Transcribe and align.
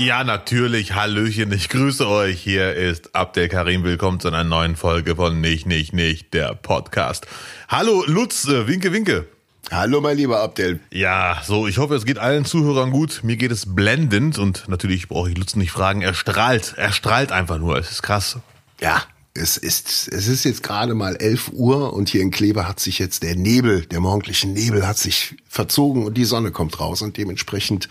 Ja, 0.00 0.24
natürlich. 0.24 0.94
Hallöchen, 0.94 1.52
ich 1.52 1.68
grüße 1.68 2.08
euch. 2.08 2.40
Hier 2.40 2.72
ist 2.72 3.14
Abdel 3.14 3.48
Karim. 3.48 3.84
Willkommen 3.84 4.18
zu 4.18 4.28
einer 4.28 4.44
neuen 4.44 4.74
Folge 4.74 5.14
von 5.14 5.42
Nicht, 5.42 5.66
Nicht, 5.66 5.92
Nicht, 5.92 6.32
der 6.32 6.54
Podcast. 6.54 7.26
Hallo 7.68 8.02
Lutz, 8.06 8.48
äh, 8.48 8.66
winke, 8.66 8.94
winke. 8.94 9.26
Hallo, 9.70 10.00
mein 10.00 10.16
lieber 10.16 10.40
Abdel. 10.40 10.80
Ja, 10.90 11.42
so, 11.44 11.66
ich 11.66 11.76
hoffe, 11.76 11.96
es 11.96 12.06
geht 12.06 12.18
allen 12.18 12.46
Zuhörern 12.46 12.92
gut. 12.92 13.20
Mir 13.24 13.36
geht 13.36 13.52
es 13.52 13.74
blendend 13.74 14.38
und 14.38 14.68
natürlich 14.68 15.06
brauche 15.06 15.28
ich 15.28 15.36
Lutz 15.36 15.54
nicht 15.54 15.70
fragen. 15.70 16.00
Er 16.00 16.14
strahlt, 16.14 16.72
er 16.78 16.92
strahlt 16.92 17.30
einfach 17.30 17.58
nur. 17.58 17.76
Es 17.76 17.90
ist 17.90 18.02
krass. 18.02 18.38
Ja, 18.80 19.02
es 19.32 19.56
ist, 19.56 20.08
es 20.08 20.26
ist 20.26 20.44
jetzt 20.44 20.62
gerade 20.64 20.94
mal 20.94 21.14
11 21.14 21.52
Uhr 21.52 21.92
und 21.92 22.08
hier 22.08 22.20
in 22.20 22.32
Kleve 22.32 22.66
hat 22.66 22.80
sich 22.80 22.98
jetzt 22.98 23.22
der 23.22 23.36
Nebel, 23.36 23.82
der 23.86 24.00
morgendliche 24.00 24.48
Nebel 24.48 24.86
hat 24.86 24.98
sich 24.98 25.36
verzogen 25.48 26.04
und 26.04 26.14
die 26.16 26.24
Sonne 26.24 26.50
kommt 26.50 26.80
raus 26.80 27.00
und 27.00 27.16
dementsprechend 27.16 27.88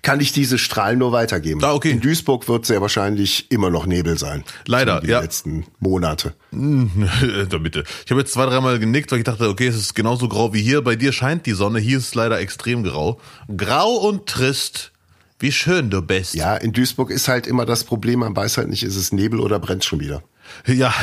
kann 0.00 0.20
ich 0.20 0.32
diese 0.32 0.56
Strahlen 0.56 0.98
nur 0.98 1.12
weitergeben. 1.12 1.62
Ah, 1.62 1.74
okay. 1.74 1.90
In 1.90 2.00
Duisburg 2.00 2.48
wird 2.48 2.64
sehr 2.64 2.80
wahrscheinlich 2.80 3.50
immer 3.50 3.68
noch 3.68 3.84
Nebel 3.84 4.18
sein. 4.18 4.44
Leider, 4.66 5.02
die 5.02 5.08
ja. 5.08 5.20
letzten 5.20 5.66
Monate. 5.78 6.34
da 6.52 7.58
bitte. 7.58 7.84
Ich 8.06 8.10
habe 8.10 8.22
jetzt 8.22 8.32
zwei, 8.32 8.46
dreimal 8.46 8.78
genickt, 8.78 9.12
weil 9.12 9.18
ich 9.18 9.24
dachte, 9.24 9.48
okay, 9.48 9.66
es 9.66 9.76
ist 9.76 9.94
genauso 9.94 10.26
grau 10.28 10.54
wie 10.54 10.62
hier. 10.62 10.82
Bei 10.82 10.96
dir 10.96 11.12
scheint 11.12 11.44
die 11.44 11.52
Sonne. 11.52 11.80
Hier 11.80 11.98
ist 11.98 12.08
es 12.08 12.14
leider 12.14 12.40
extrem 12.40 12.82
grau. 12.82 13.20
Grau 13.54 13.94
und 13.94 14.26
trist. 14.26 14.92
Wie 15.38 15.52
schön 15.52 15.90
du 15.90 16.02
bist. 16.02 16.34
Ja, 16.34 16.56
in 16.56 16.72
Duisburg 16.72 17.10
ist 17.10 17.28
halt 17.28 17.46
immer 17.46 17.64
das 17.64 17.84
Problem, 17.84 18.20
man 18.20 18.34
weiß 18.34 18.58
halt 18.58 18.68
nicht, 18.68 18.82
ist 18.82 18.96
es 18.96 19.12
Nebel 19.12 19.38
oder 19.38 19.60
brennt 19.60 19.84
schon 19.84 20.00
wieder. 20.00 20.22
Ja. 20.66 20.94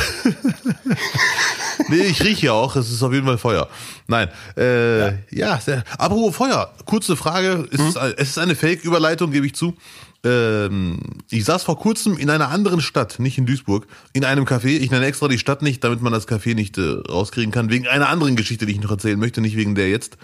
nee, 1.90 2.02
ich 2.03 2.23
rieche 2.23 2.48
ja 2.48 2.53
auch, 2.53 2.76
es 2.76 2.91
ist 2.91 3.02
auf 3.03 3.13
jeden 3.13 3.26
Fall 3.26 3.38
Feuer. 3.38 3.67
Nein, 4.08 4.30
äh, 4.58 5.09
ja, 5.36 5.59
sehr. 5.59 5.83
Apropos 5.97 6.36
Feuer, 6.36 6.73
kurze 6.86 7.16
Frage, 7.16 7.67
es, 7.72 7.80
ist, 7.80 7.97
es 8.17 8.30
ist 8.30 8.38
eine 8.38 8.56
Fake-Überleitung, 8.56 9.31
gebe 9.31 9.45
ich 9.45 9.56
zu. 9.56 9.75
Ähm, 10.23 11.00
ich 11.30 11.45
saß 11.45 11.64
vor 11.64 11.78
kurzem 11.80 12.17
in 12.17 12.30
einer 12.30 12.50
anderen 12.50 12.81
Stadt, 12.81 13.19
nicht 13.19 13.38
in 13.38 13.45
Duisburg, 13.45 13.86
in 14.14 14.25
einem 14.25 14.45
Café. 14.45 14.80
Ich 14.80 14.89
nenne 14.89 15.06
extra 15.06 15.28
die 15.28 15.38
Stadt 15.38 15.62
nicht, 15.62 15.84
damit 15.84 16.02
man 16.02 16.12
das 16.12 16.28
Café 16.28 16.56
nicht 16.56 16.78
äh, 16.78 16.81
rauskriegen 17.08 17.52
kann, 17.52 17.69
wegen 17.69 17.88
einer 17.88 18.09
anderen 18.09 18.36
Geschichte, 18.36 18.66
die 18.66 18.73
ich 18.73 18.81
noch 18.81 18.91
erzählen 18.91 19.19
möchte, 19.19 19.41
nicht 19.41 19.56
wegen 19.56 19.75
der 19.75 19.89
jetzt. 19.89 20.17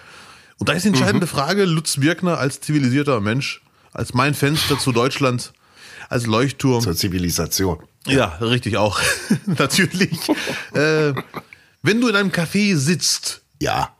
Und 0.57 0.69
da 0.69 0.73
ist 0.73 0.83
die 0.83 0.89
entscheidende 0.89 1.27
Frage, 1.27 1.65
Lutz 1.65 1.97
Birkner 1.97 2.37
als 2.37 2.61
zivilisierter 2.61 3.19
Mensch, 3.19 3.61
als 3.93 4.13
mein 4.13 4.33
Fenster 4.33 4.77
zu 4.77 4.91
Deutschland, 4.91 5.53
als 6.09 6.25
Leuchtturm. 6.25 6.81
Zur 6.81 6.95
Zivilisation. 6.95 7.79
Ja, 8.07 8.37
richtig 8.41 8.77
auch. 8.77 8.99
Natürlich. 9.45 10.29
äh, 10.73 11.13
wenn 11.83 12.01
du 12.01 12.07
in 12.07 12.15
einem 12.15 12.31
Café 12.31 12.75
sitzt, 12.75 13.41
Ja, 13.59 13.95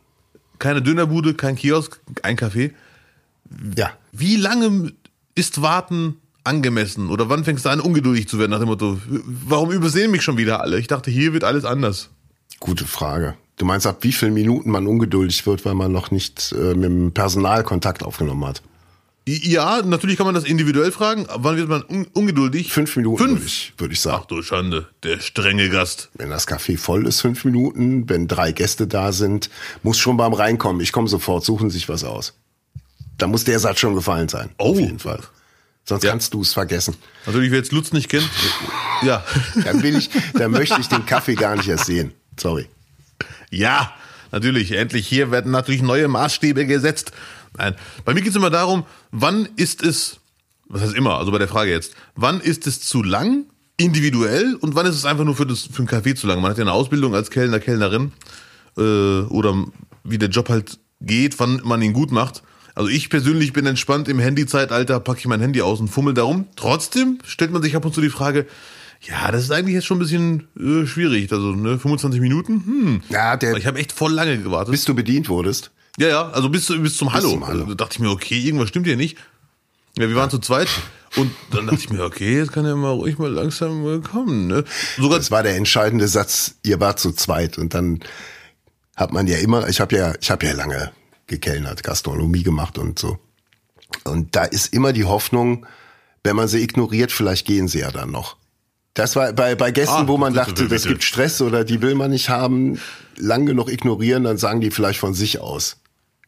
keine 0.60 0.82
Dönerbude, 0.82 1.34
kein 1.34 1.56
Kiosk, 1.56 2.00
ein 2.24 2.38
Café, 2.38 2.72
ja. 3.76 3.92
wie 4.12 4.36
lange 4.38 4.94
ist 5.36 5.62
Warten 5.62 6.18
angemessen? 6.44 7.10
Oder 7.10 7.30
wann 7.30 7.44
fängst 7.44 7.66
du 7.66 7.70
an, 7.70 7.80
ungeduldig 7.80 8.28
zu 8.28 8.40
werden 8.40 8.52
nach 8.52 8.60
dem 8.60 8.68
Motto, 8.68 9.00
warum 9.08 9.72
übersehen 9.72 10.12
mich 10.12 10.22
schon 10.24 10.38
wieder 10.38 10.62
alle? 10.62 10.80
Ich 10.80 10.88
dachte, 10.88 11.12
hier 11.12 11.34
wird 11.34 11.44
alles 11.44 11.66
anders. 11.66 12.10
Gute 12.60 12.86
Frage. 12.86 13.36
Du 13.58 13.66
meinst, 13.66 13.86
ab 13.86 13.98
wie 14.02 14.12
vielen 14.12 14.34
Minuten 14.34 14.72
man 14.72 14.88
ungeduldig 14.88 15.46
wird, 15.46 15.66
weil 15.66 15.76
man 15.76 15.92
noch 15.92 16.10
nicht 16.12 16.52
äh, 16.54 16.74
mit 16.74 16.86
dem 16.86 17.12
Personal 17.12 17.64
Kontakt 17.64 18.04
aufgenommen 18.04 18.46
hat? 18.46 18.62
Ja, 19.28 19.82
natürlich 19.84 20.18
kann 20.18 20.26
man 20.26 20.34
das 20.34 20.46
individuell 20.46 20.92
fragen. 20.92 21.28
Wann 21.36 21.56
wird 21.56 21.70
man 21.70 21.84
un 21.84 22.08
ungeduldig? 22.14 22.74
Fünf 22.74 22.96
Minuten 22.96 23.24
Fünf. 23.24 23.34
würde 23.40 23.46
ich, 23.46 23.74
würde 23.78 23.94
ich 23.94 24.00
sagen. 24.02 24.20
Ach 24.24 24.26
du 24.26 24.42
Schande, 24.42 24.88
der 25.04 25.20
strenge 25.20 25.70
Gast. 25.70 26.10
Wenn 26.16 26.32
das 26.32 26.48
Café 26.48 26.78
voll 26.78 27.06
ist, 27.06 27.22
fünf 27.22 27.46
Minuten. 27.46 28.10
Wenn 28.10 28.28
drei 28.28 28.52
Gäste 28.52 28.88
da 28.88 29.12
sind, 29.12 29.52
muss 29.84 30.00
schon 30.00 30.18
beim 30.18 30.34
Reinkommen. 30.34 30.82
Ich 30.82 30.92
komme 30.92 31.08
sofort, 31.08 31.46
suchen 31.46 31.70
sich 31.70 31.88
was 31.88 32.04
aus. 32.04 32.34
Da 33.20 33.28
muss 33.28 33.44
der 33.44 33.60
Satz 33.60 33.80
schon 33.80 33.94
gefallen 33.94 34.28
sein. 34.28 34.50
Oh. 34.58 34.72
Auf 34.72 34.80
jeden 34.80 34.98
Fall. 34.98 35.20
Sonst 35.86 36.04
Ja. 36.04 36.10
kannst 36.12 36.34
du 36.34 36.42
es 36.42 36.54
vergessen. 36.54 36.96
Natürlich, 37.28 37.52
wer 37.52 37.60
jetzt 37.60 37.72
Lutz 37.72 37.92
nicht 37.94 38.10
kennt. 38.10 38.28
Ja. 39.04 39.24
Dann 39.64 39.82
will 39.82 39.96
ich, 39.98 40.12
dann 40.36 40.52
möchte 40.52 40.80
ich 40.80 40.88
den 40.88 41.08
Kaffee 41.08 41.34
gar 41.34 41.56
nicht 41.56 41.68
erst 41.68 41.88
sehen. 41.88 42.12
Sorry. 42.40 42.68
Ja, 43.50 43.92
natürlich. 44.32 44.74
Endlich 44.74 45.08
hier 45.08 45.32
werden 45.32 45.52
natürlich 45.52 45.82
neue 45.82 46.08
Maßstäbe 46.08 46.68
gesetzt. 46.68 47.12
Nein, 47.58 47.76
bei 48.06 48.14
mir 48.14 48.22
geht 48.22 48.32
es 48.32 48.36
immer 48.36 48.50
darum, 48.50 48.86
wann 49.12 49.48
ist 49.56 49.84
es, 49.84 50.20
was 50.68 50.82
heißt 50.82 50.96
immer, 50.96 51.18
also 51.18 51.32
bei 51.32 51.38
der 51.38 51.48
Frage 51.48 51.72
jetzt, 51.72 51.94
wann 52.16 52.40
ist 52.40 52.68
es 52.68 52.82
zu 52.82 53.04
lang, 53.04 53.46
individuell, 53.78 54.56
und 54.56 54.76
wann 54.76 54.86
ist 54.86 54.96
es 54.96 55.06
einfach 55.06 55.24
nur 55.26 55.36
für, 55.36 55.46
das, 55.46 55.64
für 55.72 55.80
einen 55.80 55.88
Kaffee 55.88 56.16
zu 56.16 56.28
lang? 56.28 56.42
Man 56.42 56.52
hat 56.52 56.58
ja 56.58 56.64
eine 56.64 56.74
Ausbildung 56.74 57.16
als 57.16 57.30
Kellner, 57.30 57.60
Kellnerin, 57.60 58.12
äh, 58.78 58.82
oder 58.82 59.66
wie 60.04 60.18
der 60.18 60.30
Job 60.30 60.50
halt 60.50 60.80
geht, 61.02 61.40
wann 61.40 61.62
man 61.64 61.82
ihn 61.82 61.94
gut 61.94 62.12
macht. 62.12 62.44
Also 62.74 62.90
ich 62.90 63.10
persönlich 63.10 63.54
bin 63.54 63.66
entspannt 63.66 64.08
im 64.08 64.20
Handyzeitalter, 64.20 65.00
packe 65.00 65.20
ich 65.20 65.28
mein 65.28 65.42
Handy 65.42 65.62
aus 65.62 65.80
und 65.80 65.90
fummel 65.90 66.14
darum. 66.14 66.46
Trotzdem 66.56 67.20
stellt 67.26 67.52
man 67.52 67.62
sich 67.62 67.76
ab 67.76 67.84
und 67.84 67.94
zu 67.94 68.02
die 68.02 68.10
Frage, 68.10 68.46
ja, 69.02 69.32
das 69.32 69.44
ist 69.44 69.52
eigentlich 69.52 69.74
jetzt 69.76 69.86
schon 69.88 69.98
ein 69.98 70.00
bisschen 70.00 70.48
äh, 70.58 70.86
schwierig. 70.86 71.32
Also, 71.32 71.54
ne, 71.54 71.80
25 71.80 72.22
Minuten, 72.22 72.64
hm. 72.66 73.02
Ja, 73.10 73.36
der, 73.36 73.58
Ich 73.58 73.66
habe 73.66 73.80
echt 73.80 73.92
voll 73.92 74.14
lange 74.14 74.38
gewartet. 74.38 74.72
bis 74.72 74.86
du 74.86 74.94
bedient 74.94 75.28
wurdest. 75.28 75.72
Ja, 75.98 76.08
ja, 76.08 76.30
also 76.30 76.50
bis, 76.50 76.68
bis 76.68 76.98
zum 76.98 77.12
Hallo. 77.14 77.32
zum 77.32 77.48
Hallo. 77.48 77.62
Also, 77.62 77.74
da 77.74 77.84
dachte 77.84 77.96
ich 77.96 78.00
mir, 78.00 78.10
okay, 78.10 78.40
irgendwas 78.40 78.70
stimmt 78.70 78.88
hier 78.88 78.98
nicht. 78.98 79.18
Ja, 79.98 80.08
wir 80.08 80.16
waren 80.16 80.30
zu 80.30 80.40
zweit 80.40 80.70
und 81.18 81.32
dann 81.52 81.68
dachte 81.68 81.82
ich 81.82 81.90
mir, 81.90 82.04
okay, 82.04 82.38
jetzt 82.38 82.54
kann 82.54 82.66
er 82.66 82.76
mal 82.78 82.92
ruhig 82.92 83.18
mal 83.18 83.30
langsam 83.30 84.02
kommen. 84.04 84.48
Ne? 84.48 84.64
Sogar 84.98 85.18
Das 85.20 85.32
war 85.32 85.44
der 85.44 85.56
entscheidende 85.58 86.08
Satz. 86.08 86.56
Ihr 86.64 86.80
wart 86.80 87.00
zu 87.00 87.12
zweit 87.12 87.58
und 87.58 87.74
dann 87.74 88.00
hat 88.96 89.12
man 89.12 89.28
ja 89.28 89.38
immer, 89.38 89.68
ich 89.68 89.82
habe 89.82 89.96
ja, 89.96 90.14
ich 90.22 90.32
habe 90.32 90.46
ja 90.46 90.54
lange 90.54 90.92
gekellnert, 91.28 91.84
Gastronomie 91.84 92.44
gemacht 92.44 92.78
und 92.78 92.98
so. 93.00 93.20
Und 94.06 94.36
da 94.36 94.46
ist 94.46 94.74
immer 94.74 94.94
die 94.94 95.04
Hoffnung, 95.04 95.66
wenn 96.24 96.38
man 96.38 96.48
sie 96.48 96.60
ignoriert, 96.62 97.12
vielleicht 97.12 97.46
gehen 97.46 97.68
sie 97.68 97.80
ja 97.80 97.92
dann 97.92 98.12
noch. 98.12 98.38
Das 98.94 99.16
war 99.16 99.32
bei, 99.34 99.56
bei 99.56 99.72
Gästen, 99.72 99.96
Ah, 99.96 100.08
wo 100.08 100.18
man 100.18 100.34
dachte, 100.34 100.68
das 100.68 100.84
gibt 100.84 101.04
Stress 101.04 101.42
oder 101.42 101.64
die 101.64 101.82
will 101.82 101.96
man 101.96 102.12
nicht 102.12 102.30
haben, 102.30 102.80
lang 103.22 103.46
genug 103.46 103.72
ignorieren, 103.72 104.24
dann 104.24 104.38
sagen 104.38 104.60
die 104.62 104.72
vielleicht 104.72 105.00
von 105.00 105.14
sich 105.14 105.40
aus 105.40 105.78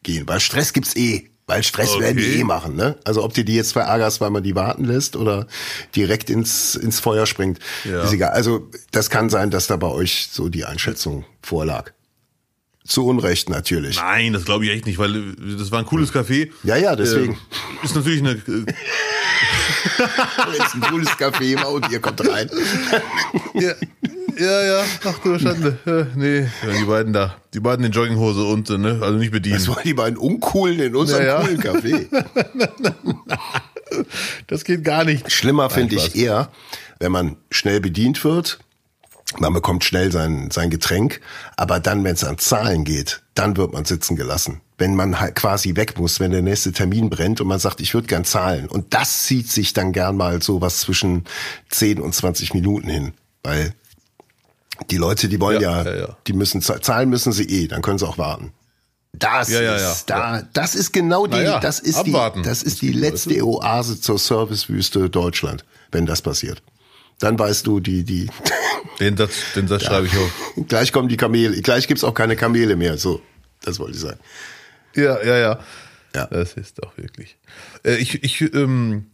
gehen. 0.03 0.27
Weil 0.27 0.39
Stress 0.39 0.73
gibt's 0.73 0.95
eh. 0.95 1.29
Weil 1.45 1.61
Stress 1.63 1.89
Okay. 1.91 2.03
werden 2.03 2.17
die 2.17 2.39
eh 2.39 2.43
machen, 2.45 2.75
ne? 2.77 2.97
Also 3.03 3.21
ob 3.23 3.33
du 3.33 3.43
die 3.43 3.55
jetzt 3.55 3.73
verärgerst, 3.73 4.21
weil 4.21 4.29
man 4.29 4.43
die 4.43 4.55
warten 4.55 4.85
lässt 4.85 5.17
oder 5.17 5.45
direkt 5.93 6.29
ins, 6.29 6.75
ins 6.75 7.01
Feuer 7.01 7.25
springt, 7.25 7.59
Ja. 7.83 8.03
ist 8.03 8.13
egal. 8.13 8.31
Also 8.31 8.69
das 8.91 9.09
kann 9.09 9.29
sein, 9.29 9.51
dass 9.51 9.67
da 9.67 9.75
bei 9.75 9.87
euch 9.87 10.29
so 10.31 10.47
die 10.47 10.63
Einschätzung 10.63 11.25
vorlag. 11.41 11.91
Zu 12.85 13.05
Unrecht 13.05 13.49
natürlich. 13.49 13.97
Nein, 13.97 14.33
das 14.33 14.45
glaube 14.45 14.65
ich 14.65 14.71
echt 14.71 14.85
nicht, 14.85 14.97
weil 14.99 15.15
äh, 15.15 15.21
das 15.57 15.71
war 15.71 15.79
ein 15.79 15.85
cooles 15.85 16.13
Café. 16.13 16.49
Ja, 16.63 16.75
ja, 16.77 16.95
deswegen. 16.95 17.33
Äh, 17.33 17.85
ist 17.85 17.95
natürlich 17.95 18.19
eine. 18.19 18.31
Äh, 18.31 18.65
Jetzt 20.57 20.75
ein 20.75 20.81
cooles 20.81 21.07
Café 21.09 21.61
und 21.65 21.89
ihr 21.91 21.99
kommt 21.99 22.27
rein. 22.27 22.49
ja, 23.53 23.71
ja, 24.38 24.63
ja, 24.63 24.83
ach 25.05 25.19
du 25.19 25.38
Schande. 25.39 25.77
Äh, 25.85 26.05
nee, 26.16 26.47
die 26.79 26.85
beiden 26.85 27.13
da. 27.13 27.35
Die 27.53 27.59
beiden 27.59 27.85
in 27.85 27.91
Jogginghose 27.91 28.44
und, 28.44 28.69
äh, 28.69 28.77
ne, 28.77 28.99
also 29.01 29.17
nicht 29.17 29.31
bedienen. 29.31 29.57
Das 29.57 29.67
waren 29.67 29.83
die 29.83 29.94
beiden 29.94 30.17
Uncoolen 30.17 30.79
in 30.79 30.95
unserem 30.95 31.25
Ja, 31.25 31.41
ja. 31.41 31.45
coolen 31.45 31.61
Café. 31.61 32.07
Das 34.47 34.63
geht 34.63 34.83
gar 34.83 35.03
nicht. 35.03 35.31
Schlimmer 35.31 35.69
finde 35.69 35.95
ich 35.95 36.16
eher, 36.16 36.49
wenn 36.99 37.11
man 37.11 37.35
schnell 37.51 37.79
bedient 37.79 38.23
wird, 38.23 38.59
man 39.39 39.53
bekommt 39.53 39.83
schnell 39.83 40.11
sein, 40.11 40.50
sein 40.51 40.69
Getränk, 40.69 41.19
aber 41.57 41.79
dann, 41.79 42.03
wenn 42.03 42.13
es 42.13 42.23
an 42.23 42.38
Zahlen 42.38 42.83
geht, 42.83 43.21
dann 43.33 43.57
wird 43.57 43.73
man 43.73 43.85
sitzen 43.85 44.15
gelassen. 44.15 44.61
Wenn 44.77 44.95
man 44.95 45.19
halt 45.19 45.35
quasi 45.35 45.75
weg 45.75 45.97
muss, 45.97 46.19
wenn 46.19 46.31
der 46.31 46.41
nächste 46.41 46.71
Termin 46.71 47.09
brennt 47.09 47.41
und 47.41 47.47
man 47.47 47.59
sagt, 47.59 47.81
ich 47.81 47.94
würde 47.94 48.07
gern 48.07 48.25
zahlen. 48.25 48.67
Und 48.67 48.94
das 48.94 49.23
zieht 49.23 49.50
sich 49.50 49.73
dann 49.73 49.91
gern 49.91 50.17
mal 50.17 50.41
so 50.41 50.61
was 50.61 50.79
zwischen 50.79 51.25
10 51.69 52.00
und 52.00 52.13
20 52.13 52.53
Minuten 52.53 52.89
hin, 52.89 53.13
weil 53.44 53.73
die 54.89 54.97
Leute, 54.97 55.27
die 55.29 55.39
wollen 55.39 55.61
Ja, 55.61 55.83
ja, 55.83 55.95
ja, 55.95 56.17
die 56.27 56.33
müssen 56.33 56.61
za- 56.61 56.81
zahlen 56.81 57.09
müssen 57.09 57.31
sie 57.31 57.44
eh, 57.44 57.68
dann 57.68 57.81
können 57.81 57.97
sie 58.00 58.07
auch 58.07 58.18
warten. 58.18 58.51
Das 59.13 59.47
ist 59.50 60.09
da, 60.09 60.41
das 60.53 60.74
ist 60.75 60.91
genau 60.91 61.27
die, 61.27 61.44
das 61.62 61.80
ist 61.80 61.97
abwarten. 61.97 62.41
die, 62.41 62.50
das 62.50 62.63
ist 62.63 62.81
die 62.81 62.91
letzte 62.91 63.45
Oase 63.45 64.01
zur 64.01 64.18
Servicewüste 64.18 65.09
Deutschland, 65.09 65.65
wenn 65.91 66.06
das 66.07 66.21
passiert. 66.24 66.63
Dann 67.19 67.38
weißt 67.38 67.68
du, 67.68 67.80
die, 67.80 68.03
die, 68.03 68.27
Den 69.00 69.15
Satz, 69.18 69.33
den 69.56 69.68
Satz 69.68 69.83
schreibe 69.83 70.07
ich 70.07 70.18
auf. 70.18 70.31
gleich 70.68 70.91
kommen 70.91 71.09
die 71.09 71.18
Kamele, 71.18 71.62
gleich 71.62 71.88
gibt's 71.88 72.03
auch 72.03 72.13
keine 72.13 72.35
Kamele 72.35 72.75
mehr, 72.75 72.97
so. 72.97 73.21
Das 73.62 73.80
wollte 73.80 73.95
ich 73.95 74.01
sagen. 74.01 74.19
Ja, 74.95 75.24
ja, 75.24 75.38
ja. 75.38 75.59
Ja. 76.15 76.25
Das 76.27 76.53
ist 76.53 76.77
doch 76.83 76.95
wirklich. 76.97 77.38
Äh, 77.83 77.95
ich, 77.95 78.24
ich, 78.24 78.41
ähm, 78.53 79.07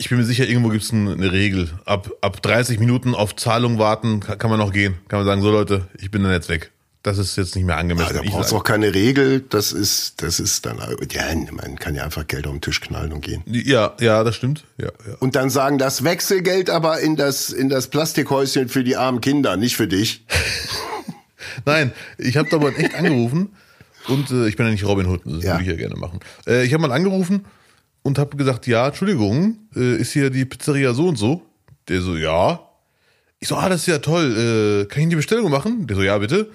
ich 0.00 0.08
bin 0.08 0.16
mir 0.18 0.24
sicher, 0.24 0.48
irgendwo 0.48 0.70
gibt 0.70 0.82
es 0.82 0.92
eine 0.92 1.30
Regel. 1.30 1.68
Ab, 1.84 2.10
ab 2.22 2.40
30 2.42 2.78
Minuten 2.80 3.14
auf 3.14 3.36
Zahlung 3.36 3.78
warten 3.78 4.20
kann, 4.20 4.38
kann 4.38 4.48
man 4.50 4.58
noch 4.58 4.72
gehen. 4.72 4.94
Kann 5.08 5.18
man 5.20 5.26
sagen, 5.26 5.42
so 5.42 5.50
Leute, 5.50 5.88
ich 5.98 6.10
bin 6.10 6.22
dann 6.22 6.32
jetzt 6.32 6.48
weg. 6.48 6.70
Das 7.02 7.16
ist 7.18 7.36
jetzt 7.36 7.54
nicht 7.56 7.64
mehr 7.64 7.76
angemessen. 7.78 8.08
Ah, 8.18 8.22
da 8.22 8.22
du 8.22 8.30
sag- 8.42 8.52
auch 8.52 8.64
keine 8.64 8.94
Regel, 8.94 9.40
das 9.48 9.72
ist, 9.72 10.22
das 10.22 10.38
ist 10.40 10.64
dann, 10.66 10.78
ja, 11.12 11.24
man 11.52 11.76
kann 11.78 11.94
ja 11.94 12.04
einfach 12.04 12.26
Geld 12.26 12.46
auf 12.46 12.52
den 12.52 12.60
Tisch 12.62 12.80
knallen 12.80 13.12
und 13.12 13.20
gehen. 13.22 13.42
ja, 13.46 13.94
ja, 14.00 14.22
das 14.24 14.36
stimmt. 14.36 14.64
Ja, 14.78 14.86
ja. 15.06 15.14
Und 15.18 15.34
dann 15.36 15.48
sagen, 15.50 15.76
das 15.78 16.02
Wechselgeld 16.04 16.68
aber 16.70 17.00
in 17.00 17.16
das, 17.16 17.50
in 17.50 17.68
das 17.70 17.88
Plastikhäuschen 17.88 18.68
für 18.68 18.84
die 18.84 18.96
armen 18.96 19.20
Kinder, 19.20 19.56
nicht 19.56 19.76
für 19.76 19.86
dich. 19.88 20.24
Nein, 21.64 21.92
ich 22.18 22.36
habe 22.36 22.48
da 22.50 22.58
mal 22.58 22.72
echt 22.76 22.94
angerufen 22.94 23.50
und 24.08 24.30
äh, 24.30 24.46
ich 24.48 24.56
bin 24.56 24.66
ja 24.66 24.72
nicht 24.72 24.84
Robin 24.84 25.06
Hood, 25.06 25.22
das 25.24 25.42
Ja. 25.44 25.52
würde 25.52 25.62
ich 25.64 25.68
ja 25.70 25.76
gerne 25.76 25.96
machen. 25.96 26.20
Äh, 26.46 26.64
ich 26.64 26.72
habe 26.72 26.82
mal 26.86 26.92
angerufen 26.92 27.44
und 28.02 28.18
habe 28.18 28.36
gesagt, 28.36 28.66
ja, 28.66 28.86
Entschuldigung, 28.86 29.58
äh, 29.74 29.96
ist 29.96 30.12
hier 30.12 30.30
die 30.30 30.44
Pizzeria 30.44 30.94
so 30.94 31.08
und 31.08 31.16
so? 31.16 31.42
Der 31.88 32.00
so, 32.00 32.16
ja. 32.16 32.60
Ich 33.38 33.48
so, 33.48 33.56
ah, 33.56 33.68
das 33.68 33.82
ist 33.82 33.86
ja 33.86 33.98
toll. 33.98 34.84
Äh, 34.84 34.86
kann 34.86 34.98
ich 34.98 35.02
Ihnen 35.02 35.10
die 35.10 35.16
Bestellung 35.16 35.50
machen? 35.50 35.86
Der 35.86 35.96
so, 35.96 36.02
ja, 36.02 36.18
bitte. 36.18 36.50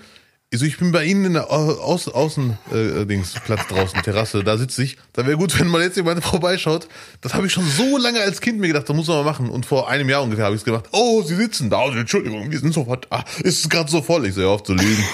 Ich 0.51 0.59
so, 0.59 0.65
ich 0.65 0.77
bin 0.77 0.91
bei 0.91 1.03
Ihnen 1.03 1.25
in 1.25 1.33
der 1.33 1.51
Au 1.51 1.71
Außen, 1.81 2.57
äh, 2.71 3.23
Platz 3.43 3.67
draußen, 3.67 4.01
Terrasse, 4.03 4.43
da 4.43 4.57
sitze 4.57 4.83
ich. 4.83 4.97
Da 5.11 5.25
wäre 5.25 5.37
gut, 5.37 5.59
wenn 5.59 5.67
mal 5.67 5.81
jetzt 5.81 5.97
jemand 5.97 6.23
vorbeischaut. 6.23 6.87
Das 7.21 7.33
habe 7.33 7.47
ich 7.47 7.53
schon 7.53 7.67
so 7.67 7.97
lange 7.97 8.21
als 8.21 8.41
Kind 8.41 8.59
mir 8.59 8.67
gedacht, 8.67 8.87
das 8.87 8.95
muss 8.95 9.07
man 9.07 9.17
mal 9.17 9.23
machen. 9.23 9.49
Und 9.49 9.65
vor 9.65 9.89
einem 9.89 10.07
Jahr 10.07 10.23
ungefähr 10.23 10.45
habe 10.45 10.55
ich 10.55 10.61
es 10.61 10.65
gemacht. 10.65 10.85
Oh, 10.91 11.23
Sie 11.23 11.35
sitzen 11.35 11.69
da. 11.69 11.83
Oh, 11.83 11.91
Entschuldigung, 11.91 12.51
wir 12.51 12.59
sind 12.59 12.73
sofort. 12.73 13.07
Ah, 13.09 13.23
ist 13.43 13.65
es 13.65 13.69
gerade 13.69 13.89
so 13.89 14.01
voll? 14.01 14.25
Ich 14.27 14.35
so, 14.35 14.41
ja, 14.41 14.47
auf 14.47 14.63
zu 14.63 14.73
lügen. 14.73 15.03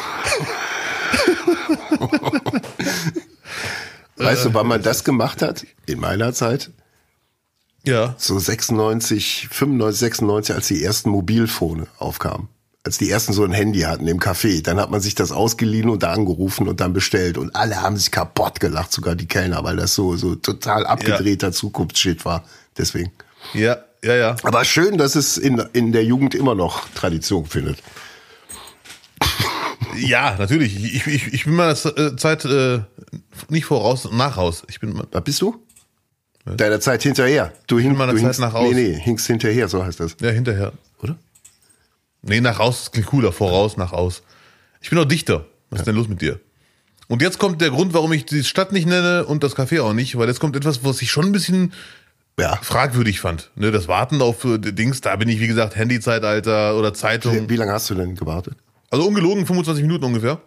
Weißt 4.24 4.46
du, 4.46 4.54
wann 4.54 4.68
man 4.68 4.82
das 4.82 5.04
gemacht 5.04 5.42
hat? 5.42 5.66
In 5.86 6.00
meiner 6.00 6.34
Zeit? 6.34 6.72
Ja. 7.84 8.16
So 8.18 8.38
96, 8.38 9.48
95, 9.52 10.00
96, 10.00 10.56
als 10.56 10.68
die 10.68 10.84
ersten 10.84 11.10
Mobilfone 11.10 11.88
aufkamen. 11.98 12.48
Als 12.84 12.98
die 12.98 13.12
ersten 13.12 13.34
so 13.34 13.44
ein 13.44 13.52
Handy 13.52 13.82
hatten 13.82 14.08
im 14.08 14.20
Café, 14.20 14.64
dann 14.64 14.80
hat 14.80 14.90
man 14.90 15.02
sich 15.02 15.14
das 15.14 15.32
ausgeliehen 15.32 15.90
und 15.90 16.02
da 16.02 16.14
angerufen 16.14 16.68
und 16.68 16.80
dann 16.80 16.94
bestellt. 16.94 17.38
Und 17.38 17.56
alle 17.56 17.82
haben 17.82 17.96
sich 17.98 18.10
kaputt 18.10 18.60
gelacht, 18.60 18.92
sogar 18.92 19.16
die 19.16 19.28
Kellner, 19.28 19.64
weil 19.64 19.76
das 19.76 19.94
so, 19.94 20.16
so 20.16 20.36
total 20.36 20.86
abgedrehter 20.88 21.48
ja. 21.48 21.54
Zukunftsshit 21.54 22.26
war. 22.26 22.44
Deswegen. 22.78 23.12
Ja, 23.54 23.78
ja, 24.04 24.16
ja. 24.16 24.36
Aber 24.44 24.66
schön, 24.66 24.98
dass 24.98 25.16
es 25.16 25.38
in, 25.38 25.60
in 25.74 25.92
der 25.92 26.04
Jugend 26.04 26.34
immer 26.34 26.56
noch 26.56 26.90
Tradition 26.96 27.46
findet. 27.46 27.78
Ja, 29.98 30.36
natürlich. 30.38 30.76
Ich, 30.76 31.08
ich, 31.08 31.34
ich 31.34 31.44
bin 31.46 31.56
meiner 31.56 31.74
äh, 31.74 32.16
Zeit 32.16 32.46
äh, 32.46 32.80
nicht 33.50 33.66
voraus, 33.66 34.10
nach 34.12 34.36
Haus. 34.36 34.64
Ich 34.70 34.80
bin. 34.80 35.02
Was 35.12 35.24
bist 35.24 35.42
du? 35.42 35.64
Was? 36.46 36.58
Deiner 36.58 36.80
Zeit 36.80 37.04
hinterher. 37.04 37.54
Du 37.68 37.80
hing, 37.80 37.96
meiner 37.96 38.14
du 38.14 38.22
Zeit 38.22 38.40
nach 38.40 38.54
Haus. 38.54 38.74
Nee, 38.74 38.90
nee, 38.90 39.00
hinkst 39.00 39.28
hinterher, 39.28 39.68
so 39.68 39.84
heißt 39.84 40.00
das. 40.00 40.16
Ja, 40.22 40.30
hinterher. 40.30 40.74
Oder? 41.02 41.16
Nee, 42.24 42.42
nach 42.42 42.60
raus 42.60 42.92
klingt 42.92 43.08
cooler. 43.08 43.32
Voraus, 43.32 43.78
nach 43.78 43.94
aus. 43.94 44.24
Ich 44.82 44.90
bin 44.90 45.00
auch 45.00 45.06
Dichter. 45.06 45.46
Was 45.70 45.78
ja. 45.78 45.82
ist 45.82 45.88
denn 45.88 45.96
los 45.96 46.08
mit 46.08 46.22
dir? 46.22 46.40
Und 47.08 47.22
jetzt 47.22 47.40
kommt 47.40 47.62
der 47.62 47.72
Grund, 47.72 47.94
warum 47.94 48.14
ich 48.14 48.26
die 48.26 48.44
Stadt 48.44 48.72
nicht 48.72 48.88
nenne 48.88 49.26
und 49.26 49.44
das 49.44 49.56
Café 49.56 49.82
auch 49.82 49.94
nicht, 49.94 50.18
weil 50.18 50.28
jetzt 50.28 50.40
kommt 50.40 50.56
etwas, 50.56 50.84
was 50.84 51.02
ich 51.02 51.12
schon 51.12 51.26
ein 51.26 51.32
bisschen 51.32 51.74
ja. 52.40 52.58
fragwürdig 52.62 53.20
fand. 53.20 53.52
Ne, 53.56 53.72
das 53.72 53.88
Warten 53.88 54.22
auf 54.22 54.46
äh, 54.46 54.58
Dings, 54.58 55.02
da 55.02 55.16
bin 55.18 55.28
ich, 55.28 55.40
wie 55.40 55.48
gesagt, 55.48 55.76
Handyzeitalter 55.76 56.78
oder 56.78 56.94
Zeitung. 56.94 57.36
Wie, 57.36 57.50
wie 57.50 57.56
lange 57.58 57.74
hast 57.74 57.90
du 57.90 57.96
denn 57.96 58.16
gewartet? 58.16 58.56
Also 58.90 59.06
ungelogen 59.06 59.46
25 59.46 59.84
Minuten 59.84 60.06
ungefähr. 60.06 60.42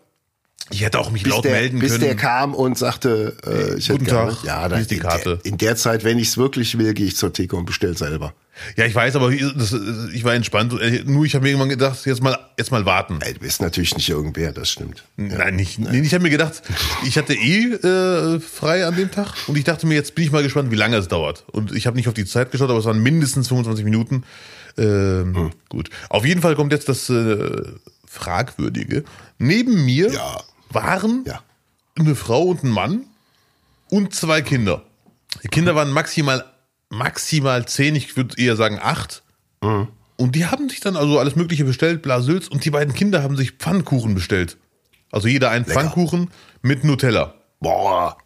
Ich 0.70 0.82
hätte 0.82 0.98
auch 0.98 1.10
mich 1.10 1.24
bis 1.24 1.32
laut 1.32 1.44
der, 1.44 1.52
melden 1.52 1.78
bis 1.78 1.92
können. 1.92 2.00
Bis 2.00 2.08
der 2.08 2.16
kam 2.16 2.54
und 2.54 2.78
sagte, 2.78 3.36
äh, 3.46 3.78
ich 3.78 3.88
Guten 3.88 4.06
hätte 4.06 4.16
Tag, 4.16 4.42
gerne, 4.42 4.46
ja, 4.46 4.68
dann 4.68 4.80
ist 4.80 4.90
die 4.90 4.98
Karte. 4.98 5.30
In 5.30 5.36
der, 5.36 5.52
in 5.52 5.58
der 5.58 5.76
Zeit, 5.76 6.04
wenn 6.04 6.18
ich 6.18 6.28
es 6.28 6.38
wirklich 6.38 6.78
will, 6.78 6.94
gehe 6.94 7.06
ich 7.06 7.16
zur 7.16 7.32
Theke 7.32 7.56
und 7.56 7.66
bestell 7.66 7.96
selber. 7.96 8.32
Ja, 8.76 8.86
ich 8.86 8.94
weiß, 8.94 9.16
aber 9.16 9.32
das, 9.32 9.76
ich 10.12 10.24
war 10.24 10.34
entspannt. 10.34 10.74
Nur 11.06 11.24
ich 11.24 11.34
habe 11.34 11.42
mir 11.42 11.50
irgendwann 11.50 11.68
gedacht, 11.68 12.06
jetzt 12.06 12.22
mal, 12.22 12.38
jetzt 12.56 12.70
mal 12.70 12.86
warten. 12.86 13.18
Ey, 13.20 13.34
du 13.34 13.40
bist 13.40 13.60
natürlich 13.60 13.96
nicht 13.96 14.08
irgendwer, 14.08 14.52
das 14.52 14.70
stimmt. 14.70 15.04
Nein, 15.16 15.56
nicht. 15.56 15.80
Nein. 15.80 16.02
ich 16.02 16.14
habe 16.14 16.22
mir 16.22 16.30
gedacht, 16.30 16.62
ich 17.04 17.18
hatte 17.18 17.34
eh 17.34 17.72
äh, 17.74 18.40
frei 18.40 18.86
an 18.86 18.96
dem 18.96 19.10
Tag 19.10 19.34
und 19.48 19.58
ich 19.58 19.64
dachte 19.64 19.86
mir, 19.86 19.94
jetzt 19.94 20.14
bin 20.14 20.24
ich 20.24 20.32
mal 20.32 20.42
gespannt, 20.42 20.70
wie 20.70 20.76
lange 20.76 20.96
es 20.96 21.08
dauert. 21.08 21.44
Und 21.50 21.72
ich 21.72 21.86
habe 21.86 21.96
nicht 21.96 22.08
auf 22.08 22.14
die 22.14 22.24
Zeit 22.24 22.52
geschaut, 22.52 22.70
aber 22.70 22.78
es 22.78 22.84
waren 22.84 23.02
mindestens 23.02 23.48
25 23.48 23.84
Minuten. 23.84 24.24
Ähm, 24.78 25.36
hm. 25.36 25.50
Gut. 25.68 25.90
Auf 26.08 26.24
jeden 26.24 26.40
Fall 26.40 26.54
kommt 26.54 26.72
jetzt 26.72 26.88
das 26.88 27.10
äh, 27.10 27.64
Fragwürdige. 28.06 29.04
Neben 29.38 29.84
mir 29.84 30.12
ja. 30.12 30.40
Waren 30.74 31.24
ja. 31.26 31.42
eine 31.98 32.14
Frau 32.14 32.42
und 32.42 32.64
ein 32.64 32.70
Mann 32.70 33.04
und 33.90 34.14
zwei 34.14 34.42
Kinder. 34.42 34.82
Die 35.42 35.48
Kinder 35.48 35.74
waren 35.74 35.90
maximal, 35.90 36.44
maximal 36.90 37.66
zehn, 37.66 37.96
ich 37.96 38.16
würde 38.16 38.36
eher 38.40 38.56
sagen 38.56 38.78
acht. 38.80 39.22
Mhm. 39.62 39.88
Und 40.16 40.36
die 40.36 40.46
haben 40.46 40.68
sich 40.68 40.80
dann 40.80 40.96
also 40.96 41.18
alles 41.18 41.34
Mögliche 41.34 41.64
bestellt, 41.64 42.02
Blasülz, 42.02 42.46
und 42.48 42.64
die 42.64 42.70
beiden 42.70 42.94
Kinder 42.94 43.22
haben 43.22 43.36
sich 43.36 43.52
Pfannkuchen 43.52 44.14
bestellt. 44.14 44.56
Also 45.10 45.28
jeder 45.28 45.50
einen 45.50 45.64
Lecker. 45.64 45.80
Pfannkuchen 45.80 46.30
mit 46.62 46.84
Nutella. 46.84 47.34
Boah, 47.60 48.16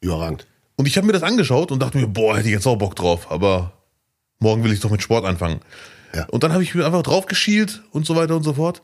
überragend. 0.00 0.46
Und 0.76 0.86
ich 0.86 0.96
habe 0.96 1.06
mir 1.06 1.12
das 1.12 1.22
angeschaut 1.22 1.72
und 1.72 1.80
dachte 1.80 1.98
mir, 1.98 2.06
boah, 2.06 2.36
hätte 2.36 2.48
ich 2.48 2.54
jetzt 2.54 2.66
auch 2.66 2.76
Bock 2.76 2.96
drauf, 2.96 3.30
aber 3.30 3.72
morgen 4.38 4.64
will 4.64 4.72
ich 4.72 4.80
doch 4.80 4.90
mit 4.90 5.02
Sport 5.02 5.24
anfangen. 5.24 5.60
Ja. 6.14 6.26
Und 6.26 6.42
dann 6.42 6.52
habe 6.52 6.62
ich 6.62 6.74
mir 6.74 6.84
einfach 6.84 7.02
drauf 7.02 7.26
geschielt 7.26 7.82
und 7.90 8.06
so 8.06 8.16
weiter 8.16 8.36
und 8.36 8.42
so 8.42 8.54
fort. 8.54 8.82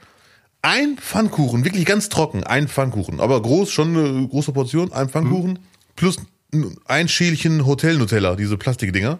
Ein 0.62 0.96
Pfannkuchen, 0.96 1.64
wirklich 1.64 1.84
ganz 1.84 2.08
trocken, 2.08 2.42
ein 2.44 2.68
Pfannkuchen, 2.68 3.20
aber 3.20 3.40
groß, 3.40 3.70
schon 3.70 3.96
eine 3.96 4.28
große 4.28 4.52
Portion, 4.52 4.92
ein 4.92 5.08
Pfannkuchen, 5.08 5.52
mhm. 5.52 5.58
plus 5.94 6.18
ein 6.86 7.08
Schälchen 7.08 7.64
Hotel-Nutella, 7.66 8.34
diese 8.34 8.56
Plastikdinger. 8.56 9.18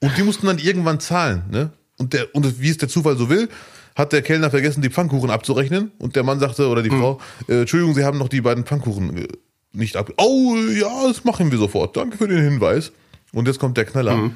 Und 0.00 0.16
die 0.16 0.22
mussten 0.22 0.46
dann 0.46 0.58
irgendwann 0.58 1.00
zahlen, 1.00 1.44
ne? 1.50 1.70
Und 1.98 2.14
der, 2.14 2.34
und 2.34 2.60
wie 2.62 2.70
es 2.70 2.78
der 2.78 2.88
Zufall 2.88 3.16
so 3.18 3.28
will, 3.28 3.50
hat 3.94 4.12
der 4.12 4.22
Kellner 4.22 4.50
vergessen, 4.50 4.80
die 4.80 4.88
Pfannkuchen 4.88 5.30
abzurechnen. 5.30 5.92
Und 5.98 6.16
der 6.16 6.22
Mann 6.22 6.40
sagte, 6.40 6.68
oder 6.68 6.82
die 6.82 6.90
mhm. 6.90 6.98
Frau, 6.98 7.20
äh, 7.46 7.60
Entschuldigung, 7.60 7.94
Sie 7.94 8.04
haben 8.04 8.16
noch 8.16 8.28
die 8.28 8.40
beiden 8.40 8.64
Pfannkuchen 8.64 9.16
äh, 9.16 9.28
nicht 9.72 9.96
ab. 9.96 10.10
Oh, 10.16 10.56
ja, 10.56 11.06
das 11.06 11.24
machen 11.24 11.50
wir 11.50 11.58
sofort. 11.58 11.96
Danke 11.96 12.16
für 12.16 12.28
den 12.28 12.42
Hinweis. 12.42 12.92
Und 13.32 13.46
jetzt 13.46 13.58
kommt 13.58 13.76
der 13.76 13.84
Knaller. 13.84 14.16
Mhm. 14.16 14.34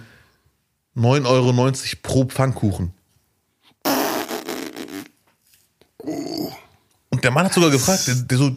9,90 0.96 1.26
Euro 1.26 1.52
pro 2.02 2.24
Pfannkuchen. 2.24 2.92
Und 7.10 7.24
der 7.24 7.30
Mann 7.30 7.46
hat 7.46 7.54
sogar 7.54 7.70
gefragt, 7.70 8.06
der, 8.06 8.14
der, 8.14 8.38
so, 8.38 8.56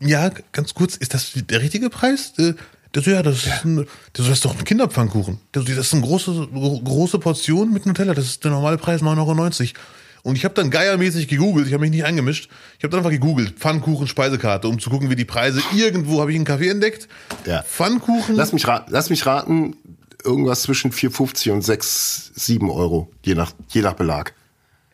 ja, 0.00 0.30
ganz 0.52 0.74
kurz, 0.74 0.96
ist 0.96 1.14
das 1.14 1.32
der 1.34 1.60
richtige 1.60 1.90
Preis? 1.90 2.32
Der, 2.34 2.54
der 2.94 3.02
so, 3.02 3.10
ja, 3.10 3.22
das 3.22 3.44
ist, 3.44 3.64
ein, 3.64 3.76
der 3.76 3.84
so, 4.16 4.22
das 4.24 4.38
ist 4.38 4.44
doch 4.44 4.56
ein 4.56 4.64
Kinderpfannkuchen. 4.64 5.38
Der 5.54 5.62
so, 5.62 5.68
das 5.68 5.78
ist 5.86 5.92
eine 5.92 6.02
große, 6.02 6.48
große 6.52 7.18
Portion 7.18 7.72
mit 7.72 7.86
Nutella, 7.86 8.14
das 8.14 8.26
ist 8.26 8.44
der 8.44 8.50
normale 8.52 8.78
Preis 8.78 9.02
9,90 9.02 9.18
Euro. 9.18 9.80
Und 10.22 10.34
ich 10.34 10.44
habe 10.44 10.54
dann 10.54 10.70
geiermäßig 10.70 11.28
gegoogelt, 11.28 11.68
ich 11.68 11.72
habe 11.72 11.82
mich 11.82 11.92
nicht 11.92 12.04
eingemischt. 12.04 12.50
Ich 12.78 12.84
habe 12.84 12.90
dann 12.90 12.98
einfach 12.98 13.12
gegoogelt, 13.12 13.60
Pfannkuchen, 13.60 14.08
Speisekarte, 14.08 14.66
um 14.66 14.80
zu 14.80 14.90
gucken, 14.90 15.08
wie 15.08 15.14
die 15.14 15.24
Preise. 15.24 15.62
Irgendwo 15.72 16.20
habe 16.20 16.32
ich 16.32 16.36
einen 16.36 16.44
Kaffee 16.44 16.68
entdeckt. 16.68 17.06
Ja. 17.44 17.62
Pfannkuchen. 17.62 18.34
Lass 18.34 18.52
mich, 18.52 18.66
raten, 18.66 18.90
lass 18.90 19.08
mich 19.08 19.24
raten, 19.24 19.76
irgendwas 20.24 20.62
zwischen 20.62 20.90
4,50 20.90 21.52
und 21.52 21.62
6, 21.62 22.32
7 22.34 22.70
Euro, 22.70 23.08
je 23.22 23.34
nach, 23.34 23.52
je 23.68 23.82
nach 23.82 23.92
Belag. 23.92 24.34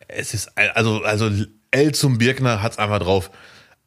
Es 0.07 0.35
ist, 0.35 0.51
also, 0.55 1.01
also 1.01 1.31
L 1.73 1.93
zum 1.93 2.17
Birkner 2.17 2.61
hat's 2.61 2.77
einfach 2.77 2.99
drauf. 2.99 3.31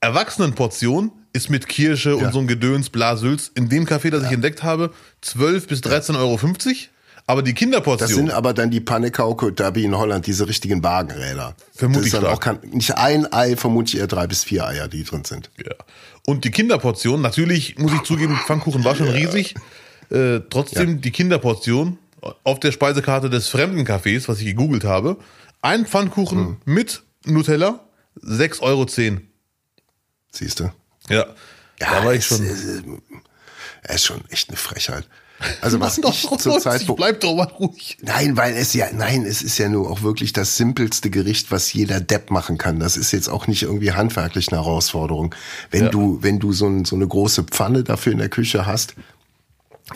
Erwachsenenportion 0.01 1.13
ist 1.33 1.51
mit 1.51 1.69
Kirsche 1.69 2.11
ja. 2.11 2.17
und 2.17 2.33
so 2.33 2.41
ein 2.41 2.47
Gedöns, 2.47 2.91
Blasülz. 2.91 3.51
In 3.55 3.69
dem 3.69 3.87
Café, 3.87 4.11
das 4.11 4.23
ja. 4.23 4.29
ich 4.29 4.35
entdeckt 4.35 4.63
habe, 4.63 4.93
12 5.23 5.67
bis 5.67 5.81
13,50 5.81 6.17
Euro. 6.17 6.39
Aber 7.29 7.43
die 7.43 7.55
Kinderportion. 7.55 8.09
Das 8.09 8.17
sind 8.17 8.31
aber 8.31 8.55
dann 8.55 8.71
die 8.71 8.81
Panekauke 8.81 9.53
Derby 9.53 9.85
in 9.85 9.97
Holland, 9.97 10.27
diese 10.27 10.49
richtigen 10.49 10.83
Wagenräder. 10.83 11.57
Vermutlich 11.75 12.13
das 12.13 12.21
ist 12.21 12.25
dann 12.25 12.33
auch 12.33 12.41
kein, 12.41 12.61
nicht 12.71 12.97
ein 12.97 13.33
Ei, 13.33 13.57
vermutlich 13.57 13.99
eher 14.01 14.07
drei 14.07 14.27
bis 14.27 14.45
vier 14.45 14.67
Eier, 14.67 14.87
die 14.87 15.03
drin 15.03 15.25
sind. 15.25 15.51
Ja. 15.59 15.75
Und 16.25 16.45
die 16.45 16.51
Kinderportion, 16.51 17.21
natürlich 17.21 17.79
muss 17.79 17.93
ich 17.93 18.03
zugeben, 18.03 18.39
Pfannkuchen 18.47 18.85
war 18.85 18.95
schon 18.95 19.09
riesig. 19.09 19.55
Äh, 20.11 20.41
trotzdem 20.51 20.91
ja. 20.91 20.95
die 20.97 21.11
Kinderportion 21.11 21.99
auf 22.45 22.61
der 22.61 22.71
Speisekarte 22.71 23.29
des 23.29 23.49
fremden 23.49 23.85
Cafés, 23.85 24.29
was 24.29 24.41
ich 24.41 24.47
gegoogelt 24.47 24.85
habe, 24.85 25.17
ein 25.63 25.85
Pfannkuchen 25.85 26.39
hm. 26.39 26.57
mit 26.65 27.03
Nutella, 27.27 27.81
6,10 28.23 28.61
Euro. 28.63 28.87
Siehst 30.33 30.61
du? 30.61 30.71
Ja, 31.09 31.27
ja, 31.81 31.91
da 31.91 32.05
war 32.05 32.15
ich 32.15 32.27
schon. 32.27 32.45
Ist, 32.45 32.65
äh, 32.65 33.95
ist 33.95 34.05
schon 34.05 34.23
echt 34.31 34.49
eine 34.49 34.57
Frechheit. 34.57 35.07
Also 35.61 35.81
was 35.81 35.97
doch 35.97 36.15
ich 36.15 36.39
zur 36.39 36.59
Zeit 36.61 36.87
bleib 36.97 37.21
doch 37.21 37.35
mal 37.35 37.45
ruhig. 37.45 37.99
Nein, 38.01 38.39
weil 38.39 38.57
es 38.57 38.73
ja 38.73 38.87
nein, 38.93 39.27
es 39.27 39.43
ist 39.43 39.59
ja 39.59 39.69
nur 39.69 39.91
auch 39.91 40.01
wirklich 40.01 40.33
das 40.33 40.57
simpelste 40.57 41.11
Gericht, 41.11 41.51
was 41.51 41.73
jeder 41.75 42.01
Depp 42.01 42.31
machen 42.31 42.57
kann. 42.57 42.81
Das 42.81 42.97
ist 42.97 43.13
jetzt 43.13 43.29
auch 43.29 43.47
nicht 43.47 43.65
irgendwie 43.65 43.93
handwerklich 43.93 44.49
eine 44.49 44.63
Herausforderung. 44.63 45.35
Wenn 45.71 45.85
ja. 45.85 45.91
du 45.91 46.23
wenn 46.23 46.39
du 46.39 46.55
so, 46.55 46.67
ein, 46.67 46.87
so 46.87 46.97
eine 46.97 47.07
große 47.07 47.45
Pfanne 47.45 47.85
dafür 47.85 48.13
in 48.13 48.19
der 48.19 48.31
Küche 48.31 48.65
hast, 48.65 48.95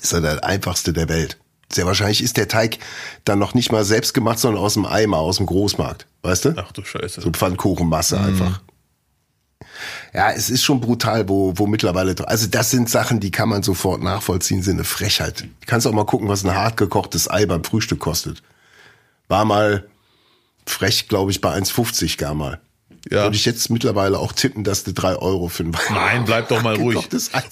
ist 0.00 0.12
das 0.12 0.20
das 0.20 0.42
einfachste 0.42 0.92
der 0.92 1.08
Welt. 1.08 1.38
Sehr 1.72 1.86
wahrscheinlich 1.86 2.22
ist 2.22 2.36
der 2.36 2.48
Teig 2.48 2.78
dann 3.24 3.38
noch 3.38 3.54
nicht 3.54 3.70
mal 3.70 3.84
selbst 3.84 4.12
gemacht, 4.12 4.38
sondern 4.38 4.62
aus 4.62 4.74
dem 4.74 4.86
Eimer, 4.86 5.18
aus 5.18 5.36
dem 5.36 5.46
Großmarkt. 5.46 6.06
Weißt 6.22 6.46
du? 6.46 6.54
Ach 6.56 6.72
du 6.72 6.84
Scheiße. 6.84 7.20
So 7.20 7.30
Pfannkuchenmasse 7.30 8.18
mm. 8.18 8.24
einfach. 8.24 8.60
Ja, 10.12 10.32
es 10.32 10.50
ist 10.50 10.62
schon 10.62 10.80
brutal, 10.80 11.28
wo, 11.28 11.52
wo 11.56 11.66
mittlerweile, 11.66 12.14
also 12.26 12.46
das 12.48 12.70
sind 12.70 12.90
Sachen, 12.90 13.20
die 13.20 13.30
kann 13.30 13.48
man 13.48 13.62
sofort 13.62 14.02
nachvollziehen, 14.02 14.62
sind 14.62 14.76
eine 14.76 14.84
Frechheit. 14.84 15.42
Du 15.42 15.48
kannst 15.66 15.86
auch 15.86 15.92
mal 15.92 16.04
gucken, 16.04 16.28
was 16.28 16.44
ein 16.44 16.54
hart 16.54 16.76
gekochtes 16.76 17.30
Ei 17.30 17.46
beim 17.46 17.62
Frühstück 17.62 18.00
kostet. 18.00 18.42
War 19.28 19.44
mal 19.44 19.86
frech, 20.66 21.08
glaube 21.08 21.30
ich, 21.30 21.40
bei 21.40 21.54
1,50 21.54 22.18
gar 22.18 22.34
mal. 22.34 22.60
Ja. 23.09 23.23
Würde 23.23 23.37
ich 23.37 23.47
jetzt 23.47 23.71
mittlerweile 23.71 24.19
auch 24.19 24.33
tippen, 24.33 24.62
dass 24.62 24.85
du 24.85 24.92
drei 24.92 25.16
Euro 25.16 25.49
für 25.49 25.62
ein 25.62 25.76
Nein, 25.90 26.25
bleib 26.26 26.49
doch 26.49 26.62
mal 26.62 26.75
ruhig. 26.76 26.99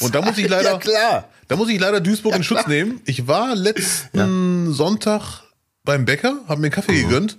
Und 0.01 0.15
da 0.15 0.21
muss 0.21 0.37
ich 0.37 0.49
leider, 0.49 0.73
ja, 0.73 0.79
klar. 0.79 1.29
da 1.49 1.57
muss 1.57 1.71
ich 1.71 1.81
leider 1.81 2.01
Duisburg 2.01 2.33
ja, 2.33 2.37
in 2.37 2.45
Schutz 2.45 2.67
nehmen. 2.67 3.01
Ich 3.07 3.27
war 3.27 3.55
letzten 3.57 4.67
ja. 4.67 4.73
Sonntag 4.73 5.45
beim 5.85 6.05
Bäcker, 6.05 6.41
habe 6.49 6.61
mir 6.61 6.67
einen 6.67 6.75
Kaffee 6.75 6.93
mhm. 6.93 7.09
gegönnt 7.09 7.39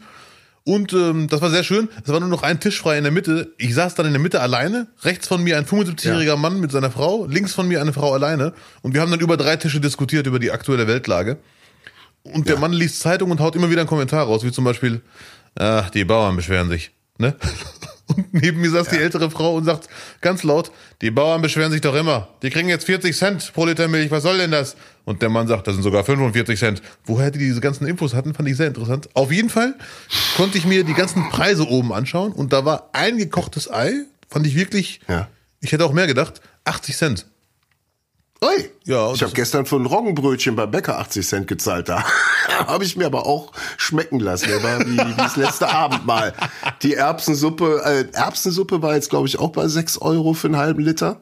Und 0.63 0.91
ähm, 0.93 1.27
das 1.27 1.41
war 1.41 1.51
sehr 1.51 1.63
schön. 1.63 1.87
Es 2.03 2.11
war 2.11 2.19
nur 2.19 2.29
noch 2.29 2.41
ein 2.41 2.59
Tisch 2.59 2.81
frei 2.81 2.97
in 2.97 3.03
der 3.03 3.13
Mitte. 3.13 3.53
Ich 3.57 3.75
saß 3.75 3.93
dann 3.95 4.07
in 4.07 4.11
der 4.13 4.21
Mitte 4.21 4.41
alleine. 4.41 4.87
Rechts 5.03 5.27
von 5.27 5.43
mir 5.43 5.57
ein 5.57 5.65
75-jähriger 5.65 6.23
Ja. 6.23 6.35
Mann 6.35 6.59
mit 6.59 6.71
seiner 6.71 6.89
Frau. 6.91 7.25
Links 7.25 7.53
von 7.53 7.67
mir 7.67 7.79
eine 7.79 7.93
Frau 7.93 8.13
alleine. 8.13 8.53
Und 8.81 8.95
wir 8.95 9.01
haben 9.01 9.11
dann 9.11 9.19
über 9.19 9.37
drei 9.37 9.55
Tische 9.55 9.79
diskutiert 9.79 10.25
über 10.25 10.39
die 10.39 10.51
aktuelle 10.51 10.87
Weltlage. 10.87 11.37
Und 12.23 12.47
der 12.47 12.55
Ja. 12.55 12.61
Mann 12.61 12.73
liest 12.73 12.99
Zeitung 12.99 13.29
und 13.31 13.39
haut 13.39 13.55
immer 13.55 13.69
wieder 13.69 13.81
einen 13.81 13.89
Kommentar 13.89 14.25
raus, 14.25 14.43
wie 14.43 14.51
zum 14.51 14.63
Beispiel, 14.63 15.01
ach, 15.55 15.89
die 15.91 16.03
Bauern 16.05 16.35
beschweren 16.35 16.69
sich. 16.69 16.91
Ne? 17.17 17.35
Und 18.15 18.33
neben 18.33 18.59
mir 18.61 18.69
saß 18.71 18.89
die 18.89 18.97
ältere 18.97 19.29
Frau 19.29 19.55
und 19.55 19.65
sagt 19.65 19.87
ganz 20.21 20.43
laut, 20.43 20.71
die 21.01 21.11
Bauern 21.11 21.41
beschweren 21.41 21.71
sich 21.71 21.81
doch 21.81 21.95
immer. 21.95 22.27
Die 22.41 22.49
kriegen 22.49 22.67
jetzt 22.69 22.85
40 22.85 23.15
Cent 23.15 23.53
pro 23.53 23.65
Liter 23.65 23.87
Milch, 23.87 24.09
was 24.11 24.23
soll 24.23 24.37
denn 24.37 24.51
das? 24.51 24.75
Und 25.05 25.21
der 25.21 25.29
Mann 25.29 25.47
sagt, 25.47 25.67
das 25.67 25.75
sind 25.75 25.83
sogar 25.83 26.03
45 26.03 26.59
Cent. 26.59 26.81
Woher 27.05 27.31
die 27.31 27.39
diese 27.39 27.61
ganzen 27.61 27.87
Infos 27.87 28.13
hatten, 28.13 28.33
fand 28.33 28.49
ich 28.49 28.57
sehr 28.57 28.67
interessant. 28.67 29.09
Auf 29.13 29.31
jeden 29.31 29.49
Fall 29.49 29.75
konnte 30.37 30.57
ich 30.57 30.65
mir 30.65 30.83
die 30.83 30.93
ganzen 30.93 31.29
Preise 31.29 31.67
oben 31.67 31.93
anschauen 31.93 32.31
und 32.31 32.51
da 32.53 32.65
war 32.65 32.89
ein 32.93 33.17
gekochtes 33.17 33.71
Ei, 33.71 33.91
fand 34.29 34.45
ich 34.47 34.55
wirklich, 34.55 34.99
Ja. 35.07 35.27
ich 35.61 35.71
hätte 35.71 35.85
auch 35.85 35.93
mehr 35.93 36.07
gedacht, 36.07 36.41
80 36.65 36.97
Cent. 36.97 37.25
Ui. 38.41 38.69
Ja, 38.85 39.11
ich 39.13 39.21
habe 39.21 39.33
gestern 39.33 39.65
für 39.65 39.75
ein 39.75 39.85
Roggenbrötchen 39.85 40.55
beim 40.55 40.71
Bäcker 40.71 40.97
80 40.99 41.27
Cent 41.27 41.47
gezahlt. 41.47 41.89
Da 41.89 42.05
habe 42.67 42.85
ich 42.85 42.95
mir 42.95 43.05
aber 43.05 43.25
auch 43.25 43.51
schmecken 43.77 44.19
lassen. 44.19 44.47
War 44.63 44.79
wie, 44.81 44.97
wie 44.97 45.15
das 45.17 45.35
letzte 45.35 45.67
Abendmahl. 45.73 46.33
Die 46.81 46.93
Erbsensuppe, 46.95 47.81
äh, 47.83 48.15
Erbsensuppe 48.17 48.81
war 48.81 48.95
jetzt, 48.95 49.09
glaube 49.09 49.27
ich, 49.27 49.39
auch 49.39 49.49
bei 49.49 49.67
6 49.67 49.97
Euro 50.01 50.33
für 50.33 50.47
einen 50.47 50.57
halben 50.57 50.81
Liter. 50.81 51.19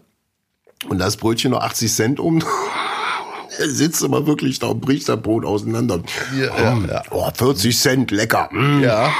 Und 0.88 1.00
das 1.00 1.18
Brötchen 1.18 1.52
noch 1.52 1.62
80 1.62 1.94
Cent 1.94 2.20
um. 2.20 2.44
Er 3.60 3.70
sitzt 3.72 4.04
aber 4.04 4.28
wirklich 4.28 4.60
da 4.60 4.68
und 4.68 4.82
bricht 4.82 5.10
das 5.10 5.20
Brot 5.20 5.44
auseinander. 5.44 6.04
Ja, 6.38 6.46
ja, 6.62 6.78
ja. 6.88 7.04
Oh, 7.10 7.28
40 7.34 7.76
Cent, 7.76 8.12
lecker. 8.12 8.50
Mm. 8.52 8.82
Ja. 8.84 9.12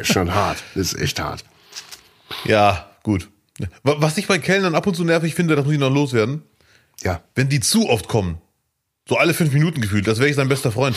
Ist 0.00 0.12
schon 0.12 0.34
hart. 0.34 0.56
Das 0.74 0.92
ist 0.92 1.00
echt 1.00 1.20
hart. 1.20 1.44
Ja, 2.46 2.90
gut. 3.04 3.28
Wa- 3.84 3.94
Was 3.98 4.18
ich 4.18 4.26
bei 4.26 4.38
Kellnern 4.38 4.74
ab 4.74 4.88
und 4.88 4.96
zu 4.96 5.04
nervig 5.04 5.36
finde, 5.36 5.54
das 5.54 5.64
muss 5.64 5.74
ich 5.74 5.78
noch 5.78 5.92
loswerden, 5.92 6.42
Ja. 7.02 7.22
wenn 7.34 7.48
die 7.48 7.60
zu 7.60 7.88
oft 7.88 8.08
kommen. 8.08 8.38
So 9.08 9.16
alle 9.16 9.34
fünf 9.34 9.52
Minuten 9.52 9.80
gefühlt, 9.80 10.06
das 10.06 10.18
wäre 10.18 10.28
ich 10.28 10.36
sein 10.36 10.48
bester 10.48 10.72
Freund. 10.72 10.96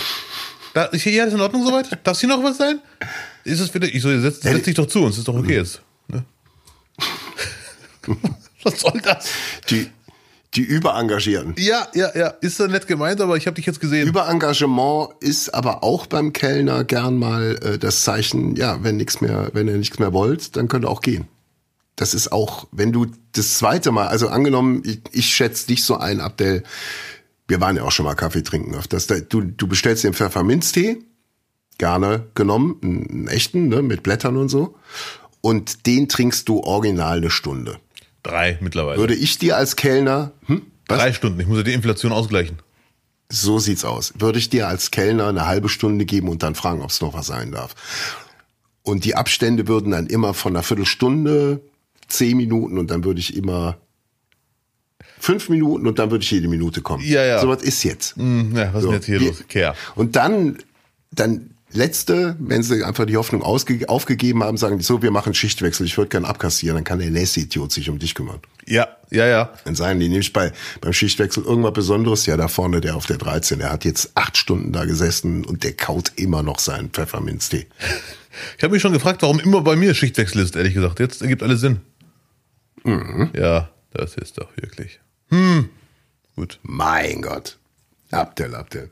Da, 0.74 0.86
ist 0.86 1.04
hier 1.04 1.22
alles 1.22 1.34
in 1.34 1.42
Ordnung 1.42 1.66
soweit? 1.66 1.98
Darf 2.04 2.20
hier 2.20 2.30
noch 2.30 2.44
was 2.44 2.58
sein? 2.58 2.80
Ist 3.44 3.60
es 3.60 3.74
wieder, 3.74 3.88
ich 3.88 4.02
so, 4.02 4.20
setz, 4.20 4.42
setz 4.42 4.64
dich 4.64 4.76
doch 4.76 4.88
zu 4.88 5.04
uns, 5.04 5.18
ist 5.18 5.28
doch 5.28 5.36
okay 5.36 5.56
jetzt. 5.56 5.82
Ne? 6.08 6.24
was 8.64 8.80
soll 8.80 9.00
das? 9.04 9.30
Die, 9.70 9.90
die 10.56 10.62
Überengagierten. 10.62 11.56
Ja, 11.58 11.88
ja, 11.94 12.10
ja, 12.16 12.28
ist 12.42 12.60
doch 12.60 12.68
nett 12.68 12.88
gemeint, 12.88 13.22
aber 13.22 13.38
ich 13.38 13.46
habe 13.46 13.56
dich 13.56 13.66
jetzt 13.66 13.80
gesehen. 13.80 14.08
Überengagement 14.08 15.10
ist 15.20 15.54
aber 15.54 15.84
auch 15.84 16.08
beim 16.08 16.34
Kellner 16.34 16.84
gern 16.84 17.18
mal 17.18 17.60
äh, 17.64 17.78
das 17.78 18.04
Zeichen, 18.04 18.56
ja, 18.56 18.84
wenn 18.84 18.98
nichts 18.98 19.22
mehr, 19.22 19.50
wenn 19.54 19.68
ihr 19.68 19.78
nichts 19.78 20.00
mehr 20.00 20.14
wollt, 20.14 20.56
dann 20.56 20.68
könnt 20.68 20.86
ihr 20.86 20.90
auch 20.90 21.02
gehen. 21.02 21.28
Das 22.00 22.14
ist 22.14 22.32
auch, 22.32 22.66
wenn 22.72 22.94
du 22.94 23.08
das 23.34 23.58
zweite 23.58 23.92
Mal, 23.92 24.08
also 24.08 24.30
angenommen, 24.30 24.84
ich, 24.86 25.02
ich 25.12 25.36
schätze 25.36 25.68
dich 25.68 25.84
so 25.84 25.98
ein, 25.98 26.22
Abdel, 26.22 26.64
wir 27.50 27.60
waren 27.60 27.76
ja 27.76 27.84
auch 27.84 27.92
schon 27.92 28.06
mal 28.06 28.16
Kaffee 28.16 28.42
trinken 28.42 28.74
öfters. 28.74 29.08
Du, 29.08 29.42
du 29.42 29.68
bestellst 29.68 30.06
den 30.06 30.14
Pfefferminztee, 30.14 31.00
gerne 31.78 32.28
genommen, 32.36 32.78
einen, 32.82 33.10
einen 33.10 33.28
echten, 33.28 33.68
ne, 33.68 33.82
mit 33.82 34.02
Blättern 34.02 34.38
und 34.38 34.48
so. 34.48 34.76
Und 35.42 35.88
den 35.88 36.08
trinkst 36.08 36.48
du 36.48 36.62
original 36.62 37.18
eine 37.18 37.30
Stunde. 37.30 37.80
Drei 38.24 38.58
mittlerweile. 38.62 38.98
Würde 38.98 39.16
ich 39.16 39.38
dir 39.38 39.58
als 39.58 39.76
Kellner, 39.76 40.32
hm, 40.46 40.62
was? 40.88 41.00
Drei 41.00 41.12
Stunden, 41.12 41.42
ich 41.42 41.48
muss 41.48 41.58
ja 41.58 41.64
die 41.64 41.74
Inflation 41.74 42.14
ausgleichen. 42.14 42.60
So 43.28 43.60
sieht's 43.60 43.84
aus. 43.84 44.14
Würde 44.18 44.40
ich 44.40 44.50
dir 44.50 44.70
als 44.70 44.90
Kellner 44.92 45.28
eine 45.28 45.48
halbe 45.48 45.68
Stunde 45.68 46.06
geben 46.06 46.30
und 46.30 46.44
dann 46.44 46.56
fragen, 46.56 46.82
ob 46.82 46.92
es 46.92 47.02
noch 47.02 47.14
was 47.14 47.28
sein 47.28 47.52
darf. 47.52 47.76
Und 48.84 49.04
die 49.04 49.16
Abstände 49.16 49.68
würden 49.68 49.92
dann 49.92 50.08
immer 50.08 50.34
von 50.34 50.56
einer 50.56 50.64
Viertelstunde, 50.64 51.60
zehn 52.10 52.38
Minuten 52.38 52.78
und 52.78 52.92
dann 52.92 53.04
würde 53.04 53.20
ich 53.20 53.36
immer 53.36 53.78
fünf 55.20 55.50
Minuten 55.50 55.88
und 55.88 56.00
dann 56.00 56.12
würde 56.12 56.24
ich 56.24 56.32
jede 56.32 56.48
Minute 56.48 56.82
kommen. 56.82 57.04
Ja, 57.06 57.24
ja. 57.24 57.40
So 57.40 57.50
was 57.50 57.62
ist 57.62 57.84
jetzt. 57.84 58.16
Hm, 58.16 58.56
ja, 58.56 58.74
was 58.74 58.78
ist 58.78 58.82
So, 58.84 58.88
denn 58.88 58.96
jetzt 58.96 59.06
hier 59.06 59.20
los? 59.20 59.44
Care. 59.48 59.76
Und 59.96 60.16
dann, 60.16 60.58
dann 61.12 61.52
letzte, 61.72 62.36
wenn 62.40 62.64
sie 62.64 62.84
einfach 62.84 63.06
die 63.06 63.18
Hoffnung 63.18 63.44
aufgegeben 63.44 64.44
haben, 64.44 64.58
sagen 64.58 64.78
die 64.78 64.84
so, 64.84 65.02
wir 65.02 65.12
machen 65.12 65.34
Schichtwechsel, 65.34 65.86
ich 65.86 65.98
würde 65.98 66.10
gern 66.10 66.26
abkassieren, 66.26 66.76
dann 66.78 66.84
kann 66.84 67.00
der 67.00 67.12
nächste 67.12 67.42
Idiot 67.42 67.72
sich 67.72 67.90
um 67.90 68.00
dich 68.00 68.16
kümmern. 68.16 68.40
Ja, 68.66 68.88
ja, 69.12 69.28
ja. 69.28 69.54
Dann 69.66 69.76
sagen 69.76 70.00
die 70.00 70.10
nämlich 70.10 70.34
bei, 70.34 70.52
beim 70.82 70.94
Schichtwechsel 70.94 71.44
irgendwas 71.44 71.74
Besonderes. 71.74 72.26
Ja, 72.26 72.38
da 72.38 72.48
vorne 72.48 72.82
der 72.82 72.96
auf 72.96 73.06
der 73.06 73.18
13, 73.18 73.60
der 73.60 73.72
hat 73.72 73.86
jetzt 73.86 74.12
acht 74.16 74.38
Stunden 74.38 74.72
da 74.72 74.86
gesessen 74.86 75.46
und 75.46 75.64
der 75.64 75.74
kaut 75.74 76.14
immer 76.16 76.44
noch 76.44 76.60
seinen 76.60 76.90
Pfefferminztee. 76.90 77.68
Ich 78.58 78.64
habe 78.64 78.74
mich 78.74 78.82
schon 78.82 78.94
gefragt, 78.94 79.24
warum 79.24 79.40
immer 79.40 79.62
bei 79.62 79.76
mir 79.76 79.94
Schichtwechsel 79.96 80.42
ist, 80.44 80.56
ehrlich 80.56 80.76
gesagt. 80.76 81.00
Jetzt 81.00 81.22
ergibt 81.24 81.42
alles 81.42 81.62
Sinn. 81.62 81.82
Mhm. 82.84 83.30
Ja, 83.36 83.70
das 83.92 84.16
ist 84.16 84.38
doch 84.38 84.50
wirklich. 84.56 85.00
Hm. 85.30 85.70
Gut. 86.36 86.60
Mein 86.64 87.22
Gott. 87.22 87.58
Abdel, 88.12 88.56
Abdel. 88.56 88.92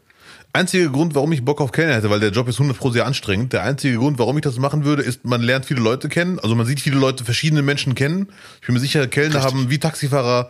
Einziger 0.54 0.90
Grund, 0.90 1.16
warum 1.16 1.32
ich 1.32 1.46
Bock 1.46 1.62
auf 1.62 1.72
Kellner 1.72 1.96
hätte, 1.96 2.10
weil 2.10 2.20
der 2.20 2.32
Job 2.32 2.48
ist 2.48 2.56
100 2.56 2.78
pro 2.78 2.90
sehr 2.90 3.06
anstrengend. 3.06 3.54
Der 3.54 3.64
einzige 3.64 3.98
Grund, 3.98 4.18
warum 4.20 4.38
ich 4.38 4.42
das 4.44 4.58
machen 4.58 4.84
würde, 4.86 5.04
ist, 5.04 5.24
man 5.24 5.42
lernt 5.42 5.66
viele 5.66 5.82
Leute 5.82 6.10
kennen. 6.10 6.40
Also 6.40 6.56
man 6.56 6.66
sieht 6.66 6.80
viele 6.82 6.98
Leute, 6.98 7.24
verschiedene 7.24 7.62
Menschen 7.62 7.96
kennen. 7.96 8.30
Ich 8.60 8.68
bin 8.68 8.74
mir 8.74 8.82
sicher, 8.82 9.08
Kellner 9.08 9.44
haben 9.44 9.70
wie 9.70 9.78
Taxifahrer 9.78 10.50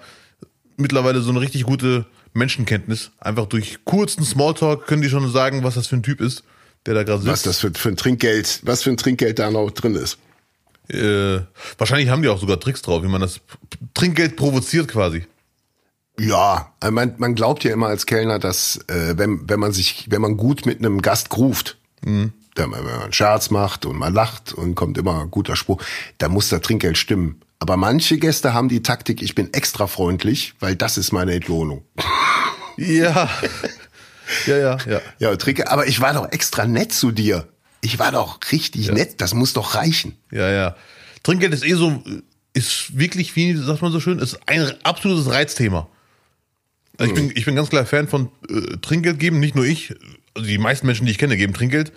mittlerweile 0.77 1.22
so 1.22 1.29
eine 1.29 1.41
richtig 1.41 1.63
gute 1.63 2.06
Menschenkenntnis. 2.34 3.12
Einfach 3.20 3.48
durch 3.48 3.79
kurzen 3.84 4.24
Smalltalk 4.24 4.88
können 4.88 5.01
die 5.01 5.10
schon 5.10 5.29
sagen, 5.32 5.63
was 5.63 5.75
das 5.75 5.88
für 5.88 5.98
ein 5.98 6.03
Typ 6.03 6.22
ist, 6.22 6.44
der 6.86 6.94
da 6.94 7.03
gerade 7.03 7.25
Was 7.25 7.44
sitzt. 7.44 7.46
das 7.48 7.60
für, 7.60 7.72
für 7.74 7.89
ein 7.89 7.98
Trinkgeld, 7.98 8.62
was 8.63 8.84
für 8.84 8.89
ein 8.91 8.98
Trinkgeld 8.98 9.39
da 9.39 9.51
noch 9.51 9.70
drin 9.72 9.96
ist. 9.96 10.17
Äh, 10.89 11.41
wahrscheinlich 11.77 12.10
haben 12.10 12.22
die 12.22 12.29
auch 12.29 12.39
sogar 12.39 12.60
Tricks 12.60 12.82
drauf, 12.82 13.03
wie 13.03 13.08
man 13.08 13.22
das 13.22 13.39
Trinkgeld 13.94 14.36
provoziert 14.36 14.88
quasi. 14.88 15.25
Ja, 16.20 16.74
also 16.79 16.91
man, 16.94 17.13
man 17.17 17.36
glaubt 17.36 17.63
ja 17.63 17.72
immer 17.72 17.88
als 17.88 18.06
Kellner, 18.06 18.39
dass 18.39 18.77
äh, 18.88 19.17
wenn, 19.17 19.48
wenn 19.50 19.60
man 19.60 19.72
sich, 19.72 20.08
wenn 20.10 20.22
man 20.22 20.36
gut 20.38 20.65
mit 20.65 20.79
einem 20.79 21.01
Gast 21.01 21.29
groovt, 21.29 21.77
Mhm. 22.06 22.32
wenn 22.56 22.70
man 22.70 22.86
wenn 22.86 22.91
man 22.91 23.01
einen 23.03 23.13
Scherz 23.13 23.50
macht 23.50 23.86
und 23.88 23.98
man 23.98 24.13
lacht 24.13 24.53
und 24.53 24.75
kommt 24.75 25.00
immer 25.00 25.22
ein 25.22 25.32
guter 25.32 25.56
Spruch, 25.56 25.82
da 26.20 26.29
muss 26.29 26.50
das 26.50 26.62
Trinkgeld 26.62 26.96
stimmen. 26.98 27.41
Aber 27.60 27.75
manche 27.75 28.17
Gäste 28.20 28.53
haben 28.53 28.70
die 28.70 28.84
Taktik, 28.84 29.22
ich 29.24 29.34
bin 29.34 29.51
extra 29.53 29.88
freundlich, 29.88 30.53
weil 30.60 30.75
das 30.75 30.98
ist 31.00 31.12
meine 31.12 31.34
Entlohnung. 31.34 31.84
Ja. 32.77 33.29
ja, 34.46 34.58
ja, 34.58 34.77
ja. 34.88 35.01
Ja, 35.17 35.36
Trinkgeld, 35.36 35.70
aber 35.70 35.88
ich 35.88 36.00
war 36.01 36.13
doch 36.13 36.32
extra 36.32 36.65
nett 36.65 36.94
zu 36.94 37.12
dir. 37.12 37.48
Ich 37.81 38.00
war 38.00 38.12
doch 38.12 38.39
richtig 38.51 38.91
nett, 38.91 39.22
das 39.22 39.34
muss 39.34 39.53
doch 39.53 39.75
reichen. 39.75 40.15
Ja, 40.31 40.50
ja. 40.50 40.75
Trinkgeld 41.24 41.53
ist 41.53 41.65
eh 41.65 41.74
so, 41.74 42.03
ist 42.53 42.98
wirklich, 42.98 43.36
wie 43.36 43.55
sagt 43.55 43.81
man 43.81 43.91
so 43.91 44.00
schön, 44.00 44.19
ist 44.19 44.39
ein 44.48 44.74
absolutes 44.84 45.31
Reizthema. 45.31 45.88
Also 46.98 47.13
ich, 47.13 47.19
bin, 47.19 47.31
ich 47.36 47.46
bin 47.46 47.55
ganz 47.55 47.69
klar 47.69 47.86
Fan 47.86 48.07
von 48.07 48.29
äh, 48.50 48.77
Trinkgeld 48.81 49.19
geben, 49.19 49.39
nicht 49.39 49.55
nur 49.55 49.65
ich, 49.65 49.93
also 50.34 50.48
die 50.48 50.57
meisten 50.57 50.88
Menschen, 50.88 51.05
die 51.05 51.12
ich 51.12 51.17
kenne, 51.17 51.38
geben 51.38 51.53
Trinkgeld. 51.53 51.91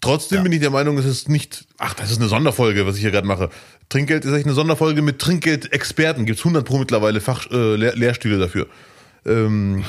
Trotzdem 0.00 0.42
bin 0.42 0.52
ich 0.52 0.60
der 0.60 0.70
Meinung, 0.70 0.98
es 0.98 1.06
ist 1.06 1.28
nicht, 1.30 1.66
ach, 1.78 1.94
das 1.94 2.10
ist 2.10 2.18
eine 2.20 2.28
Sonderfolge, 2.28 2.86
was 2.86 2.96
ich 2.96 3.00
hier 3.00 3.10
gerade 3.10 3.26
mache. 3.26 3.48
Trinkgeld 3.88 4.24
ist 4.24 4.32
echt 4.32 4.44
eine 4.44 4.54
Sonderfolge 4.54 5.00
mit 5.00 5.18
Trinkgeld-Experten. 5.18 6.26
Gibt 6.26 6.38
es 6.38 6.44
100 6.44 6.64
pro 6.64 6.78
mittlerweile 6.78 7.20
Fach, 7.20 7.50
äh, 7.50 7.76
Lehr 7.76 7.96
Lehrstühle 7.96 8.38
dafür. 8.38 8.66
Ähm, 9.24 9.84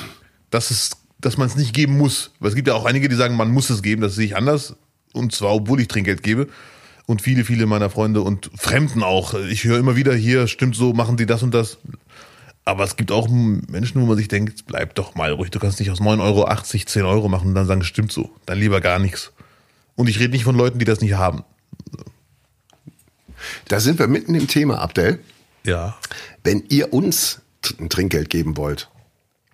dass 0.50 0.70
es, 0.70 0.92
dass 1.18 1.36
man 1.36 1.48
es 1.48 1.56
nicht 1.56 1.74
geben 1.74 1.98
muss. 1.98 2.30
Weil 2.40 2.48
es 2.48 2.54
gibt 2.54 2.68
ja 2.68 2.74
auch 2.74 2.86
einige, 2.86 3.08
die 3.08 3.14
sagen, 3.14 3.36
man 3.36 3.50
muss 3.50 3.68
es 3.68 3.82
geben. 3.82 4.00
Das 4.00 4.14
sehe 4.14 4.24
ich 4.24 4.36
anders. 4.36 4.76
Und 5.16 5.32
zwar, 5.32 5.54
obwohl 5.54 5.80
ich 5.80 5.88
Trinkgeld 5.88 6.22
gebe. 6.22 6.48
Und 7.06 7.22
viele, 7.22 7.44
viele 7.44 7.66
meiner 7.66 7.88
Freunde 7.88 8.20
und 8.22 8.50
Fremden 8.56 9.02
auch. 9.02 9.34
Ich 9.34 9.64
höre 9.64 9.78
immer 9.78 9.96
wieder 9.96 10.14
hier, 10.14 10.48
stimmt 10.48 10.74
so, 10.76 10.92
machen 10.92 11.16
die 11.16 11.26
das 11.26 11.42
und 11.42 11.54
das. 11.54 11.78
Aber 12.64 12.82
es 12.82 12.96
gibt 12.96 13.12
auch 13.12 13.28
Menschen, 13.28 14.00
wo 14.02 14.06
man 14.06 14.16
sich 14.16 14.26
denkt, 14.26 14.66
bleib 14.66 14.96
doch 14.96 15.14
mal 15.14 15.30
ruhig, 15.30 15.50
du 15.52 15.60
kannst 15.60 15.78
nicht 15.78 15.90
aus 15.92 16.00
9,80 16.00 16.20
Euro 16.20 16.84
10 16.84 17.02
Euro 17.04 17.28
machen 17.28 17.48
und 17.48 17.54
dann 17.54 17.66
sagen, 17.66 17.84
stimmt 17.84 18.10
so. 18.10 18.30
Dann 18.44 18.58
lieber 18.58 18.80
gar 18.80 18.98
nichts. 18.98 19.32
Und 19.94 20.08
ich 20.08 20.18
rede 20.18 20.32
nicht 20.32 20.42
von 20.44 20.56
Leuten, 20.56 20.80
die 20.80 20.84
das 20.84 21.00
nicht 21.00 21.14
haben. 21.14 21.44
Da 23.68 23.80
sind 23.80 23.98
wir 23.98 24.08
mitten 24.08 24.34
im 24.34 24.48
Thema, 24.48 24.78
Abdel. 24.80 25.20
Ja. 25.64 25.96
Wenn 26.42 26.64
ihr 26.68 26.92
uns 26.92 27.40
ein 27.78 27.88
Trinkgeld 27.88 28.30
geben 28.30 28.56
wollt 28.56 28.88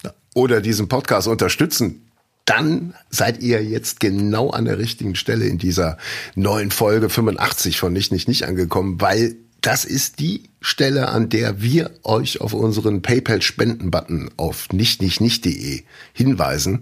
Ja. 0.02 0.12
oder 0.34 0.60
diesen 0.60 0.88
Podcast 0.88 1.28
unterstützen, 1.28 2.10
dann 2.44 2.94
seid 3.10 3.40
ihr 3.40 3.62
jetzt 3.62 4.00
genau 4.00 4.50
an 4.50 4.64
der 4.64 4.78
richtigen 4.78 5.14
Stelle 5.14 5.46
in 5.46 5.58
dieser 5.58 5.98
neuen 6.34 6.70
Folge 6.70 7.08
85 7.08 7.78
von 7.78 7.92
Nicht, 7.92 8.12
Nicht, 8.12 8.28
Nicht 8.28 8.44
angekommen, 8.44 9.00
weil 9.00 9.36
das 9.60 9.84
ist 9.84 10.18
die 10.18 10.50
Stelle, 10.60 11.08
an 11.08 11.28
der 11.28 11.62
wir 11.62 11.92
euch 12.02 12.40
auf 12.40 12.52
unseren 12.52 13.00
PayPal-Spenden-Button 13.00 14.30
auf 14.36 14.68
nichtnichtnicht.de 14.72 15.84
hinweisen. 16.12 16.80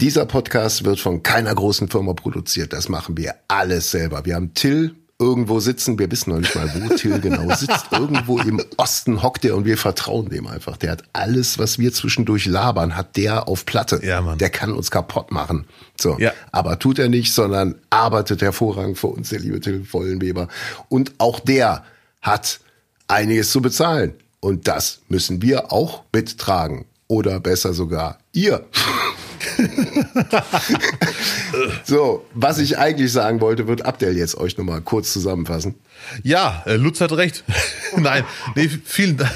Dieser 0.00 0.24
Podcast 0.24 0.84
wird 0.84 1.00
von 1.00 1.22
keiner 1.24 1.54
großen 1.54 1.88
Firma 1.88 2.12
produziert. 2.14 2.72
Das 2.72 2.88
machen 2.88 3.16
wir 3.16 3.34
alles 3.48 3.90
selber. 3.90 4.24
Wir 4.24 4.36
haben 4.36 4.54
Till 4.54 4.94
irgendwo 5.18 5.60
sitzen. 5.60 5.98
Wir 5.98 6.10
wissen 6.10 6.30
noch 6.30 6.40
nicht 6.40 6.54
mal, 6.54 6.70
wo 6.74 6.94
Till 6.94 7.20
genau 7.20 7.54
sitzt. 7.54 7.86
Irgendwo 7.92 8.38
im 8.38 8.62
Osten 8.76 9.22
hockt 9.22 9.44
er 9.44 9.56
und 9.56 9.64
wir 9.64 9.78
vertrauen 9.78 10.28
dem 10.28 10.46
einfach. 10.46 10.76
Der 10.76 10.92
hat 10.92 11.04
alles, 11.12 11.58
was 11.58 11.78
wir 11.78 11.92
zwischendurch 11.92 12.46
labern, 12.46 12.96
hat 12.96 13.16
der 13.16 13.48
auf 13.48 13.64
Platte. 13.64 14.00
Ja, 14.02 14.20
Mann. 14.20 14.38
Der 14.38 14.50
kann 14.50 14.72
uns 14.72 14.90
kaputt 14.90 15.30
machen. 15.30 15.66
So. 16.00 16.18
Ja. 16.18 16.32
Aber 16.52 16.78
tut 16.78 16.98
er 16.98 17.08
nicht, 17.08 17.32
sondern 17.32 17.76
arbeitet 17.90 18.42
hervorragend 18.42 18.98
für 18.98 19.08
uns, 19.08 19.30
der 19.30 19.40
liebe 19.40 19.60
Till 19.60 19.84
Vollenweber. 19.84 20.48
Und 20.88 21.12
auch 21.18 21.40
der 21.40 21.84
hat 22.20 22.60
einiges 23.08 23.50
zu 23.50 23.60
bezahlen. 23.62 24.14
Und 24.40 24.68
das 24.68 25.00
müssen 25.08 25.42
wir 25.42 25.72
auch 25.72 26.02
mittragen. 26.12 26.86
Oder 27.06 27.38
besser 27.38 27.74
sogar 27.74 28.18
ihr. 28.32 28.66
so, 31.84 32.24
was 32.34 32.58
ich 32.58 32.78
eigentlich 32.78 33.12
sagen 33.12 33.40
wollte, 33.40 33.66
wird 33.66 33.84
Abdel 33.84 34.16
jetzt 34.16 34.36
euch 34.36 34.56
nochmal 34.56 34.80
kurz 34.80 35.12
zusammenfassen. 35.12 35.74
Ja, 36.22 36.62
äh, 36.66 36.76
Lutz 36.76 37.00
hat 37.00 37.12
recht. 37.12 37.44
Nein, 37.96 38.24
nee, 38.54 38.68
vielen 38.68 39.16
Dank. 39.16 39.32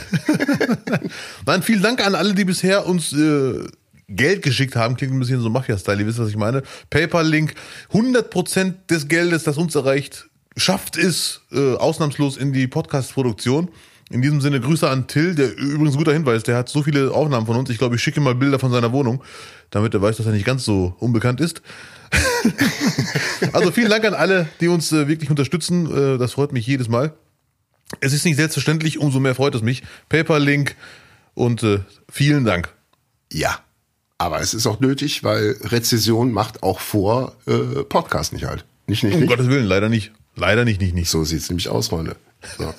Nein, 1.47 1.62
vielen 1.62 1.83
Dank 1.83 2.05
an 2.05 2.15
alle, 2.15 2.35
die 2.35 2.45
bisher 2.45 2.87
uns 2.87 3.12
äh, 3.12 3.67
Geld 4.09 4.43
geschickt 4.43 4.77
haben. 4.77 4.97
Klingt 4.97 5.12
ein 5.12 5.19
bisschen 5.19 5.41
so 5.41 5.50
Mafia-Style, 5.50 6.00
ihr 6.00 6.07
wisst, 6.07 6.19
was 6.19 6.29
ich 6.29 6.37
meine. 6.37 6.62
PayPal-Link, 6.91 7.55
100% 7.93 8.75
des 8.91 9.09
Geldes, 9.09 9.45
das 9.45 9.59
uns 9.59 9.75
erreicht, 9.75 10.29
schafft 10.57 10.97
es 10.97 11.43
äh, 11.53 11.75
ausnahmslos 11.75 12.37
in 12.37 12.53
die 12.53 12.67
Podcast-Produktion. 12.67 13.71
In 14.11 14.23
diesem 14.23 14.41
Sinne 14.41 14.61
Grüße 14.61 14.88
an 14.88 15.07
Till, 15.07 15.35
der 15.35 15.55
übrigens 15.57 15.95
ein 15.95 15.99
guter 15.99 16.15
Hinweis, 16.15 16.43
der 16.43 16.57
hat 16.57 16.69
so 16.69 16.83
viele 16.83 17.12
Aufnahmen 17.12 17.47
von 17.47 17.57
uns. 17.57 17.69
Ich 17.69 17.79
glaube, 17.79 17.97
ich 17.97 18.03
schicke 18.03 18.21
mal 18.21 18.35
Bilder 18.35 18.59
von 18.59 18.73
seiner 18.73 18.93
Wohnung, 18.93 19.23
damit 19.71 19.93
er 19.93 20.00
weiß, 20.00 20.17
dass 20.17 20.27
er 20.27 20.33
nicht 20.33 20.47
ganz 20.47 20.65
so 20.65 20.95
unbekannt 20.99 21.41
ist. 21.41 21.61
also 23.53 23.71
vielen 23.71 23.91
Dank 23.91 24.05
an 24.07 24.15
alle, 24.15 24.49
die 24.61 24.69
uns 24.69 24.93
äh, 24.93 25.09
wirklich 25.09 25.29
unterstützen. 25.29 26.15
Äh, 26.15 26.19
das 26.19 26.33
freut 26.33 26.53
mich 26.53 26.67
jedes 26.67 26.88
Mal. 26.88 27.12
Es 28.00 28.12
ist 28.12 28.25
nicht 28.25 28.37
selbstverständlich, 28.37 28.99
umso 28.99 29.21
mehr 29.21 29.35
freut 29.35 29.55
es 29.55 29.62
mich. 29.62 29.83
PayPal-Link 30.09 30.75
und 31.35 31.62
äh, 31.62 31.81
vielen 32.09 32.45
Dank. 32.45 32.73
Ja. 33.31 33.61
Aber 34.17 34.41
es 34.41 34.55
ist 34.55 34.67
auch 34.67 34.81
nötig, 34.81 35.23
weil 35.23 35.57
Rezession 35.62 36.33
macht 36.33 36.62
auch 36.62 36.81
vor 36.81 37.37
äh, 37.47 37.85
Podcast 37.85 38.33
nicht 38.33 38.47
halt. 38.47 38.65
Nicht, 38.87 39.05
nicht, 39.05 39.15
Um 39.15 39.21
nicht. 39.21 39.29
Gottes 39.29 39.49
Willen, 39.49 39.67
leider 39.67 39.88
nicht. 39.88 40.12
Leider 40.35 40.65
nicht, 40.65 40.81
nicht, 40.81 40.95
nicht. 40.95 41.11
So 41.11 41.25
sieht's 41.25 41.50
nämlich 41.50 41.69
aus, 41.69 41.88
Freunde. 41.88 42.17
So. 42.57 42.75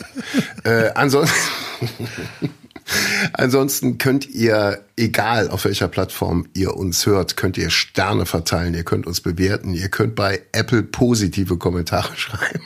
äh, 0.64 0.92
ansonsten, 0.96 1.38
ansonsten 3.34 3.98
könnt 3.98 4.28
ihr, 4.30 4.86
egal 4.96 5.50
auf 5.50 5.66
welcher 5.66 5.88
Plattform 5.88 6.48
ihr 6.54 6.76
uns 6.76 7.06
hört, 7.06 7.38
könnt 7.38 7.58
ihr 7.58 7.70
Sterne 7.70 8.26
verteilen, 8.26 8.74
ihr 8.74 8.84
könnt 8.84 9.06
uns 9.06 9.22
bewerten, 9.22 9.74
ihr 9.74 9.90
könnt 9.90 10.16
bei 10.16 10.42
Apple 10.52 10.84
positive 10.84 11.58
Kommentare 11.58 12.10
schreiben 12.16 12.64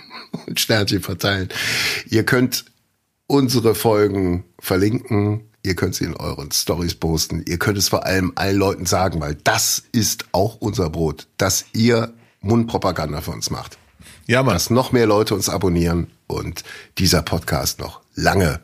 und 0.47 0.59
Sternchen 0.59 1.01
verteilen. 1.01 1.49
Ihr 2.09 2.23
könnt 2.23 2.65
unsere 3.27 3.75
Folgen 3.75 4.43
verlinken. 4.59 5.49
Ihr 5.65 5.75
könnt 5.75 5.95
sie 5.95 6.03
in 6.03 6.15
euren 6.17 6.51
Stories 6.51 6.95
posten. 6.95 7.43
Ihr 7.47 7.57
könnt 7.57 7.77
es 7.77 7.87
vor 7.87 8.05
allem 8.05 8.33
allen 8.35 8.57
Leuten 8.57 8.85
sagen, 8.85 9.21
weil 9.21 9.35
das 9.35 9.83
ist 9.93 10.25
auch 10.33 10.55
unser 10.55 10.89
Brot, 10.89 11.27
dass 11.37 11.65
ihr 11.71 12.13
Mundpropaganda 12.41 13.21
für 13.21 13.31
uns 13.31 13.49
macht 13.49 13.77
Ja, 14.27 14.43
Mann. 14.43 14.53
dass 14.55 14.69
noch 14.69 14.91
mehr 14.91 15.05
Leute 15.05 15.35
uns 15.35 15.49
abonnieren 15.49 16.07
und 16.27 16.63
dieser 16.97 17.21
Podcast 17.21 17.79
noch 17.79 18.01
lange 18.15 18.59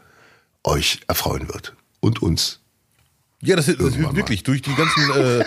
euch 0.64 1.00
erfreuen 1.08 1.48
wird. 1.50 1.76
Und 2.00 2.22
uns. 2.22 2.60
Ja, 3.42 3.56
das, 3.56 3.68
ist- 3.70 3.80
das 3.80 3.90
ist 3.96 4.16
wirklich 4.16 4.44
durch 4.44 4.62
die 4.62 4.74
ganzen 4.76 5.12
äh, 5.12 5.46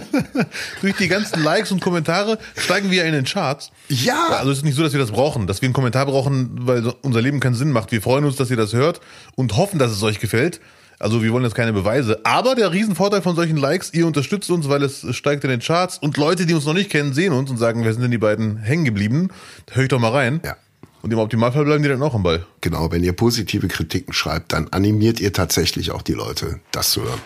durch 0.80 0.96
die 0.96 1.08
ganzen 1.08 1.42
Likes 1.42 1.70
und 1.72 1.80
Kommentare 1.80 2.38
steigen 2.56 2.90
wir 2.90 3.04
in 3.04 3.12
den 3.12 3.24
Charts. 3.24 3.70
Ja. 3.88 4.28
Also 4.30 4.50
es 4.50 4.58
ist 4.58 4.64
nicht 4.64 4.74
so, 4.76 4.82
dass 4.82 4.92
wir 4.92 5.00
das 5.00 5.10
brauchen, 5.10 5.46
dass 5.46 5.60
wir 5.60 5.66
einen 5.66 5.74
Kommentar 5.74 6.06
brauchen, 6.06 6.66
weil 6.66 6.86
unser 7.02 7.20
Leben 7.20 7.40
keinen 7.40 7.54
Sinn 7.54 7.72
macht. 7.72 7.92
Wir 7.92 8.00
freuen 8.02 8.24
uns, 8.24 8.36
dass 8.36 8.50
ihr 8.50 8.56
das 8.56 8.72
hört 8.72 9.00
und 9.36 9.56
hoffen, 9.56 9.78
dass 9.78 9.90
es 9.90 10.02
euch 10.02 10.18
gefällt. 10.18 10.60
Also 11.00 11.22
wir 11.22 11.32
wollen 11.32 11.44
jetzt 11.44 11.54
keine 11.54 11.72
Beweise. 11.72 12.20
Aber 12.24 12.54
der 12.54 12.72
Riesenvorteil 12.72 13.22
von 13.22 13.34
solchen 13.34 13.56
Likes, 13.56 13.92
ihr 13.94 14.06
unterstützt 14.06 14.50
uns, 14.50 14.68
weil 14.68 14.82
es 14.82 15.04
steigt 15.16 15.42
in 15.44 15.50
den 15.50 15.60
Charts 15.60 15.96
und 15.96 16.18
Leute, 16.18 16.44
die 16.44 16.52
uns 16.52 16.66
noch 16.66 16.74
nicht 16.74 16.90
kennen, 16.90 17.14
sehen 17.14 17.32
uns 17.32 17.50
und 17.50 17.56
sagen, 17.56 17.84
wer 17.84 17.92
sind 17.94 18.02
denn 18.02 18.10
die 18.10 18.18
beiden 18.18 18.58
hängen 18.58 18.84
geblieben? 18.84 19.28
Da 19.64 19.76
höre 19.76 19.84
ich 19.84 19.88
doch 19.88 19.98
mal 19.98 20.10
rein. 20.12 20.40
Ja. 20.44 20.56
Und 21.00 21.10
im 21.10 21.18
Optimalfall 21.18 21.64
bleiben 21.64 21.82
die 21.82 21.88
dann 21.88 22.02
auch 22.02 22.14
am 22.14 22.22
Ball. 22.22 22.44
Genau, 22.60 22.92
wenn 22.92 23.02
ihr 23.02 23.14
positive 23.14 23.66
Kritiken 23.68 24.12
schreibt, 24.12 24.52
dann 24.52 24.68
animiert 24.68 25.20
ihr 25.20 25.32
tatsächlich 25.32 25.90
auch 25.90 26.02
die 26.02 26.12
Leute, 26.12 26.60
das 26.70 26.90
zu 26.90 27.02
hören. 27.02 27.20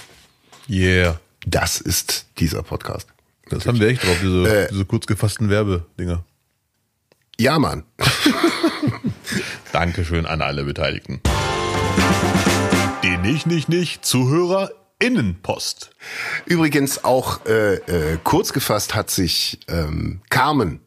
Yeah. 0.71 1.19
Das 1.45 1.81
ist 1.81 2.27
dieser 2.39 2.63
Podcast. 2.63 3.09
Das 3.51 3.67
haben 3.67 3.81
wir 3.81 3.89
echt 3.89 4.05
drauf, 4.05 4.17
diese, 4.23 4.45
Äh. 4.67 4.69
diese 4.71 4.85
kurz 4.85 5.07
gefassten 5.07 5.51
Werbedinger. 5.51 6.25
Ja, 7.41 7.59
Mann. 7.59 7.83
Dankeschön 9.73 10.27
an 10.27 10.41
alle 10.41 10.63
Beteiligten. 10.63 11.21
Nicht, 13.25 13.47
nicht, 13.47 13.71
nicht 13.71 14.05
ZuhörerInnenpost. 14.05 15.93
Übrigens 16.45 17.05
auch 17.05 17.47
äh, 17.47 17.77
äh, 17.77 18.19
kurz 18.23 18.53
gefasst 18.53 18.95
hat 18.95 19.11
sich 19.11 19.61
ähm, 19.67 20.21
Carmen 20.29 20.81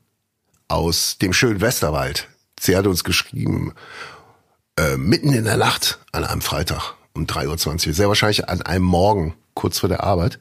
aus 0.68 1.18
dem 1.18 1.34
schönen 1.34 1.62
Westerwald. 1.62 2.28
Sie 2.60 2.76
hat 2.76 2.86
uns 2.86 3.04
geschrieben, 3.04 3.74
äh, 4.78 4.98
mitten 4.98 5.34
in 5.34 5.46
der 5.46 5.58
Nacht 5.58 5.98
an 6.12 6.24
einem 6.26 6.42
Freitag 6.42 6.94
um 7.16 7.26
3.20 7.26 7.88
Uhr, 7.88 7.94
sehr 7.96 8.08
wahrscheinlich 8.08 8.48
an 8.48 8.62
einem 8.62 8.86
Morgen, 8.86 9.34
kurz 9.56 9.80
vor 9.80 9.90
der 9.90 10.04
Arbeit. 10.04 10.38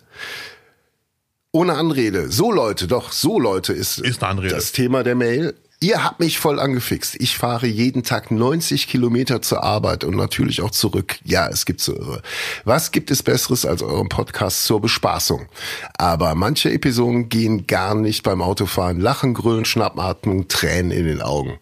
Ohne 1.51 1.77
Anrede. 1.77 2.31
So 2.31 2.53
Leute, 2.53 2.89
doch, 2.89 3.11
so 3.11 3.41
Leute 3.41 3.73
ist, 3.73 4.01
Ist 4.01 4.21
das 4.53 4.73
Thema 4.73 5.03
der 5.03 5.15
Mail. 5.15 5.55
Ihr 5.81 6.03
habt 6.03 6.21
mich 6.21 6.39
voll 6.39 6.59
angefixt. 6.59 7.17
Ich 7.21 7.37
fahre 7.37 7.67
jeden 7.67 8.03
Tag 8.03 8.31
90 8.31 8.89
Kilometer 8.89 9.43
zur 9.43 9.62
Arbeit 9.62 10.05
und 10.05 10.17
natürlich 10.17 10.62
auch 10.62 10.71
zurück. 10.71 11.19
Ja, 11.23 11.49
es 11.49 11.67
gibt 11.67 11.83
so 11.83 11.95
irre. 11.95 12.23
Was 12.65 12.93
gibt 12.93 13.11
es 13.11 13.23
Besseres 13.23 13.67
als 13.67 13.83
euren 13.83 14.09
Podcast 14.09 14.65
zur 14.65 14.81
Bespaßung? 14.81 15.49
Aber 15.99 16.35
manche 16.35 16.73
Episoden 16.73 17.29
gehen 17.29 17.67
gar 17.67 17.95
nicht 17.95 18.23
beim 18.23 18.41
Autofahren. 18.41 19.01
Lachen, 19.01 19.35
Grölen, 19.35 19.67
Schnappatmung, 19.67 20.49
Tränen 20.49 20.93
in 20.93 21.05
den 21.05 21.21
Augen. 21.21 21.59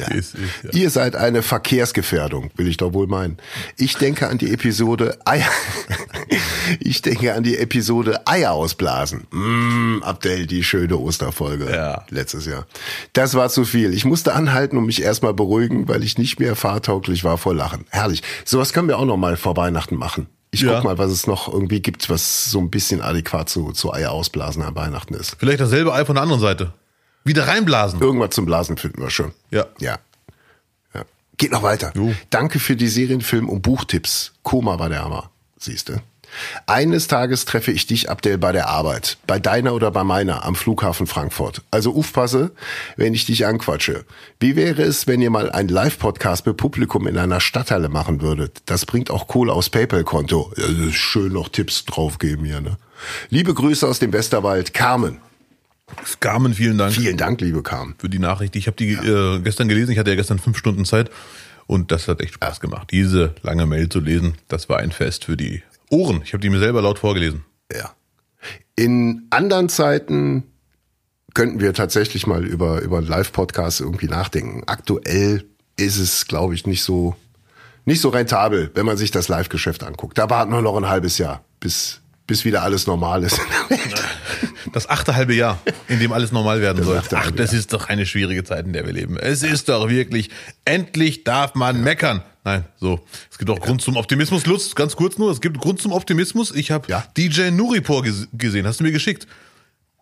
Ja. 0.00 0.14
Ist, 0.14 0.34
ist, 0.34 0.40
ja. 0.64 0.70
Ihr 0.72 0.90
seid 0.90 1.14
eine 1.16 1.42
Verkehrsgefährdung, 1.42 2.50
will 2.56 2.68
ich 2.68 2.76
doch 2.76 2.92
wohl 2.92 3.06
meinen. 3.06 3.36
Ich 3.76 3.96
denke 3.96 4.28
an 4.28 4.38
die 4.38 4.52
Episode 4.52 5.18
Eier. 5.24 5.46
Ich 6.78 7.02
denke 7.02 7.34
an 7.34 7.42
die 7.42 7.56
Episode 7.58 8.20
Eier 8.26 8.52
ausblasen. 8.52 9.26
Mm, 9.32 10.02
Abdel, 10.02 10.46
die 10.46 10.62
schöne 10.62 10.96
Osterfolge. 10.96 11.70
Ja. 11.70 12.04
Letztes 12.10 12.46
Jahr. 12.46 12.66
Das 13.12 13.34
war 13.34 13.48
zu 13.48 13.64
viel. 13.64 13.92
Ich 13.92 14.04
musste 14.04 14.34
anhalten 14.34 14.76
und 14.76 14.86
mich 14.86 15.02
erstmal 15.02 15.34
beruhigen, 15.34 15.88
weil 15.88 16.04
ich 16.04 16.16
nicht 16.18 16.38
mehr 16.38 16.54
fahrtauglich 16.54 17.24
war 17.24 17.38
vor 17.38 17.54
Lachen. 17.54 17.86
Herrlich. 17.90 18.22
Sowas 18.44 18.72
können 18.72 18.86
wir 18.88 18.98
auch 18.98 19.04
noch 19.04 19.16
mal 19.16 19.36
vor 19.36 19.56
Weihnachten 19.56 19.96
machen. 19.96 20.28
Ich 20.52 20.60
Ja. 20.62 20.74
guck 20.74 20.84
mal, 20.84 20.98
was 20.98 21.10
es 21.10 21.26
noch 21.26 21.52
irgendwie 21.52 21.80
gibt, 21.80 22.08
was 22.10 22.50
so 22.50 22.60
ein 22.60 22.70
bisschen 22.70 23.02
adäquat 23.02 23.48
zu, 23.48 23.72
zu 23.72 23.92
Eier 23.92 24.12
ausblasen 24.12 24.62
an 24.62 24.74
Weihnachten 24.76 25.14
ist. 25.14 25.36
Vielleicht 25.38 25.60
dasselbe 25.60 25.92
Ei 25.92 26.04
von 26.04 26.14
der 26.14 26.22
anderen 26.22 26.40
Seite. 26.40 26.72
Wieder 27.24 27.48
reinblasen. 27.48 28.00
Irgendwas 28.00 28.30
zum 28.30 28.46
Blasen 28.46 28.76
finden 28.76 29.02
wir 29.02 29.10
schon. 29.10 29.32
Ja. 29.50 29.66
Ja. 29.78 29.98
ja. 30.94 31.04
Geht 31.36 31.52
noch 31.52 31.62
weiter. 31.62 31.92
Jo. 31.94 32.14
Danke 32.30 32.58
für 32.58 32.76
die 32.76 32.88
Serienfilm- 32.88 33.48
und 33.48 33.62
Buchtipps. 33.62 34.32
Koma 34.42 34.78
war 34.78 34.88
der 34.88 35.04
Hammer. 35.04 35.30
Siehste. 35.58 36.02
Eines 36.66 37.08
Tages 37.08 37.44
treffe 37.44 37.72
ich 37.72 37.86
dich, 37.86 38.08
Abdel, 38.08 38.38
bei 38.38 38.52
der 38.52 38.68
Arbeit. 38.68 39.18
Bei 39.26 39.38
deiner 39.38 39.74
oder 39.74 39.90
bei 39.90 40.04
meiner 40.04 40.44
am 40.44 40.54
Flughafen 40.54 41.06
Frankfurt. 41.06 41.62
Also 41.70 41.94
aufpasse, 41.94 42.52
wenn 42.96 43.14
ich 43.14 43.26
dich 43.26 43.46
anquatsche. 43.46 44.04
Wie 44.38 44.56
wäre 44.56 44.82
es, 44.82 45.06
wenn 45.06 45.20
ihr 45.20 45.30
mal 45.30 45.50
einen 45.50 45.68
Live-Podcast 45.68 46.46
mit 46.46 46.56
Publikum 46.56 47.06
in 47.06 47.18
einer 47.18 47.40
Stadthalle 47.40 47.88
machen 47.88 48.20
würdet? 48.22 48.62
Das 48.66 48.86
bringt 48.86 49.10
auch 49.10 49.26
Kohle 49.26 49.52
aufs 49.52 49.70
PayPal-Konto. 49.70 50.52
Schön 50.92 51.32
noch 51.32 51.48
Tipps 51.48 51.84
draufgeben 51.84 52.44
hier, 52.44 52.60
ne? 52.60 52.76
Liebe 53.30 53.54
Grüße 53.54 53.86
aus 53.86 53.98
dem 53.98 54.12
Westerwald. 54.12 54.74
Carmen. 54.74 55.18
Carmen, 56.20 56.54
vielen 56.54 56.78
Dank 56.78 56.94
Vielen 56.94 57.16
Dank, 57.16 57.40
liebe 57.40 57.62
Carmen. 57.62 57.94
für 57.98 58.08
die 58.08 58.18
Nachricht. 58.18 58.56
Ich 58.56 58.66
habe 58.66 58.76
die 58.76 58.92
äh, 58.92 59.40
gestern 59.40 59.68
gelesen. 59.68 59.92
Ich 59.92 59.98
hatte 59.98 60.10
ja 60.10 60.16
gestern 60.16 60.38
fünf 60.38 60.56
Stunden 60.58 60.84
Zeit 60.84 61.10
und 61.66 61.92
das 61.92 62.08
hat 62.08 62.20
echt 62.20 62.34
Spaß 62.34 62.60
gemacht. 62.60 62.88
Diese 62.90 63.34
lange 63.42 63.66
Mail 63.66 63.88
zu 63.88 64.00
lesen, 64.00 64.34
das 64.48 64.68
war 64.68 64.78
ein 64.78 64.92
Fest 64.92 65.24
für 65.24 65.36
die 65.36 65.62
Ohren. 65.90 66.22
Ich 66.24 66.32
habe 66.32 66.40
die 66.40 66.50
mir 66.50 66.58
selber 66.58 66.82
laut 66.82 66.98
vorgelesen. 66.98 67.44
Ja. 67.72 67.94
In 68.76 69.26
anderen 69.30 69.68
Zeiten 69.68 70.44
könnten 71.34 71.60
wir 71.60 71.74
tatsächlich 71.74 72.26
mal 72.26 72.44
über, 72.44 72.80
über 72.80 72.98
einen 72.98 73.06
Live-Podcast 73.06 73.80
irgendwie 73.80 74.06
nachdenken. 74.08 74.62
Aktuell 74.66 75.44
ist 75.76 75.98
es, 75.98 76.26
glaube 76.26 76.54
ich, 76.54 76.66
nicht 76.66 76.82
so, 76.82 77.14
nicht 77.84 78.00
so 78.00 78.08
rentabel, 78.08 78.70
wenn 78.74 78.86
man 78.86 78.96
sich 78.96 79.10
das 79.10 79.28
Live-Geschäft 79.28 79.82
anguckt. 79.82 80.18
Da 80.18 80.28
warten 80.30 80.52
wir 80.52 80.62
noch 80.62 80.76
ein 80.76 80.88
halbes 80.88 81.18
Jahr, 81.18 81.44
bis, 81.60 82.00
bis 82.26 82.44
wieder 82.44 82.62
alles 82.62 82.86
normal 82.86 83.22
ist. 83.24 83.40
Das 84.72 84.88
achte 84.88 85.14
halbe 85.16 85.34
Jahr, 85.34 85.58
in 85.88 85.98
dem 86.00 86.12
alles 86.12 86.32
normal 86.32 86.60
werden 86.60 86.82
soll. 86.84 87.00
Ach, 87.14 87.30
das 87.30 87.52
ist 87.52 87.72
doch 87.72 87.88
eine 87.88 88.06
schwierige 88.06 88.44
Zeit, 88.44 88.66
in 88.66 88.72
der 88.72 88.84
wir 88.86 88.92
leben. 88.92 89.16
Es 89.16 89.42
ist 89.42 89.68
doch 89.68 89.88
wirklich, 89.88 90.30
endlich 90.64 91.24
darf 91.24 91.54
man 91.54 91.82
meckern. 91.82 92.22
Nein, 92.44 92.64
so. 92.78 93.00
Es 93.30 93.36
gibt 93.38 93.50
auch 93.50 93.60
Grund 93.60 93.82
zum 93.82 93.96
Optimismus. 93.96 94.46
Lutz, 94.46 94.74
ganz 94.74 94.96
kurz 94.96 95.18
nur, 95.18 95.30
es 95.30 95.40
gibt 95.40 95.58
Grund 95.58 95.80
zum 95.80 95.92
Optimismus. 95.92 96.52
Ich 96.54 96.70
habe 96.70 96.88
Ja. 96.88 97.04
DJ 97.16 97.50
Nuripur 97.50 98.02
ges 98.02 98.28
gesehen, 98.32 98.66
hast 98.66 98.80
du 98.80 98.84
mir 98.84 98.92
geschickt. 98.92 99.26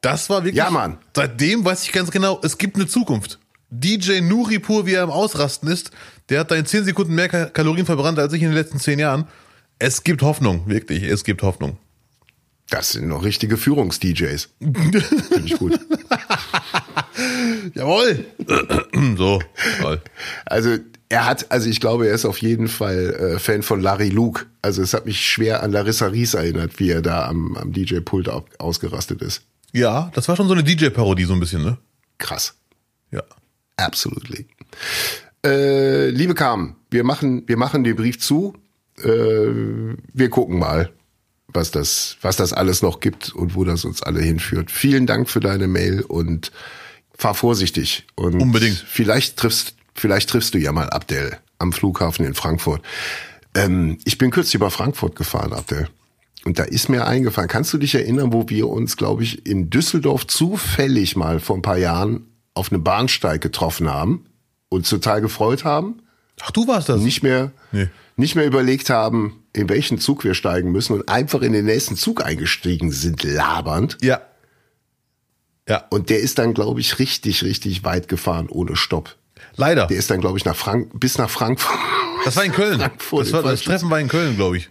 Das 0.03 0.31
war 0.31 0.45
wirklich. 0.45 0.55
Ja, 0.57 0.71
Mann. 0.71 0.99
Seitdem 1.15 1.65
weiß 1.65 1.83
ich 1.85 1.93
ganz 1.93 2.11
genau, 2.11 2.41
es 2.45 2.57
gibt 2.59 2.77
eine 2.77 2.87
Zukunft. 2.87 3.39
DJ 3.71 4.21
Nuripur, 4.21 4.87
wie 4.87 4.95
er 4.95 5.03
am 5.03 5.11
Ausrasten 5.11 5.69
ist, 5.69 5.91
der 6.29 6.41
hat 6.41 6.51
da 6.51 6.55
in 6.55 6.65
10 6.65 6.85
Sekunden 6.85 7.15
mehr 7.15 7.29
Ka- 7.29 7.47
Kalorien 7.47 7.85
verbrannt 7.85 8.19
als 8.19 8.33
ich 8.33 8.43
in 8.43 8.49
den 8.49 8.55
letzten 8.55 8.79
10 8.79 8.99
Jahren. 8.99 9.27
Es 9.81 10.05
gibt 10.05 10.23
Hoffnung, 10.23 10.63
wirklich, 10.69 11.03
es 11.03 11.23
gibt 11.25 11.43
Hoffnung. 11.43 11.77
Das 12.71 12.91
sind 12.91 13.09
noch 13.09 13.25
richtige 13.25 13.57
Führungs-DJs. 13.57 14.51
Finde 14.61 15.03
ich 15.45 15.57
gut. 15.59 15.79
Jawohl! 17.75 18.25
so, 19.17 19.41
toll. 19.81 20.01
Also 20.47 20.77
er 21.09 21.25
hat, 21.27 21.51
also 21.51 21.69
ich 21.71 21.81
glaube, 21.81 22.07
er 22.09 22.15
ist 22.15 22.25
auf 22.27 22.39
jeden 22.39 22.69
Fall 22.69 23.15
äh, 23.15 23.39
Fan 23.39 23.63
von 23.63 23.81
Larry 23.81 24.11
Luke. 24.11 24.47
Also 24.63 24.83
es 24.83 24.93
hat 24.93 25.07
mich 25.07 25.21
schwer 25.27 25.63
an 25.63 25.73
Larissa 25.73 26.07
Ries 26.09 26.35
erinnert, 26.35 26.79
wie 26.79 26.91
er 26.91 27.01
da 27.03 27.27
am, 27.27 27.57
am 27.57 27.73
DJ-Pult 27.73 28.29
au- 28.29 28.45
ausgerastet 28.59 29.23
ist. 29.23 29.43
Ja, 29.73 30.11
das 30.15 30.29
war 30.29 30.37
schon 30.37 30.49
so 30.49 30.55
eine 30.55 30.65
DJ-Parodie, 30.65 31.25
so 31.25 31.33
ein 31.35 31.41
bisschen, 31.41 31.63
ne? 31.63 31.79
Krass. 32.19 32.55
Ja. 33.11 33.23
Absolutely. 33.77 34.47
Äh, 35.45 36.11
liebe 36.11 36.35
Carmen, 36.35 36.77
wir 36.91 37.05
machen, 37.05 37.45
wir 37.47 37.57
machen 37.57 37.85
den 37.85 37.97
Brief 37.97 38.19
zu. 38.21 38.55
Äh, 39.03 39.07
wir 40.13 40.29
gucken 40.31 40.59
mal, 40.59 40.91
was 41.53 41.71
das, 41.71 42.17
was 42.21 42.37
das 42.37 42.53
alles 42.53 42.83
noch 42.83 43.01
gibt 43.01 43.35
und 43.35 43.55
wo 43.55 43.65
das 43.65 43.85
uns 43.85 44.03
alle 44.03 44.21
hinführt. 44.21 44.71
Vielen 44.71 45.07
Dank 45.07 45.29
für 45.29 45.41
deine 45.41 45.67
Mail 45.67 46.03
und 46.03 46.53
fahr 47.17 47.35
vorsichtig. 47.35 48.07
Und 48.15 48.41
Unbedingt. 48.41 48.77
Vielleicht 48.77 49.37
triffst, 49.37 49.75
vielleicht 49.95 50.31
triffst 50.31 50.55
du 50.55 50.59
ja 50.59 50.73
mal 50.73 50.91
Abdel 50.91 51.39
am 51.59 51.73
Flughafen 51.73 52.25
in 52.25 52.35
Frankfurt. 52.35 52.83
Ähm, 53.55 53.99
ich 54.05 54.19
bin 54.19 54.31
kürzlich 54.31 54.55
über 54.55 54.71
Frankfurt 54.71 55.17
gefahren, 55.17 55.53
Abdel. 55.53 55.89
Und 56.45 56.59
da 56.59 56.65
ist 56.65 56.89
mir 56.89 57.07
eingefallen, 57.07 57.49
kannst 57.49 57.73
du 57.73 57.79
dich 57.79 57.95
erinnern, 57.95 58.33
wo 58.33 58.49
wir 58.49 58.69
uns, 58.69 58.97
glaube 58.97 59.25
ich, 59.25 59.45
in 59.47 59.71
Düsseldorf 59.71 60.27
zufällig 60.27 61.17
mal 61.17 61.41
vor 61.41 61.57
ein 61.57 61.63
paar 61.63 61.79
Jahren 61.79 62.27
auf 62.55 62.71
einem 62.71 62.85
Bahnsteig 62.85 63.41
getroffen 63.41 63.91
haben 63.91 64.27
und 64.69 64.89
total 64.89 65.21
gefreut 65.21 65.65
haben? 65.65 66.03
Ach, 66.41 66.51
du 66.51 66.67
warst 66.69 66.89
das? 66.89 67.01
Nicht 67.01 67.23
mehr, 67.23 67.53
Nee. 67.73 67.89
nicht 68.17 68.35
mehr 68.35 68.47
überlegt 68.47 68.91
haben, 68.91 69.43
in 69.53 69.69
welchen 69.69 69.99
Zug 69.99 70.25
wir 70.25 70.35
steigen 70.35 70.71
müssen 70.73 70.93
und 70.95 71.09
einfach 71.09 71.43
in 71.43 71.53
den 71.53 71.65
nächsten 71.65 71.97
Zug 71.97 72.25
eingestiegen 72.25 72.91
sind, 72.93 73.23
labernd. 73.25 73.99
Ja. 74.03 74.21
Ja, 75.69 75.85
Und 75.91 76.09
der 76.11 76.21
ist 76.21 76.39
dann, 76.39 76.55
glaube 76.55 76.81
ich, 76.81 76.99
richtig, 76.99 77.43
richtig 77.45 77.85
weit 77.85 78.09
gefahren 78.09 78.49
ohne 78.49 78.75
Stopp. 78.77 79.17
leider. 79.57 79.87
Der 79.87 79.99
ist 79.99 80.11
dann, 80.11 80.21
glaube 80.21 80.39
ich, 80.39 80.45
nach 80.45 80.57
Frank 80.57 80.89
bis 80.99 81.19
nach 81.19 81.29
Frankfurt. 81.31 81.77
Das 82.25 82.37
war 82.37 82.45
in 82.45 82.53
Köln. 82.53 82.79
Frankfurt 82.79 83.27
Das, 83.27 83.33
war, 83.33 83.43
das 83.43 83.63
Treffen 83.63 83.91
war 83.91 84.01
in 84.01 84.09
Köln, 84.09 84.37
glaube 84.37 84.57
ich. 84.57 84.71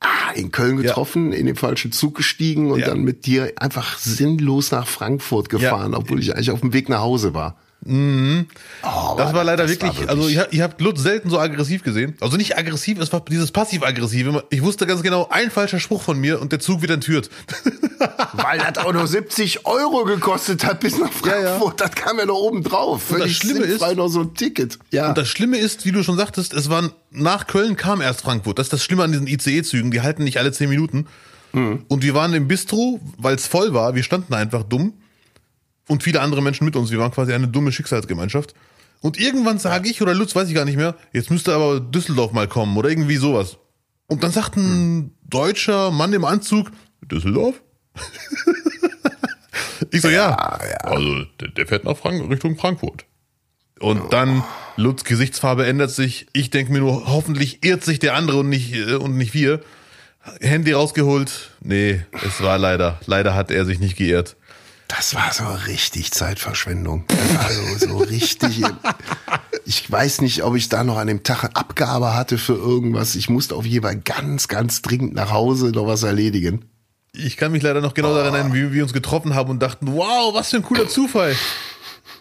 Ah, 0.00 0.32
in 0.34 0.50
Köln 0.50 0.78
getroffen, 0.78 1.32
in 1.32 1.46
den 1.46 1.56
falschen 1.56 1.92
Zug 1.92 2.14
gestiegen 2.16 2.70
und 2.72 2.80
Ja. 2.80 2.86
dann 2.86 3.02
mit 3.02 3.26
dir 3.26 3.52
einfach 3.56 3.98
sinnlos 3.98 4.70
nach 4.70 4.86
Frankfurt 4.88 5.48
gefahren, 5.50 5.92
Ja. 5.92 5.98
obwohl 5.98 6.18
ich 6.20 6.34
eigentlich 6.34 6.50
auf 6.50 6.60
dem 6.60 6.72
Weg 6.72 6.88
nach 6.88 7.00
Hause 7.00 7.34
war. 7.34 7.56
Oh, 7.86 9.14
Das 9.16 9.32
war 9.32 9.42
leider 9.42 9.66
das 9.66 9.80
war 9.80 9.88
wirklich, 9.88 10.08
also 10.10 10.28
ich, 10.28 10.38
hab- 10.38 10.52
ich 10.52 10.60
habe 10.60 10.82
Lutz 10.84 11.00
selten 11.02 11.30
so 11.30 11.38
aggressiv 11.38 11.82
gesehen. 11.82 12.14
Also 12.20 12.36
nicht 12.36 12.58
aggressiv, 12.58 12.98
es 12.98 13.10
war 13.12 13.20
dieses 13.24 13.50
passiv-aggressive. 13.52 14.44
Ich 14.50 14.62
wusste 14.62 14.86
ganz 14.86 15.02
genau, 15.02 15.28
ein 15.30 15.50
falscher 15.50 15.80
Spruch 15.80 16.02
von 16.02 16.18
mir 16.18 16.40
und 16.40 16.52
der 16.52 16.60
Zug 16.60 16.82
wird 16.82 16.90
entführt. 16.90 17.30
Weil 18.34 18.58
das 18.58 18.84
auch 18.84 18.92
nur 18.92 19.06
70 19.06 19.66
Euro 19.66 20.04
gekostet 20.04 20.64
hat 20.64 20.80
bis 20.80 20.98
nach 20.98 21.08
Ja, 21.24 21.38
ja. 21.40 21.48
Frankfurt. 21.50 21.80
Das 21.80 21.92
kam 21.92 22.18
ja 22.18 22.26
noch 22.26 22.34
oben 22.36 22.62
drauf. 22.62 23.02
das 23.08 23.18
Völlig 23.18 23.36
Schlimme 23.38 23.60
ist- 23.64 23.80
noch 23.96 24.08
so 24.08 24.20
ein 24.20 24.34
Ticket. 24.34 24.78
Ja. 24.90 25.08
Und 25.08 25.18
das 25.18 25.28
Schlimme 25.28 25.56
ist, 25.58 25.86
wie 25.86 25.92
du 25.92 26.02
schon 26.02 26.16
sagtest, 26.18 26.52
es 26.52 26.68
waren 26.68 26.92
nach 27.10 27.46
Köln 27.46 27.76
kam 27.76 28.00
erst 28.02 28.20
Frankfurt. 28.22 28.58
Das 28.58 28.66
ist 28.66 28.72
das 28.74 28.84
Schlimme 28.84 29.04
an 29.04 29.12
diesen 29.12 29.26
ICE-Zügen, 29.26 29.90
die 29.90 30.02
halten 30.02 30.24
nicht 30.24 30.38
alle 30.38 30.52
zehn 30.52 30.68
Minuten. 30.68 31.06
Und 31.52 32.02
wir 32.04 32.14
waren 32.14 32.32
im 32.34 32.46
Bistro, 32.46 33.00
weil 33.18 33.34
es 33.34 33.48
voll 33.48 33.74
war. 33.74 33.96
Wir 33.96 34.04
standen 34.04 34.34
einfach 34.34 34.62
dumm 34.62 34.92
und 35.90 36.04
viele 36.04 36.20
andere 36.20 36.40
Menschen 36.40 36.64
mit 36.64 36.76
uns. 36.76 36.90
Wir 36.92 36.98
waren 36.98 37.10
quasi 37.10 37.32
eine 37.32 37.48
dumme 37.48 37.72
Schicksalsgemeinschaft. 37.72 38.54
Und 39.00 39.18
irgendwann 39.18 39.58
sage 39.58 39.88
ich 39.88 40.00
oder 40.00 40.14
Lutz, 40.14 40.36
weiß 40.36 40.48
ich 40.48 40.54
gar 40.54 40.64
nicht 40.64 40.76
mehr, 40.76 40.94
jetzt 41.12 41.30
müsste 41.30 41.52
aber 41.52 41.80
Düsseldorf 41.80 42.32
mal 42.32 42.46
kommen 42.46 42.76
oder 42.76 42.90
irgendwie 42.90 43.16
sowas. 43.16 43.58
Und 44.06 44.22
dann 44.22 44.30
sagt 44.30 44.56
ein 44.56 45.14
deutscher 45.24 45.90
Mann 45.90 46.12
im 46.12 46.24
Anzug, 46.24 46.70
Düsseldorf? 47.02 47.60
ich 49.90 50.00
so, 50.00 50.08
ja. 50.08 50.34
Also, 50.34 51.24
der, 51.40 51.48
der 51.48 51.66
fährt 51.66 51.84
nach 51.84 51.96
Frank 51.96 52.30
Richtung 52.30 52.56
Frankfurt. 52.56 53.04
Und 53.80 54.12
dann, 54.12 54.44
Lutz 54.76 55.04
Gesichtsfarbe 55.04 55.66
ändert 55.66 55.90
sich. 55.90 56.26
Ich 56.34 56.50
denke 56.50 56.70
mir 56.70 56.80
nur, 56.80 57.06
hoffentlich 57.06 57.64
irrt 57.64 57.82
sich 57.82 57.98
der 57.98 58.14
andere 58.14 58.40
und 58.40 58.48
nicht, 58.48 58.74
äh, 58.74 58.94
und 58.94 59.16
nicht 59.16 59.34
wir. 59.34 59.60
Handy 60.40 60.72
rausgeholt. 60.72 61.50
Nee, 61.62 62.04
es 62.12 62.42
war 62.42 62.58
leider. 62.58 63.00
Leider 63.06 63.34
hat 63.34 63.50
er 63.50 63.64
sich 63.64 63.80
nicht 63.80 63.96
geirrt. 63.96 64.36
Das 64.96 65.14
war 65.14 65.32
so 65.32 65.44
richtig 65.66 66.10
Zeitverschwendung. 66.10 67.04
War 67.08 67.78
so, 67.78 67.98
richtig. 67.98 68.62
Ich 69.64 69.90
weiß 69.90 70.20
nicht, 70.20 70.42
ob 70.42 70.56
ich 70.56 70.68
da 70.68 70.82
noch 70.82 70.96
an 70.98 71.06
dem 71.06 71.22
Tag 71.22 71.44
Abgabe 71.54 72.14
hatte 72.14 72.38
für 72.38 72.54
irgendwas. 72.54 73.14
Ich 73.14 73.28
musste 73.28 73.54
auf 73.54 73.64
jeden 73.64 73.84
Fall 73.84 73.96
ganz, 73.96 74.48
ganz 74.48 74.82
dringend 74.82 75.14
nach 75.14 75.30
Hause 75.30 75.70
noch 75.70 75.86
was 75.86 76.02
erledigen. 76.02 76.64
Ich 77.12 77.36
kann 77.36 77.52
mich 77.52 77.62
leider 77.62 77.80
noch 77.80 77.94
genau 77.94 78.14
daran 78.14 78.34
erinnern, 78.34 78.52
wie 78.52 78.72
wir 78.72 78.82
uns 78.82 78.92
getroffen 78.92 79.34
haben 79.34 79.50
und 79.50 79.60
dachten, 79.60 79.94
wow, 79.94 80.34
was 80.34 80.50
für 80.50 80.56
ein 80.56 80.62
cooler 80.62 80.88
Zufall. 80.88 81.34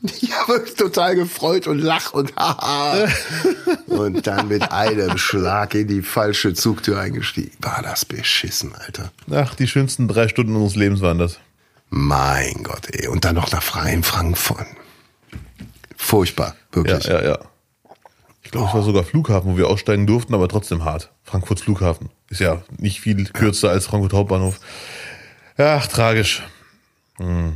Ich 0.01 0.32
habe 0.32 0.62
mich 0.62 0.75
total 0.75 1.13
gefreut 1.13 1.67
und 1.67 1.79
lach 1.79 2.13
und 2.13 2.34
haha. 2.38 3.05
und 3.88 4.25
dann 4.27 4.47
mit 4.47 4.71
einem 4.71 5.17
Schlag 5.17 5.75
in 5.75 5.89
die 5.89 6.01
falsche 6.01 6.53
Zugtür 6.53 7.01
eingestiegen. 7.01 7.51
War 7.60 7.82
das 7.84 8.05
beschissen, 8.05 8.73
Alter. 8.75 9.12
Ach, 9.29 9.55
die 9.55 9.67
schönsten 9.67 10.08
drei 10.08 10.29
Stunden 10.29 10.55
unseres 10.55 10.77
Lebens 10.77 11.01
waren 11.01 11.17
das. 11.17 11.38
Mein 11.89 12.63
Gott, 12.63 12.88
ey. 12.93 13.08
Und 13.08 13.25
dann 13.25 13.36
noch 13.36 13.52
nach 13.52 13.63
freien 13.63 14.04
Frankfurt. 14.04 14.65
Furchtbar, 15.97 16.56
Ja, 16.71 16.75
wirklich. 16.75 17.06
ja, 17.06 17.21
ja. 17.23 17.39
Ich 18.43 18.52
glaube, 18.52 18.67
es 18.67 18.73
war 18.73 18.82
sogar 18.84 19.04
Flughafen, 19.04 19.52
wo 19.54 19.58
wir 19.58 19.67
aussteigen 19.67 20.08
durften, 20.08 20.34
aber 20.34 20.47
trotzdem 20.47 20.84
hart. 20.86 21.12
Frankfurts 21.23 21.62
Flughafen. 21.62 22.10
Ist 22.30 22.39
ja 22.41 22.63
nicht 22.78 22.99
viel 23.02 23.25
kürzer 23.25 23.69
als 23.69 23.86
Frankfurt 23.86 24.13
Hauptbahnhof. 24.13 24.60
Ach, 25.58 25.86
tragisch. 25.88 26.41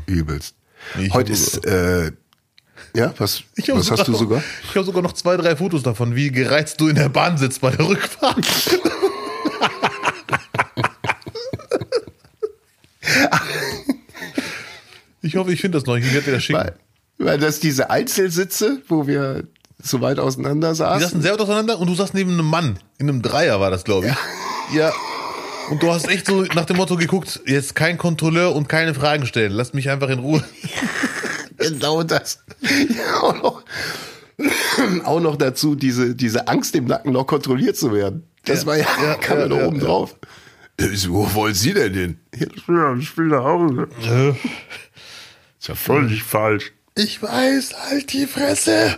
Übelst. 0.05 0.55
Ich 0.99 1.13
Heute 1.13 1.31
ist, 1.31 1.65
äh, 1.65 2.11
ja, 2.93 3.13
was, 3.17 3.43
was 3.69 3.89
hast 3.91 4.07
du 4.07 4.11
noch- 4.11 4.19
sogar? 4.19 4.43
Ich 4.63 4.75
habe 4.75 4.83
sogar 4.85 5.01
noch 5.01 5.13
zwei, 5.13 5.37
drei 5.37 5.55
Fotos 5.55 5.81
davon, 5.83 6.15
wie 6.15 6.31
gereizt 6.31 6.79
du 6.81 6.89
in 6.89 6.95
der 6.95 7.09
Bahn 7.09 7.37
sitzt 7.37 7.61
bei 7.61 7.71
der 7.71 7.87
Rückfahrt. 7.87 8.45
ich 15.23 15.35
hoffe, 15.35 15.51
ich 15.51 15.61
finde 15.61 15.77
das 15.79 15.85
noch. 15.87 15.95
Ich 15.95 16.05
werde 16.13 16.25
dir 16.25 16.31
das 16.33 16.43
schicken. 16.43 16.59
Weil, 16.59 16.75
weil 17.17 17.37
das 17.39 17.59
diese 17.59 17.89
Einzelsitze, 17.89 18.81
wo 18.87 19.07
wir 19.07 19.43
so 19.81 19.99
weit 20.01 20.19
auseinander 20.19 20.69
Die 20.71 20.75
saßen. 20.77 21.01
saßen 21.01 21.21
sehr 21.21 21.33
weit 21.33 21.41
auseinander 21.41 21.79
und 21.79 21.87
du 21.87 21.95
saßt 21.95 22.13
neben 22.13 22.31
einem 22.33 22.49
Mann. 22.49 22.77
In 22.99 23.09
einem 23.09 23.21
Dreier 23.21 23.59
war 23.59 23.71
das, 23.71 23.83
glaube 23.83 24.07
ich. 24.07 24.75
Ja. 24.77 24.91
Und 25.71 25.81
du 25.81 25.91
hast 25.91 26.07
echt 26.09 26.25
so 26.27 26.43
nach 26.55 26.65
dem 26.65 26.77
Motto 26.77 26.95
geguckt, 26.97 27.41
jetzt 27.45 27.73
kein 27.75 27.97
Kontrolleur 27.97 28.53
und 28.55 28.67
keine 28.69 28.93
Fragen 28.93 29.25
stellen. 29.25 29.51
Lasst 29.51 29.73
mich 29.73 29.89
einfach 29.89 30.09
in 30.09 30.19
Ruhe. 30.19 30.43
Genau 31.57 32.03
das. 32.03 32.43
Ja, 32.61 33.21
auch, 33.21 33.41
noch, 33.41 33.63
auch 35.05 35.19
noch 35.21 35.35
dazu 35.37 35.75
diese, 35.75 36.13
diese 36.13 36.49
Angst 36.49 36.75
im 36.75 36.85
Nacken 36.85 37.13
noch 37.13 37.25
kontrolliert 37.25 37.77
zu 37.77 37.93
werden. 37.93 38.23
Das 38.43 38.61
Ja, 38.61 38.67
war 38.67 38.77
ja, 38.77 38.85
ja, 39.01 39.15
kam 39.15 39.37
ja, 39.37 39.43
ja, 39.43 39.47
noch 39.49 39.57
ja, 39.57 39.67
oben 39.67 39.79
ja. 39.79 39.85
drauf. 39.85 40.15
Äh, 40.77 40.87
Wo 41.07 41.33
wollen 41.35 41.53
Sie 41.53 41.73
denn 41.73 41.93
hin? 41.93 42.17
Ja, 42.35 42.47
ich 42.97 43.17
will 43.17 43.27
nach 43.27 43.43
Hause. 43.43 43.87
Ist 45.63 45.69
ja 45.69 45.75
völlig 45.75 46.23
falsch. 46.23 46.73
Ich 46.93 47.23
weiß, 47.23 47.73
halt 47.89 48.11
die 48.11 48.27
Fresse. 48.27 48.97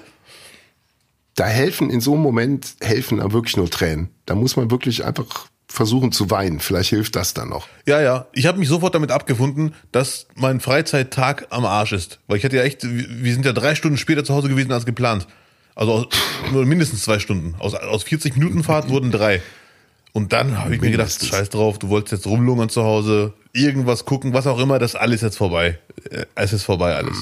Da 1.36 1.46
helfen 1.46 1.92
in 1.92 2.02
so 2.02 2.14
einem 2.14 2.24
Moment 2.24 2.74
helfen 2.82 3.20
da 3.20 3.32
wirklich 3.32 3.56
nur 3.56 3.70
Tränen. 3.70 4.10
Da 4.26 4.34
muss 4.34 4.56
man 4.56 4.72
wirklich 4.72 5.06
einfach 5.06 5.46
versuchen 5.68 6.12
zu 6.12 6.32
weinen. 6.32 6.60
Vielleicht 6.60 6.90
hilft 6.90 7.16
das 7.16 7.36
dann 7.36 7.50
noch. 7.50 7.68
Ja, 7.86 8.02
ja. 8.02 8.26
Ich 8.34 8.48
habe 8.48 8.58
mich 8.58 8.68
sofort 8.68 8.96
damit 8.96 9.12
abgefunden, 9.12 9.76
dass 9.92 10.26
mein 10.34 10.60
Freizeittag 10.60 11.46
am 11.52 11.66
Arsch 11.66 11.92
ist. 11.92 12.20
Weil 12.26 12.38
ich 12.38 12.46
hatte 12.46 12.56
ja 12.56 12.64
echt, 12.64 12.82
wir 12.82 13.34
sind 13.34 13.46
ja 13.46 13.54
drei 13.54 13.76
Stunden 13.76 14.00
später 14.00 14.24
zu 14.24 14.34
Hause 14.34 14.50
gewesen 14.50 14.72
als 14.72 14.88
geplant. 14.88 15.28
Also 15.76 15.92
aus, 15.94 16.08
nur 16.52 16.66
mindestens 16.66 17.04
zwei 17.04 17.20
Stunden. 17.20 17.54
Aus, 17.60 17.76
aus 17.76 18.02
40 18.06 18.38
Minuten 18.38 18.64
Fahrt 18.64 18.90
wurden 18.90 19.12
drei. 19.12 19.40
Und 20.14 20.34
dann 20.34 20.58
habe 20.58 20.74
ich 20.74 20.82
mir 20.82 20.90
gedacht, 20.90 21.10
Mindestens. 21.10 21.30
scheiß 21.30 21.50
drauf, 21.52 21.78
du 21.78 21.90
wolltest 21.90 22.14
jetzt 22.14 22.26
rumlungern 22.26 22.70
zu 22.70 22.82
Hause, 22.84 23.34
irgendwas 23.56 24.06
gucken, 24.06 24.34
was 24.34 24.48
auch 24.48 24.60
immer, 24.60 24.80
das 24.80 24.92
ist 24.94 25.00
alles 25.00 25.22
jetzt 25.22 25.38
vorbei. 25.38 25.80
Äh, 26.12 26.26
Es 26.36 26.54
ist 26.54 26.64
vorbei 26.64 26.96
alles. 26.96 27.18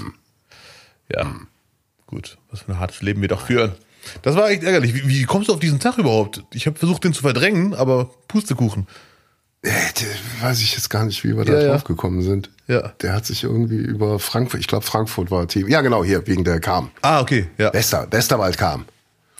Ja, 1.13 1.35
gut. 2.07 2.37
Was 2.51 2.61
für 2.61 2.71
ein 2.73 2.79
hartes 2.79 3.01
Leben 3.01 3.21
wir 3.21 3.27
doch 3.29 3.45
führen. 3.47 3.73
Das 4.21 4.35
war 4.35 4.49
echt 4.49 4.63
ärgerlich. 4.63 4.93
Wie, 4.93 5.07
wie 5.07 5.23
kommst 5.23 5.47
du 5.49 5.53
auf 5.53 5.59
diesen 5.59 5.79
Tag 5.79 5.97
überhaupt? 5.97 6.43
Ich 6.53 6.65
habe 6.67 6.77
versucht, 6.77 7.03
den 7.03 7.13
zu 7.13 7.21
verdrängen, 7.21 7.73
aber 7.73 8.09
Pustekuchen. 8.27 8.87
Äh, 9.61 9.71
weiß 10.41 10.59
ich 10.61 10.73
jetzt 10.73 10.89
gar 10.89 11.05
nicht, 11.05 11.23
wie 11.23 11.37
wir 11.37 11.45
da 11.45 11.53
Ja, 11.53 11.61
ja. 11.61 11.67
drauf 11.71 11.85
gekommen 11.85 12.21
sind. 12.21 12.49
Ja. 12.67 12.89
Der 13.01 13.13
hat 13.13 13.25
sich 13.25 13.43
irgendwie 13.45 13.77
über 13.77 14.19
Frankfurt, 14.19 14.59
ich 14.59 14.67
glaube 14.67 14.85
Frankfurt 14.85 15.31
war 15.31 15.47
Team. 15.47 15.69
Ja, 15.69 15.79
genau, 15.81 16.03
hier, 16.03 16.27
wegen 16.27 16.43
der 16.43 16.59
Kam. 16.59 16.91
Ah, 17.01 17.21
okay, 17.21 17.49
ja. 17.57 17.73
Wester, 17.73 18.07
Westerwald 18.11 18.57
kam. 18.57 18.85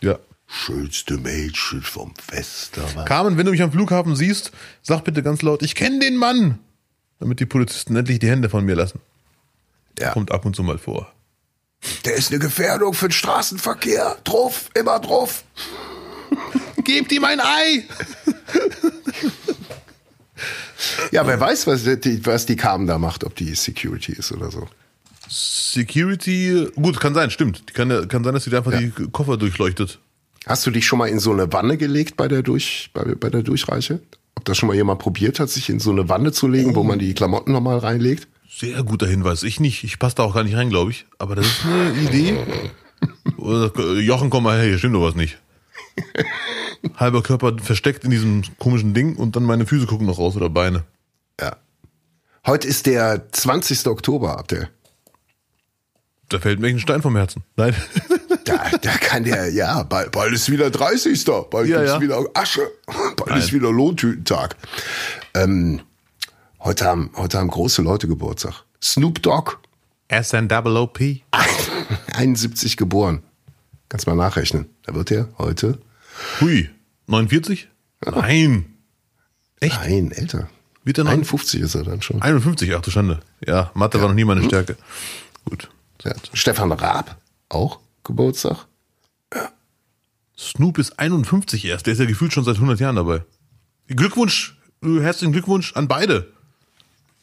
ja. 0.01 0.17
Schönste 0.55 1.17
Mädchen 1.17 1.81
vom 1.81 2.13
Westerwald. 2.29 3.07
Carmen, 3.07 3.37
wenn 3.37 3.45
du 3.45 3.51
mich 3.51 3.63
am 3.63 3.71
Flughafen 3.71 4.15
siehst, 4.15 4.51
sag 4.83 5.03
bitte 5.03 5.23
ganz 5.23 5.41
laut, 5.41 5.63
ich 5.63 5.73
kenne 5.73 5.97
den 5.99 6.15
Mann. 6.15 6.59
Damit 7.23 7.39
die 7.39 7.45
Polizisten 7.45 7.95
endlich 7.95 8.19
die 8.19 8.27
Hände 8.29 8.49
von 8.49 8.65
mir 8.65 8.75
lassen. 8.75 8.99
Ja. 9.97 10.11
Kommt 10.11 10.29
ab 10.33 10.43
und 10.45 10.57
zu 10.57 10.61
mal 10.61 10.77
vor. 10.77 11.09
Der 12.03 12.15
ist 12.15 12.31
eine 12.31 12.39
Gefährdung 12.39 12.93
für 12.93 13.07
den 13.07 13.13
Straßenverkehr. 13.13 14.17
Drauf, 14.25 14.69
immer 14.73 14.99
drauf. 14.99 15.45
Gebt 16.83 17.13
ihm 17.13 17.23
ein 17.23 17.39
Ei! 17.39 17.85
Ja, 21.13 21.25
wer 21.25 21.39
weiß, 21.39 21.65
was 21.65 21.83
die, 22.01 22.25
was 22.25 22.45
die 22.45 22.57
Cam 22.57 22.87
da 22.87 22.97
macht, 22.97 23.23
ob 23.23 23.37
die 23.37 23.55
Security 23.55 24.11
ist 24.11 24.33
oder 24.33 24.51
so. 24.51 24.67
Security, 25.29 26.67
gut, 26.75 26.99
kann 26.99 27.13
sein, 27.13 27.31
stimmt. 27.31 27.69
Die 27.69 27.73
kann, 27.73 28.05
kann 28.09 28.25
sein, 28.25 28.33
dass 28.33 28.43
sie 28.43 28.53
einfach 28.53 28.73
Ja. 28.73 28.81
die 28.81 28.91
Koffer 29.13 29.37
durchleuchtet. 29.37 29.99
Hast 30.45 30.65
du 30.65 30.71
dich 30.71 30.85
schon 30.85 30.99
mal 30.99 31.07
in 31.07 31.19
so 31.19 31.31
eine 31.31 31.53
Wanne 31.53 31.77
gelegt 31.77 32.17
bei 32.17 32.27
der, 32.27 32.41
Durch, 32.43 32.89
bei, 32.93 33.15
bei 33.15 33.29
der 33.29 33.43
Durchreiche? 33.43 34.01
Ob 34.35 34.45
das 34.45 34.57
schon 34.57 34.67
mal 34.67 34.75
jemand 34.75 34.99
probiert 34.99 35.39
hat, 35.39 35.49
sich 35.49 35.69
in 35.69 35.79
so 35.79 35.91
eine 35.91 36.09
Wanne 36.09 36.31
zu 36.31 36.47
legen, 36.47 36.75
wo 36.75 36.83
man 36.83 36.99
die 36.99 37.13
Klamotten 37.13 37.51
nochmal 37.51 37.77
reinlegt? 37.77 38.27
Sehr 38.49 38.83
guter 38.83 39.07
Hinweis. 39.07 39.43
Ich 39.43 39.59
nicht. 39.59 39.83
Ich 39.83 39.99
passe 39.99 40.15
da 40.17 40.23
auch 40.23 40.35
gar 40.35 40.43
nicht 40.43 40.55
rein, 40.55 40.69
glaube 40.69 40.91
ich. 40.91 41.05
Aber 41.17 41.35
das 41.35 41.45
ist 41.45 41.65
eine 41.65 41.93
Idee. 41.99 42.37
Oder, 43.37 43.71
Jochen, 43.99 44.29
komm 44.29 44.43
mal 44.43 44.57
her, 44.57 44.67
hier 44.67 44.77
stimmt 44.77 44.95
doch 44.95 45.03
was 45.03 45.15
nicht. 45.15 45.39
Halber 46.97 47.21
Körper 47.21 47.57
versteckt 47.57 48.03
in 48.03 48.11
diesem 48.11 48.43
komischen 48.59 48.93
Ding 48.93 49.15
und 49.15 49.35
dann 49.35 49.43
meine 49.43 49.65
Füße 49.65 49.85
gucken 49.85 50.07
noch 50.07 50.17
raus 50.19 50.35
oder 50.35 50.49
Beine. 50.49 50.83
Ja. 51.39 51.57
Heute 52.45 52.67
ist 52.67 52.85
der 52.85 53.31
20. 53.31 53.87
Oktober, 53.87 54.37
Abdel. 54.37 54.69
Da 56.29 56.39
fällt 56.39 56.59
mir 56.59 56.67
ein 56.67 56.79
Stein 56.79 57.01
vom 57.01 57.15
Herzen. 57.15 57.43
Nein. 57.55 57.75
Da, 58.45 58.69
da 58.81 58.91
kann 58.97 59.23
der, 59.23 59.51
ja, 59.51 59.83
bald, 59.83 60.11
bald 60.11 60.33
ist 60.33 60.49
wieder 60.51 60.69
30. 60.69 61.23
Bald 61.49 61.67
Ja, 61.67 61.77
gibt's 61.77 61.93
ja. 61.93 62.01
wieder 62.01 62.19
Asche. 62.33 62.61
Bald 62.85 63.27
Nein. 63.29 63.39
ist 63.39 63.53
wieder 63.53 63.71
Lohntütentag. 63.71 64.55
Ähm, 65.33 65.81
heute, 66.59 66.85
haben, 66.85 67.11
heute 67.15 67.37
haben 67.39 67.47
große 67.47 67.81
Leute 67.81 68.07
Geburtstag. 68.07 68.63
Snoop 68.81 69.21
Dogg, 69.23 69.57
SNOOP. 70.11 70.99
71 72.13 72.77
geboren. 72.77 73.23
Kannst 73.89 74.07
mal 74.07 74.15
nachrechnen. 74.15 74.65
Da 74.83 74.93
wird 74.93 75.11
er 75.11 75.29
heute, 75.37 75.79
Hui. 76.41 76.69
49? 77.07 77.69
Nein. 78.05 78.65
Echt? 79.59 79.79
nein, 79.81 80.11
älter. 80.11 80.49
Wird 80.83 80.97
er 80.97 81.05
noch? 81.05 81.11
51 81.11 81.61
ist 81.61 81.75
er 81.75 81.83
dann 81.83 82.01
schon. 82.01 82.21
51, 82.21 82.75
ach 82.75 82.81
du 82.81 82.91
Schande. 82.91 83.19
Ja, 83.45 83.71
Mathe 83.73 84.01
war 84.01 84.09
noch 84.09 84.15
nie 84.15 84.25
meine 84.25 84.43
Stärke. 84.43 84.75
Gut. 85.45 85.69
Ja. 86.03 86.11
Stefan 86.33 86.71
Raab, 86.73 87.15
auch 87.47 87.79
Geburtstag. 88.03 88.67
Snoop 90.37 90.77
ist 90.77 90.99
51 90.99 91.65
erst. 91.65 91.85
Der 91.85 91.93
ist 91.93 91.99
ja 91.99 92.05
gefühlt 92.05 92.33
schon 92.33 92.43
seit 92.43 92.55
100 92.55 92.79
Jahren 92.79 92.95
dabei. 92.95 93.23
Glückwunsch, 93.87 94.57
herzlichen 94.81 95.31
Glückwunsch 95.31 95.73
an 95.75 95.87
beide. 95.87 96.31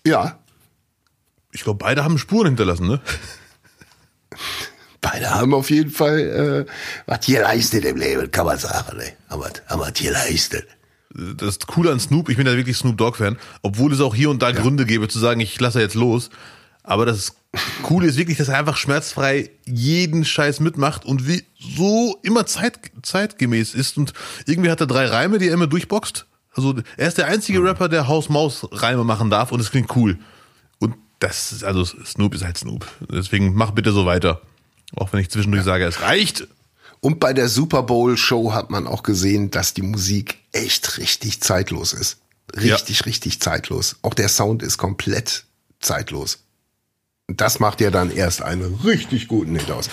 Ja, 0.07 0.39
Ich 1.53 1.63
glaube, 1.65 1.79
beide 1.79 2.05
haben 2.05 2.17
Spuren 2.19 2.47
hinterlassen, 2.47 2.87
ne? 2.87 3.01
beide 5.01 5.31
haben 5.31 5.53
auf 5.55 5.71
jeden 5.71 5.91
Fall 5.91 6.67
äh, 6.69 6.73
was 7.07 7.27
geleistet 7.27 7.85
im 7.85 7.97
Leben, 7.97 8.31
kann 8.31 8.47
man 8.47 8.59
sagen. 8.59 8.97
Ne? 8.97 9.13
Haben 9.29 9.43
was, 9.43 9.53
haben 9.67 9.81
was 9.81 9.93
geleistet. 9.95 10.67
Das 11.13 11.59
Coole 11.59 11.91
an 11.91 11.99
Snoop, 11.99 12.29
ich 12.29 12.37
bin 12.37 12.47
ja 12.47 12.57
wirklich 12.57 12.77
Snoop 12.77 12.97
Dogg-Fan, 12.97 13.37
obwohl 13.63 13.93
es 13.93 14.01
auch 14.01 14.15
hier 14.15 14.31
und 14.31 14.43
da 14.43 14.53
Gründe 14.53 14.87
gäbe 14.87 15.09
zu 15.09 15.19
sagen, 15.19 15.41
ich 15.41 15.59
lasse 15.61 15.81
jetzt 15.81 15.97
los. 15.97 16.31
Aber 16.83 17.07
das 17.07 17.35
Coole 17.83 18.09
ist 18.09 18.17
wirklich, 18.17 18.39
dass 18.39 18.49
er 18.49 18.59
einfach 18.59 18.77
schmerzfrei 18.77 19.51
jeden 19.67 20.25
Scheiß 20.25 20.61
mitmacht 20.61 21.05
und 21.05 21.27
wie 21.27 21.45
so 21.59 22.19
immer 22.23 22.47
zeit, 22.47 22.79
zeitgemäß 23.03 23.75
ist. 23.75 23.97
Und 23.99 24.13
irgendwie 24.47 24.71
hat 24.71 24.81
er 24.81 24.87
drei 24.87 25.07
Reime, 25.07 25.39
die 25.39 25.49
er 25.49 25.55
immer 25.55 25.67
durchboxt. 25.67 26.27
Also 26.55 26.75
er 26.97 27.09
ist 27.09 27.19
der 27.19 27.27
einzige 27.27 27.63
Rapper, 27.63 27.89
der 27.89 28.09
Haus-Maus-Reime 28.09 29.05
machen 29.05 29.31
darf 29.31 29.53
und 29.53 29.61
es 29.61 29.71
klingt 29.71 29.95
cool. 29.97 30.19
Und 30.79 30.95
das 31.19 31.53
ist, 31.53 31.65
also 31.65 31.85
Snoop 31.85 32.35
ist 32.35 32.45
halt 32.45 32.59
Snoop. 32.59 32.87
Deswegen 33.11 33.55
mach 33.55 33.71
bitte 33.73 33.93
so 33.93 34.07
weiter. 34.07 34.41
Auch 34.97 35.13
wenn 35.13 35.21
ich 35.21 35.31
zwischendurch 35.31 35.65
sage, 35.65 35.85
es 35.85 36.01
reicht. 36.03 36.49
Und 37.01 37.21
bei 37.21 37.33
der 37.33 37.49
Super 37.49 37.83
Bowl 37.83 38.17
Show 38.17 38.53
hat 38.53 38.71
man 38.71 38.87
auch 38.87 39.03
gesehen, 39.03 39.51
dass 39.51 39.75
die 39.75 39.83
Musik 39.83 40.39
echt 40.53 40.99
richtig 40.99 41.41
zeitlos 41.41 41.93
ist. 41.93 42.19
Richtig, 42.57 43.07
richtig 43.07 43.41
zeitlos. 43.41 43.97
Auch 44.03 44.15
der 44.15 44.29
Sound 44.29 44.63
ist 44.63 44.77
komplett 44.77 45.45
zeitlos. 45.79 46.41
Das 47.37 47.61
macht 47.61 47.81
ja 47.81 47.91
dann 47.91 48.11
erst 48.11 48.43
einen 48.43 48.75
richtig 48.85 49.29
guten 49.29 49.57
Hit 49.57 49.71
aus. 49.71 49.89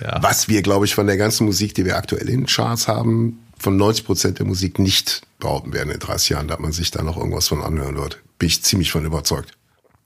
Ja. 0.00 0.22
Was 0.22 0.48
wir, 0.48 0.62
glaube 0.62 0.86
ich, 0.86 0.94
von 0.94 1.06
der 1.06 1.16
ganzen 1.16 1.46
Musik, 1.46 1.74
die 1.74 1.84
wir 1.84 1.96
aktuell 1.96 2.28
in 2.28 2.40
den 2.40 2.46
Charts 2.46 2.88
haben, 2.88 3.38
von 3.58 3.76
90 3.76 4.04
Prozent 4.06 4.38
der 4.38 4.46
Musik 4.46 4.78
nicht 4.78 5.22
behaupten 5.38 5.72
werden 5.72 5.90
in 5.90 5.98
30 5.98 6.30
Jahren, 6.30 6.48
da 6.48 6.56
man 6.58 6.72
sich 6.72 6.90
da 6.90 7.02
noch 7.02 7.16
irgendwas 7.16 7.48
von 7.48 7.62
anhören 7.62 7.96
wird. 7.96 8.18
Bin 8.38 8.48
ich 8.48 8.62
ziemlich 8.62 8.90
von 8.90 9.04
überzeugt. 9.04 9.52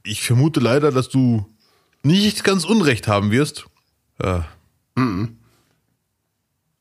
Ich 0.03 0.23
vermute 0.23 0.61
leider, 0.61 0.91
dass 0.91 1.09
du 1.09 1.47
nicht 2.03 2.45
ganz 2.45 2.65
Unrecht 2.65 3.09
haben 3.09 3.31
wirst. 3.31 3.65
Ja. 4.23 4.47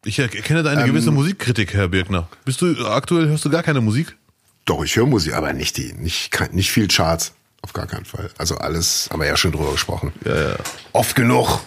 Ich 0.05 0.19
erkenne 0.19 0.63
da 0.63 0.71
eine 0.71 0.85
gewisse 0.85 1.11
Musikkritik, 1.11 1.73
Herr 1.73 1.87
Birkner. 1.87 2.27
Bist 2.43 2.61
du 2.61 2.87
aktuell 2.87 3.27
hörst 3.27 3.45
du 3.45 3.49
gar 3.49 3.63
keine 3.63 3.81
Musik? 3.81 4.17
Doch, 4.65 4.83
ich 4.83 4.95
höre 4.95 5.05
Musik, 5.05 5.33
aber 5.33 5.53
nicht 5.53 5.77
die, 5.77 5.93
nicht, 5.93 6.31
nicht 6.53 6.71
viel 6.71 6.87
Charts. 6.87 7.33
Auf 7.63 7.73
gar 7.73 7.87
keinen 7.87 8.05
Fall. 8.05 8.29
Also 8.37 8.57
alles 8.57 9.07
haben 9.09 9.19
wir 9.21 9.27
ja 9.27 9.37
schon 9.37 9.51
drüber 9.51 9.71
gesprochen. 9.71 10.11
Ja, 10.25 10.49
ja. 10.49 10.55
Oft 10.91 11.15
genug, 11.15 11.61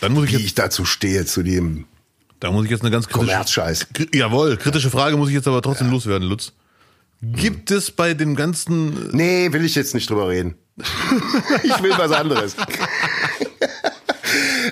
Dann 0.00 0.12
muss 0.12 0.24
ich 0.24 0.30
wie 0.30 0.36
jetzt, 0.36 0.44
ich 0.46 0.54
dazu 0.54 0.84
stehe, 0.84 1.24
zu 1.26 1.42
dem 1.42 1.84
da 2.40 2.50
muss 2.50 2.64
ich 2.64 2.70
jetzt 2.70 2.80
eine 2.80 2.90
ganz 2.90 3.06
kritische, 3.06 3.30
Kommerzscheiß. 3.32 3.88
Kri- 3.92 4.16
jawohl, 4.16 4.56
kritische 4.56 4.88
Frage 4.90 5.16
muss 5.18 5.28
ich 5.28 5.34
jetzt 5.34 5.46
aber 5.46 5.60
trotzdem 5.60 5.90
loswerden, 5.90 6.26
Lutz. 6.26 6.52
Gibt 7.20 7.70
es 7.70 7.90
bei 7.90 8.14
dem 8.14 8.34
ganzen, 8.34 9.10
Nee, 9.14 9.52
will 9.52 9.62
ich 9.62 9.74
jetzt 9.74 9.94
nicht 9.94 10.08
drüber 10.08 10.28
reden. 10.30 10.54
ich 11.62 11.82
will 11.82 11.92
was 11.98 12.12
anderes. 12.12 12.56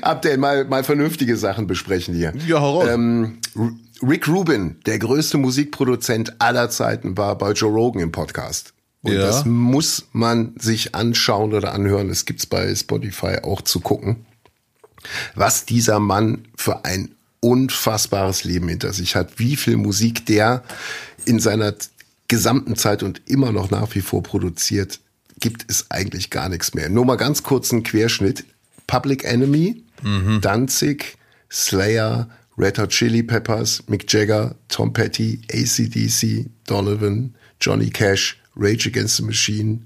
Abdel, 0.00 0.38
mal, 0.38 0.64
mal 0.64 0.82
vernünftige 0.84 1.36
Sachen 1.36 1.66
besprechen 1.66 2.14
hier. 2.14 2.32
Ja, 2.46 2.60
hau 2.60 2.80
raus. 2.80 2.88
Ähm, 2.90 3.38
R- 3.54 3.72
Rick 4.08 4.28
Rubin, 4.28 4.76
der 4.86 4.98
größte 4.98 5.36
Musikproduzent 5.38 6.40
aller 6.40 6.70
Zeiten, 6.70 7.18
war 7.18 7.36
bei 7.36 7.52
Joe 7.52 7.70
Rogan 7.72 8.00
im 8.02 8.12
Podcast. 8.12 8.72
Und 9.02 9.12
Ja. 9.12 9.20
das 9.20 9.44
muss 9.44 10.06
man 10.12 10.54
sich 10.58 10.94
anschauen 10.94 11.54
oder 11.54 11.72
anhören. 11.72 12.08
Das 12.08 12.24
gibt's 12.24 12.46
bei 12.46 12.74
Spotify 12.74 13.38
auch 13.42 13.62
zu 13.62 13.80
gucken. 13.80 14.26
Was 15.34 15.64
dieser 15.64 16.00
Mann 16.00 16.48
für 16.56 16.84
ein 16.84 17.14
unfassbares 17.40 18.44
Leben 18.44 18.68
hinter 18.68 18.92
sich 18.92 19.14
hat. 19.14 19.38
Wie 19.38 19.56
viel 19.56 19.76
Musik 19.76 20.26
der 20.26 20.64
in 21.24 21.38
seiner 21.38 21.74
gesamten 22.26 22.74
Zeit 22.76 23.02
und 23.04 23.22
immer 23.26 23.52
noch 23.52 23.70
nach 23.70 23.94
wie 23.94 24.00
vor 24.00 24.22
produziert, 24.22 24.98
gibt 25.40 25.64
es 25.70 25.90
eigentlich 25.90 26.30
gar 26.30 26.48
nichts 26.48 26.74
mehr. 26.74 26.88
Nur 26.88 27.04
mal 27.04 27.16
ganz 27.16 27.42
kurz 27.44 27.72
einen 27.72 27.84
Querschnitt. 27.84 28.44
Public 28.88 29.22
Enemy, 29.24 29.84
Danzig, 30.40 31.16
Slayer, 31.50 32.28
Red 32.56 32.78
Hot 32.78 32.90
Chili 32.90 33.22
Peppers, 33.22 33.82
Mick 33.86 34.10
Jagger, 34.12 34.56
Tom 34.68 34.92
Petty, 34.92 35.40
ACDC, 35.52 36.46
Donovan, 36.66 37.34
Johnny 37.60 37.90
Cash, 37.90 38.40
Rage 38.58 38.88
Against 38.88 39.16
the 39.16 39.22
Machine, 39.22 39.84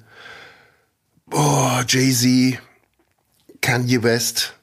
oh, 1.31 1.83
Jay-Z, 1.87 2.59
Kanye 3.61 4.03
West, 4.03 4.55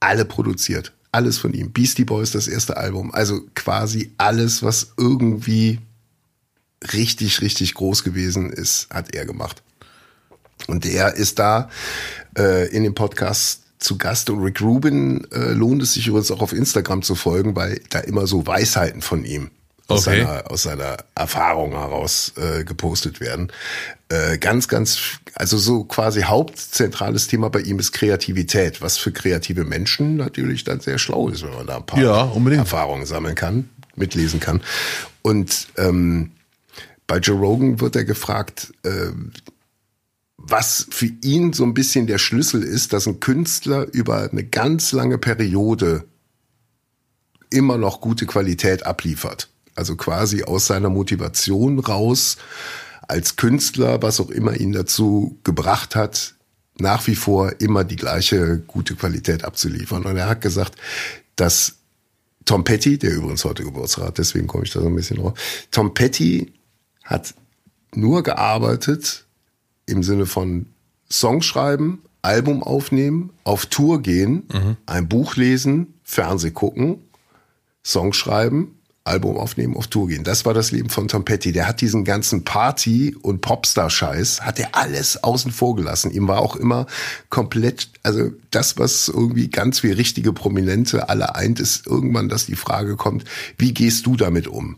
alle 0.00 0.24
produziert. 0.24 0.92
Alles 1.10 1.38
von 1.38 1.54
ihm. 1.54 1.72
Beastie 1.72 2.04
Boys, 2.04 2.32
das 2.32 2.48
erste 2.48 2.76
Album. 2.76 3.12
Also 3.12 3.40
quasi 3.54 4.12
alles, 4.18 4.62
was 4.62 4.92
irgendwie 4.98 5.80
richtig, 6.92 7.40
richtig 7.40 7.74
groß 7.74 8.04
gewesen 8.04 8.50
ist, 8.50 8.88
hat 8.90 9.14
er 9.14 9.24
gemacht. 9.24 9.62
Und 10.66 10.84
er 10.84 11.14
ist 11.14 11.38
da 11.38 11.70
äh, 12.36 12.68
in 12.68 12.82
dem 12.82 12.94
Podcast 12.94 13.62
zu 13.78 13.96
Gast. 13.96 14.28
Und 14.28 14.42
Rick 14.42 14.60
Rubin 14.60 15.26
äh, 15.32 15.52
lohnt 15.52 15.82
es 15.82 15.94
sich 15.94 16.06
übrigens 16.06 16.30
auch 16.30 16.42
auf 16.42 16.52
Instagram 16.52 17.02
zu 17.02 17.14
folgen, 17.14 17.56
weil 17.56 17.80
da 17.88 18.00
immer 18.00 18.26
so 18.26 18.46
Weisheiten 18.46 19.00
von 19.00 19.24
ihm 19.24 19.50
aus, 19.88 20.06
Okay. 20.06 20.22
seiner, 20.22 20.50
aus 20.50 20.62
seiner 20.62 20.96
Erfahrung 21.14 21.72
heraus 21.72 22.32
äh, 22.36 22.62
gepostet 22.64 23.20
werden. 23.20 23.50
Äh, 24.10 24.38
ganz, 24.38 24.68
ganz, 24.68 24.98
also 25.34 25.56
so 25.58 25.84
quasi 25.84 26.22
hauptzentrales 26.22 27.26
Thema 27.26 27.48
bei 27.50 27.60
ihm 27.60 27.78
ist 27.78 27.92
Kreativität, 27.92 28.80
was 28.82 28.98
für 28.98 29.12
kreative 29.12 29.64
Menschen 29.64 30.16
natürlich 30.16 30.64
dann 30.64 30.80
sehr 30.80 30.98
schlau 30.98 31.28
ist, 31.28 31.42
wenn 31.42 31.54
man 31.54 31.66
da 31.66 31.76
ein 31.78 31.86
paar 31.86 32.00
Ja. 32.00 32.30
Erfahrungen 32.54 33.06
sammeln 33.06 33.34
kann, 33.34 33.70
mitlesen 33.96 34.40
kann. 34.40 34.62
Und 35.22 35.68
ähm, 35.76 36.32
bei 37.06 37.18
Joe 37.18 37.38
Rogan 37.38 37.80
wird 37.80 37.96
er 37.96 38.04
gefragt, 38.04 38.72
äh, 38.84 39.10
was 40.36 40.86
für 40.90 41.10
ihn 41.22 41.52
so 41.52 41.64
ein 41.64 41.74
bisschen 41.74 42.06
der 42.06 42.18
Schlüssel 42.18 42.62
ist, 42.62 42.92
dass 42.92 43.06
ein 43.06 43.20
Künstler 43.20 43.86
über 43.92 44.30
eine 44.30 44.44
ganz 44.44 44.92
lange 44.92 45.18
Periode 45.18 46.04
immer 47.50 47.78
noch 47.78 48.00
gute 48.00 48.26
Qualität 48.26 48.84
abliefert. 48.86 49.48
Also 49.78 49.96
quasi 49.96 50.42
aus 50.42 50.66
seiner 50.66 50.90
Motivation 50.90 51.78
raus 51.78 52.36
als 53.06 53.36
Künstler, 53.36 54.02
was 54.02 54.20
auch 54.20 54.28
immer 54.30 54.54
ihn 54.58 54.72
dazu 54.72 55.38
gebracht 55.44 55.94
hat, 55.96 56.34
nach 56.78 57.06
wie 57.06 57.14
vor 57.14 57.60
immer 57.60 57.84
die 57.84 57.96
gleiche 57.96 58.58
gute 58.66 58.94
Qualität 58.96 59.44
abzuliefern. 59.44 60.04
Und 60.04 60.16
er 60.16 60.28
hat 60.28 60.40
gesagt, 60.42 60.74
dass 61.36 61.76
Tom 62.44 62.64
Petty, 62.64 62.98
der 62.98 63.14
übrigens 63.14 63.44
heute 63.44 63.62
Geburtstag 63.64 64.04
hat, 64.06 64.18
deswegen 64.18 64.46
komme 64.46 64.64
ich 64.64 64.72
da 64.72 64.80
so 64.80 64.86
ein 64.86 64.94
bisschen 64.94 65.18
drauf. 65.18 65.38
Tom 65.70 65.94
Petty 65.94 66.52
hat 67.04 67.34
nur 67.94 68.22
gearbeitet 68.22 69.24
im 69.86 70.02
Sinne 70.02 70.26
von 70.26 70.66
Songschreiben, 71.10 72.02
Album 72.22 72.62
aufnehmen, 72.62 73.30
auf 73.44 73.66
Tour 73.66 74.02
gehen, 74.02 74.48
Mhm. 74.52 74.76
ein 74.86 75.08
Buch 75.08 75.36
lesen, 75.36 75.94
Fernseh 76.04 76.50
gucken, 76.50 77.02
Song 77.84 78.12
schreiben, 78.12 78.77
Album 79.08 79.36
aufnehmen, 79.36 79.76
auf 79.76 79.88
Tour 79.88 80.08
gehen. 80.08 80.24
Das 80.24 80.44
war 80.44 80.54
das 80.54 80.70
Leben 80.70 80.90
von 80.90 81.08
Tom 81.08 81.24
Petty. 81.24 81.52
Der 81.52 81.66
hat 81.66 81.80
diesen 81.80 82.04
ganzen 82.04 82.44
Party- 82.44 83.16
und 83.20 83.40
Popstar-Scheiß, 83.40 84.42
hat 84.42 84.58
er 84.58 84.74
alles 84.76 85.22
außen 85.22 85.50
vor 85.50 85.74
gelassen. 85.76 86.10
Ihm 86.10 86.28
war 86.28 86.38
auch 86.38 86.56
immer 86.56 86.86
komplett, 87.30 87.88
also 88.02 88.30
das, 88.50 88.78
was 88.78 89.08
irgendwie 89.08 89.48
ganz 89.48 89.82
wie 89.82 89.90
richtige 89.92 90.32
Prominente 90.32 91.08
alle 91.08 91.34
eint, 91.34 91.60
ist 91.60 91.86
irgendwann, 91.86 92.28
dass 92.28 92.46
die 92.46 92.56
Frage 92.56 92.96
kommt, 92.96 93.24
wie 93.56 93.74
gehst 93.74 94.06
du 94.06 94.16
damit 94.16 94.46
um? 94.46 94.76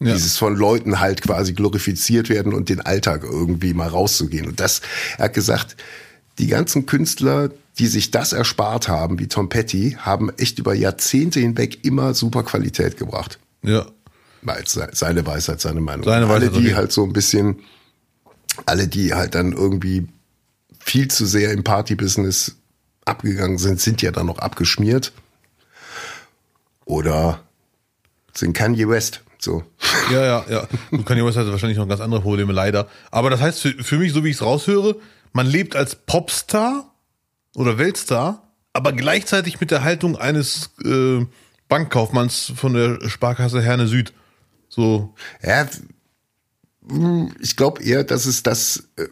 Ja. 0.00 0.14
Dieses 0.14 0.36
von 0.36 0.56
Leuten 0.56 0.98
halt 0.98 1.22
quasi 1.22 1.52
glorifiziert 1.52 2.28
werden 2.28 2.52
und 2.54 2.68
den 2.68 2.80
Alltag 2.80 3.22
irgendwie 3.22 3.72
mal 3.72 3.88
rauszugehen. 3.88 4.48
Und 4.48 4.58
das, 4.58 4.82
er 5.16 5.26
hat 5.26 5.34
gesagt, 5.34 5.76
die 6.38 6.48
ganzen 6.48 6.86
Künstler, 6.86 7.50
die 7.78 7.86
sich 7.86 8.10
das 8.10 8.32
erspart 8.32 8.88
haben, 8.88 9.18
wie 9.18 9.28
Tom 9.28 9.48
Petty, 9.48 9.96
haben 10.00 10.30
echt 10.38 10.58
über 10.58 10.74
Jahrzehnte 10.74 11.40
hinweg 11.40 11.84
immer 11.84 12.14
super 12.14 12.42
Qualität 12.42 12.96
gebracht. 12.96 13.38
Ja. 13.62 13.86
Weil 14.42 14.66
se- 14.66 14.90
Seine 14.92 15.24
Weisheit, 15.26 15.60
seine 15.60 15.80
Meinung. 15.80 16.04
Seine 16.04 16.26
alle, 16.26 16.34
Weisheit, 16.46 16.50
okay. 16.56 16.60
die 16.62 16.74
halt 16.74 16.92
so 16.92 17.04
ein 17.04 17.12
bisschen, 17.12 17.60
alle, 18.66 18.88
die 18.88 19.14
halt 19.14 19.34
dann 19.34 19.52
irgendwie 19.52 20.08
viel 20.80 21.08
zu 21.08 21.26
sehr 21.26 21.52
im 21.52 21.62
Partybusiness 21.62 22.56
abgegangen 23.04 23.58
sind, 23.58 23.80
sind 23.80 24.02
ja 24.02 24.10
dann 24.10 24.26
noch 24.26 24.38
abgeschmiert. 24.38 25.12
Oder 26.84 27.40
sind 28.34 28.52
Kanye 28.54 28.88
West. 28.88 29.22
So. 29.38 29.64
Ja, 30.10 30.24
ja, 30.24 30.44
ja. 30.48 30.68
Du 30.90 31.02
Kanye 31.02 31.24
West 31.24 31.36
hat 31.36 31.46
wahrscheinlich 31.48 31.78
noch 31.78 31.88
ganz 31.88 32.00
andere 32.00 32.20
Probleme, 32.20 32.52
leider. 32.52 32.88
Aber 33.10 33.30
das 33.30 33.40
heißt 33.40 33.60
für, 33.60 33.72
für 33.82 33.98
mich, 33.98 34.12
so 34.12 34.24
wie 34.24 34.30
ich 34.30 34.36
es 34.36 34.42
raushöre, 34.42 34.96
man 35.32 35.46
lebt 35.46 35.74
als 35.76 35.94
Popstar 35.96 36.92
oder 37.54 37.78
Weltstar, 37.78 38.48
aber 38.72 38.92
gleichzeitig 38.92 39.60
mit 39.60 39.70
der 39.70 39.82
Haltung 39.84 40.16
eines 40.16 40.70
äh, 40.84 41.24
Bankkaufmanns 41.72 42.52
von 42.54 42.74
der 42.74 43.08
Sparkasse 43.08 43.62
Herne 43.62 43.86
Süd. 43.86 44.12
So, 44.68 45.14
Ja, 45.42 45.66
mh, 46.82 47.30
ich 47.40 47.56
glaube 47.56 47.82
eher, 47.82 48.04
dass 48.04 48.26
es 48.26 48.42
das, 48.42 48.90
äh, 48.96 49.06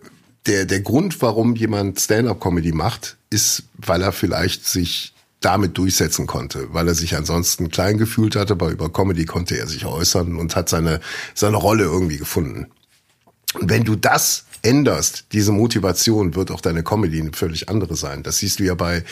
der, 0.45 0.67
der 0.67 0.81
Grund, 0.83 1.23
warum 1.23 1.57
jemand 1.57 1.99
Stand-up-Comedy 1.99 2.73
macht, 2.73 3.17
ist, 3.31 3.63
weil 3.79 4.03
er 4.03 4.13
vielleicht 4.13 4.67
sich 4.67 5.15
damit 5.41 5.79
durchsetzen 5.79 6.27
konnte, 6.27 6.75
weil 6.75 6.87
er 6.87 6.95
sich 6.95 7.17
ansonsten 7.17 7.71
klein 7.71 7.97
gefühlt 7.97 8.37
hatte, 8.37 8.53
aber 8.53 8.69
über 8.69 8.93
Comedy 8.93 9.25
konnte 9.25 9.57
er 9.57 9.67
sich 9.67 9.87
äußern 9.87 10.37
und 10.37 10.55
hat 10.55 10.69
seine, 10.69 11.01
seine 11.35 11.57
Rolle 11.57 11.85
irgendwie 11.85 12.19
gefunden. 12.19 12.67
Und 13.55 13.71
wenn 13.71 13.85
du 13.85 13.97
das 13.97 14.45
änderst, 14.61 15.29
diese 15.33 15.53
Motivation, 15.53 16.35
wird 16.35 16.51
auch 16.51 16.61
deine 16.61 16.83
Comedy 16.83 17.23
eine 17.23 17.33
völlig 17.33 17.71
andere 17.71 17.97
sein. 17.97 18.23
Das 18.23 18.37
siehst 18.37 18.59
du 18.59 18.65
ja 18.65 18.75
bei, 18.75 19.03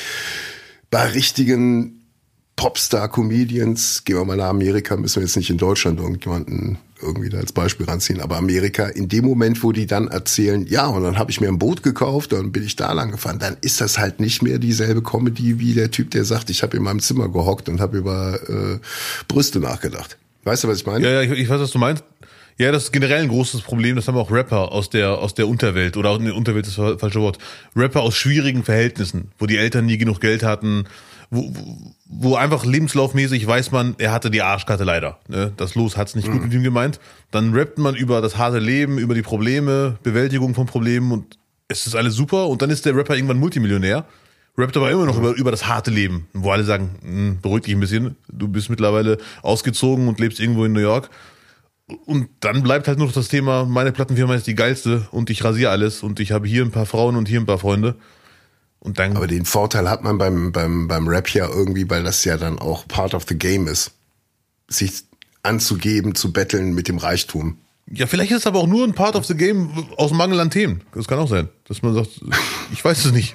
bei 0.91 1.07
richtigen 1.07 1.98
Popstar-Comedians, 2.59 4.03
gehen 4.05 4.17
wir 4.17 4.25
mal 4.25 4.37
nach 4.37 4.49
Amerika, 4.49 4.97
müssen 4.97 5.21
wir 5.21 5.23
jetzt 5.23 5.37
nicht 5.37 5.49
in 5.49 5.59
Deutschland 5.59 6.01
irgendjemanden 6.01 6.79
irgendwie 7.01 7.29
da 7.29 7.39
als 7.39 7.53
Beispiel 7.53 7.87
ranziehen, 7.87 8.21
aber 8.21 8.37
Amerika, 8.37 8.87
in 8.87 9.09
dem 9.09 9.25
Moment, 9.25 9.63
wo 9.63 9.71
die 9.71 9.87
dann 9.87 10.09
erzählen, 10.09 10.67
ja, 10.67 10.89
und 10.89 11.05
dann 11.05 11.19
habe 11.19 11.31
ich 11.31 11.41
mir 11.41 11.47
ein 11.47 11.61
Boot 11.61 11.85
gekauft, 11.85 12.33
dann 12.33 12.51
bin 12.51 12.65
ich 12.65 12.75
da 12.75 12.93
lang 12.93 13.13
gefahren, 13.13 13.39
dann 13.39 13.57
ist 13.61 13.81
das 13.81 13.99
halt 13.99 14.19
nicht 14.19 14.43
mehr 14.43 14.59
dieselbe 14.59 15.05
Comedy 15.05 15.61
wie 15.61 15.73
der 15.73 15.93
Typ, 15.93 16.11
der 16.11 16.25
sagt, 16.25 16.51
ich 16.51 16.65
habe 16.65 16.77
in 16.77 16.83
meinem 16.83 16.99
Zimmer 16.99 17.29
gehockt 17.29 17.69
und 17.69 17.81
habe 17.81 17.97
über 17.97 18.41
äh, 18.49 18.79
Brüste 19.29 19.61
nachgedacht. 19.61 20.19
Weißt 20.43 20.65
du, 20.65 20.69
was 20.69 20.79
ich 20.79 20.87
meine? 20.87 21.05
ja, 21.05 21.23
ja, 21.23 21.33
ich, 21.33 21.39
ich 21.39 21.49
weiß, 21.49 21.61
was 21.61 21.71
du 21.71 21.79
meinst. 21.79 22.03
Ja, 22.57 22.73
das 22.73 22.85
ist 22.85 22.93
generell 22.93 23.23
ein 23.23 23.29
großes 23.29 23.61
Problem. 23.61 23.95
Das 23.95 24.09
haben 24.09 24.17
auch 24.17 24.33
Rapper 24.33 24.73
aus 24.73 24.91
der, 24.91 25.19
aus 25.19 25.33
der 25.33 25.47
Unterwelt. 25.47 25.97
Oder 25.97 26.11
auch, 26.11 26.19
nee, 26.19 26.31
Unterwelt 26.31 26.67
ist 26.67 26.77
das 26.77 26.99
falsche 26.99 27.21
Wort. 27.21 27.39
Rapper 27.77 28.01
aus 28.01 28.17
schwierigen 28.17 28.65
Verhältnissen, 28.65 29.31
wo 29.39 29.47
die 29.47 29.59
Eltern 29.59 29.87
nie 29.87 29.97
genug 29.97 30.21
Geld 30.21 30.43
hatten, 30.43 30.87
wo, 31.31 31.53
wo- 32.07 32.37
einfach 32.37 32.65
lebenslaufmäßig 32.65 33.47
weiß 33.47 33.71
man, 33.73 33.95
er 33.99 34.13
hatte 34.13 34.31
die 34.31 34.43
Arschkarte 34.43 34.85
leider. 34.85 35.19
Ne? 35.29 35.53
Das 35.57 35.75
Los 35.75 35.97
hat's 35.97 36.15
nicht 36.15 36.31
gut 36.31 36.43
mit 36.43 36.53
ihm 36.53 36.63
gemeint. 36.63 37.01
Dann 37.31 37.53
rappt 37.55 37.79
man 37.79 37.95
über 37.95 38.21
das 38.21 38.39
harte 38.39 38.59
Leben, 38.59 38.99
über 38.99 39.15
die 39.15 39.23
Probleme, 39.23 39.99
Bewältigung 40.03 40.55
von 40.55 40.67
Problemen 40.67 41.13
und 41.13 41.39
es 41.69 41.87
ist 41.87 41.95
alles 41.95 42.15
super. 42.15 42.47
Und 42.49 42.63
dann 42.63 42.71
ist 42.71 42.87
der 42.87 42.97
Rapper 42.97 43.15
irgendwann 43.15 43.39
Multimillionär, 43.39 44.07
rappt 44.57 44.77
aber 44.77 44.91
immer 44.91 45.05
noch 45.05 45.19
über, 45.19 45.33
über 45.35 45.51
das 45.51 45.67
harte 45.67 45.91
Leben, 45.91 46.27
wo 46.33 46.51
alle 46.51 46.65
sagen, 46.65 46.91
"Hm, 47.03 47.39
beruhig 47.43 47.65
dich 47.65 47.75
ein 47.75 47.81
bisschen, 47.81 48.17
du 48.33 48.49
bist 48.49 48.71
mittlerweile 48.71 49.19
ausgezogen 49.43 50.09
und 50.09 50.19
lebst 50.21 50.41
irgendwo 50.41 50.65
in 50.65 50.73
New 50.73 50.81
York. 50.81 51.11
Und 52.07 52.29
dann 52.41 52.63
bleibt 52.63 52.87
halt 52.89 52.99
nur 52.99 53.07
noch 53.07 53.15
das 53.15 53.29
Thema, 53.29 53.65
meine 53.65 53.93
Plattenfirma 53.93 54.35
ist 54.35 54.47
die 54.47 54.55
geilste 54.55 55.09
und 55.11 55.31
ich 55.31 55.43
rasiere 55.45 55.71
alles 55.71 56.03
und 56.03 56.21
ich 56.21 56.33
habe 56.33 56.47
hier 56.47 56.63
ein 56.63 56.71
paar 56.71 56.85
Frauen 56.87 57.17
und 57.17 57.29
hier 57.29 57.41
ein 57.41 57.47
paar 57.47 57.59
Freunde. 57.59 57.95
Und 58.81 58.99
dann 58.99 59.17
Aber 59.17 59.27
den 59.27 59.45
Vorteil 59.45 59.91
hat 59.91 60.03
man 60.05 60.19
beim, 60.19 60.53
beim, 60.53 60.87
beim 60.89 61.09
Rap 61.09 61.29
ja 61.35 61.49
irgendwie, 61.49 61.89
weil 61.91 62.05
das 62.05 62.25
ja 62.25 62.37
dann 62.37 62.59
auch 62.59 62.87
part 62.87 63.15
of 63.15 63.25
the 63.29 63.37
game 63.37 63.67
ist. 63.67 63.91
Sich 64.69 65.03
anzugeben, 65.43 66.15
zu 66.15 66.33
betteln 66.33 66.75
mit 66.75 66.89
dem 66.89 66.99
Reichtum. 66.99 67.59
Ja, 67.91 68.07
vielleicht 68.07 68.31
ist 68.33 68.39
es 68.41 68.47
aber 68.47 68.59
auch 68.61 68.67
nur 68.67 68.85
ein 68.85 68.93
Part 68.93 69.17
of 69.17 69.25
the 69.25 69.35
Game 69.35 69.71
aus 69.97 70.13
Mangel 70.13 70.39
an 70.41 70.51
Themen. 70.51 70.83
Das 70.95 71.09
kann 71.09 71.19
auch 71.19 71.29
sein. 71.29 71.49
Dass 71.67 71.81
man 71.83 71.95
sagt, 71.95 72.21
ich 72.73 72.85
weiß 72.85 73.07
es 73.07 73.13
nicht. 73.13 73.35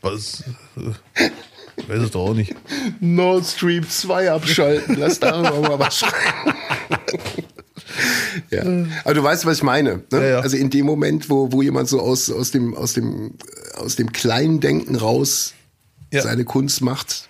Was? 0.00 0.44
äh, 0.76 1.30
Ich 1.76 1.88
weiß 1.88 2.00
es 2.02 2.10
doch 2.10 2.28
auch 2.30 2.34
nicht. 2.34 2.54
Nord 3.00 3.44
Stream 3.46 3.88
2 3.88 4.32
abschalten, 4.32 4.96
lass 4.98 5.20
darüber 5.20 5.60
mal 5.60 5.78
was 5.78 5.98
schreiben. 6.00 6.54
Ja. 8.50 8.62
Aber 9.04 9.14
du 9.14 9.22
weißt, 9.22 9.44
was 9.46 9.58
ich 9.58 9.62
meine. 9.62 9.96
Ne? 10.10 10.18
Ja, 10.20 10.22
ja. 10.22 10.38
Also 10.40 10.56
in 10.56 10.70
dem 10.70 10.86
Moment, 10.86 11.28
wo, 11.30 11.52
wo 11.52 11.62
jemand 11.62 11.88
so 11.88 12.00
aus, 12.00 12.30
aus, 12.30 12.50
dem, 12.50 12.74
aus, 12.74 12.92
dem, 12.94 13.34
aus 13.76 13.96
dem 13.96 14.12
kleinen 14.12 14.60
Denken 14.60 14.96
raus 14.96 15.54
Ja. 16.12 16.22
seine 16.22 16.44
Kunst 16.44 16.80
macht, 16.82 17.28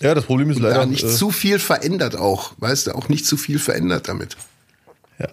Ja, 0.00 0.14
das 0.14 0.24
Problem 0.24 0.50
ist 0.50 0.58
leider. 0.60 0.76
da 0.80 0.86
nicht 0.86 1.04
äh, 1.04 1.08
zu 1.08 1.30
viel 1.30 1.58
verändert 1.58 2.16
auch, 2.16 2.52
weißt 2.58 2.88
du, 2.88 2.94
auch 2.94 3.08
nicht 3.08 3.26
zu 3.26 3.36
viel 3.36 3.58
verändert 3.58 4.08
damit. 4.08 4.36
ja. 5.18 5.28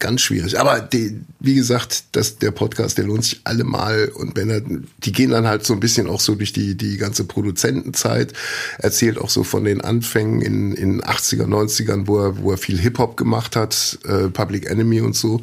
Ganz 0.00 0.22
schwierig. 0.22 0.58
Aber 0.58 0.80
die, 0.80 1.20
wie 1.38 1.54
gesagt, 1.54 2.04
das, 2.12 2.38
der 2.38 2.50
Podcast, 2.50 2.98
der 2.98 3.04
lohnt 3.04 3.24
sich 3.24 3.40
allemal. 3.44 4.08
Und 4.08 4.36
wenn 4.36 4.50
er, 4.50 4.60
die 4.60 5.12
gehen 5.12 5.30
dann 5.30 5.46
halt 5.46 5.64
so 5.64 5.72
ein 5.72 5.80
bisschen 5.80 6.08
auch 6.08 6.20
so 6.20 6.34
durch 6.34 6.52
die, 6.52 6.76
die 6.76 6.96
ganze 6.96 7.24
Produzentenzeit, 7.24 8.32
erzählt 8.78 9.18
auch 9.18 9.30
so 9.30 9.44
von 9.44 9.64
den 9.64 9.80
Anfängen 9.80 10.42
in, 10.42 10.72
in 10.72 11.02
80er, 11.02 11.46
90ern, 11.46 12.06
wo 12.06 12.18
er, 12.18 12.38
wo 12.38 12.50
er 12.50 12.58
viel 12.58 12.78
Hip-Hop 12.78 13.16
gemacht 13.16 13.56
hat, 13.56 13.98
äh, 14.04 14.28
Public 14.28 14.66
Enemy 14.66 15.00
und 15.00 15.14
so. 15.14 15.40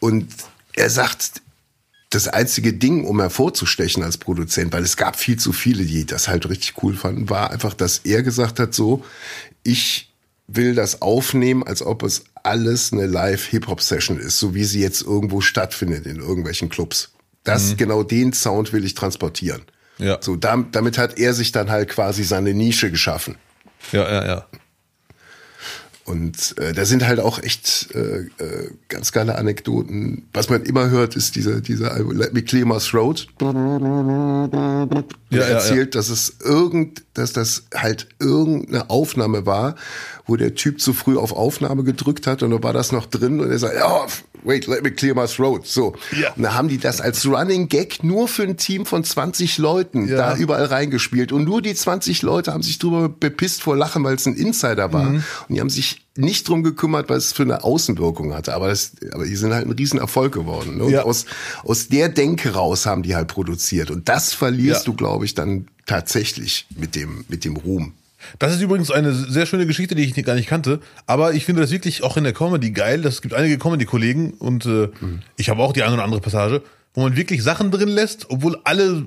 Und 0.00 0.28
er 0.74 0.90
sagt, 0.90 1.40
das 2.10 2.28
einzige 2.28 2.72
Ding, 2.72 3.04
um 3.04 3.20
hervorzustechen 3.20 4.02
als 4.02 4.18
Produzent, 4.18 4.72
weil 4.72 4.82
es 4.82 4.96
gab 4.96 5.16
viel 5.16 5.38
zu 5.38 5.52
viele, 5.52 5.84
die 5.84 6.06
das 6.06 6.28
halt 6.28 6.48
richtig 6.48 6.82
cool 6.82 6.94
fanden, 6.94 7.30
war 7.30 7.50
einfach, 7.50 7.74
dass 7.74 7.98
er 7.98 8.22
gesagt 8.22 8.58
hat, 8.58 8.74
so, 8.74 9.04
ich 9.62 10.05
will 10.48 10.74
das 10.74 11.02
aufnehmen, 11.02 11.62
als 11.62 11.82
ob 11.82 12.02
es 12.02 12.24
alles 12.42 12.92
eine 12.92 13.06
Live-Hip-Hop-Session 13.06 14.18
ist, 14.18 14.38
so 14.38 14.54
wie 14.54 14.64
sie 14.64 14.80
jetzt 14.80 15.02
irgendwo 15.02 15.40
stattfindet 15.40 16.06
in 16.06 16.16
irgendwelchen 16.16 16.68
Clubs. 16.68 17.12
Das, 17.44 17.76
genau 17.76 18.02
den 18.02 18.32
Sound 18.32 18.72
will 18.72 18.84
ich 18.84 18.94
transportieren. 18.94 19.62
Ja. 19.98 20.18
So, 20.20 20.36
dam- 20.36 20.68
damit 20.72 20.98
hat 20.98 21.18
er 21.18 21.32
sich 21.32 21.52
dann 21.52 21.70
halt 21.70 21.88
quasi 21.88 22.24
seine 22.24 22.54
Nische 22.54 22.90
geschaffen. 22.90 23.36
Ja, 23.92 24.10
ja, 24.10 24.26
ja. 24.26 24.46
Und 26.04 26.56
äh, 26.58 26.72
da 26.72 26.84
sind 26.84 27.04
halt 27.04 27.18
auch 27.18 27.42
echt 27.42 27.88
äh, 27.94 28.18
äh, 28.18 28.70
ganz 28.88 29.10
geile 29.10 29.36
Anekdoten. 29.36 30.28
Was 30.32 30.48
man 30.48 30.62
immer 30.62 30.88
hört, 30.90 31.16
ist 31.16 31.34
dieser 31.34 31.60
dieser 31.60 31.92
Album 31.92 32.16
Let 32.16 32.32
Me 32.32 32.42
Clear 32.42 32.64
My 32.64 32.78
Throat. 32.78 33.26
Ja, 33.40 33.50
er 33.50 34.90
ja, 35.30 35.40
erzählt, 35.40 35.96
dass 35.96 36.08
es 36.08 36.36
irgend, 36.44 37.02
dass 37.18 37.32
das 37.32 37.64
halt 37.74 38.08
irgendeine 38.20 38.90
Aufnahme 38.90 39.46
war, 39.46 39.74
wo 40.26 40.36
der 40.36 40.54
Typ 40.54 40.80
zu 40.80 40.92
früh 40.92 41.16
auf 41.16 41.32
Aufnahme 41.32 41.84
gedrückt 41.84 42.26
hat 42.26 42.42
und 42.42 42.50
da 42.50 42.62
war 42.62 42.72
das 42.72 42.92
noch 42.92 43.06
drin 43.06 43.40
und 43.40 43.50
er 43.50 43.58
sagt, 43.58 43.74
oh, 43.84 44.06
wait, 44.44 44.66
let 44.68 44.82
me 44.84 44.90
clear 44.92 45.14
my 45.14 45.26
throat. 45.26 45.66
So. 45.66 45.94
Ja. 46.20 46.32
Und 46.34 46.42
da 46.44 46.54
haben 46.54 46.68
die 46.68 46.78
das 46.78 47.00
als 47.00 47.26
Running 47.26 47.68
Gag 47.68 48.04
nur 48.04 48.28
für 48.28 48.42
ein 48.44 48.56
Team 48.56 48.86
von 48.86 49.02
20 49.02 49.58
Leuten 49.58 50.06
Ja. 50.08 50.16
da 50.16 50.36
überall 50.36 50.66
reingespielt. 50.66 51.32
Und 51.32 51.44
nur 51.44 51.62
die 51.62 51.74
20 51.74 52.22
Leute 52.22 52.52
haben 52.52 52.62
sich 52.62 52.78
drüber 52.78 53.08
bepisst 53.08 53.62
vor 53.62 53.76
Lachen, 53.76 54.04
weil 54.04 54.14
es 54.14 54.26
ein 54.26 54.34
Insider 54.34 54.92
war. 54.92 55.10
Mhm. 55.10 55.24
Und 55.48 55.54
die 55.54 55.60
haben 55.60 55.70
sich 55.70 56.06
nicht 56.16 56.48
drum 56.48 56.62
gekümmert, 56.62 57.08
was 57.10 57.26
es 57.26 57.32
für 57.32 57.42
eine 57.42 57.64
Außenwirkung 57.64 58.34
hatte. 58.34 58.54
Aber, 58.54 58.68
das, 58.68 58.92
aber 59.12 59.24
die 59.24 59.36
sind 59.36 59.52
halt 59.52 59.66
ein 59.66 59.72
Riesenerfolg 59.72 60.32
geworden. 60.32 60.76
Ne? 60.78 60.84
Und 60.84 60.92
Ja. 60.92 61.02
aus, 61.02 61.24
aus 61.64 61.88
der 61.88 62.08
Denke 62.08 62.50
raus 62.54 62.86
haben 62.86 63.02
die 63.02 63.16
halt 63.16 63.28
produziert. 63.28 63.90
Und 63.90 64.08
das 64.08 64.32
verlierst 64.32 64.86
Ja. 64.86 64.92
du, 64.92 64.96
glaube 64.96 65.24
ich, 65.24 65.34
dann 65.34 65.66
tatsächlich 65.86 66.66
mit 66.76 66.94
dem, 66.94 67.24
mit 67.28 67.44
dem 67.44 67.56
Ruhm. 67.56 67.94
Das 68.38 68.52
ist 68.54 68.60
übrigens 68.60 68.90
eine 68.90 69.12
sehr 69.14 69.46
schöne 69.46 69.66
Geschichte, 69.66 69.94
die 69.94 70.02
ich 70.02 70.24
gar 70.24 70.34
nicht 70.34 70.48
kannte. 70.48 70.80
Aber 71.06 71.34
ich 71.34 71.44
finde 71.44 71.62
das 71.62 71.70
wirklich 71.70 72.02
auch 72.02 72.16
in 72.16 72.24
der 72.24 72.32
Comedy 72.32 72.70
geil. 72.72 73.04
Es 73.06 73.22
gibt 73.22 73.34
einige 73.34 73.56
Comedy-Kollegen 73.58 74.32
und 74.32 74.66
äh, 74.66 74.88
ich 75.36 75.48
habe 75.48 75.62
auch 75.62 75.72
die 75.72 75.82
eine 75.84 75.94
oder 75.94 76.04
andere 76.04 76.20
Passage, 76.20 76.62
wo 76.94 77.02
man 77.02 77.14
wirklich 77.16 77.42
Sachen 77.42 77.70
drin 77.70 77.88
lässt, 77.88 78.30
obwohl 78.30 78.58
alle 78.64 79.06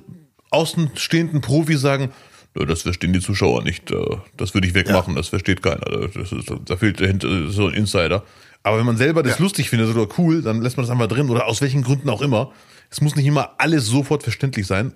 außenstehenden 0.52 1.42
Profis 1.42 1.82
sagen, 1.82 2.12
"Ja, 2.58 2.66
das 2.66 2.84
verstehen 2.84 3.14
die 3.14 3.20
Zuschauer 3.20 3.64
nicht. 3.64 3.92
äh, 3.92 3.96
Das 4.38 4.54
würde 4.54 4.68
ich 4.68 4.74
wegmachen, 4.74 5.16
das 5.16 5.28
versteht 5.30 5.62
keiner. 5.62 6.08
Das 6.14 6.32
ist, 6.32 6.52
da 6.66 6.78
fehlt 6.78 7.02
dahinter 7.02 7.50
so 7.50 7.68
ein 7.68 7.74
Insider. 7.74 8.24
Aber 8.64 8.78
wenn 8.78 8.86
man 8.86 8.98
selber 8.98 9.24
das 9.24 9.40
lustig 9.40 9.70
findet 9.70 9.96
oder 9.96 10.08
cool, 10.18 10.42
dann 10.42 10.62
lässt 10.62 10.78
man 10.78 10.86
das 10.86 10.92
einfach 10.92 11.08
drin 11.08 11.30
oder 11.30 11.46
aus 11.48 11.62
welchen 11.62 11.82
Gründen 11.82 12.10
auch 12.10 12.22
immer. 12.22 12.52
Es 12.90 13.02
muss 13.02 13.16
nicht 13.16 13.26
immer 13.26 13.52
alles 13.58 13.86
sofort 13.86 14.24
verständlich 14.24 14.68
sein. 14.68 14.94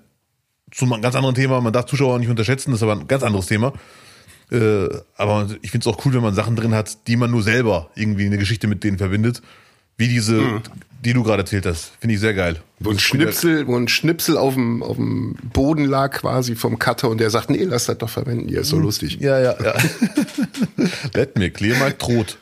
Zu 0.73 0.85
einem 0.85 1.01
ganz 1.01 1.15
anderen 1.15 1.35
Thema. 1.35 1.61
Man 1.61 1.73
darf 1.73 1.85
Zuschauer 1.85 2.19
nicht 2.19 2.29
unterschätzen, 2.29 2.71
das 2.71 2.79
ist 2.79 2.83
aber 2.83 2.93
ein 2.93 3.07
ganz 3.07 3.23
anderes 3.23 3.47
Thema. 3.47 3.73
Äh, 4.51 4.89
aber 5.17 5.47
ich 5.61 5.71
finde 5.71 5.89
es 5.89 5.93
auch 5.93 6.05
cool, 6.05 6.13
wenn 6.13 6.21
man 6.21 6.33
Sachen 6.33 6.55
drin 6.55 6.73
hat, 6.73 7.07
die 7.07 7.15
man 7.15 7.31
nur 7.31 7.43
selber 7.43 7.89
irgendwie 7.95 8.25
eine 8.25 8.37
Geschichte 8.37 8.67
mit 8.67 8.83
denen 8.83 8.97
verbindet. 8.97 9.41
Wie 9.95 10.07
diese, 10.07 10.33
mhm. 10.33 10.61
die 11.05 11.13
du 11.13 11.23
gerade 11.23 11.43
erzählt 11.43 11.67
hast. 11.67 11.91
Finde 11.99 12.15
ich 12.15 12.19
sehr 12.19 12.33
geil. 12.33 12.59
Wo 12.79 12.89
ein 12.89 12.97
Schnipsel, 12.97 13.67
wo 13.67 13.77
ein 13.77 13.87
Schnipsel 13.87 14.37
auf 14.37 14.55
dem, 14.55 14.81
auf 14.81 14.95
dem 14.95 15.35
Boden 15.53 15.85
lag 15.85 16.11
quasi 16.11 16.55
vom 16.55 16.79
Cutter 16.79 17.09
und 17.09 17.19
der 17.19 17.29
sagt, 17.29 17.51
nee, 17.51 17.63
lass 17.63 17.85
das 17.85 17.99
doch 17.99 18.09
verwenden, 18.09 18.49
hier 18.49 18.61
ist 18.61 18.69
so 18.69 18.77
mhm. 18.77 18.83
lustig. 18.83 19.19
Ja, 19.21 19.39
ja, 19.39 19.55
ja. 19.63 19.75
Let 21.13 21.37
mir 21.37 21.51
clear 21.51 21.77
my 21.77 21.93
throat. 21.93 22.37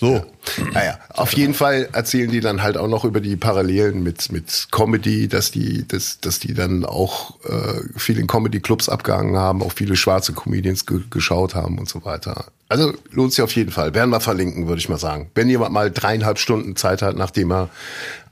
So. 0.00 0.14
Ja. 0.14 0.24
Naja, 0.72 0.98
auf 1.08 1.32
jeden 1.32 1.54
Fall 1.54 1.88
erzählen 1.92 2.30
die 2.30 2.38
dann 2.38 2.62
halt 2.62 2.76
auch 2.76 2.86
noch 2.86 3.04
über 3.04 3.20
die 3.20 3.36
Parallelen 3.36 4.00
mit, 4.04 4.30
mit 4.30 4.68
Comedy, 4.70 5.26
dass 5.26 5.50
die, 5.50 5.86
dass, 5.88 6.20
dass 6.20 6.38
die 6.38 6.54
dann 6.54 6.84
auch 6.84 7.42
äh, 7.44 7.80
viel 7.96 8.18
in 8.18 8.28
Comedy-Clubs 8.28 8.88
abgehangen 8.88 9.36
haben, 9.36 9.60
auch 9.60 9.72
viele 9.72 9.96
schwarze 9.96 10.34
Comedians 10.34 10.86
ge 10.86 11.00
geschaut 11.10 11.56
haben 11.56 11.78
und 11.78 11.88
so 11.88 12.04
weiter. 12.04 12.46
Also 12.68 12.94
lohnt 13.10 13.32
sich 13.32 13.42
auf 13.42 13.54
jeden 13.56 13.72
Fall. 13.72 13.92
Werden 13.92 14.10
wir 14.10 14.20
verlinken, 14.20 14.68
würde 14.68 14.78
ich 14.78 14.88
mal 14.88 14.98
sagen. 14.98 15.32
Wenn 15.34 15.48
jemand 15.48 15.72
mal 15.72 15.90
dreieinhalb 15.90 16.38
Stunden 16.38 16.76
Zeit 16.76 17.02
hat, 17.02 17.16
nachdem 17.16 17.50
er 17.50 17.68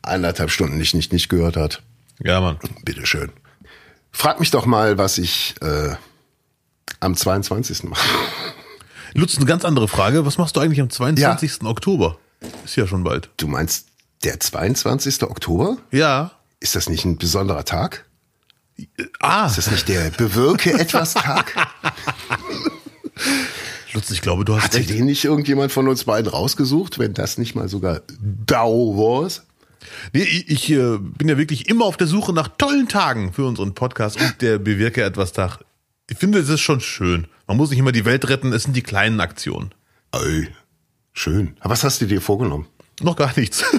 eineinhalb 0.02 0.52
Stunden 0.52 0.78
nicht, 0.78 0.94
nicht, 0.94 1.12
nicht 1.12 1.28
gehört 1.28 1.56
hat. 1.56 1.82
Ja, 2.22 2.40
Mann. 2.40 2.58
Bitteschön. 2.84 3.32
Frag 4.12 4.38
mich 4.38 4.52
doch 4.52 4.66
mal, 4.66 4.98
was 4.98 5.18
ich 5.18 5.56
äh, 5.62 5.96
am 7.00 7.16
22. 7.16 7.84
mache. 7.84 8.06
Lutz, 9.16 9.36
eine 9.36 9.46
ganz 9.46 9.64
andere 9.64 9.88
Frage. 9.88 10.26
Was 10.26 10.38
machst 10.38 10.56
du 10.56 10.60
eigentlich 10.60 10.80
am 10.80 10.90
22. 10.90 11.58
Ja. 11.62 11.68
Oktober? 11.68 12.18
Ist 12.64 12.76
ja 12.76 12.86
schon 12.86 13.02
bald. 13.04 13.30
Du 13.36 13.46
meinst 13.48 13.88
der 14.24 14.38
22. 14.40 15.22
Oktober? 15.22 15.78
Ja. 15.90 16.32
Ist 16.60 16.76
das 16.76 16.88
nicht 16.88 17.04
ein 17.04 17.16
besonderer 17.16 17.64
Tag? 17.64 18.04
Ah. 19.20 19.46
Ist 19.46 19.58
das 19.58 19.70
nicht 19.70 19.88
der 19.88 20.10
Bewirke 20.10 20.72
etwas 20.78 21.14
Tag? 21.14 21.54
Lutz, 23.94 24.10
ich 24.10 24.20
glaube, 24.20 24.44
du 24.44 24.54
hast 24.56 24.64
Hatte 24.64 24.78
recht. 24.78 24.90
den 24.90 25.06
nicht 25.06 25.24
irgendjemand 25.24 25.72
von 25.72 25.88
uns 25.88 26.04
beiden 26.04 26.30
rausgesucht, 26.30 26.98
wenn 26.98 27.14
das 27.14 27.38
nicht 27.38 27.54
mal 27.54 27.68
sogar 27.68 28.02
Dau 28.20 28.96
war? 28.96 29.30
Nee, 30.12 30.22
ich, 30.22 30.50
ich 30.50 30.70
äh, 30.70 30.98
bin 30.98 31.28
ja 31.28 31.38
wirklich 31.38 31.68
immer 31.68 31.86
auf 31.86 31.96
der 31.96 32.06
Suche 32.06 32.32
nach 32.34 32.48
tollen 32.48 32.88
Tagen 32.88 33.32
für 33.32 33.46
unseren 33.46 33.74
Podcast 33.74 34.20
und 34.20 34.42
der 34.42 34.58
Bewirke 34.58 35.02
etwas 35.02 35.32
Tag. 35.32 35.60
Ich 36.08 36.18
finde, 36.18 36.38
es 36.38 36.48
ist 36.48 36.60
schon 36.60 36.80
schön. 36.80 37.26
Man 37.46 37.56
muss 37.56 37.70
nicht 37.70 37.80
immer 37.80 37.90
die 37.92 38.04
Welt 38.04 38.28
retten, 38.28 38.52
es 38.52 38.62
sind 38.64 38.74
die 38.74 38.82
kleinen 38.82 39.20
Aktionen. 39.20 39.72
Ey, 40.12 40.48
schön. 41.12 41.56
Aber 41.60 41.72
was 41.72 41.82
hast 41.82 42.00
du 42.00 42.06
dir 42.06 42.20
vorgenommen? 42.20 42.68
Noch 43.02 43.16
gar 43.16 43.32
nichts. 43.36 43.64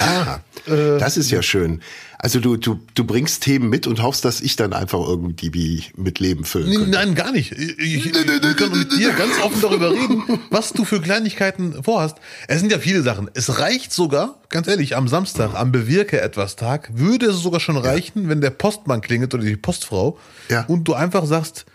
ah, 0.00 0.40
das 0.66 1.16
ist 1.16 1.30
ja 1.30 1.40
schön. 1.42 1.82
Also 2.24 2.40
du, 2.40 2.56
du, 2.56 2.80
du 2.94 3.04
bringst 3.04 3.42
Themen 3.42 3.68
mit 3.68 3.86
und 3.86 4.02
hoffst, 4.02 4.24
dass 4.24 4.40
ich 4.40 4.56
dann 4.56 4.72
einfach 4.72 4.98
irgendwie 4.98 5.84
mit 5.94 6.20
Leben 6.20 6.46
füllen 6.46 6.72
kann. 6.72 6.88
Nein, 6.88 7.14
gar 7.14 7.32
nicht. 7.32 7.52
Ich, 7.52 7.78
ich, 7.78 8.06
ich 8.06 8.12
kann 8.56 8.70
mit 8.70 8.92
dir 8.92 9.12
ganz 9.12 9.38
offen 9.42 9.60
darüber 9.60 9.90
reden, 9.90 10.22
was 10.48 10.72
du 10.72 10.86
für 10.86 11.02
Kleinigkeiten 11.02 11.84
vorhast. 11.84 12.16
Es 12.48 12.60
sind 12.60 12.72
ja 12.72 12.78
viele 12.78 13.02
Sachen. 13.02 13.30
Es 13.34 13.58
reicht 13.58 13.92
sogar, 13.92 14.40
ganz 14.48 14.68
ehrlich, 14.68 14.96
am 14.96 15.06
Samstag, 15.06 15.52
am 15.52 15.70
Bewirke 15.70 16.18
etwas 16.18 16.56
Tag, 16.56 16.88
würde 16.94 17.26
es 17.26 17.36
sogar 17.40 17.60
schon 17.60 17.76
reichen, 17.76 18.22
ja. 18.22 18.28
wenn 18.30 18.40
der 18.40 18.48
Postmann 18.48 19.02
klingelt 19.02 19.34
oder 19.34 19.44
die 19.44 19.58
Postfrau 19.58 20.18
ja. 20.48 20.64
und 20.64 20.84
du 20.84 20.94
einfach 20.94 21.26
sagst, 21.26 21.66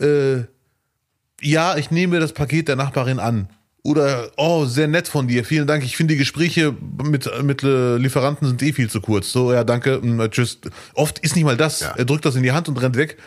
äh, 0.00 0.38
ja, 1.40 1.76
ich 1.76 1.92
nehme 1.92 2.18
das 2.18 2.32
Paket 2.32 2.66
der 2.66 2.74
Nachbarin 2.74 3.20
an. 3.20 3.50
Oder, 3.84 4.30
oh, 4.36 4.64
sehr 4.64 4.86
nett 4.86 5.08
von 5.08 5.26
dir, 5.26 5.44
vielen 5.44 5.66
Dank. 5.66 5.82
Ich 5.82 5.96
finde, 5.96 6.14
die 6.14 6.18
Gespräche 6.18 6.74
mit, 7.02 7.28
mit 7.42 7.64
äh, 7.64 7.96
Lieferanten 7.96 8.46
sind 8.46 8.62
eh 8.62 8.72
viel 8.72 8.88
zu 8.88 9.00
kurz. 9.00 9.32
So, 9.32 9.52
ja, 9.52 9.64
danke, 9.64 9.98
mm, 9.98 10.30
tschüss. 10.30 10.58
Oft 10.94 11.18
ist 11.18 11.34
nicht 11.34 11.44
mal 11.44 11.56
das. 11.56 11.80
Ja. 11.80 11.94
Er 11.96 12.04
drückt 12.04 12.24
das 12.24 12.36
in 12.36 12.44
die 12.44 12.52
Hand 12.52 12.68
und 12.68 12.80
rennt 12.80 12.96
weg 12.96 13.18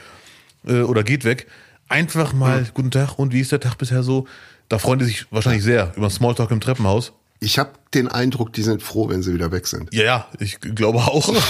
äh, 0.65 0.79
oder 0.81 1.03
geht 1.03 1.25
weg. 1.25 1.47
Einfach 1.89 2.31
mal, 2.31 2.61
mhm. 2.61 2.67
guten 2.73 2.91
Tag, 2.91 3.19
und 3.19 3.33
wie 3.33 3.41
ist 3.41 3.51
der 3.51 3.59
Tag 3.59 3.77
bisher 3.77 4.01
so? 4.01 4.27
Da 4.69 4.79
freuen 4.79 4.99
die 4.99 5.05
sich 5.05 5.25
wahrscheinlich 5.29 5.63
sehr 5.63 5.91
über 5.97 6.09
Smalltalk 6.09 6.51
im 6.51 6.61
Treppenhaus. 6.61 7.11
Ich 7.41 7.59
habe 7.59 7.71
den 7.93 8.07
Eindruck, 8.07 8.53
die 8.53 8.63
sind 8.63 8.81
froh, 8.81 9.09
wenn 9.09 9.21
sie 9.21 9.33
wieder 9.33 9.51
weg 9.51 9.67
sind. 9.67 9.93
Ja, 9.93 10.03
ja, 10.03 10.27
ich 10.39 10.59
glaube 10.59 10.99
auch. 10.99 11.33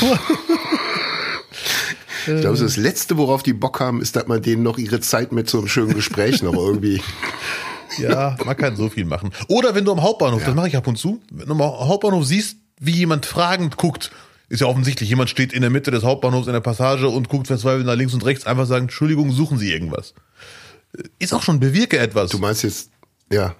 Ich 2.27 2.41
glaube, 2.41 2.57
das 2.57 2.75
Letzte, 2.75 3.17
worauf 3.17 3.43
die 3.43 3.53
Bock 3.53 3.79
haben, 3.79 4.01
ist, 4.01 4.15
dass 4.15 4.25
man 4.25 4.41
denen 4.41 4.63
noch 4.63 4.79
ihre 4.79 4.99
Zeit 4.99 5.31
mit 5.31 5.47
so 5.47 5.59
einem 5.59 5.67
schönen 5.67 5.93
Gespräch 5.93 6.41
noch 6.41 6.55
irgendwie 6.55 6.99
ja, 7.97 8.37
man 8.45 8.57
kann 8.57 8.75
so 8.75 8.89
viel 8.89 9.05
machen. 9.05 9.31
Oder 9.47 9.75
wenn 9.75 9.85
du 9.85 9.91
am 9.91 10.01
Hauptbahnhof, 10.01 10.41
ja. 10.41 10.47
das 10.47 10.55
mache 10.55 10.67
ich 10.67 10.77
ab 10.77 10.87
und 10.87 10.97
zu, 10.97 11.21
wenn 11.31 11.47
du 11.47 11.53
am 11.53 11.61
Hauptbahnhof 11.61 12.25
siehst, 12.25 12.57
wie 12.79 12.91
jemand 12.91 13.25
fragend 13.25 13.77
guckt, 13.77 14.11
ist 14.49 14.61
ja 14.61 14.67
offensichtlich, 14.67 15.09
jemand 15.09 15.29
steht 15.29 15.53
in 15.53 15.61
der 15.61 15.69
Mitte 15.69 15.91
des 15.91 16.03
Hauptbahnhofs 16.03 16.47
in 16.47 16.53
der 16.53 16.59
Passage 16.59 17.09
und 17.09 17.29
guckt 17.29 17.47
verzweifelt 17.47 17.85
nach 17.85 17.95
links 17.95 18.13
und 18.13 18.25
rechts, 18.25 18.45
einfach 18.45 18.65
sagen, 18.65 18.85
Entschuldigung, 18.85 19.31
suchen 19.31 19.57
Sie 19.57 19.71
irgendwas. 19.71 20.13
Ist 21.19 21.33
auch 21.33 21.41
schon, 21.41 21.59
bewirke 21.59 21.97
etwas. 21.97 22.31
Du 22.31 22.37
meinst 22.37 22.63
jetzt, 22.63 22.91
ja, 23.31 23.55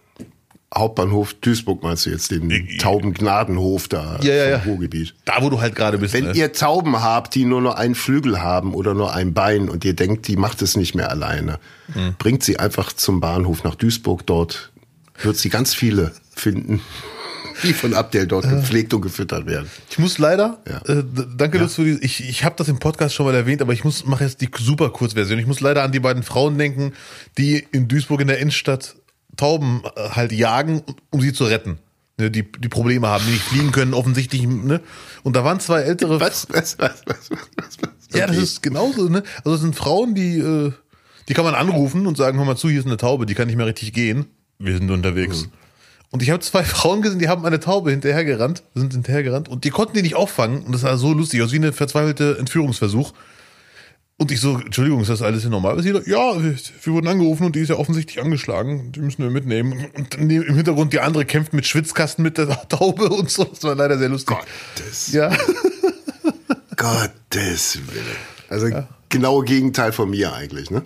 Hauptbahnhof 0.78 1.34
Duisburg 1.36 1.84
meinst 1.84 2.05
du 2.05 2.09
jetzt, 2.09 2.32
den 2.32 2.78
Taubengnadenhof 2.80 3.88
da 3.88 4.19
ja, 4.21 4.34
ja, 4.34 4.59
vom 4.59 4.73
Ruhrgebiet. 4.73 5.13
Da, 5.23 5.36
wo 5.39 5.49
du 5.49 5.61
halt 5.61 5.76
gerade 5.76 5.97
bist. 5.97 6.13
Wenn 6.13 6.26
ne? 6.26 6.34
ihr 6.34 6.51
Tauben 6.51 7.01
habt, 7.01 7.34
die 7.36 7.45
nur 7.45 7.61
noch 7.61 7.76
einen 7.76 7.95
Flügel 7.95 8.41
haben 8.41 8.73
oder 8.73 8.93
nur 8.93 9.13
ein 9.13 9.34
Bein 9.34 9.69
und 9.69 9.86
ihr 9.86 9.93
denkt, 9.93 10.28
die 10.28 10.36
macht 10.36 10.61
es 10.61 10.76
nicht 10.76 10.93
mehr 10.93 11.09
alleine, 11.09 11.59
hm. 11.93 12.15
bringt 12.17 12.43
sie 12.43 12.59
einfach 12.59 12.91
zum 12.91 13.21
Bahnhof 13.21 13.63
nach 13.63 13.76
Duisburg. 13.76 14.26
Dort 14.26 14.71
wird 15.21 15.38
sie 15.38 15.49
ganz 15.49 15.73
viele 15.73 16.11
finden, 16.36 16.82
die 17.63 17.71
von 17.71 17.93
Abdel 17.93 18.28
dort 18.28 18.49
gepflegt 18.49 18.93
und 18.93 18.99
gefüttert 19.01 19.45
werden. 19.45 19.69
Ich 19.89 19.97
muss 19.97 20.17
leider, 20.17 20.59
ja. 20.67 20.93
äh, 20.93 21.03
danke 21.38 21.57
ja. 21.57 21.67
für 21.69 21.86
die, 21.86 22.03
ich, 22.03 22.28
ich 22.28 22.43
habe 22.43 22.55
das 22.57 22.67
im 22.67 22.80
Podcast 22.80 23.15
schon 23.15 23.26
mal 23.26 23.34
erwähnt, 23.34 23.61
aber 23.61 23.71
ich 23.71 23.86
muss 23.86 24.05
mache 24.05 24.26
jetzt 24.26 24.41
die 24.41 24.49
super 24.59 24.89
Kurzversion. 24.89 25.39
Ich 25.39 25.47
muss 25.47 25.61
leider 25.61 25.84
an 25.84 25.93
die 25.93 26.01
beiden 26.01 26.21
Frauen 26.23 26.57
denken, 26.57 26.91
die 27.38 27.65
in 27.71 27.88
Duisburg 27.88 28.19
in 28.19 28.28
der 28.28 28.39
Innenstadt 28.39 28.95
Tauben 29.36 29.83
äh, 29.95 30.09
halt 30.09 30.31
jagen, 30.31 30.81
um 31.09 31.21
sie 31.21 31.33
zu 31.33 31.45
retten. 31.45 31.79
Ne, 32.17 32.31
die, 32.31 32.49
die 32.49 32.69
Probleme 32.69 33.07
haben, 33.07 33.25
die 33.25 33.33
nicht 33.33 33.43
fliegen 33.43 33.71
können, 33.73 33.93
offensichtlich. 33.93 34.47
Ne? 34.47 34.79
Und 35.23 35.36
da 35.36 35.43
waren 35.43 35.59
zwei 35.59 35.81
ältere. 35.81 36.21
Was, 36.21 36.47
was, 36.49 36.79
was, 36.79 37.03
was, 37.05 37.29
was, 37.29 37.39
was? 37.57 37.77
Okay. 38.09 38.19
Ja, 38.19 38.27
das 38.27 38.38
ist 38.38 38.63
genauso. 38.63 39.09
Ne? 39.09 39.23
Also 39.43 39.55
es 39.55 39.61
sind 39.61 39.75
Frauen, 39.75 40.15
die, 40.15 40.38
äh, 40.38 40.71
die 41.27 41.33
kann 41.33 41.43
man 41.43 41.55
anrufen 41.55 42.07
und 42.07 42.15
sagen, 42.15 42.38
hör 42.38 42.45
mal 42.45 42.55
zu, 42.55 42.69
hier 42.69 42.79
ist 42.79 42.86
eine 42.86 42.97
Taube, 42.97 43.25
die 43.25 43.36
kann 43.36 43.47
nicht 43.47 43.57
mehr 43.57 43.65
richtig 43.65 43.91
gehen. 43.91 44.27
Wir 44.59 44.77
sind 44.77 44.89
unterwegs. 44.89 45.43
Mhm. 45.43 45.51
Und 46.11 46.23
ich 46.23 46.29
habe 46.29 46.39
zwei 46.39 46.63
Frauen 46.63 47.01
gesehen, 47.01 47.19
die 47.19 47.27
haben 47.27 47.45
eine 47.45 47.59
Taube 47.59 47.91
hinterhergerannt, 47.91 48.63
sind 48.73 48.93
hinterhergerannt 48.93 49.49
und 49.49 49.65
die 49.65 49.69
konnten 49.69 49.95
die 49.95 50.01
nicht 50.01 50.15
auffangen. 50.15 50.63
Und 50.63 50.71
das 50.71 50.81
sah 50.81 50.95
so 50.95 51.11
lustig 51.11 51.41
aus, 51.41 51.51
wie 51.51 51.57
eine 51.57 51.73
verzweifelte 51.73 52.38
Entführungsversuch. 52.39 53.11
Und 54.18 54.32
ich 54.32 54.39
so, 54.39 54.57
Entschuldigung, 54.57 55.01
ist 55.01 55.09
das 55.09 55.22
alles 55.22 55.41
hier 55.41 55.49
normal? 55.49 55.82
Sie 55.84 55.91
sagt, 55.91 56.07
ja, 56.07 56.41
wir 56.41 56.93
wurden 56.93 57.07
angerufen 57.07 57.47
und 57.47 57.55
die 57.55 57.59
ist 57.59 57.70
ja 57.70 57.76
offensichtlich 57.76 58.24
angeschlagen. 58.24 58.93
Die 58.93 59.01
müssen 59.01 59.22
wir 59.24 59.30
mitnehmen. 59.30 59.88
Und 59.93 60.16
im 60.16 60.30
Hintergrund 60.30 60.93
die 60.93 61.01
andere 61.01 61.26
kämpft 61.26 61.51
mit 61.53 61.68
Schwitzkasten 61.68 62.24
mit 62.24 62.38
der 62.38 62.47
Taube 62.70 63.09
und 63.09 63.30
so. 63.30 63.43
Das 63.43 63.63
war 63.63 63.76
leider 63.76 63.97
sehr 63.97 64.07
lustig. 64.07 64.38
Gottes. 64.38 65.11
Ja. 65.11 65.36
Gottes 66.78 67.80
Willen. 67.91 68.05
Also 68.47 68.68
ja. 68.68 68.88
genaue 69.09 69.43
Gegenteil 69.43 69.91
von 69.91 70.09
mir 70.09 70.34
eigentlich, 70.34 70.72
ne? 70.72 70.84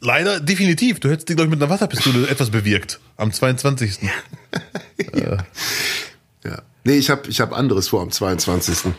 Leider, 0.00 0.40
definitiv. 0.40 0.98
Du 0.98 1.10
hättest 1.10 1.26
glaube 1.26 1.44
ich, 1.44 1.50
mit 1.50 1.62
einer 1.62 1.70
Wasserpistole 1.70 2.28
etwas 2.30 2.50
bewirkt. 2.50 2.98
Am 3.16 3.32
22. 3.32 4.00
ja. 5.14 5.36
ja. 6.44 6.62
Nee, 6.82 6.96
ich 6.96 7.10
habe 7.10 7.28
ich 7.28 7.40
hab 7.40 7.52
anderes 7.52 7.88
vor 7.88 8.02
am 8.02 8.10
22. 8.10 8.92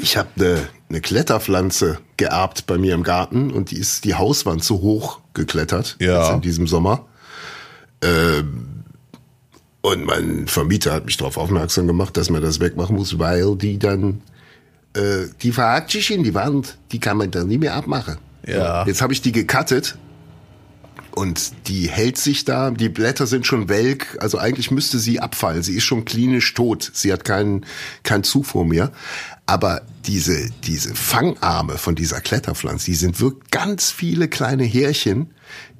Ich 0.00 0.16
habe 0.16 0.28
eine, 0.36 0.68
eine 0.88 1.00
Kletterpflanze 1.00 1.98
geerbt 2.16 2.66
bei 2.66 2.78
mir 2.78 2.94
im 2.94 3.02
Garten 3.02 3.50
und 3.50 3.70
die 3.70 3.78
ist 3.78 4.04
die 4.04 4.14
Hauswand 4.14 4.64
zu 4.64 4.80
hoch 4.80 5.20
geklettert 5.34 5.96
ja. 6.00 6.34
in 6.34 6.40
diesem 6.40 6.66
Sommer. 6.66 7.06
Ähm, 8.02 8.84
und 9.82 10.04
mein 10.04 10.48
Vermieter 10.48 10.92
hat 10.92 11.06
mich 11.06 11.16
darauf 11.16 11.36
aufmerksam 11.36 11.86
gemacht, 11.86 12.16
dass 12.16 12.30
man 12.30 12.42
das 12.42 12.58
wegmachen 12.58 12.96
muss, 12.96 13.18
weil 13.20 13.54
die 13.56 13.78
dann, 13.78 14.22
äh, 14.94 15.26
die 15.42 15.52
verhakt 15.52 15.92
sich 15.92 16.10
in 16.10 16.24
die 16.24 16.34
Wand, 16.34 16.76
die 16.90 16.98
kann 16.98 17.16
man 17.16 17.30
dann 17.30 17.46
nie 17.46 17.58
mehr 17.58 17.74
abmachen. 17.74 18.16
Ja. 18.44 18.84
Jetzt 18.86 19.00
habe 19.00 19.12
ich 19.12 19.22
die 19.22 19.32
gecuttet 19.32 19.96
und 21.14 21.68
die 21.68 21.88
hält 21.88 22.18
sich 22.18 22.44
da. 22.44 22.70
Die 22.70 22.88
Blätter 22.88 23.26
sind 23.26 23.46
schon 23.46 23.68
welk, 23.68 24.18
also 24.20 24.38
eigentlich 24.38 24.70
müsste 24.70 24.98
sie 24.98 25.20
abfallen. 25.20 25.62
Sie 25.62 25.76
ist 25.76 25.84
schon 25.84 26.04
klinisch 26.04 26.52
tot. 26.54 26.90
Sie 26.92 27.12
hat 27.12 27.24
keinen 27.24 27.64
kein 28.02 28.24
Zufuhr 28.24 28.64
mehr. 28.64 28.92
Aber 29.46 29.82
diese, 30.06 30.50
diese 30.64 30.94
Fangarme 30.94 31.78
von 31.78 31.94
dieser 31.94 32.20
Kletterpflanze, 32.20 32.86
die 32.86 32.96
sind 32.96 33.20
wirklich 33.20 33.50
ganz 33.50 33.90
viele 33.90 34.28
kleine 34.28 34.64
Härchen, 34.64 35.30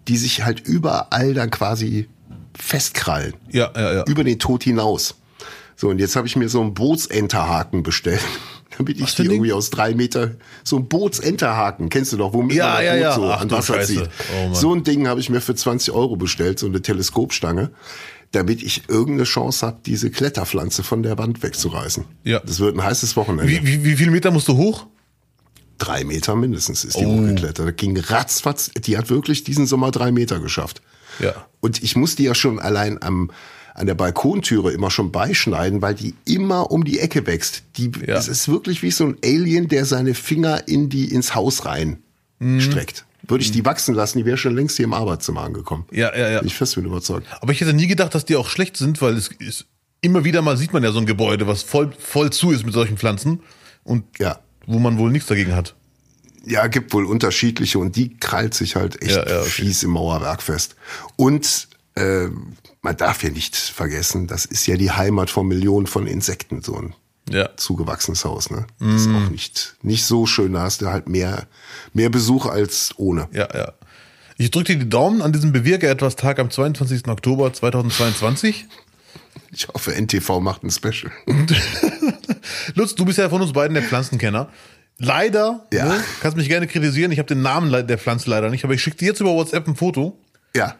die 0.06 0.16
sich 0.16 0.44
halt 0.44 0.60
überall 0.60 1.34
dann 1.34 1.50
quasi 1.50 2.08
festkrallen. 2.56 3.34
Ja, 3.50 3.72
ja, 3.74 3.94
ja. 3.94 4.04
Über 4.06 4.22
den 4.22 4.38
Tod 4.38 4.62
hinaus. 4.62 5.16
So, 5.74 5.88
und 5.88 5.98
jetzt 5.98 6.16
habe 6.16 6.26
ich 6.26 6.36
mir 6.36 6.48
so 6.48 6.60
einen 6.60 6.74
Bootsenterhaken 6.74 7.82
bestellt. 7.82 8.22
Damit 8.78 9.00
ich 9.00 9.14
die 9.14 9.24
irgendwie 9.24 9.54
aus 9.54 9.70
drei 9.70 9.94
Meter, 9.94 10.32
so 10.62 10.76
ein 10.76 10.86
Bootsenterhaken, 10.86 11.88
kennst 11.88 12.12
du 12.12 12.18
doch, 12.18 12.34
wo 12.34 12.42
ja, 12.48 12.74
man 12.74 12.84
ja, 12.84 12.92
Boot 12.92 13.00
ja. 13.00 13.14
so 13.14 13.24
Ach, 13.30 13.40
an 13.40 13.50
Wasser 13.50 13.80
zieht. 13.82 14.08
Oh, 14.34 14.54
so 14.54 14.74
ein 14.74 14.84
Ding 14.84 15.08
habe 15.08 15.18
ich 15.18 15.30
mir 15.30 15.40
für 15.40 15.54
20 15.54 15.94
Euro 15.94 16.16
bestellt, 16.16 16.58
so 16.58 16.66
eine 16.66 16.82
Teleskopstange 16.82 17.70
damit 18.36 18.62
ich 18.62 18.82
irgendeine 18.88 19.24
Chance 19.24 19.66
habe, 19.66 19.78
diese 19.86 20.10
Kletterpflanze 20.10 20.82
von 20.82 21.02
der 21.02 21.18
Wand 21.18 21.42
wegzureißen. 21.42 22.04
Ja. 22.24 22.40
Das 22.40 22.60
wird 22.60 22.76
ein 22.76 22.82
heißes 22.84 23.16
Wochenende. 23.16 23.50
Wie, 23.50 23.66
wie, 23.66 23.84
wie 23.84 23.96
viele 23.96 24.10
Meter 24.10 24.30
musst 24.30 24.46
du 24.48 24.56
hoch? 24.56 24.86
Drei 25.78 26.04
Meter 26.04 26.36
mindestens 26.36 26.84
ist 26.84 26.98
die 26.98 27.04
Oh. 27.04 27.18
hochgeklettert. 27.18 27.68
Das 27.68 27.76
ging 27.76 27.96
ratzfatz. 27.98 28.70
Die 28.86 28.96
hat 28.96 29.10
wirklich 29.10 29.44
diesen 29.44 29.66
Sommer 29.66 29.90
drei 29.90 30.10
Meter 30.12 30.38
geschafft. 30.40 30.80
Ja. 31.18 31.46
Und 31.60 31.82
ich 31.82 31.96
musste 31.96 32.22
ja 32.22 32.34
schon 32.34 32.58
allein 32.58 33.02
am, 33.02 33.30
an 33.74 33.86
der 33.86 33.94
Balkontüre 33.94 34.72
immer 34.72 34.90
schon 34.90 35.12
beischneiden, 35.12 35.82
weil 35.82 35.94
die 35.94 36.14
immer 36.24 36.70
um 36.70 36.84
die 36.84 36.98
Ecke 36.98 37.26
wächst. 37.26 37.62
Die, 37.76 37.90
Ja. 38.06 38.16
Es 38.16 38.28
ist 38.28 38.48
wirklich 38.48 38.82
wie 38.82 38.90
so 38.90 39.04
ein 39.04 39.16
Alien, 39.24 39.68
der 39.68 39.84
seine 39.84 40.14
Finger 40.14 40.66
in 40.66 40.88
die, 40.88 41.12
ins 41.12 41.34
Haus 41.34 41.64
rein 41.66 41.98
Mhm. 42.38 42.60
streckt. 42.60 43.04
Würde 43.28 43.42
ich 43.42 43.50
die 43.50 43.64
wachsen 43.64 43.94
lassen, 43.94 44.18
die 44.18 44.24
wäre 44.24 44.36
schon 44.36 44.54
längst 44.54 44.76
hier 44.76 44.84
im 44.84 44.92
Arbeitszimmer 44.92 45.42
angekommen. 45.42 45.84
Ja, 45.90 46.16
ja, 46.16 46.30
ja. 46.30 46.38
Bin 46.40 46.48
ich 46.48 46.54
fest 46.56 46.76
mit 46.76 46.86
überzeugt. 46.86 47.26
Aber 47.40 47.52
ich 47.52 47.60
hätte 47.60 47.72
nie 47.72 47.86
gedacht, 47.86 48.14
dass 48.14 48.24
die 48.24 48.36
auch 48.36 48.48
schlecht 48.48 48.76
sind, 48.76 49.00
weil 49.02 49.14
es 49.16 49.28
ist 49.38 49.66
immer 50.00 50.24
wieder 50.24 50.42
mal 50.42 50.56
sieht 50.56 50.72
man 50.72 50.84
ja 50.84 50.92
so 50.92 50.98
ein 50.98 51.06
Gebäude, 51.06 51.46
was 51.46 51.62
voll, 51.62 51.90
voll 51.98 52.30
zu 52.30 52.52
ist 52.52 52.64
mit 52.64 52.74
solchen 52.74 52.96
Pflanzen 52.96 53.40
und 53.82 54.04
Ja. 54.18 54.38
wo 54.66 54.78
man 54.78 54.98
wohl 54.98 55.10
nichts 55.10 55.28
dagegen 55.28 55.54
hat. 55.56 55.74
Ja, 56.44 56.68
gibt 56.68 56.92
wohl 56.92 57.04
unterschiedliche 57.06 57.78
und 57.80 57.96
die 57.96 58.16
krallt 58.18 58.54
sich 58.54 58.76
halt 58.76 59.02
echt 59.02 59.16
Ja, 59.16 59.28
ja, 59.28 59.40
okay. 59.40 59.48
fies 59.50 59.82
im 59.82 59.90
Mauerwerk 59.90 60.42
fest. 60.42 60.76
Und 61.16 61.66
äh, 61.96 62.28
man 62.82 62.96
darf 62.96 63.24
ja 63.24 63.30
nicht 63.30 63.56
vergessen, 63.56 64.28
das 64.28 64.44
ist 64.44 64.66
ja 64.68 64.76
die 64.76 64.92
Heimat 64.92 65.30
von 65.30 65.48
Millionen 65.48 65.88
von 65.88 66.06
Insekten, 66.06 66.62
so 66.62 66.76
ein 66.76 66.94
Ja. 67.28 67.48
zugewachsenes 67.56 68.24
Haus. 68.24 68.50
Ne? 68.50 68.66
Das 68.78 69.02
ist 69.02 69.08
auch 69.08 69.30
nicht, 69.30 69.74
nicht 69.82 70.04
so 70.04 70.26
schön, 70.26 70.52
da 70.52 70.60
hast 70.62 70.80
du 70.82 70.86
halt 70.86 71.08
mehr, 71.08 71.46
mehr 71.92 72.08
Besuch 72.08 72.46
als 72.46 72.94
ohne. 72.98 73.28
Ja, 73.32 73.48
ja. 73.54 73.72
Ich 74.38 74.50
drücke 74.50 74.74
dir 74.74 74.78
die 74.84 74.88
Daumen 74.88 75.22
an 75.22 75.32
diesem 75.32 75.50
Bewirke 75.52 75.88
etwas 75.88 76.14
Tag 76.16 76.38
am 76.38 76.50
22. 76.50 77.08
Oktober 77.08 77.52
2022. 77.52 78.66
Ich 79.50 79.66
hoffe, 79.68 79.94
NTV 79.94 80.40
macht 80.40 80.62
ein 80.62 80.70
Special. 80.70 81.10
Lutz, 82.74 82.94
du 82.94 83.04
bist 83.04 83.18
ja 83.18 83.28
von 83.28 83.40
uns 83.42 83.52
beiden 83.52 83.74
der 83.74 83.82
Pflanzenkenner. 83.82 84.48
Leider, 84.98 85.66
Ja. 85.72 85.86
ne, 85.86 86.04
kannst 86.20 86.36
mich 86.36 86.48
gerne 86.48 86.66
kritisieren, 86.66 87.12
ich 87.12 87.18
habe 87.18 87.28
den 87.28 87.42
Namen 87.42 87.70
der 87.86 87.98
Pflanze 87.98 88.30
leider 88.30 88.48
nicht, 88.50 88.64
aber 88.64 88.74
ich 88.74 88.82
schicke 88.82 88.96
dir 88.96 89.08
jetzt 89.08 89.20
über 89.20 89.34
WhatsApp 89.34 89.66
ein 89.68 89.76
Foto. 89.76 90.18
Ja, 90.54 90.76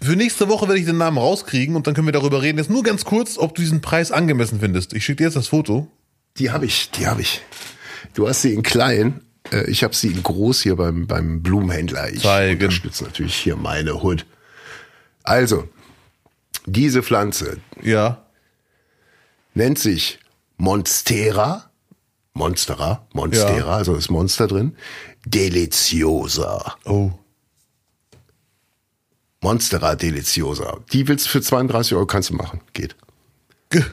Für 0.00 0.14
nächste 0.16 0.48
Woche 0.48 0.68
werde 0.68 0.78
ich 0.80 0.86
den 0.86 0.98
Namen 0.98 1.18
rauskriegen 1.18 1.74
und 1.76 1.86
dann 1.86 1.94
können 1.94 2.06
wir 2.06 2.12
darüber 2.12 2.42
reden. 2.42 2.58
Jetzt 2.58 2.70
nur 2.70 2.82
ganz 2.82 3.04
kurz, 3.04 3.38
ob 3.38 3.54
du 3.54 3.62
diesen 3.62 3.80
Preis 3.80 4.12
angemessen 4.12 4.60
findest. 4.60 4.92
Ich 4.92 5.04
schicke 5.04 5.18
dir 5.18 5.24
jetzt 5.24 5.36
das 5.36 5.48
Foto. 5.48 5.88
die 6.38 6.50
habe 6.50 6.66
ich, 6.66 6.90
die 6.90 7.06
habe 7.06 7.22
ich. 7.22 7.40
Du 8.14 8.28
hast 8.28 8.42
sie 8.42 8.52
in 8.52 8.62
klein, 8.62 9.22
äh, 9.52 9.68
ich 9.70 9.82
habe 9.82 9.94
sie 9.94 10.08
in 10.08 10.22
groß 10.22 10.60
hier 10.62 10.76
beim, 10.76 11.06
beim 11.06 11.42
Blumenhändler. 11.42 12.10
Ich 12.12 12.22
Zeigen. 12.22 12.60
unterstütze 12.62 13.04
natürlich 13.04 13.34
hier 13.36 13.56
meine 13.56 14.02
Hut. 14.02 14.26
Also, 15.22 15.66
diese 16.66 17.02
Pflanze 17.02 17.56
Ja. 17.82 18.22
nennt 19.54 19.78
sich 19.78 20.18
Monstera, 20.58 21.70
Monstera, 22.34 23.06
Monstera, 23.14 23.56
Ja. 23.58 23.66
also 23.76 23.94
ist 23.94 24.10
Monster 24.10 24.46
drin, 24.46 24.76
Deliciosa. 25.24 26.76
Oh. 26.84 27.10
Monstera 29.42 29.94
Deliciosa. 29.94 30.78
Die 30.92 31.06
willst 31.08 31.26
du 31.26 31.30
für 31.30 31.42
32 31.42 31.94
Euro 31.94 32.06
kannst 32.06 32.30
du 32.30 32.34
machen. 32.34 32.60
Geht. 32.72 32.96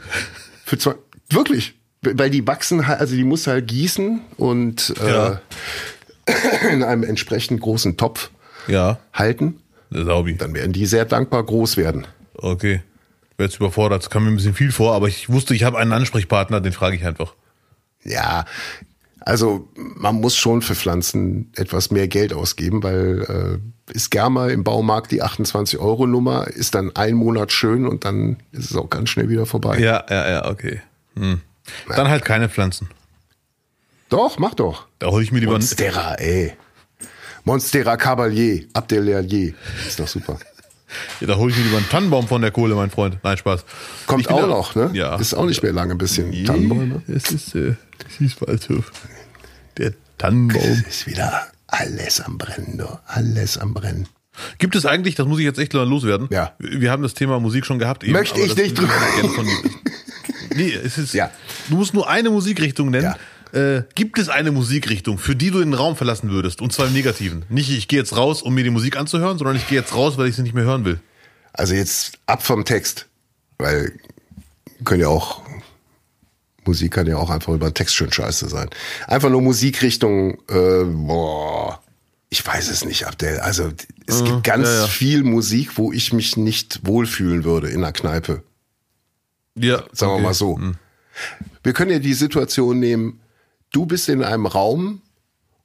Für 0.66 0.78
zwei, 0.78 0.96
wirklich. 1.30 1.74
Weil 2.02 2.30
die 2.30 2.46
wachsen, 2.48 2.88
halt- 2.88 3.00
also 3.00 3.16
die 3.16 3.24
musst 3.24 3.48
du 3.48 3.52
halt 3.52 3.68
gießen 3.68 4.22
und 4.38 4.94
Ja. 5.00 5.42
äh, 6.26 6.70
in 6.74 6.84
einem 6.84 7.04
entsprechend 7.04 7.60
großen 7.62 7.98
Topf 7.98 8.30
Ja. 8.68 9.00
halten. 9.14 9.60
Saubi. 9.90 10.36
Dann 10.36 10.54
werden 10.54 10.74
die 10.74 10.86
sehr 10.86 11.06
dankbar 11.06 11.44
groß 11.44 11.78
werden. 11.78 12.08
Okay. 12.36 12.82
Ich 13.32 13.40
werde 13.40 13.52
jetzt 13.52 13.58
überfordert. 13.60 14.02
Es 14.04 14.10
kam 14.10 14.24
mir 14.26 14.32
ein 14.32 14.36
bisschen 14.38 14.54
viel 14.56 14.72
vor, 14.72 14.94
aber 14.96 15.08
ich 15.08 15.30
wusste, 15.30 15.54
ich 15.56 15.64
habe 15.64 15.78
einen 15.78 15.92
Ansprechpartner, 15.92 16.62
den 16.62 16.72
frage 16.74 16.96
ich 16.96 17.06
einfach. 17.06 17.34
Ja, 18.04 18.46
also 19.26 19.68
man 19.76 20.20
muss 20.20 20.36
schon 20.36 20.62
für 20.62 20.76
Pflanzen 20.76 21.52
etwas 21.56 21.92
mehr 21.92 22.08
Geld 22.08 22.34
ausgeben, 22.34 22.84
weil 22.84 23.62
äh, 23.88 23.94
ist 23.94 24.12
gern 24.12 24.34
mal 24.34 24.52
im 24.52 24.64
Baumarkt 24.64 25.12
die 25.12 25.22
28 25.22 25.80
Euro 25.80 26.08
Nummer, 26.08 26.48
ist 26.48 26.76
dann 26.76 26.96
ein 26.96 27.16
Monat 27.16 27.52
schön 27.52 27.88
und 27.88 28.04
dann 28.04 28.38
ist 28.52 28.72
es 28.72 28.76
auch 28.76 28.90
ganz 28.90 29.10
schnell 29.10 29.30
wieder 29.30 29.46
vorbei. 29.46 29.80
Ja, 29.80 30.04
ja, 30.10 30.30
ja, 30.30 30.50
okay. 30.50 30.82
Hm. 31.16 31.42
Dann 31.88 32.10
halt 32.10 32.26
keine 32.26 32.50
Pflanzen. 32.50 32.90
Doch, 34.10 34.38
mach 34.40 34.54
doch. 34.54 34.88
Da 35.00 35.08
hole 35.08 35.24
ich 35.24 35.32
mir 35.32 35.40
lieber. 35.40 35.54
Monstera, 35.54 36.16
ey. 36.16 36.54
Monstera 37.46 37.98
Cavalier, 37.98 38.66
Abdelalier. 38.74 39.54
Ist 39.88 40.00
doch 40.00 40.08
super. 40.08 40.38
Ja, 41.20 41.28
da 41.28 41.36
hole 41.36 41.52
ich 41.52 41.58
mir 41.58 41.64
lieber 41.66 41.78
einen 41.78 41.90
Tannenbaum 41.90 42.28
von 42.28 42.42
der 42.42 42.52
Kohle, 42.52 42.76
mein 42.76 42.90
Freund. 42.92 43.18
Nein, 43.24 43.38
Spaß. 43.38 43.66
Kommt 44.08 44.30
auch 44.30 44.42
da- 44.42 44.48
noch, 44.48 44.76
ne? 44.76 44.90
Ja. 44.94 45.16
Ist 45.16 45.34
auch 45.34 45.46
nicht 45.46 45.64
mehr 45.64 45.74
lange, 45.74 45.94
ein 45.94 45.98
bisschen 45.98 46.46
Tannenbäume. 46.46 47.02
Es 47.08 47.32
ist, 47.32 47.56
äh, 47.56 47.76
es 48.10 48.20
ist 48.22 48.42
Waldhof. 48.42 48.92
Der 49.78 49.94
Tannenbaum. 50.18 50.84
Ist 50.88 51.08
wieder 51.08 51.48
alles 51.68 52.22
am 52.22 52.38
Brennen, 52.38 52.78
du. 52.78 52.86
Alles 53.08 53.58
am 53.58 53.74
Brennen. 53.74 54.08
Gibt 54.58 54.76
es 54.76 54.86
eigentlich, 54.86 55.16
das 55.16 55.28
muss 55.28 55.40
ich 55.40 55.46
jetzt 55.46 55.60
echt 55.60 55.74
mal 55.74 55.88
loswerden. 55.88 56.28
Ja. 56.32 56.54
Wir 56.60 56.90
haben 56.92 57.04
das 57.04 57.14
Thema 57.14 57.40
Musik 57.40 57.66
schon 57.66 57.78
gehabt. 57.80 58.04
Eben, 58.04 58.14
Möchte 58.14 58.40
ich 58.42 58.56
nicht 58.56 58.78
drüber- 58.78 58.90
von. 59.36 59.48
Nee, 60.56 60.72
es 60.84 60.98
ist, 60.98 61.14
Ja. 61.14 61.32
du 61.70 61.76
musst 61.76 61.94
nur 61.94 62.10
eine 62.10 62.30
Musikrichtung 62.30 62.90
nennen. 62.92 63.04
Ja. 63.06 63.18
Äh, 63.54 63.84
gibt 63.94 64.18
es 64.18 64.30
eine 64.30 64.52
Musikrichtung, 64.52 65.20
für 65.20 65.36
die 65.36 65.52
du 65.52 65.60
den 65.60 65.74
Raum 65.76 65.96
verlassen 65.96 66.32
würdest? 66.32 66.62
Und 66.62 66.74
zwar 66.74 66.88
im 66.88 66.94
Negativen. 66.94 67.46
Nicht, 67.50 67.70
ich 67.70 67.88
gehe 67.88 68.00
jetzt 68.00 68.18
raus, 68.18 68.42
um 68.42 68.56
mir 68.56 68.64
die 68.64 68.72
Musik 68.72 68.98
anzuhören, 68.98 69.38
sondern 69.38 69.56
ich 69.56 69.68
gehe 69.68 69.80
jetzt 69.80 69.94
raus, 69.94 70.18
weil 70.18 70.28
ich 70.28 70.36
sie 70.36 70.42
nicht 70.42 70.56
mehr 70.56 70.64
hören 70.64 70.86
will. 70.86 71.00
Also 71.54 71.76
jetzt 71.76 72.18
ab 72.26 72.42
vom 72.42 72.66
Text, 72.66 73.08
weil 73.60 73.94
können 74.84 75.02
ja 75.02 75.08
auch 75.08 75.44
Musik 76.66 76.94
kann 76.94 77.08
ja 77.08 77.18
auch 77.18 77.30
einfach 77.30 77.54
über 77.54 77.70
den 77.70 77.74
Text 77.74 77.96
schön 77.96 78.12
scheiße 78.12 78.48
sein. 78.50 78.70
Einfach 79.08 79.30
nur 79.30 79.42
Musikrichtung, 79.42 80.40
äh, 80.50 80.84
boah, 80.86 81.82
ich 82.30 82.46
weiß 82.46 82.70
es 82.70 82.86
nicht, 82.86 83.06
Abdel. 83.06 83.40
Also 83.40 83.72
es 84.08 84.24
gibt 84.24 84.44
ganz 84.44 84.68
ja, 84.68 84.82
ja. 84.82 84.88
viel 84.88 85.24
Musik, 85.24 85.78
wo 85.78 85.92
ich 85.92 86.14
mich 86.14 86.38
nicht 86.38 86.82
wohlfühlen 86.84 87.44
würde 87.44 87.70
in 87.70 87.82
der 87.82 87.92
Kneipe. 87.92 88.44
Ja, 89.56 89.84
Sagen 89.92 90.14
okay. 90.14 90.22
wir 90.22 90.28
mal 90.30 90.34
so. 90.34 90.60
Wir 91.62 91.74
können 91.74 91.92
ja 91.92 92.00
die 92.00 92.16
Situation 92.16 92.80
nehmen, 92.80 93.20
du 93.74 93.86
bist 93.86 94.08
in 94.08 94.24
einem 94.24 94.46
Raum 94.46 95.02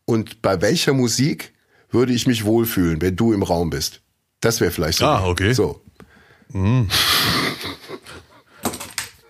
und 0.04 0.42
bei 0.42 0.60
welcher 0.60 0.92
Musik 0.92 1.52
würde 1.90 2.12
ich 2.12 2.26
mich 2.26 2.44
wohlfühlen, 2.44 3.00
wenn 3.00 3.14
du 3.14 3.32
im 3.32 3.44
Raum 3.44 3.70
bist? 3.70 4.00
Das 4.40 4.60
wäre 4.60 4.72
vielleicht 4.72 4.98
so. 4.98 5.06
Ah, 5.06 5.24
okay. 5.26 5.52
So. 5.52 5.80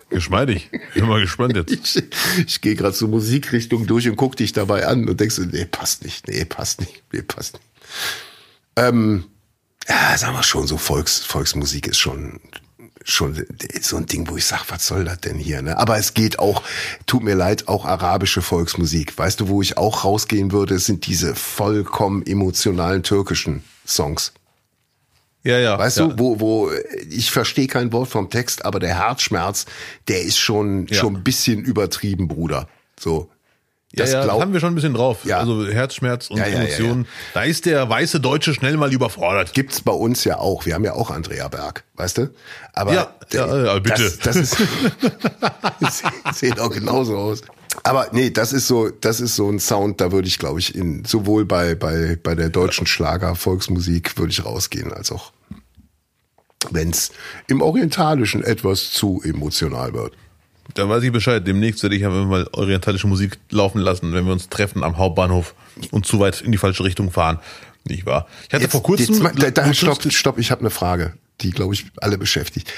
Geschmeidig. 0.09 0.71
Bin 0.95 1.07
mal 1.07 1.21
gespannt 1.21 1.55
jetzt. 1.55 1.71
Ich, 1.71 2.03
ich 2.47 2.61
gehe 2.61 2.75
gerade 2.75 2.95
zur 2.95 3.09
Musikrichtung 3.09 3.85
durch 3.85 4.09
und 4.09 4.15
guck 4.15 4.35
dich 4.35 4.53
dabei 4.53 4.87
an 4.87 5.07
und 5.07 5.19
denkst, 5.19 5.35
so, 5.35 5.43
nee, 5.43 5.65
passt 5.65 6.03
nicht, 6.03 6.27
nee, 6.27 6.45
passt 6.45 6.79
nicht, 6.81 7.03
nee, 7.11 7.21
passt 7.21 7.53
nicht. 7.53 7.65
Ähm, 8.75 9.25
ja, 9.87 10.17
sagen 10.17 10.35
wir 10.35 10.43
schon, 10.43 10.67
so 10.67 10.77
Volks, 10.77 11.19
Volksmusik 11.19 11.87
ist 11.87 11.99
schon, 11.99 12.39
schon 13.05 13.45
so 13.81 13.97
ein 13.97 14.05
Ding, 14.05 14.29
wo 14.29 14.37
ich 14.37 14.45
sag, 14.45 14.65
was 14.69 14.85
soll 14.85 15.05
das 15.05 15.19
denn 15.21 15.37
hier? 15.37 15.61
Ne? 15.61 15.77
Aber 15.77 15.97
es 15.97 16.13
geht 16.13 16.39
auch, 16.39 16.63
tut 17.05 17.23
mir 17.23 17.35
leid, 17.35 17.67
auch 17.67 17.85
arabische 17.85 18.41
Volksmusik. 18.41 19.17
Weißt 19.17 19.39
du, 19.39 19.47
wo 19.47 19.61
ich 19.61 19.77
auch 19.77 20.03
rausgehen 20.03 20.51
würde, 20.51 20.79
sind 20.79 21.07
diese 21.07 21.35
vollkommen 21.35 22.25
emotionalen 22.25 23.03
türkischen 23.03 23.63
Songs. 23.85 24.33
Ja, 25.43 25.57
ja. 25.57 25.77
Weißt 25.77 25.97
ja. 25.97 26.07
du, 26.07 26.19
wo, 26.19 26.39
wo 26.39 26.71
ich 27.09 27.31
verstehe 27.31 27.67
kein 27.67 27.91
Wort 27.93 28.09
vom 28.09 28.29
Text, 28.29 28.65
aber 28.65 28.79
der 28.79 28.95
Herzschmerz, 28.95 29.65
der 30.07 30.21
ist 30.21 30.37
schon 30.37 30.87
Ja. 30.87 30.95
schon 30.95 31.15
ein 31.17 31.23
bisschen 31.23 31.63
übertrieben, 31.63 32.27
Bruder. 32.27 32.67
So. 32.99 33.29
Ja, 33.91 34.03
Das 34.03 34.11
ja, 34.11 34.17
das 34.19 34.25
glaub- 34.27 34.41
haben 34.41 34.53
wir 34.53 34.59
schon 34.59 34.71
ein 34.73 34.75
bisschen 34.75 34.93
drauf. 34.93 35.25
Ja. 35.25 35.39
Also 35.39 35.65
Herzschmerz 35.67 36.29
und 36.29 36.37
Ja, 36.37 36.45
ja, 36.45 36.51
ja, 36.51 36.59
Emotionen. 36.63 37.07
Da 37.33 37.41
ist 37.43 37.65
der 37.65 37.89
weiße 37.89 38.19
Deutsche 38.19 38.53
schnell 38.53 38.77
mal 38.77 38.93
überfordert. 38.93 39.53
Gibt's 39.53 39.81
bei 39.81 39.91
uns 39.91 40.23
ja 40.25 40.37
auch. 40.37 40.65
Wir 40.67 40.75
haben 40.75 40.83
ja 40.85 40.93
auch 40.93 41.09
Andrea 41.09 41.47
Berg, 41.47 41.83
weißt 41.95 42.19
du? 42.19 42.29
Aber 42.73 42.93
Ja, 42.93 43.13
ja, 43.31 43.65
ja, 43.65 43.79
bitte. 43.79 44.03
Das, 44.03 44.19
das 44.19 44.35
ist 44.35 44.57
das 45.79 46.03
sieht 46.39 46.59
auch 46.59 46.69
genauso 46.69 47.17
aus. 47.17 47.41
Aber 47.83 48.07
nee, 48.11 48.29
das 48.29 48.53
ist 48.53 48.67
so, 48.67 48.89
das 48.89 49.19
ist 49.21 49.35
so 49.35 49.49
ein 49.49 49.59
Sound, 49.59 50.01
da 50.01 50.11
würde 50.11 50.27
ich, 50.27 50.37
glaube 50.37 50.59
ich, 50.59 50.75
in 50.75 51.05
sowohl 51.05 51.45
bei 51.45 51.75
bei 51.75 52.17
bei 52.21 52.35
der 52.35 52.49
deutschen 52.49 52.85
Schlager 52.87 53.35
Volksmusik 53.35 54.17
würde 54.17 54.31
ich 54.31 54.43
rausgehen, 54.45 54.91
als 54.93 55.11
auch 55.11 55.31
wenn's 56.71 57.11
im 57.47 57.61
Orientalischen 57.61 58.43
etwas 58.43 58.91
zu 58.91 59.21
emotional 59.23 59.93
wird. 59.93 60.13
Da 60.75 60.87
weiß 60.87 61.03
ich 61.03 61.11
Bescheid. 61.11 61.45
Demnächst 61.45 61.81
werde 61.83 61.95
ich 61.95 62.05
einfach 62.05 62.25
mal 62.25 62.47
orientalische 62.53 63.07
Musik 63.07 63.37
laufen 63.49 63.79
lassen, 63.79 64.13
wenn 64.13 64.25
wir 64.25 64.33
uns 64.33 64.49
treffen 64.49 64.83
am 64.83 64.97
Hauptbahnhof 64.97 65.55
und 65.91 66.05
zu 66.05 66.19
weit 66.19 66.41
in 66.41 66.51
die 66.51 66.57
falsche 66.57 66.83
Richtung 66.83 67.11
fahren. 67.11 67.39
Nicht 67.85 68.05
wahr? 68.05 68.27
Ich 68.47 68.53
hatte 68.53 68.69
vor 68.69 68.83
kurzem. 68.83 69.15
Jetzt, 69.15 69.23
mal- 69.23 69.33
da, 69.33 69.49
da, 69.51 69.73
stopp, 69.73 70.01
stopp, 70.11 70.37
ich 70.37 70.51
habe 70.51 70.61
eine 70.61 70.69
Frage, 70.69 71.13
die, 71.41 71.51
glaube 71.51 71.73
ich, 71.73 71.85
alle 71.97 72.17
beschäftigt. 72.17 72.71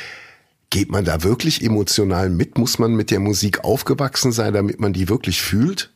Geht 0.69 0.89
man 0.89 1.03
da 1.03 1.21
wirklich 1.23 1.61
emotional 1.63 2.29
mit? 2.29 2.57
Muss 2.57 2.79
man 2.79 2.93
mit 2.93 3.11
der 3.11 3.19
Musik 3.19 3.63
aufgewachsen 3.65 4.31
sein, 4.31 4.53
damit 4.53 4.79
man 4.79 4.93
die 4.93 5.09
wirklich 5.09 5.41
fühlt? 5.41 5.89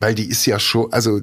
Weil 0.00 0.14
die 0.16 0.28
ist 0.28 0.44
ja 0.46 0.58
schon, 0.58 0.92
also 0.92 1.20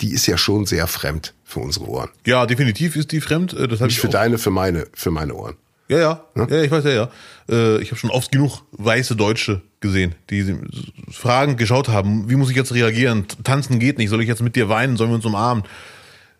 die 0.00 0.12
ist 0.12 0.26
ja 0.26 0.38
schon 0.38 0.64
sehr 0.66 0.86
fremd 0.86 1.34
für 1.44 1.58
unsere 1.60 1.86
Ohren. 1.88 2.08
Ja, 2.24 2.46
definitiv 2.46 2.94
ist 2.94 3.10
die 3.10 3.20
fremd. 3.20 3.52
äh, 3.54 3.66
Das 3.66 3.80
Nicht 3.80 3.94
ich 3.94 4.00
für 4.00 4.06
auch. 4.08 4.12
deine, 4.12 4.38
für 4.38 4.50
meine, 4.50 4.86
für 4.94 5.10
meine 5.10 5.34
Ohren. 5.34 5.56
Ja, 5.88 5.98
ja, 5.98 6.24
ja, 6.36 6.46
ja 6.48 6.62
ich 6.62 6.70
weiß 6.70 6.84
ja, 6.84 6.90
ja. 6.90 7.10
Äh, 7.48 7.80
ich 7.80 7.90
habe 7.90 7.98
schon 7.98 8.10
oft 8.10 8.30
genug 8.30 8.62
weiße 8.72 9.16
Deutsche 9.16 9.62
gesehen, 9.80 10.14
die 10.28 10.56
Fragen 11.10 11.56
geschaut 11.56 11.88
haben, 11.88 12.28
wie 12.28 12.36
muss 12.36 12.50
ich 12.50 12.56
jetzt 12.56 12.74
reagieren? 12.74 13.26
Tanzen 13.44 13.78
geht 13.78 13.98
nicht, 13.98 14.10
soll 14.10 14.20
ich 14.20 14.28
jetzt 14.28 14.42
mit 14.42 14.56
dir 14.56 14.68
weinen, 14.68 14.96
sollen 14.96 15.10
wir 15.10 15.16
uns 15.16 15.24
umarmen? 15.24 15.64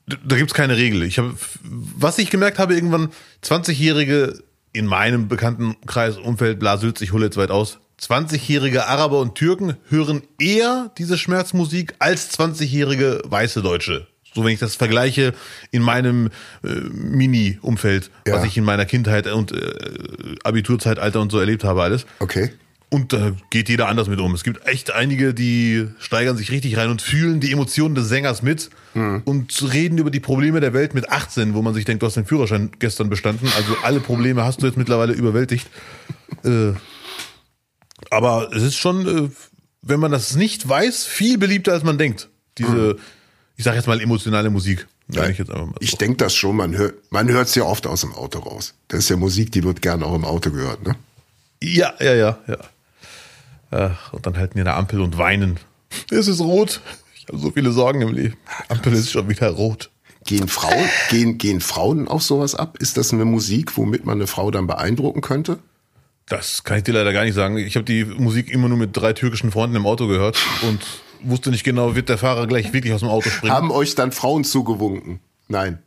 Da 0.06 0.36
gibt's 0.36 0.54
keine 0.54 0.76
Regel. 0.76 1.02
Ich 1.02 1.18
habe, 1.18 1.34
was 1.62 2.18
ich 2.18 2.30
gemerkt 2.30 2.58
habe, 2.58 2.74
irgendwann 2.74 3.10
20-Jährige 3.44 4.42
in 4.72 4.86
meinem 4.86 5.28
Bekanntenkreis, 5.28 6.16
Umfeld, 6.16 6.58
Blasülz, 6.58 7.00
ich 7.00 7.12
hole 7.12 7.26
jetzt 7.26 7.36
weit 7.36 7.50
aus, 7.50 7.78
20-jährige 8.00 8.86
Araber 8.86 9.20
und 9.20 9.34
Türken 9.34 9.76
hören 9.88 10.22
eher 10.38 10.90
diese 10.98 11.18
Schmerzmusik 11.18 11.94
als 11.98 12.38
20-jährige 12.38 13.22
weiße 13.24 13.60
Deutsche. 13.60 14.06
So 14.38 14.44
wenn 14.44 14.52
ich 14.52 14.60
das 14.60 14.76
vergleiche 14.76 15.34
in 15.72 15.82
meinem 15.82 16.28
äh, 16.62 16.68
Mini-Umfeld, 16.68 18.12
ja. 18.24 18.34
was 18.34 18.44
ich 18.44 18.56
in 18.56 18.62
meiner 18.62 18.84
Kindheit 18.84 19.26
und 19.26 19.50
äh, 19.50 20.36
Abiturzeitalter 20.44 21.20
und 21.20 21.32
so 21.32 21.40
erlebt 21.40 21.64
habe, 21.64 21.82
alles. 21.82 22.06
Okay. 22.20 22.52
Und 22.88 23.12
da 23.12 23.32
geht 23.50 23.68
jeder 23.68 23.88
anders 23.88 24.06
mit 24.06 24.20
um. 24.20 24.32
Es 24.34 24.44
gibt 24.44 24.64
echt 24.68 24.92
einige, 24.92 25.34
die 25.34 25.88
steigern 25.98 26.36
sich 26.36 26.52
richtig 26.52 26.76
rein 26.76 26.88
und 26.88 27.02
fühlen 27.02 27.40
die 27.40 27.50
Emotionen 27.50 27.96
des 27.96 28.08
Sängers 28.08 28.42
mit 28.42 28.70
hm. 28.92 29.22
und 29.24 29.72
reden 29.72 29.98
über 29.98 30.12
die 30.12 30.20
Probleme 30.20 30.60
der 30.60 30.72
Welt 30.72 30.94
mit 30.94 31.10
18, 31.10 31.54
wo 31.54 31.60
man 31.60 31.74
sich 31.74 31.84
denkt, 31.84 32.04
du 32.04 32.06
hast 32.06 32.16
den 32.16 32.24
Führerschein 32.24 32.70
gestern 32.78 33.10
bestanden. 33.10 33.48
Also 33.56 33.76
alle 33.82 33.98
Probleme 33.98 34.44
hast 34.44 34.62
du 34.62 34.66
jetzt 34.66 34.78
mittlerweile 34.78 35.14
überwältigt. 35.14 35.66
Äh, 36.44 36.74
aber 38.10 38.52
es 38.54 38.62
ist 38.62 38.76
schon, 38.76 39.26
äh, 39.26 39.30
wenn 39.82 39.98
man 39.98 40.12
das 40.12 40.36
nicht 40.36 40.68
weiß, 40.68 41.06
viel 41.06 41.38
beliebter 41.38 41.72
als 41.72 41.82
man 41.82 41.98
denkt. 41.98 42.28
Diese, 42.56 42.90
hm. 42.90 42.98
Ich 43.58 43.64
sag 43.64 43.74
jetzt 43.74 43.88
mal 43.88 44.00
emotionale 44.00 44.50
Musik. 44.50 44.86
Ja, 45.10 45.28
ich 45.28 45.38
so. 45.38 45.72
ich 45.80 45.96
denke 45.96 46.16
das 46.18 46.34
schon, 46.34 46.56
man 46.56 46.76
hört 46.76 46.94
man 47.10 47.28
hört 47.28 47.48
es 47.48 47.54
ja 47.54 47.64
oft 47.64 47.86
aus 47.86 48.02
dem 48.02 48.14
Auto 48.14 48.38
raus. 48.38 48.74
Das 48.86 49.00
ist 49.00 49.08
ja 49.08 49.16
Musik, 49.16 49.50
die 49.50 49.64
wird 49.64 49.82
gern 49.82 50.02
auch 50.02 50.14
im 50.14 50.24
Auto 50.24 50.50
gehört, 50.50 50.86
ne? 50.86 50.94
Ja, 51.60 51.92
ja, 51.98 52.14
ja, 52.14 52.38
ja. 52.46 52.58
Ach, 53.70 54.12
und 54.12 54.24
dann 54.26 54.36
halten 54.36 54.54
die 54.54 54.60
eine 54.60 54.74
Ampel 54.74 55.00
und 55.00 55.18
weinen. 55.18 55.58
Es 56.10 56.28
ist 56.28 56.40
rot. 56.40 56.80
Ich 57.16 57.26
habe 57.26 57.38
so 57.38 57.50
viele 57.50 57.72
Sorgen 57.72 58.00
im 58.00 58.14
Leben. 58.14 58.36
Ampel 58.68 58.92
ist 58.92 59.10
schon 59.10 59.28
wieder 59.28 59.48
rot. 59.48 59.90
Gehen 60.24 60.46
Frauen, 60.46 60.88
gehen, 61.10 61.36
gehen 61.38 61.60
Frauen 61.60 62.06
auf 62.06 62.22
sowas 62.22 62.54
ab? 62.54 62.76
Ist 62.78 62.96
das 62.96 63.12
eine 63.12 63.24
Musik, 63.24 63.76
womit 63.76 64.04
man 64.04 64.18
eine 64.18 64.28
Frau 64.28 64.52
dann 64.52 64.68
beeindrucken 64.68 65.20
könnte? 65.20 65.58
Das 66.28 66.62
kann 66.62 66.78
ich 66.78 66.84
dir 66.84 66.92
leider 66.92 67.12
gar 67.12 67.24
nicht 67.24 67.34
sagen. 67.34 67.56
Ich 67.56 67.74
habe 67.74 67.84
die 67.84 68.04
Musik 68.04 68.50
immer 68.50 68.68
nur 68.68 68.78
mit 68.78 68.96
drei 68.96 69.14
türkischen 69.14 69.50
Freunden 69.50 69.74
im 69.74 69.86
Auto 69.86 70.06
gehört 70.06 70.38
und 70.62 70.80
wusste 71.22 71.50
nicht 71.50 71.64
genau, 71.64 71.94
wird 71.94 72.08
der 72.08 72.18
Fahrer 72.18 72.46
gleich 72.46 72.72
wirklich 72.72 72.92
aus 72.92 73.00
dem 73.00 73.08
Auto 73.08 73.30
springen. 73.30 73.54
Haben 73.54 73.70
euch 73.70 73.94
dann 73.94 74.12
Frauen 74.12 74.44
zugewunken? 74.44 75.20
Nein. 75.48 75.78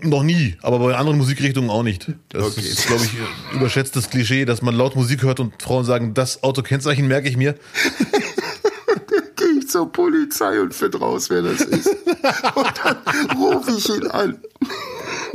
Noch 0.00 0.24
nie, 0.24 0.56
aber 0.62 0.80
bei 0.80 0.96
anderen 0.96 1.18
Musikrichtungen 1.18 1.70
auch 1.70 1.84
nicht. 1.84 2.10
Das 2.30 2.44
okay. 2.44 2.60
ist, 2.60 2.86
glaube 2.88 3.04
ich, 3.04 3.12
überschätztes 3.54 4.10
Klischee, 4.10 4.44
dass 4.44 4.60
man 4.60 4.74
laut 4.74 4.96
Musik 4.96 5.22
hört 5.22 5.38
und 5.38 5.62
Frauen 5.62 5.84
sagen, 5.84 6.12
das 6.12 6.42
Autokennzeichen 6.42 7.06
merke 7.06 7.28
ich 7.28 7.36
mir. 7.36 7.54
Gehe 9.36 9.58
ich 9.60 9.68
zur 9.68 9.92
Polizei 9.92 10.60
und 10.60 10.74
finde 10.74 10.98
raus, 10.98 11.30
wer 11.30 11.42
das 11.42 11.60
ist. 11.60 11.86
Und 11.86 12.72
dann 12.84 12.96
rufe 13.36 13.72
ich 13.76 13.88
ihn 13.88 14.06
an 14.08 14.38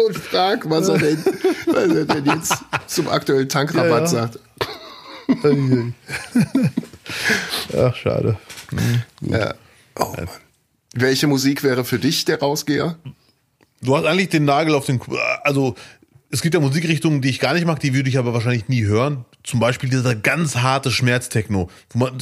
und 0.05 0.17
frage, 0.17 0.69
was 0.69 0.89
er 0.89 0.97
denn, 0.97 1.23
was 1.65 1.95
er 1.95 2.05
denn 2.05 2.25
jetzt 2.25 2.55
zum 2.87 3.07
aktuellen 3.07 3.49
Tankrabatt 3.49 4.11
ja, 4.11 4.17
ja. 4.17 4.29
sagt. 4.29 4.39
Ach, 7.77 7.95
schade. 7.95 8.37
Mhm, 8.71 9.03
ja. 9.21 9.53
Oh, 9.99 10.13
Mann. 10.15 10.27
Welche 10.93 11.27
Musik 11.27 11.63
wäre 11.63 11.85
für 11.85 11.99
dich 11.99 12.25
der 12.25 12.39
Rausgeher? 12.39 12.97
Du 13.81 13.95
hast 13.95 14.05
eigentlich 14.05 14.29
den 14.29 14.45
Nagel 14.45 14.73
auf 14.73 14.85
den, 14.85 14.99
also 15.43 15.75
es 16.29 16.41
gibt 16.41 16.55
ja 16.55 16.59
Musikrichtungen, 16.59 17.21
die 17.21 17.29
ich 17.29 17.39
gar 17.39 17.53
nicht 17.53 17.65
mag, 17.65 17.79
die 17.79 17.93
würde 17.93 18.09
ich 18.09 18.17
aber 18.17 18.33
wahrscheinlich 18.33 18.67
nie 18.67 18.83
hören. 18.83 19.25
Zum 19.43 19.59
Beispiel 19.59 19.89
dieser 19.89 20.15
ganz 20.15 20.57
harte 20.57 20.91
Schmerztechno. 20.91 21.69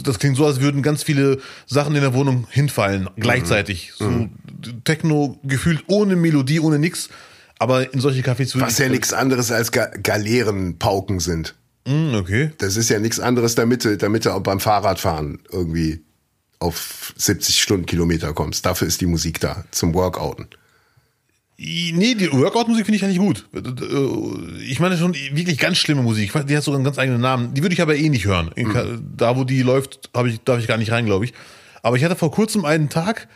Das 0.04 0.20
klingt 0.20 0.38
so, 0.38 0.46
als 0.46 0.60
würden 0.60 0.84
ganz 0.84 1.04
viele 1.04 1.40
Sachen 1.66 1.96
in 1.96 2.02
der 2.02 2.14
Wohnung 2.14 2.48
hinfallen, 2.52 3.10
gleichzeitig. 3.16 3.94
Mhm. 4.00 4.04
So 4.04 4.10
mhm. 4.12 4.84
Techno 4.84 5.40
gefühlt 5.44 5.84
ohne 5.88 6.16
Melodie, 6.16 6.60
ohne 6.60 6.78
nix. 6.78 7.10
Aber 7.58 7.94
in 7.94 8.00
solche 8.00 8.22
Cafés 8.22 8.54
würde 8.54 8.68
Was 8.68 8.78
ja 8.78 8.90
nichts 8.90 9.14
anderes 9.14 9.52
als 9.52 9.72
Ga 9.72 9.86
Galeerenpauken 10.04 11.20
sind. 11.20 11.56
Mm, 11.88 12.16
okay. 12.16 12.52
Das 12.58 12.76
ist 12.76 12.90
ja 12.90 13.00
nichts 13.00 13.20
anderes, 13.20 13.56
damit 13.56 14.02
damit 14.02 14.26
du 14.26 14.34
auch 14.34 14.42
beim 14.42 14.60
Fahrradfahren 14.60 15.40
irgendwie 15.52 16.05
auf 16.66 17.14
70 17.16 17.62
Stundenkilometer 17.62 18.34
kommst. 18.34 18.66
Dafür 18.66 18.88
ist 18.88 19.00
die 19.02 19.06
Musik 19.06 19.40
da, 19.40 19.64
zum 19.72 19.94
Workouten. 19.94 20.48
Nee, 21.58 22.16
die 22.16 22.32
Workout-Musik 22.34 22.86
finde 22.86 22.98
ich 22.98 23.06
eigentlich 23.06 23.20
gut. 23.20 23.48
Äh, 23.54 24.64
ich 24.64 24.80
meine 24.82 24.98
schon 24.98 25.14
wirklich 25.14 25.58
ganz 25.58 25.78
schlimme 25.78 26.02
Musik. 26.02 26.34
Die 26.48 26.58
hat 26.58 26.64
sogar 26.64 26.78
einen 26.78 26.84
ganz 26.84 26.98
eigenen 27.00 27.22
Namen. 27.22 27.54
Die 27.54 27.62
würde 27.62 27.74
ich 27.74 27.82
aber 27.82 27.96
eh 27.96 28.10
nicht 28.10 28.26
hören. 28.26 28.52
Mhm. 28.56 29.14
Da, 29.16 29.38
wo 29.38 29.46
die 29.46 29.62
läuft, 29.62 30.10
ich, 30.26 30.42
darf 30.42 30.60
ich 30.60 30.68
gar 30.68 30.78
nicht 30.78 30.92
rein, 30.92 31.06
glaube 31.06 31.26
ich. 31.26 31.34
Aber 31.82 31.96
ich 31.96 32.04
hatte 32.04 32.18
vor 32.18 32.32
kurzem 32.32 32.66
einen 32.66 32.90
Tag, 32.90 33.30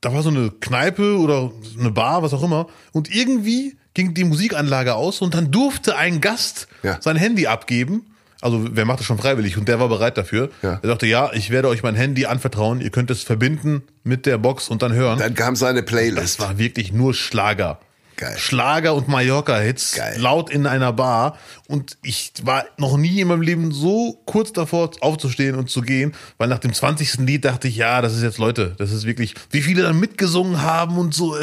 da 0.00 0.12
war 0.12 0.22
so 0.22 0.28
eine 0.28 0.52
Kneipe 0.60 1.18
oder 1.18 1.50
eine 1.78 1.90
Bar, 1.90 2.22
was 2.22 2.32
auch 2.32 2.44
immer. 2.44 2.68
Und 2.92 3.12
irgendwie 3.12 3.76
ging 3.94 4.14
die 4.14 4.24
Musikanlage 4.24 4.94
aus 4.94 5.20
und 5.20 5.34
dann 5.34 5.50
durfte 5.50 5.96
ein 5.96 6.20
Gast 6.20 6.68
ja. 6.84 7.00
sein 7.00 7.16
Handy 7.16 7.48
abgeben 7.48 8.09
also 8.40 8.64
wer 8.70 8.84
macht 8.84 9.00
das 9.00 9.06
schon 9.06 9.18
freiwillig 9.18 9.56
und 9.56 9.68
der 9.68 9.80
war 9.80 9.88
bereit 9.88 10.16
dafür. 10.16 10.50
Ja. 10.62 10.80
Er 10.82 10.88
sagte, 10.88 11.06
ja, 11.06 11.30
ich 11.32 11.50
werde 11.50 11.68
euch 11.68 11.82
mein 11.82 11.94
Handy 11.94 12.26
anvertrauen, 12.26 12.80
ihr 12.80 12.90
könnt 12.90 13.10
es 13.10 13.22
verbinden 13.22 13.82
mit 14.02 14.26
der 14.26 14.38
Box 14.38 14.68
und 14.68 14.82
dann 14.82 14.92
hören. 14.92 15.18
Dann 15.18 15.34
kam 15.34 15.56
seine 15.56 15.82
Playlist. 15.82 16.40
Das 16.40 16.40
war 16.40 16.58
wirklich 16.58 16.92
nur 16.92 17.14
Schlager. 17.14 17.80
Geil. 18.20 18.36
Schlager 18.36 18.94
und 18.94 19.08
Mallorca-Hits 19.08 19.98
laut 20.16 20.50
in 20.50 20.66
einer 20.66 20.92
Bar. 20.92 21.38
Und 21.68 21.96
ich 22.02 22.32
war 22.42 22.66
noch 22.76 22.98
nie 22.98 23.18
in 23.22 23.28
meinem 23.28 23.40
Leben 23.40 23.72
so 23.72 24.20
kurz 24.26 24.52
davor 24.52 24.90
aufzustehen 25.00 25.56
und 25.56 25.70
zu 25.70 25.80
gehen, 25.80 26.12
weil 26.36 26.48
nach 26.48 26.58
dem 26.58 26.74
20. 26.74 27.20
Lied 27.20 27.46
dachte 27.46 27.68
ich, 27.68 27.76
ja, 27.76 28.02
das 28.02 28.14
ist 28.14 28.22
jetzt 28.22 28.36
Leute, 28.36 28.74
das 28.76 28.92
ist 28.92 29.06
wirklich, 29.06 29.34
wie 29.50 29.62
viele 29.62 29.84
dann 29.84 29.98
mitgesungen 29.98 30.60
haben 30.60 30.98
und 30.98 31.14
so. 31.14 31.34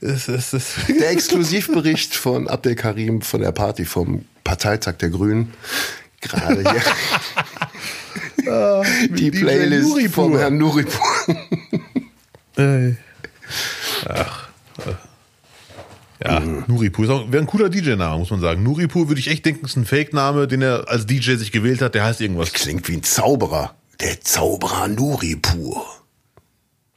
Es, 0.00 0.26
es, 0.26 0.52
es. 0.52 0.74
Der 1.00 1.10
Exklusivbericht 1.10 2.16
von 2.16 2.48
Abdel 2.48 2.74
Karim 2.74 3.22
von 3.22 3.40
der 3.40 3.52
Party 3.52 3.84
vom 3.84 4.24
Parteitag 4.42 4.94
der 4.94 5.10
Grünen 5.10 5.54
gerade 6.28 6.60
hier. 6.60 6.82
Ah, 8.46 8.82
die 9.08 9.30
Playlist 9.30 9.88
Nuripur. 9.88 10.24
vom 10.24 10.36
Herrn 10.36 10.58
Nuripur. 10.58 11.00
Ach. 14.06 14.48
Ja, 16.22 16.40
mhm. 16.40 16.64
Nuripur 16.66 17.30
wäre 17.32 17.42
ein 17.42 17.46
cooler 17.46 17.68
DJ-Name, 17.68 18.18
muss 18.18 18.30
man 18.30 18.40
sagen. 18.40 18.62
Nuripur 18.62 19.08
würde 19.08 19.20
ich 19.20 19.28
echt 19.28 19.44
denken, 19.44 19.64
ist 19.66 19.76
ein 19.76 19.84
Fake-Name, 19.84 20.46
den 20.46 20.62
er 20.62 20.88
als 20.88 21.06
DJ 21.06 21.36
sich 21.36 21.52
gewählt 21.52 21.82
hat. 21.82 21.94
Der 21.94 22.04
heißt 22.04 22.20
irgendwas. 22.20 22.52
Das 22.52 22.62
klingt 22.62 22.88
wie 22.88 22.94
ein 22.94 23.02
Zauberer. 23.02 23.74
Der 24.00 24.20
Zauberer 24.20 24.88
Nuripur. 24.88 25.84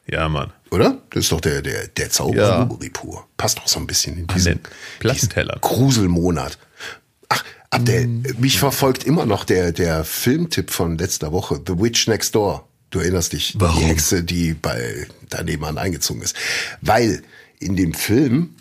Ja, 0.09 0.29
Mann. 0.29 0.53
Oder? 0.71 0.97
Das 1.09 1.25
ist 1.25 1.31
doch 1.31 1.41
der, 1.41 1.61
der, 1.61 1.87
der 1.87 2.09
Zauberer 2.09 2.59
ja. 2.59 2.65
Nuripur. 2.65 3.27
Passt 3.35 3.57
doch 3.57 3.67
so 3.67 3.79
ein 3.79 3.87
bisschen 3.87 4.17
in 4.17 4.27
diesen, 4.27 4.59
diesen 5.03 5.29
Gruselmonat. 5.61 6.57
Ach, 7.29 7.43
Abdel, 7.69 8.07
mm. 8.07 8.23
mich 8.39 8.59
verfolgt 8.59 9.03
immer 9.03 9.25
noch 9.25 9.43
der, 9.43 9.71
der 9.71 10.03
Filmtipp 10.03 10.71
von 10.71 10.97
letzter 10.97 11.31
Woche, 11.31 11.61
The 11.65 11.79
Witch 11.79 12.07
Next 12.07 12.35
Door. 12.35 12.67
Du 12.89 12.99
erinnerst 12.99 13.33
dich, 13.33 13.55
Warum? 13.57 13.79
die 13.79 13.85
Hexe, 13.85 14.23
die 14.23 14.53
bei 14.53 15.07
daneben 15.29 15.65
an 15.65 15.77
eingezogen 15.77 16.21
ist. 16.21 16.35
Weil 16.81 17.21
in 17.59 17.75
dem 17.75 17.93
Film 17.93 18.55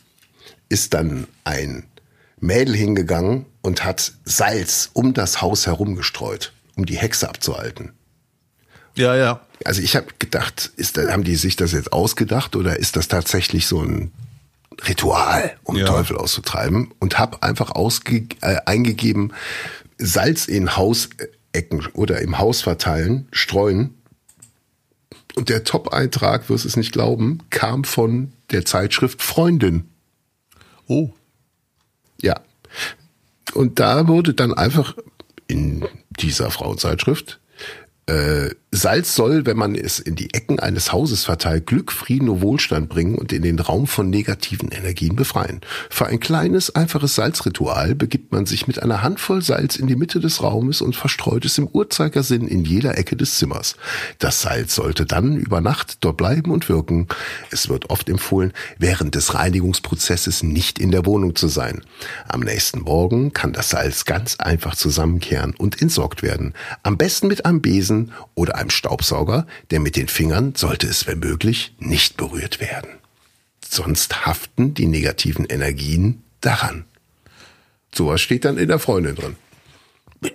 ist 0.68 0.94
dann 0.94 1.28
ein 1.44 1.84
Mädel 2.40 2.74
hingegangen 2.74 3.46
und 3.62 3.84
hat 3.84 4.12
Salz 4.24 4.90
um 4.92 5.14
das 5.14 5.40
Haus 5.40 5.66
herumgestreut, 5.66 6.52
um 6.76 6.86
die 6.86 6.96
Hexe 6.96 7.28
abzuhalten. 7.28 7.92
Ja, 8.96 9.14
ja. 9.14 9.40
Also 9.64 9.80
ich 9.80 9.94
habe 9.96 10.06
gedacht, 10.18 10.72
ist, 10.76 10.98
haben 10.98 11.24
die 11.24 11.36
sich 11.36 11.56
das 11.56 11.72
jetzt 11.72 11.92
ausgedacht 11.92 12.56
oder 12.56 12.78
ist 12.78 12.96
das 12.96 13.08
tatsächlich 13.08 13.66
so 13.66 13.82
ein 13.82 14.12
Ritual, 14.86 15.56
um 15.64 15.76
ja. 15.76 15.86
Teufel 15.86 16.16
auszutreiben 16.16 16.92
und 16.98 17.18
habe 17.18 17.42
einfach 17.42 17.70
ausge 17.70 18.26
äh, 18.40 18.56
eingegeben, 18.66 19.32
Salz 19.98 20.46
in 20.46 20.76
Hausecken 20.76 21.86
oder 21.94 22.20
im 22.20 22.38
Haus 22.38 22.62
verteilen, 22.62 23.28
streuen. 23.32 23.94
Und 25.34 25.48
der 25.48 25.64
Top-Eintrag, 25.64 26.48
wirst 26.48 26.64
es 26.64 26.76
nicht 26.76 26.92
glauben, 26.92 27.40
kam 27.50 27.84
von 27.84 28.32
der 28.50 28.64
Zeitschrift 28.64 29.22
Freundin. 29.22 29.88
Oh. 30.86 31.10
Ja. 32.20 32.40
Und 33.54 33.78
da 33.78 34.08
wurde 34.08 34.34
dann 34.34 34.54
einfach 34.54 34.94
in 35.46 35.86
dieser 36.18 36.50
Frauenzeitschrift 36.50 37.38
Äh, 38.06 38.50
Salz 38.76 39.14
soll, 39.14 39.46
wenn 39.46 39.56
man 39.56 39.74
es 39.74 39.98
in 39.98 40.16
die 40.16 40.34
Ecken 40.34 40.60
eines 40.60 40.92
Hauses 40.92 41.24
verteilt, 41.24 41.66
Glück, 41.66 41.90
Frieden 41.90 42.28
und 42.28 42.42
Wohlstand 42.42 42.90
bringen 42.90 43.14
und 43.14 43.32
in 43.32 43.42
den 43.42 43.58
Raum 43.58 43.86
von 43.86 44.10
negativen 44.10 44.70
Energien 44.70 45.16
befreien. 45.16 45.62
Für 45.88 46.06
ein 46.06 46.20
kleines, 46.20 46.74
einfaches 46.74 47.14
Salzritual 47.14 47.94
begibt 47.94 48.32
man 48.32 48.44
sich 48.44 48.66
mit 48.66 48.82
einer 48.82 49.02
Handvoll 49.02 49.40
Salz 49.40 49.76
in 49.76 49.86
die 49.86 49.96
Mitte 49.96 50.20
des 50.20 50.42
Raumes 50.42 50.82
und 50.82 50.94
verstreut 50.94 51.46
es 51.46 51.56
im 51.56 51.68
Uhrzeigersinn 51.68 52.46
in 52.46 52.64
jeder 52.64 52.98
Ecke 52.98 53.16
des 53.16 53.38
Zimmers. 53.38 53.76
Das 54.18 54.42
Salz 54.42 54.74
sollte 54.74 55.06
dann 55.06 55.36
über 55.36 55.62
Nacht 55.62 56.04
dort 56.04 56.18
bleiben 56.18 56.50
und 56.50 56.68
wirken. 56.68 57.06
Es 57.50 57.70
wird 57.70 57.88
oft 57.88 58.10
empfohlen, 58.10 58.52
während 58.78 59.14
des 59.14 59.34
Reinigungsprozesses 59.34 60.42
nicht 60.42 60.78
in 60.78 60.90
der 60.90 61.06
Wohnung 61.06 61.34
zu 61.34 61.48
sein. 61.48 61.82
Am 62.28 62.40
nächsten 62.40 62.80
Morgen 62.80 63.32
kann 63.32 63.54
das 63.54 63.70
Salz 63.70 64.04
ganz 64.04 64.36
einfach 64.36 64.74
zusammenkehren 64.74 65.54
und 65.56 65.80
entsorgt 65.80 66.22
werden. 66.22 66.52
Am 66.82 66.98
besten 66.98 67.28
mit 67.28 67.46
einem 67.46 67.62
Besen 67.62 67.95
oder 68.34 68.56
einem 68.56 68.70
Staubsauger, 68.70 69.46
der 69.70 69.80
mit 69.80 69.96
den 69.96 70.08
Fingern, 70.08 70.54
sollte 70.54 70.86
es 70.86 71.06
wenn 71.06 71.18
möglich, 71.18 71.74
nicht 71.78 72.16
berührt 72.16 72.60
werden. 72.60 72.90
Sonst 73.68 74.26
haften 74.26 74.74
die 74.74 74.86
negativen 74.86 75.44
Energien 75.44 76.22
daran. 76.40 76.84
Sowas 77.94 78.20
steht 78.20 78.44
dann 78.44 78.58
in 78.58 78.68
der 78.68 78.78
Freundin 78.78 79.16
drin. 79.16 79.36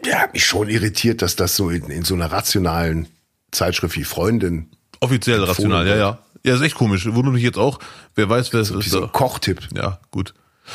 Der 0.05 0.22
hat 0.22 0.34
mich 0.34 0.45
schon 0.45 0.70
irritiert, 0.70 1.22
dass 1.22 1.36
das 1.36 1.55
so 1.55 1.70
in, 1.70 1.89
in 1.89 2.03
so 2.03 2.14
einer 2.14 2.32
rationalen 2.32 3.07
Zeitschrift 3.51 3.95
wie 3.95 4.03
Freundin. 4.03 4.70
Offiziell 4.99 5.43
rational, 5.43 5.88
ja, 5.88 5.95
ja. 5.97 6.20
Ja, 6.43 6.55
ist 6.55 6.62
echt 6.62 6.76
komisch. 6.76 7.05
Wundert 7.05 7.34
mich 7.34 7.43
jetzt 7.43 7.57
auch. 7.57 7.80
Wer 8.16 8.30
weiß, 8.30 8.51
wer 8.53 8.62
es 8.62 8.72
ist. 8.72 8.89
So 8.89 9.03
ein 9.03 9.12
Kochtipp. 9.12 9.68
Ja, 9.76 9.99
gut. 10.09 10.34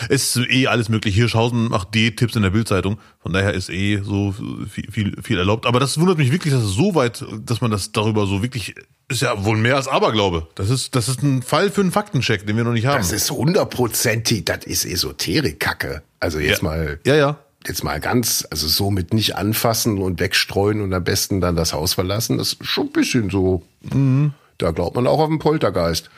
Es 0.09 0.37
ist 0.37 0.51
eh 0.51 0.67
alles 0.67 0.89
möglich. 0.89 1.15
Hirschhausen 1.15 1.69
macht 1.69 1.95
D-Tipps 1.95 2.37
in 2.37 2.43
der 2.43 2.51
Bildzeitung. 2.51 2.99
Von 3.21 3.33
daher 3.33 3.55
ist 3.55 3.71
eh 3.71 4.01
so 4.03 4.35
viel, 4.71 4.91
viel, 4.91 5.23
viel 5.23 5.39
erlaubt. 5.39 5.67
Aber 5.67 5.81
das 5.81 5.99
wundert 5.99 6.19
mich 6.19 6.33
wirklich, 6.33 6.53
dass 6.53 6.63
es 6.63 6.73
so 6.73 6.95
weit, 6.95 7.25
dass 7.45 7.61
man 7.61 7.71
das 7.71 7.93
darüber 7.93 8.27
so 8.27 8.43
wirklich, 8.43 8.75
ist 9.09 9.23
ja 9.23 9.45
wohl 9.45 9.57
mehr 9.57 9.77
als 9.77 9.89
Aberglaube. 9.89 10.47
Das 10.55 10.71
ist, 10.71 10.95
das 10.95 11.09
ist 11.09 11.23
ein 11.23 11.43
Fall 11.43 11.71
für 11.71 11.81
einen 11.81 11.93
Faktencheck, 11.93 12.47
den 12.47 12.57
wir 12.57 12.65
noch 12.65 12.73
nicht 12.73 12.87
haben. 12.87 12.99
Das 12.99 13.13
ist 13.13 13.31
hundertprozentig, 13.31 14.45
das 14.45 14.65
ist 14.65 14.85
Esoterik-Kacke. 14.85 16.03
Also 16.21 16.39
jetzt 16.39 16.63
ja. 16.63 16.69
mal. 16.69 17.01
Ja, 17.07 17.15
ja. 17.15 17.39
Jetzt 17.67 17.83
mal 17.83 17.99
ganz, 17.99 18.47
also 18.49 18.69
so 18.69 18.93
mit 18.93 19.13
nicht 19.13 19.35
anfassen 19.35 19.99
und 19.99 20.21
wegstreuen 20.21 20.81
und 20.81 20.95
am 20.95 21.03
besten 21.03 21.41
dann 21.41 21.57
das 21.57 21.73
Haus 21.73 21.95
verlassen, 21.95 22.39
das 22.39 22.53
ist 22.53 22.65
schon 22.65 22.87
ein 22.87 22.93
bisschen 22.93 23.29
so. 23.29 23.65
Mhm. 23.93 24.35
Da 24.59 24.71
glaubt 24.71 24.95
man 24.95 25.09
auch 25.09 25.19
auf 25.19 25.29
den 25.29 25.41
Poltergeist. 25.41 26.09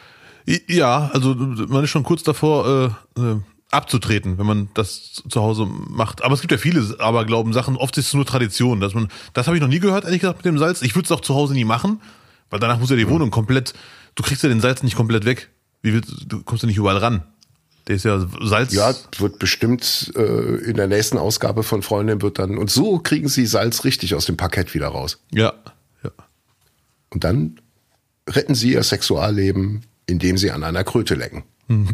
Ja, 0.66 1.10
also 1.12 1.34
man 1.34 1.84
ist 1.84 1.90
schon 1.90 2.04
kurz 2.04 2.22
davor, 2.22 2.94
äh, 3.16 3.20
äh 3.20 3.40
abzutreten, 3.70 4.38
wenn 4.38 4.46
man 4.46 4.68
das 4.74 5.22
zu 5.28 5.42
Hause 5.42 5.66
macht. 5.66 6.22
Aber 6.22 6.34
es 6.34 6.40
gibt 6.40 6.52
ja 6.52 6.58
viele 6.58 6.98
Aberglauben-Sachen. 6.98 7.76
Oft 7.76 7.98
ist 7.98 8.08
es 8.08 8.14
nur 8.14 8.24
Tradition, 8.24 8.80
dass 8.80 8.94
man, 8.94 9.08
das 9.34 9.46
habe 9.46 9.56
ich 9.56 9.62
noch 9.62 9.68
nie 9.68 9.80
gehört, 9.80 10.04
ehrlich 10.04 10.20
gesagt, 10.20 10.38
mit 10.38 10.46
dem 10.46 10.58
Salz. 10.58 10.82
Ich 10.82 10.94
würde 10.94 11.04
es 11.06 11.12
auch 11.12 11.20
zu 11.20 11.34
Hause 11.34 11.52
nie 11.52 11.64
machen, 11.64 12.00
weil 12.50 12.60
danach 12.60 12.78
muss 12.78 12.90
ja 12.90 12.96
die 12.96 13.04
mhm. 13.04 13.10
Wohnung 13.10 13.30
komplett, 13.30 13.74
du 14.14 14.22
kriegst 14.22 14.42
ja 14.42 14.48
den 14.48 14.60
Salz 14.60 14.82
nicht 14.82 14.96
komplett 14.96 15.24
weg. 15.24 15.50
Wie 15.82 15.92
willst, 15.92 16.12
du 16.26 16.42
kommst 16.42 16.62
ja 16.62 16.66
nicht 16.66 16.78
überall 16.78 16.96
ran. 16.96 17.22
Der 17.86 17.96
ist 17.96 18.04
ja 18.04 18.26
Salz. 18.40 18.72
Ja, 18.72 18.94
wird 19.18 19.38
bestimmt 19.38 20.12
äh, 20.16 20.56
in 20.64 20.76
der 20.76 20.88
nächsten 20.88 21.18
Ausgabe 21.18 21.62
von 21.62 21.82
Freundin 21.82 22.22
wird 22.22 22.38
dann, 22.38 22.58
und 22.58 22.70
so 22.70 22.98
kriegen 22.98 23.28
sie 23.28 23.46
Salz 23.46 23.84
richtig 23.84 24.14
aus 24.14 24.24
dem 24.24 24.36
Parkett 24.36 24.74
wieder 24.74 24.88
raus. 24.88 25.20
Ja, 25.30 25.54
ja. 26.02 26.10
Und 27.10 27.24
dann 27.24 27.60
retten 28.28 28.54
sie 28.54 28.72
ihr 28.72 28.82
Sexualleben, 28.82 29.82
indem 30.06 30.36
sie 30.38 30.50
an 30.50 30.64
einer 30.64 30.84
Kröte 30.84 31.14
lecken. 31.14 31.44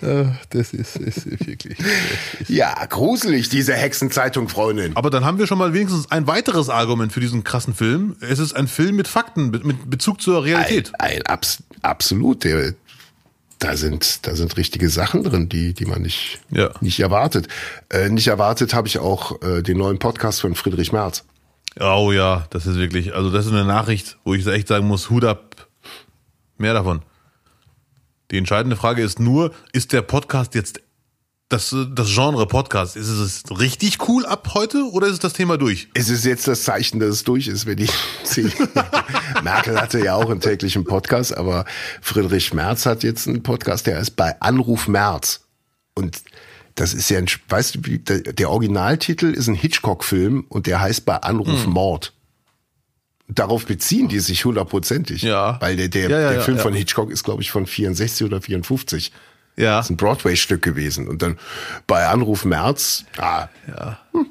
Das 0.00 0.72
ist, 0.72 0.96
ist 0.96 1.46
wirklich. 1.46 1.78
Das 1.78 2.40
ist 2.40 2.50
ja, 2.50 2.74
gruselig, 2.86 3.48
diese 3.48 3.74
Hexenzeitung, 3.74 4.48
Freundin. 4.48 4.96
Aber 4.96 5.10
dann 5.10 5.24
haben 5.24 5.38
wir 5.38 5.46
schon 5.46 5.58
mal 5.58 5.72
wenigstens 5.74 6.10
ein 6.10 6.26
weiteres 6.26 6.68
Argument 6.68 7.12
für 7.12 7.20
diesen 7.20 7.44
krassen 7.44 7.74
Film. 7.74 8.16
Es 8.20 8.38
ist 8.38 8.54
ein 8.54 8.68
Film 8.68 8.96
mit 8.96 9.08
Fakten, 9.08 9.50
mit 9.50 9.90
Bezug 9.90 10.20
zur 10.20 10.44
Realität. 10.44 10.92
Ein, 10.98 11.16
ein 11.16 11.26
abs 11.26 11.62
absolut. 11.82 12.46
Da 13.58 13.76
sind, 13.76 14.26
da 14.26 14.36
sind 14.36 14.56
richtige 14.56 14.90
Sachen 14.90 15.22
drin, 15.22 15.48
die, 15.48 15.72
die 15.72 15.86
man 15.86 16.02
nicht, 16.02 16.40
ja. 16.50 16.70
nicht 16.80 17.00
erwartet. 17.00 17.48
Äh, 17.88 18.10
nicht 18.10 18.28
erwartet 18.28 18.74
habe 18.74 18.86
ich 18.86 18.98
auch 18.98 19.40
äh, 19.42 19.62
den 19.62 19.78
neuen 19.78 19.98
Podcast 19.98 20.42
von 20.42 20.54
Friedrich 20.54 20.92
Merz. 20.92 21.24
Oh 21.80 22.12
ja, 22.12 22.46
das 22.50 22.66
ist 22.66 22.76
wirklich, 22.76 23.14
also 23.14 23.30
das 23.30 23.46
ist 23.46 23.52
eine 23.52 23.64
Nachricht, 23.64 24.18
wo 24.24 24.34
ich 24.34 24.46
echt 24.46 24.68
sagen 24.68 24.86
muss, 24.86 25.10
Hut 25.10 25.24
ab, 25.24 25.68
mehr 26.58 26.74
davon. 26.74 27.02
Die 28.30 28.38
entscheidende 28.38 28.76
Frage 28.76 29.02
ist 29.02 29.20
nur, 29.20 29.54
ist 29.72 29.92
der 29.92 30.02
Podcast 30.02 30.54
jetzt 30.54 30.80
das, 31.48 31.74
das 31.94 32.12
Genre 32.12 32.48
Podcast, 32.48 32.96
ist 32.96 33.08
es 33.08 33.44
richtig 33.56 34.08
cool 34.08 34.26
ab 34.26 34.50
heute 34.54 34.90
oder 34.90 35.06
ist 35.06 35.12
es 35.12 35.18
das 35.20 35.32
Thema 35.32 35.56
durch? 35.56 35.88
Es 35.94 36.08
ist 36.08 36.24
jetzt 36.24 36.48
das 36.48 36.64
Zeichen, 36.64 36.98
dass 36.98 37.10
es 37.10 37.24
durch 37.24 37.46
ist, 37.46 37.66
wenn 37.66 37.78
ich 37.78 37.92
sehe. 38.24 38.50
Merkel 39.44 39.80
hatte 39.80 40.04
ja 40.04 40.16
auch 40.16 40.28
einen 40.28 40.40
täglichen 40.40 40.82
Podcast, 40.82 41.36
aber 41.36 41.64
Friedrich 42.02 42.52
Merz 42.52 42.84
hat 42.84 43.04
jetzt 43.04 43.28
einen 43.28 43.44
Podcast, 43.44 43.86
der 43.86 44.00
ist 44.00 44.16
bei 44.16 44.40
Anruf 44.40 44.88
Merz. 44.88 45.46
Und 45.94 46.20
das 46.74 46.94
ist 46.94 47.08
ja 47.10 47.18
ein, 47.18 47.28
weißt 47.48 47.76
du, 47.76 47.98
der 47.98 48.50
Originaltitel 48.50 49.26
ist 49.26 49.46
ein 49.46 49.54
Hitchcock-Film 49.54 50.46
und 50.48 50.66
der 50.66 50.80
heißt 50.80 51.04
bei 51.06 51.16
Anruf 51.16 51.64
hm. 51.64 51.70
Mord 51.70 52.12
darauf 53.28 53.66
beziehen 53.66 54.08
die 54.08 54.20
sich 54.20 54.44
hundertprozentig. 54.44 55.22
Ja. 55.22 55.60
Weil 55.60 55.76
der, 55.76 55.88
der, 55.88 56.10
ja, 56.10 56.20
ja, 56.20 56.32
der 56.32 56.40
Film 56.42 56.58
von 56.58 56.74
Hitchcock 56.74 57.10
ist, 57.10 57.24
glaube 57.24 57.42
ich, 57.42 57.50
von 57.50 57.66
64 57.66 58.26
oder 58.26 58.40
54. 58.40 59.12
Ja. 59.56 59.78
Das 59.78 59.86
ist 59.86 59.90
ein 59.90 59.96
Broadway-Stück 59.96 60.62
gewesen. 60.62 61.08
Und 61.08 61.22
dann 61.22 61.38
bei 61.86 62.06
Anruf 62.06 62.44
März, 62.44 63.04
ah, 63.16 63.48
ja. 63.66 63.98
Hm, 64.12 64.26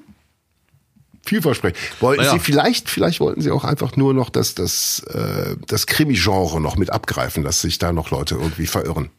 vielversprechend. 1.26 1.80
Wollten. 2.00 2.24
Sie 2.24 2.40
vielleicht, 2.40 2.90
vielleicht 2.90 3.20
wollten 3.20 3.42
Sie 3.42 3.52
auch 3.52 3.64
einfach 3.64 3.96
nur 3.96 4.14
noch 4.14 4.30
das, 4.30 4.56
das, 4.56 5.00
äh, 5.10 5.56
das 5.68 5.88
Krimi-Genre 5.88 6.62
noch 6.62 6.76
mit 6.78 6.92
abgreifen, 6.92 7.44
dass 7.44 7.62
sich 7.62 7.80
da 7.80 7.92
noch 7.92 8.12
Leute 8.12 8.36
irgendwie 8.36 8.68
verirren. 8.68 9.10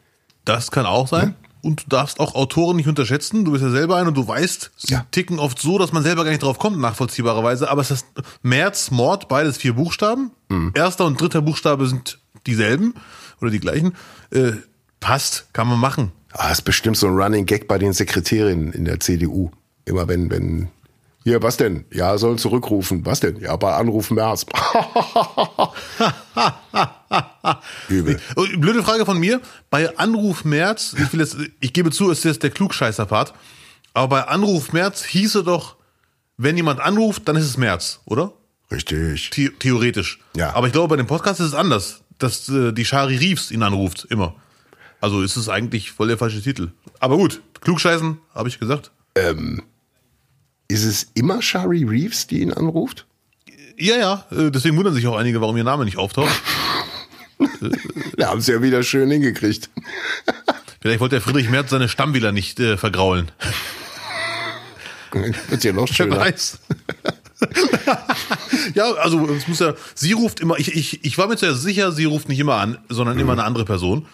Das 0.44 0.70
kann 0.70 0.86
auch 0.86 1.08
sein. 1.08 1.34
Und 1.66 1.82
du 1.82 1.88
darfst 1.88 2.20
auch 2.20 2.36
Autoren 2.36 2.76
nicht 2.76 2.86
unterschätzen. 2.86 3.44
Du 3.44 3.50
bist 3.50 3.64
ja 3.64 3.70
selber 3.70 3.96
ein 3.96 4.06
und 4.06 4.16
du 4.16 4.28
weißt, 4.28 4.70
sie 4.76 4.92
ja. 4.94 5.04
ticken 5.10 5.40
oft 5.40 5.58
so, 5.60 5.78
dass 5.78 5.92
man 5.92 6.04
selber 6.04 6.22
gar 6.22 6.30
nicht 6.30 6.44
drauf 6.44 6.60
kommt, 6.60 6.78
nachvollziehbarerweise. 6.78 7.68
Aber 7.68 7.80
es 7.80 7.90
ist 7.90 8.06
März, 8.42 8.92
Mord, 8.92 9.26
beides 9.26 9.56
vier 9.56 9.72
Buchstaben. 9.72 10.30
Mhm. 10.48 10.70
Erster 10.74 11.04
und 11.06 11.20
dritter 11.20 11.42
Buchstabe 11.42 11.88
sind 11.88 12.20
dieselben 12.46 12.94
oder 13.40 13.50
die 13.50 13.58
gleichen. 13.58 13.94
Äh, 14.30 14.52
passt, 15.00 15.52
kann 15.52 15.66
man 15.66 15.80
machen. 15.80 16.12
Ah, 16.32 16.52
ist 16.52 16.62
bestimmt 16.62 16.96
so 16.98 17.08
ein 17.08 17.14
Running 17.14 17.46
Gag 17.46 17.66
bei 17.66 17.78
den 17.78 17.92
Sekretärinnen 17.92 18.72
in 18.72 18.84
der 18.84 19.00
CDU. 19.00 19.50
Immer 19.86 20.06
wenn, 20.06 20.30
wenn 20.30 20.68
hier, 21.24 21.42
was 21.42 21.56
denn? 21.56 21.84
Ja, 21.92 22.16
sollen 22.16 22.38
zurückrufen. 22.38 23.04
Was 23.04 23.18
denn? 23.18 23.40
Ja, 23.40 23.56
bei 23.56 23.74
Anruf 23.74 24.12
März. 24.12 24.46
Übel. 27.88 28.20
Blöde 28.59 28.82
Frage 28.82 29.05
von 29.05 29.18
mir. 29.18 29.40
Bei 29.70 29.97
Anruf 29.99 30.44
März, 30.44 30.94
ich, 30.99 31.12
will 31.12 31.20
jetzt, 31.20 31.36
ich 31.61 31.72
gebe 31.72 31.90
zu, 31.90 32.11
es 32.11 32.18
ist 32.18 32.24
jetzt 32.24 32.42
der 32.42 32.51
Klugscheißer-Part, 32.51 33.34
aber 33.94 34.09
bei 34.09 34.28
Anruf 34.28 34.72
März 34.72 35.05
hieße 35.05 35.44
doch, 35.44 35.76
wenn 36.36 36.57
jemand 36.57 36.80
anruft, 36.80 37.28
dann 37.28 37.36
ist 37.36 37.44
es 37.44 37.57
März, 37.57 38.01
oder? 38.05 38.32
Richtig. 38.70 39.30
The 39.32 39.51
theoretisch. 39.51 40.18
Ja. 40.36 40.55
Aber 40.55 40.66
ich 40.66 40.72
glaube, 40.72 40.88
bei 40.88 40.97
dem 40.97 41.07
Podcast 41.07 41.40
ist 41.40 41.47
es 41.47 41.55
anders, 41.55 42.03
dass 42.18 42.49
äh, 42.49 42.72
die 42.72 42.84
Shari 42.84 43.16
Reeves 43.16 43.51
ihn 43.51 43.62
anruft, 43.62 44.07
immer. 44.11 44.34
Also 45.01 45.22
ist 45.22 45.36
es 45.36 45.49
eigentlich 45.49 45.92
voll 45.92 46.09
der 46.09 46.18
falsche 46.18 46.42
Titel. 46.42 46.72
Aber 46.99 47.16
gut, 47.16 47.42
Klugscheißen, 47.61 48.18
habe 48.34 48.49
ich 48.49 48.59
gesagt. 48.59 48.90
Ähm, 49.14 49.62
ist 50.68 50.84
es 50.84 51.11
immer 51.14 51.42
Shari 51.42 51.84
Reeves, 51.84 52.26
die 52.26 52.42
ihn 52.42 52.53
anruft? 52.53 53.07
Ja, 53.78 53.97
ja. 53.97 54.24
Äh, 54.30 54.51
deswegen 54.51 54.76
wundern 54.76 54.94
sich 54.94 55.07
auch 55.07 55.16
einige, 55.16 55.40
warum 55.40 55.57
ihr 55.57 55.64
Name 55.64 55.84
nicht 55.84 55.99
auftaucht. 55.99 56.42
da 58.16 58.28
haben 58.28 58.41
sie 58.41 58.53
ja 58.53 58.62
wieder 58.62 58.82
schön 58.82 59.11
hingekriegt. 59.11 59.70
Vielleicht 60.80 61.01
wollte 61.01 61.16
der 61.16 61.22
Friedrich 61.22 61.51
Merz 61.51 61.70
seine 61.70 61.89
Stammwähler 61.89 62.32
nicht 62.32 62.61
äh, 62.61 62.76
vergraulen. 62.76 63.30
Wird 65.49 65.64
ja 65.64 65.72
noch 65.72 65.89
schöner. 65.89 66.16
Wer 66.16 66.26
weiß. 66.26 66.59
ja, 68.74 68.93
also 68.95 69.28
es 69.30 69.49
muss 69.49 69.59
ja, 69.59 69.74
sie 69.95 70.12
ruft 70.12 70.41
immer, 70.41 70.59
ich, 70.59 70.74
ich, 70.74 71.05
ich 71.05 71.18
war 71.18 71.28
mir 71.28 71.37
zuerst 71.37 71.62
sicher, 71.62 71.93
sie 71.93 72.05
ruft 72.05 72.28
nicht 72.28 72.39
immer 72.39 72.57
an, 72.57 72.78
sondern 72.89 73.16
mhm. 73.16 73.22
immer 73.22 73.32
eine 73.32 73.45
andere 73.45 73.64
Person. 73.64 74.07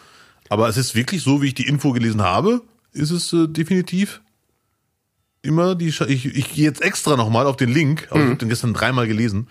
Aber 0.48 0.68
es 0.68 0.76
ist 0.76 0.94
wirklich 0.94 1.22
so, 1.22 1.40
wie 1.42 1.48
ich 1.48 1.54
die 1.54 1.66
Info 1.66 1.92
gelesen 1.92 2.22
habe, 2.22 2.62
ist 2.92 3.10
es 3.10 3.32
äh, 3.32 3.46
definitiv 3.48 4.20
immer 5.42 5.74
die. 5.74 5.92
Sch 5.92 6.02
ich, 6.02 6.26
ich 6.26 6.52
gehe 6.52 6.64
jetzt 6.64 6.82
extra 6.82 7.16
nochmal 7.16 7.46
auf 7.46 7.56
den 7.56 7.70
Link, 7.72 8.06
aber 8.10 8.20
mhm. 8.20 8.24
ich 8.24 8.30
habe 8.30 8.38
den 8.38 8.48
gestern 8.48 8.74
dreimal 8.74 9.06
gelesen. 9.06 9.48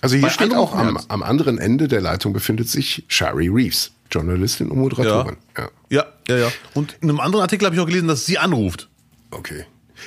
Also 0.00 0.16
hier 0.16 0.30
steht 0.30 0.54
auch 0.54 0.74
am, 0.74 0.98
am, 1.08 1.22
anderen 1.22 1.58
Ende 1.58 1.88
der 1.88 2.00
Leitung 2.00 2.32
befindet 2.32 2.68
sich 2.68 3.04
Shari 3.08 3.48
Reeves, 3.48 3.92
Journalistin 4.10 4.70
und 4.70 4.78
Moderatorin. 4.78 5.36
Ja, 5.56 5.68
ja, 5.90 6.06
ja. 6.28 6.36
ja. 6.36 6.52
Und 6.74 6.96
in 7.00 7.08
einem 7.08 7.20
anderen 7.20 7.42
Artikel 7.42 7.66
habe 7.66 7.74
ich 7.74 7.80
auch 7.80 7.86
gelesen, 7.86 8.08
dass 8.08 8.26
sie 8.26 8.38
anruft. 8.38 8.88
Okay. 9.30 9.64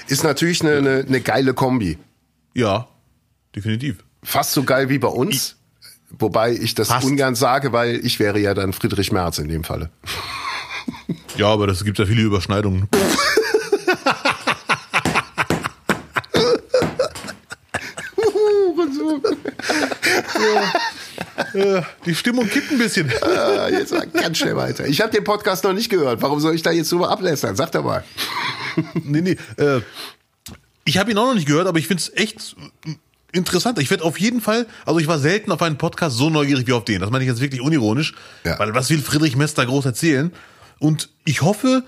Ist 0.08 0.24
natürlich 0.24 0.62
eine, 0.62 0.78
eine, 0.78 1.06
eine 1.08 1.22
geile 1.22 1.54
Kombi. 1.54 1.98
Ja, 2.54 2.88
definitiv. 3.56 4.04
Fast 4.24 4.52
so 4.54 4.64
geil 4.64 4.90
wie 4.90 5.00
bei 5.00 5.08
uns. 5.08 5.36
Ich, 5.36 5.56
Wobei 6.18 6.54
ich 6.54 6.74
das 6.74 6.88
Passt. 6.88 7.06
ungern 7.06 7.36
sage, 7.36 7.72
weil 7.72 8.04
ich 8.04 8.20
wäre 8.20 8.40
ja 8.40 8.54
dann 8.54 8.74
Friedrich 8.74 9.12
Merz 9.12 9.38
in 9.38 9.48
dem 9.48 9.64
Falle. 9.64 9.92
Ja, 11.38 11.48
aber 11.48 11.68
das 11.68 11.84
gibt 11.84 12.00
ja 12.00 12.06
viele 12.06 12.24
Überschneidungen. 12.24 12.88
Ja, 21.54 21.86
die 22.06 22.16
Stimmung 22.16 22.48
kippt 22.48 22.72
ein 22.72 22.78
bisschen. 22.78 23.12
Ah, 23.22 23.70
jetzt 23.70 23.92
mal 23.92 24.06
ganz 24.08 24.38
schnell 24.38 24.56
weiter. 24.56 24.86
Ich 24.88 25.02
habe 25.02 25.12
den 25.12 25.24
Podcast 25.24 25.64
noch 25.64 25.74
nicht 25.74 25.90
gehört. 25.90 26.22
Warum 26.22 26.40
soll 26.40 26.56
ich 26.56 26.62
da 26.62 26.72
jetzt 26.72 26.92
drüber 26.92 27.10
ablästern? 27.10 27.56
Sag 27.56 27.72
doch 27.72 27.84
mal. 27.84 28.04
Nee, 29.04 29.22
nee. 29.22 29.38
Äh, 29.58 29.82
ich 30.86 30.98
habe 30.98 31.12
ihn 31.12 31.18
auch 31.18 31.28
noch 31.28 31.36
nicht 31.36 31.48
gehört, 31.48 31.68
aber 31.68 31.80
ich 31.80 31.88
finde 31.88 32.02
es 32.02 32.14
echt 32.16 32.56
interessant. 33.32 33.80
Ich 33.80 33.90
werde 33.90 34.04
auf 34.04 34.20
jeden 34.20 34.42
Fall, 34.42 34.68
also 34.86 35.00
ich 35.00 35.08
war 35.08 35.20
selten 35.20 35.52
auf 35.52 35.62
einen 35.62 35.78
Podcast 35.78 36.18
so 36.18 36.30
neugierig 36.30 36.68
wie 36.68 36.74
auf 36.74 36.86
den. 36.86 37.02
Das 37.02 37.10
meine 37.10 37.24
ich 37.24 37.30
jetzt 37.30 37.42
wirklich 37.42 37.62
unironisch. 37.62 38.14
Ja. 38.44 38.58
Weil 38.60 38.74
was 38.74 38.90
will 38.90 39.00
Friedrich 39.00 39.36
Merz 39.36 39.54
da 39.54 39.66
groß 39.66 39.86
erzählen? 39.86 40.32
Und 40.80 41.10
ich 41.26 41.42
hoffe, 41.42 41.84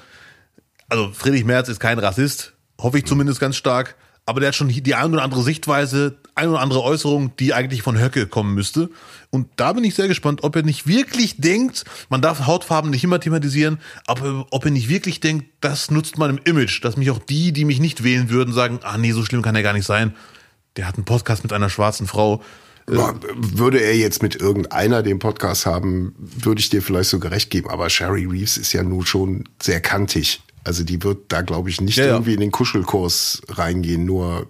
also 0.89 1.11
Friedrich 1.13 1.45
Merz 1.45 1.69
ist 1.69 1.79
kein 1.79 1.99
Rassist, 1.99 2.53
hoffe 2.79 2.97
ich 2.97 3.05
zumindest 3.05 3.39
ganz 3.39 3.55
stark. 3.55 3.95
Aber 4.25 4.39
der 4.39 4.49
hat 4.49 4.55
schon 4.55 4.69
die 4.69 4.95
ein 4.95 5.13
oder 5.13 5.23
andere 5.23 5.41
Sichtweise, 5.41 6.17
ein 6.35 6.49
oder 6.49 6.59
andere 6.59 6.83
Äußerung, 6.83 7.35
die 7.37 7.53
eigentlich 7.53 7.81
von 7.81 7.99
Höcke 7.99 8.27
kommen 8.27 8.53
müsste. 8.53 8.89
Und 9.29 9.47
da 9.55 9.73
bin 9.73 9.83
ich 9.83 9.95
sehr 9.95 10.07
gespannt, 10.07 10.43
ob 10.43 10.55
er 10.55 10.63
nicht 10.63 10.87
wirklich 10.87 11.37
denkt, 11.37 11.85
man 12.09 12.21
darf 12.21 12.45
Hautfarben 12.45 12.91
nicht 12.91 13.03
immer 13.03 13.19
thematisieren, 13.19 13.79
aber 14.05 14.45
ob 14.51 14.65
er 14.65 14.71
nicht 14.71 14.89
wirklich 14.89 15.19
denkt, 15.19 15.45
das 15.59 15.89
nutzt 15.89 16.17
meinem 16.17 16.39
Image, 16.43 16.83
dass 16.83 16.97
mich 16.97 17.09
auch 17.11 17.19
die, 17.19 17.51
die 17.51 17.65
mich 17.65 17.79
nicht 17.79 18.03
wählen 18.03 18.29
würden, 18.29 18.53
sagen, 18.53 18.79
ah 18.83 18.97
nee, 18.97 19.11
so 19.11 19.25
schlimm 19.25 19.41
kann 19.41 19.55
er 19.55 19.63
gar 19.63 19.73
nicht 19.73 19.85
sein. 19.85 20.15
Der 20.77 20.87
hat 20.87 20.95
einen 20.95 21.05
Podcast 21.05 21.43
mit 21.43 21.51
einer 21.51 21.69
schwarzen 21.69 22.07
Frau. 22.07 22.41
Boah, 22.85 23.15
Würde 23.35 23.79
er 23.79 23.95
jetzt 23.95 24.21
mit 24.21 24.35
irgendeiner 24.35 25.03
den 25.03 25.19
Podcast 25.19 25.65
haben, 25.65 26.13
würde 26.17 26.61
ich 26.61 26.69
dir 26.69 26.81
vielleicht 26.81 27.09
sogar 27.09 27.31
recht 27.31 27.49
geben. 27.49 27.69
Aber 27.69 27.89
Sherry 27.89 28.25
Reeves 28.25 28.57
ist 28.57 28.73
ja 28.73 28.83
nun 28.83 29.05
schon 29.05 29.43
sehr 29.61 29.81
kantig. 29.81 30.41
Also 30.63 30.83
die 30.83 31.01
wird 31.03 31.19
da, 31.31 31.41
glaube 31.41 31.69
ich, 31.69 31.81
nicht 31.81 31.97
Ja, 31.97 32.05
ja. 32.05 32.11
irgendwie 32.11 32.33
in 32.33 32.39
den 32.39 32.51
Kuschelkurs 32.51 33.41
reingehen, 33.49 34.05
nur 34.05 34.47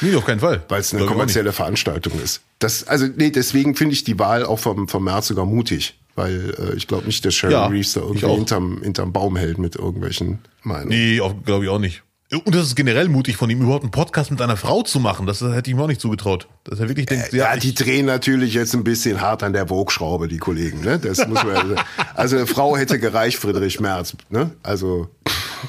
Nee, 0.00 0.14
auf 0.16 0.24
keinen 0.24 0.40
Fall. 0.40 0.62
weil 0.68 0.80
es 0.80 0.94
eine 0.94 1.04
kommerzielle 1.06 1.52
Veranstaltung 1.52 2.12
ist. 2.22 2.40
Das, 2.58 2.88
also 2.88 3.06
nee, 3.16 3.30
deswegen 3.30 3.74
finde 3.76 3.92
ich 3.94 4.04
die 4.04 4.18
Wahl 4.18 4.44
auch 4.44 4.58
vom, 4.58 4.88
vom 4.88 5.04
März 5.04 5.28
sogar 5.28 5.44
mutig. 5.46 5.98
Weil 6.14 6.54
äh, 6.58 6.76
ich 6.76 6.88
glaube 6.88 7.06
nicht, 7.06 7.24
dass 7.24 7.34
Sherry 7.34 7.52
Ja, 7.54 7.66
Reeves 7.66 7.92
da 7.94 8.00
irgendwie 8.00 8.26
hinterm, 8.26 8.80
hinterm 8.82 9.12
Baum 9.12 9.36
hält 9.36 9.58
mit 9.58 9.76
irgendwelchen 9.76 10.40
Meinungen. 10.62 10.88
Nee, 10.88 11.20
glaube 11.44 11.64
ich 11.64 11.70
auch 11.70 11.78
nicht. 11.78 12.02
Und 12.32 12.54
das 12.54 12.66
ist 12.66 12.76
generell 12.76 13.08
mutig 13.08 13.36
von 13.36 13.50
ihm, 13.50 13.60
überhaupt 13.60 13.84
einen 13.84 13.90
Podcast 13.90 14.30
mit 14.30 14.40
einer 14.40 14.56
Frau 14.56 14.82
zu 14.82 15.00
machen. 15.00 15.26
Das 15.26 15.42
hätte 15.42 15.70
ich 15.70 15.76
mir 15.76 15.82
auch 15.82 15.86
nicht 15.88 16.00
zugetraut. 16.00 16.48
Dass 16.64 16.80
er 16.80 16.88
wirklich 16.88 17.04
denkt, 17.06 17.32
Ja, 17.34 17.52
ja, 17.52 17.56
die 17.58 17.74
drehen 17.74 18.06
natürlich 18.06 18.54
jetzt 18.54 18.74
ein 18.74 18.84
bisschen 18.84 19.20
hart 19.20 19.42
an 19.42 19.52
der 19.52 19.68
Wogschraube, 19.68 20.28
die 20.28 20.38
Kollegen. 20.38 20.80
Ne? 20.82 20.98
Das 20.98 21.26
muss 21.28 21.44
man, 21.44 21.56
also, 21.56 21.74
also 22.14 22.36
eine 22.36 22.46
Frau 22.46 22.76
hätte 22.76 22.98
gereicht, 22.98 23.36
Friedrich 23.38 23.80
Merz. 23.80 24.14
Ne? 24.30 24.50
Also 24.62 25.08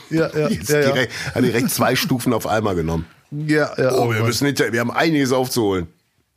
ja, 0.09 0.29
ja, 0.35 0.47
jetzt 0.49 0.69
ja, 0.69 0.79
ja. 0.79 0.91
direkt, 0.91 1.13
hat 1.35 1.43
direkt 1.43 1.71
zwei 1.71 1.95
Stufen 1.95 2.33
auf 2.33 2.47
einmal 2.47 2.75
genommen. 2.75 3.05
ja, 3.31 3.71
ja. 3.77 3.95
Oh, 3.95 4.13
wir 4.13 4.23
müssen 4.23 4.45
hinter, 4.45 4.71
wir 4.71 4.79
haben 4.79 4.91
einiges 4.91 5.31
aufzuholen. 5.31 5.87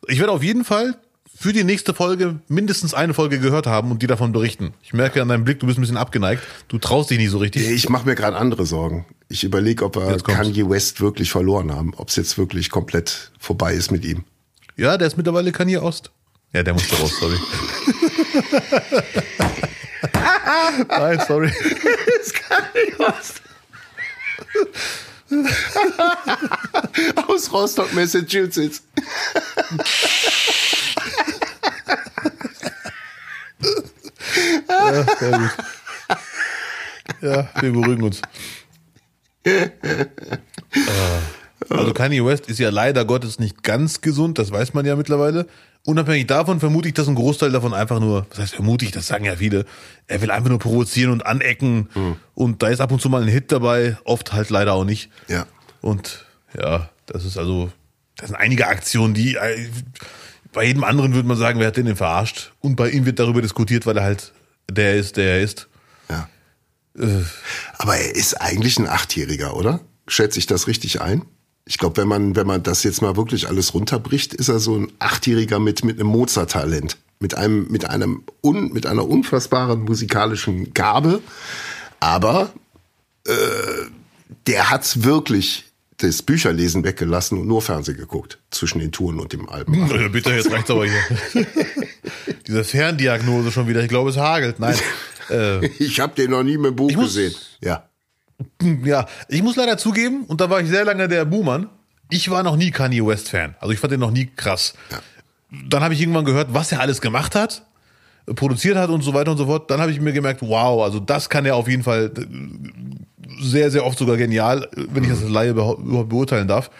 Ich 0.08 0.18
werde 0.18 0.32
auf 0.32 0.42
jeden 0.42 0.64
Fall 0.64 0.96
für 1.38 1.52
die 1.52 1.64
nächste 1.64 1.92
Folge 1.92 2.40
mindestens 2.48 2.94
eine 2.94 3.12
Folge 3.12 3.38
gehört 3.38 3.66
haben 3.66 3.90
und 3.90 4.02
die 4.02 4.06
davon 4.06 4.32
berichten. 4.32 4.72
Ich 4.82 4.94
merke 4.94 5.20
an 5.20 5.28
deinem 5.28 5.44
Blick, 5.44 5.60
du 5.60 5.66
bist 5.66 5.78
ein 5.78 5.82
bisschen 5.82 5.98
abgeneigt. 5.98 6.42
Du 6.68 6.78
traust 6.78 7.10
dich 7.10 7.18
nicht 7.18 7.30
so 7.30 7.38
richtig. 7.38 7.70
Ich 7.70 7.88
mache 7.88 8.06
mir 8.06 8.14
gerade 8.14 8.36
andere 8.36 8.64
Sorgen. 8.64 9.04
Ich 9.28 9.44
überlege, 9.44 9.84
ob 9.84 9.96
wir. 9.96 10.16
Kanye 10.18 10.68
West 10.68 11.00
wirklich 11.00 11.30
verloren 11.30 11.72
haben, 11.72 11.92
ob 11.96 12.08
es 12.08 12.16
jetzt 12.16 12.38
wirklich 12.38 12.70
komplett 12.70 13.32
vorbei 13.38 13.74
ist 13.74 13.90
mit 13.90 14.04
ihm. 14.04 14.24
Ja, 14.76 14.96
der 14.96 15.08
ist 15.08 15.16
mittlerweile 15.16 15.52
Kanye 15.52 15.78
Ost. 15.78 16.10
Ja, 16.52 16.62
der 16.62 16.74
musste 16.74 16.96
raus, 16.96 17.12
sorry. 17.20 17.36
Nein, 20.88 21.20
sorry. 21.26 21.48
ist 22.20 22.34
Kanye 22.34 22.98
West. 22.98 23.42
Aus 27.28 27.52
Rostock, 27.52 27.92
Massachusetts. 27.92 28.82
Ja, 34.68 35.04
sehr 35.18 35.38
gut. 35.38 35.50
Ja, 37.20 37.48
wir 37.60 37.72
beruhigen 37.72 38.02
uns. 38.04 38.22
Ah. 39.46 41.20
Also 41.70 41.92
Kanye 41.94 42.24
West 42.24 42.48
ist 42.48 42.58
ja 42.60 42.70
leider 42.70 43.04
Gottes 43.04 43.38
nicht 43.38 43.62
ganz 43.62 44.00
gesund, 44.00 44.38
das 44.38 44.52
weiß 44.52 44.74
man 44.74 44.86
ja 44.86 44.94
mittlerweile. 44.94 45.46
Unabhängig 45.86 46.26
davon 46.26 46.58
vermute 46.58 46.88
ich, 46.88 46.94
dass 46.94 47.06
ein 47.06 47.14
Großteil 47.14 47.52
davon 47.52 47.72
einfach 47.72 48.00
nur, 48.00 48.26
was 48.30 48.38
heißt 48.40 48.54
vermute 48.56 48.84
ich, 48.84 48.90
das 48.90 49.06
sagen 49.06 49.24
ja 49.24 49.36
viele, 49.36 49.64
er 50.08 50.20
will 50.20 50.32
einfach 50.32 50.48
nur 50.48 50.58
provozieren 50.58 51.12
und 51.12 51.24
anecken 51.24 51.88
und 52.34 52.60
da 52.60 52.66
ist 52.66 52.80
ab 52.80 52.90
und 52.90 53.00
zu 53.00 53.08
mal 53.08 53.22
ein 53.22 53.28
Hit 53.28 53.52
dabei, 53.52 53.96
oft 54.02 54.32
halt 54.32 54.50
leider 54.50 54.72
auch 54.72 54.84
nicht. 54.84 55.10
Ja. 55.28 55.46
Und 55.80 56.26
ja, 56.60 56.90
das 57.06 57.24
ist 57.24 57.38
also, 57.38 57.70
das 58.16 58.30
sind 58.30 58.36
einige 58.36 58.66
Aktionen, 58.66 59.14
die 59.14 59.36
äh, 59.36 59.68
bei 60.52 60.64
jedem 60.64 60.82
anderen 60.82 61.14
würde 61.14 61.28
man 61.28 61.36
sagen, 61.36 61.60
wer 61.60 61.68
hat 61.68 61.76
den 61.76 61.86
denn 61.86 61.94
verarscht? 61.94 62.52
Und 62.58 62.74
bei 62.74 62.90
ihm 62.90 63.06
wird 63.06 63.20
darüber 63.20 63.40
diskutiert, 63.40 63.86
weil 63.86 63.96
er 63.98 64.02
halt 64.02 64.32
der 64.68 64.96
ist, 64.96 65.16
der 65.16 65.34
er 65.34 65.40
ist. 65.42 65.68
Ja. 66.10 66.28
Aber 67.78 67.96
er 67.96 68.16
ist 68.16 68.40
eigentlich 68.40 68.76
ein 68.78 68.88
Achtjähriger, 68.88 69.54
oder? 69.54 69.80
Schätze 70.08 70.40
ich 70.40 70.46
das 70.46 70.66
richtig 70.66 71.00
ein? 71.00 71.22
Ich 71.68 71.78
glaube, 71.78 71.96
wenn 71.98 72.08
man, 72.08 72.36
wenn 72.36 72.46
man 72.46 72.62
das 72.62 72.84
jetzt 72.84 73.02
mal 73.02 73.16
wirklich 73.16 73.48
alles 73.48 73.74
runterbricht, 73.74 74.34
ist 74.34 74.48
er 74.48 74.60
so 74.60 74.76
ein 74.76 74.92
Achtjähriger 75.00 75.58
mit, 75.58 75.84
mit 75.84 75.98
einem 75.98 76.08
Mozart-Talent. 76.08 76.96
Mit 77.18 77.36
einem, 77.36 77.66
mit 77.68 77.88
einem, 77.88 78.22
un, 78.42 78.72
mit 78.72 78.86
einer 78.86 79.08
unfassbaren 79.08 79.82
musikalischen 79.82 80.74
Gabe. 80.74 81.20
Aber, 81.98 82.52
äh, 83.26 83.32
der 84.46 84.70
hat's 84.70 85.02
wirklich 85.02 85.64
das 85.96 86.22
Bücherlesen 86.22 86.84
weggelassen 86.84 87.38
und 87.38 87.48
nur 87.48 87.62
Fernsehen 87.62 87.96
geguckt. 87.96 88.38
Zwischen 88.50 88.78
den 88.80 88.92
Touren 88.92 89.18
und 89.18 89.32
dem 89.32 89.48
Album. 89.48 89.88
Bitte, 90.12 90.30
jetzt 90.34 90.50
reicht's 90.50 90.70
aber 90.70 90.84
hier. 90.84 91.00
Diese 92.46 92.64
Ferndiagnose 92.64 93.50
schon 93.50 93.66
wieder. 93.66 93.82
Ich 93.82 93.88
glaube, 93.88 94.10
es 94.10 94.16
hagelt. 94.18 94.60
Nein. 94.60 94.76
äh, 95.30 95.66
Ich 95.78 95.98
habe 96.00 96.14
den 96.14 96.30
noch 96.30 96.42
nie 96.42 96.58
mit 96.58 96.72
dem 96.72 96.76
Buch 96.76 96.92
gesehen. 96.92 97.34
Ja. 97.60 97.85
ja, 98.84 99.06
ich 99.28 99.42
muss 99.42 99.56
leider 99.56 99.78
zugeben, 99.78 100.24
und 100.26 100.40
da 100.40 100.50
war 100.50 100.60
ich 100.60 100.68
sehr 100.68 100.84
lange 100.84 101.08
der 101.08 101.24
Buhmann, 101.24 101.68
ich 102.10 102.30
war 102.30 102.42
noch 102.42 102.56
nie 102.56 102.70
Kanye 102.70 103.04
West 103.06 103.30
Fan. 103.30 103.54
Also 103.60 103.72
ich 103.72 103.80
fand 103.80 103.92
den 103.92 104.00
noch 104.00 104.10
nie 104.10 104.26
krass. 104.26 104.74
Dann 105.68 105.82
habe 105.82 105.94
ich 105.94 106.00
irgendwann 106.00 106.24
gehört, 106.24 106.48
was 106.54 106.70
er 106.72 106.80
alles 106.80 107.00
gemacht 107.00 107.34
hat, 107.34 107.64
produziert 108.36 108.76
hat 108.76 108.90
und 108.90 109.02
so 109.02 109.14
weiter 109.14 109.30
und 109.32 109.38
so 109.38 109.46
fort. 109.46 109.70
Dann 109.70 109.80
habe 109.80 109.90
ich 109.90 110.00
mir 110.00 110.12
gemerkt, 110.12 110.40
wow, 110.42 110.82
also 110.84 111.00
das 111.00 111.28
kann 111.28 111.46
er 111.46 111.56
auf 111.56 111.68
jeden 111.68 111.82
Fall 111.82 112.12
äh, 112.16 113.42
sehr, 113.42 113.70
sehr 113.70 113.84
oft 113.84 113.98
sogar 113.98 114.16
genial, 114.16 114.68
wenn 114.92 115.04
ich 115.04 115.10
das 115.10 115.22
als 115.22 115.30
Laie 115.30 115.52
behau- 115.52 115.78
überhaupt 115.80 116.08
beurteilen 116.08 116.46
darf. 116.48 116.70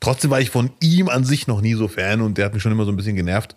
Trotzdem 0.00 0.30
war 0.30 0.40
ich 0.40 0.50
von 0.50 0.70
ihm 0.80 1.08
an 1.08 1.24
sich 1.24 1.46
noch 1.46 1.60
nie 1.60 1.74
so 1.74 1.88
Fan 1.88 2.20
und 2.22 2.38
der 2.38 2.46
hat 2.46 2.54
mich 2.54 2.62
schon 2.62 2.72
immer 2.72 2.84
so 2.86 2.90
ein 2.90 2.96
bisschen 2.96 3.16
genervt. 3.16 3.54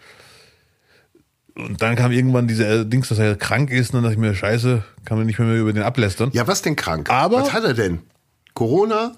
Und 1.56 1.82
dann 1.82 1.96
kam 1.96 2.12
irgendwann 2.12 2.48
diese 2.48 2.66
äh, 2.66 2.86
Dings, 2.86 3.10
dass 3.10 3.20
er 3.20 3.36
krank 3.36 3.70
ist, 3.70 3.90
und 3.90 3.98
dann 3.98 4.04
dachte 4.04 4.14
ich 4.16 4.20
mir, 4.20 4.34
scheiße, 4.34 4.84
kann 5.06 5.18
man 5.18 5.28
nicht 5.28 5.38
mehr 5.38 5.56
über 5.56 5.72
den 5.74 5.84
ablästern. 5.84 6.32
Ja, 6.34 6.48
was 6.48 6.62
denn 6.64 6.76
krank? 6.76 7.10
Aber- 7.12 7.42
was 7.42 7.54
hat 7.54 7.64
er 7.64 7.74
denn? 7.76 8.00
Corona? 8.56 9.16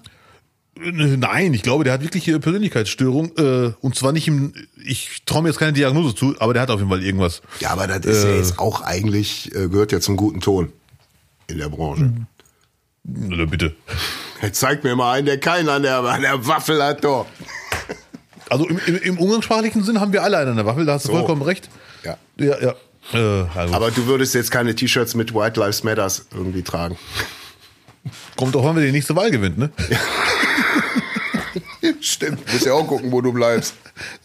Äh, 0.78 0.90
Nein, 1.16 1.54
ich 1.54 1.62
glaube, 1.62 1.84
der 1.84 1.94
hat 1.94 2.02
wirklich 2.02 2.28
eine 2.28 2.38
Persönlichkeitsstörung. 2.40 3.32
Äh, 3.38 3.72
und 3.80 3.94
zwar 3.96 4.12
nicht 4.12 4.28
im, 4.28 4.52
ich 4.84 5.22
traue 5.24 5.42
mir 5.42 5.48
jetzt 5.48 5.58
keine 5.58 5.72
Diagnose 5.72 6.14
zu, 6.14 6.34
aber 6.38 6.52
der 6.52 6.62
hat 6.62 6.70
auf 6.70 6.78
jeden 6.78 6.90
Fall 6.90 7.02
irgendwas. 7.02 7.40
Ja, 7.60 7.70
aber 7.70 7.86
das 7.86 8.04
ist 8.04 8.24
ja 8.24 8.30
Äh. 8.30 8.36
jetzt 8.36 8.58
auch 8.58 8.82
eigentlich, 8.82 9.50
gehört 9.54 9.92
ja 9.92 10.00
zum 10.00 10.16
guten 10.16 10.40
Ton 10.42 10.70
in 11.46 11.56
der 11.58 11.70
Branche. 11.70 12.12
Oder 13.32 13.46
bitte. 13.46 13.74
Jetzt 14.42 14.58
zeig 14.60 14.84
mir 14.84 14.94
mal 14.96 15.12
einen, 15.12 15.24
der 15.26 15.38
keinen 15.40 15.68
an 15.70 15.82
der, 15.84 16.00
an 16.00 16.20
der 16.20 16.46
Waffel 16.46 16.82
hat, 16.82 17.02
doch. 17.04 17.24
Also 18.50 18.68
im, 18.68 18.78
im, 18.86 18.96
im 18.96 19.18
umgangssprachlichen 19.18 19.82
Sinn 19.82 20.00
haben 20.00 20.12
wir 20.12 20.22
alle 20.22 20.36
einen 20.38 20.50
an 20.50 20.56
der 20.56 20.66
Waffel, 20.66 20.84
da 20.84 20.94
hast 20.94 21.04
du 21.06 21.08
So. 21.12 21.14
vollkommen 21.16 21.40
recht. 21.42 21.70
Ja. 22.06 22.16
Ja, 22.38 22.56
ja. 22.60 22.74
Äh, 23.12 23.46
also 23.54 23.74
Aber 23.74 23.90
du 23.90 24.06
würdest 24.06 24.34
jetzt 24.34 24.50
keine 24.50 24.74
T-Shirts 24.74 25.14
mit 25.14 25.34
White 25.34 25.58
Lives 25.60 25.82
Matters 25.84 26.26
irgendwie 26.32 26.62
tragen. 26.62 26.96
kommt 28.36 28.54
doch, 28.54 28.64
wann 28.64 28.76
wir 28.76 28.84
die 28.84 28.92
nächste 28.92 29.14
Wahl 29.16 29.30
gewinnt, 29.30 29.58
ne? 29.58 29.70
Stimmt, 32.00 32.40
musst 32.52 32.66
ja 32.66 32.72
auch 32.72 32.86
gucken, 32.86 33.10
wo 33.12 33.20
du 33.20 33.32
bleibst. 33.32 33.74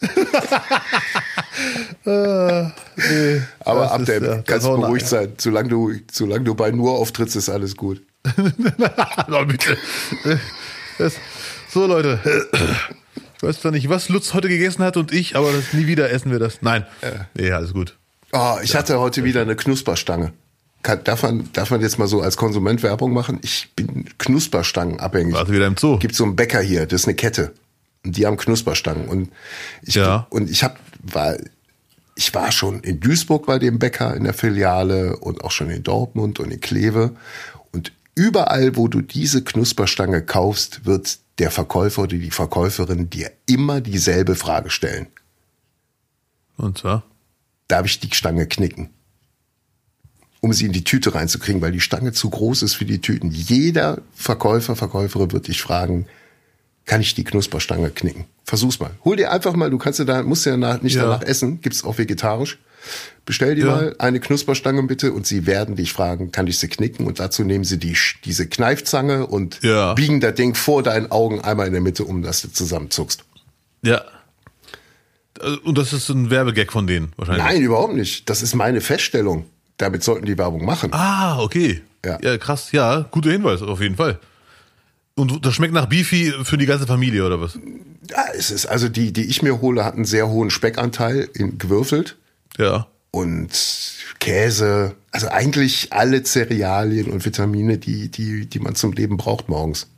Aber 2.04 3.80
das 3.82 3.90
ab 3.92 4.00
ist, 4.00 4.08
der 4.08 4.22
ja, 4.22 4.42
kannst 4.42 4.66
auch 4.66 4.76
beruhigt 4.80 5.12
eine- 5.12 5.26
sein. 5.26 5.32
Solange 5.38 5.68
du, 5.68 5.92
solange 6.10 6.44
du 6.44 6.54
bei 6.54 6.70
nur 6.70 6.92
auftrittst, 6.92 7.36
ist 7.36 7.48
alles 7.48 7.76
gut. 7.76 8.02
Na, 9.28 9.44
bitte. 9.44 9.76
Das, 10.98 11.14
so, 11.70 11.86
Leute. 11.86 12.18
Ich 13.42 13.48
weiß 13.48 13.60
zwar 13.60 13.72
nicht, 13.72 13.88
was 13.88 14.08
Lutz 14.08 14.34
heute 14.34 14.48
gegessen 14.48 14.84
hat 14.84 14.96
und 14.96 15.10
ich, 15.12 15.34
aber 15.34 15.50
das, 15.52 15.72
nie 15.72 15.88
wieder 15.88 16.08
essen 16.12 16.30
wir 16.30 16.38
das. 16.38 16.58
Nein. 16.62 16.86
Nee, 17.34 17.50
alles 17.50 17.72
gut. 17.72 17.96
Oh, 18.30 18.54
ich 18.62 18.76
hatte 18.76 19.00
heute 19.00 19.24
wieder 19.24 19.42
eine 19.42 19.56
Knusperstange. 19.56 20.32
Kann, 20.84 21.02
darf, 21.02 21.24
man, 21.24 21.48
darf 21.52 21.72
man 21.72 21.80
jetzt 21.80 21.98
mal 21.98 22.06
so 22.06 22.20
als 22.20 22.36
Konsument 22.36 22.84
Werbung 22.84 23.12
machen? 23.12 23.40
Ich 23.42 23.70
bin 23.74 24.04
Knusperstangen 24.18 25.00
abhängig. 25.00 25.34
Warst 25.34 25.48
du 25.48 25.54
wieder 25.54 25.66
im 25.66 25.76
Zoo? 25.76 25.98
Gibt 25.98 26.14
so 26.14 26.22
einen 26.22 26.36
Bäcker 26.36 26.60
hier, 26.60 26.86
das 26.86 27.00
ist 27.02 27.08
eine 27.08 27.16
Kette. 27.16 27.52
Und 28.04 28.16
die 28.16 28.26
haben 28.26 28.36
Knusperstangen. 28.36 29.08
Und 29.08 29.32
ich, 29.82 29.96
Ja. 29.96 30.28
und 30.30 30.48
ich 30.48 30.62
hab, 30.62 30.78
war, 31.02 31.36
ich 32.14 32.32
war 32.36 32.52
schon 32.52 32.78
in 32.80 33.00
Duisburg 33.00 33.46
bei 33.46 33.58
dem 33.58 33.80
Bäcker 33.80 34.14
in 34.14 34.22
der 34.22 34.34
Filiale 34.34 35.16
und 35.16 35.42
auch 35.42 35.50
schon 35.50 35.68
in 35.68 35.82
Dortmund 35.82 36.38
und 36.38 36.52
in 36.52 36.60
Kleve. 36.60 37.10
Und 37.72 37.90
überall, 38.14 38.76
wo 38.76 38.86
du 38.86 39.00
diese 39.00 39.42
Knusperstange 39.42 40.22
kaufst, 40.22 40.86
wird 40.86 41.18
der 41.42 41.50
Verkäufer 41.50 42.02
oder 42.04 42.16
die 42.16 42.30
Verkäuferin 42.30 43.10
dir 43.10 43.30
immer 43.46 43.80
dieselbe 43.80 44.34
Frage 44.36 44.70
stellen. 44.70 45.08
Und 46.56 46.78
zwar? 46.78 47.02
darf 47.68 47.86
ich 47.86 48.00
die 48.00 48.14
Stange 48.14 48.46
knicken. 48.46 48.90
Um 50.40 50.52
sie 50.52 50.66
in 50.66 50.72
die 50.72 50.84
Tüte 50.84 51.14
reinzukriegen, 51.14 51.62
weil 51.62 51.72
die 51.72 51.80
Stange 51.80 52.12
zu 52.12 52.28
groß 52.28 52.62
ist 52.62 52.74
für 52.74 52.84
die 52.84 53.00
Tüten. 53.00 53.30
Jeder 53.30 54.02
Verkäufer, 54.14 54.76
Verkäuferin 54.76 55.32
wird 55.32 55.48
dich 55.48 55.62
fragen, 55.62 56.06
kann 56.84 57.00
ich 57.00 57.14
die 57.14 57.24
Knusperstange 57.24 57.90
knicken? 57.90 58.24
Versuch's 58.44 58.78
mal. 58.80 58.90
Hol 59.04 59.16
dir 59.16 59.30
einfach 59.32 59.54
mal, 59.54 59.70
du 59.70 59.78
kannst 59.78 60.00
ja 60.00 60.04
da, 60.04 60.22
musst 60.22 60.44
ja 60.44 60.56
nach, 60.56 60.82
nicht 60.82 60.96
Ja. 60.96 61.02
danach 61.02 61.22
essen, 61.22 61.60
gibt's 61.60 61.82
auch 61.84 61.96
vegetarisch. 61.98 62.58
Bestell 63.24 63.54
dir 63.54 63.66
Ja. 63.66 63.70
mal 63.76 63.96
eine 63.98 64.18
Knusperstange 64.20 64.82
bitte 64.84 65.12
und 65.12 65.26
sie 65.26 65.46
werden 65.46 65.76
dich 65.76 65.92
fragen, 65.92 66.32
kann 66.32 66.46
ich 66.48 66.58
sie 66.58 66.68
knicken? 66.68 67.06
Und 67.06 67.20
dazu 67.20 67.44
nehmen 67.44 67.64
sie 67.64 67.78
die, 67.78 67.96
diese 68.24 68.48
Kneifzange 68.48 69.26
und 69.26 69.60
Ja. 69.62 69.94
biegen 69.94 70.20
das 70.20 70.34
Ding 70.34 70.54
vor 70.54 70.82
deinen 70.82 71.10
Augen 71.12 71.40
einmal 71.40 71.66
in 71.68 71.72
der 71.72 71.82
Mitte 71.82 72.04
um, 72.04 72.22
dass 72.22 72.42
du 72.42 72.48
zusammenzuckst. 72.48 73.22
Ja. 73.82 74.02
Äh, 75.40 75.56
Und 75.64 75.78
das 75.78 75.92
ist 75.92 76.08
ein 76.08 76.30
Werbegag 76.30 76.72
von 76.72 76.86
denen 76.86 77.12
wahrscheinlich. 77.16 77.44
Nein, 77.44 77.62
überhaupt 77.62 77.94
nicht. 77.94 78.28
Das 78.28 78.42
ist 78.42 78.54
meine 78.54 78.80
Feststellung. 78.80 79.46
Damit 79.78 80.02
sollten 80.02 80.26
die 80.26 80.36
Werbung 80.38 80.64
machen. 80.64 80.90
Ah, 80.92 81.40
okay. 81.40 81.80
Ja. 82.04 82.18
ja, 82.20 82.36
krass. 82.38 82.72
Ja, 82.72 83.06
guter 83.10 83.30
Hinweis, 83.30 83.62
auf 83.62 83.80
jeden 83.80 83.96
Fall. 83.96 84.18
Und 85.14 85.44
das 85.44 85.54
schmeckt 85.54 85.74
nach 85.74 85.86
Beefy 85.86 86.32
für 86.42 86.56
die 86.58 86.66
ganze 86.66 86.86
Familie, 86.86 87.24
oder 87.24 87.40
was? 87.40 87.58
Ja, 88.10 88.24
es 88.36 88.50
ist 88.50 88.66
also 88.66 88.88
die, 88.88 89.12
die 89.12 89.24
ich 89.26 89.42
mir 89.42 89.60
hole, 89.60 89.84
hat 89.84 89.94
einen 89.94 90.04
sehr 90.04 90.28
hohen 90.28 90.50
Speckanteil 90.50 91.28
in, 91.34 91.58
gewürfelt 91.58 92.16
Ja. 92.58 92.86
und 93.10 93.50
Käse. 94.18 94.94
Also 95.10 95.28
eigentlich 95.28 95.92
alle 95.92 96.22
Cerealien 96.22 97.10
und 97.10 97.24
Vitamine, 97.24 97.78
die, 97.78 98.08
die, 98.08 98.46
die 98.46 98.58
man 98.58 98.74
zum 98.74 98.92
Leben 98.92 99.16
braucht 99.16 99.48
morgens. 99.48 99.88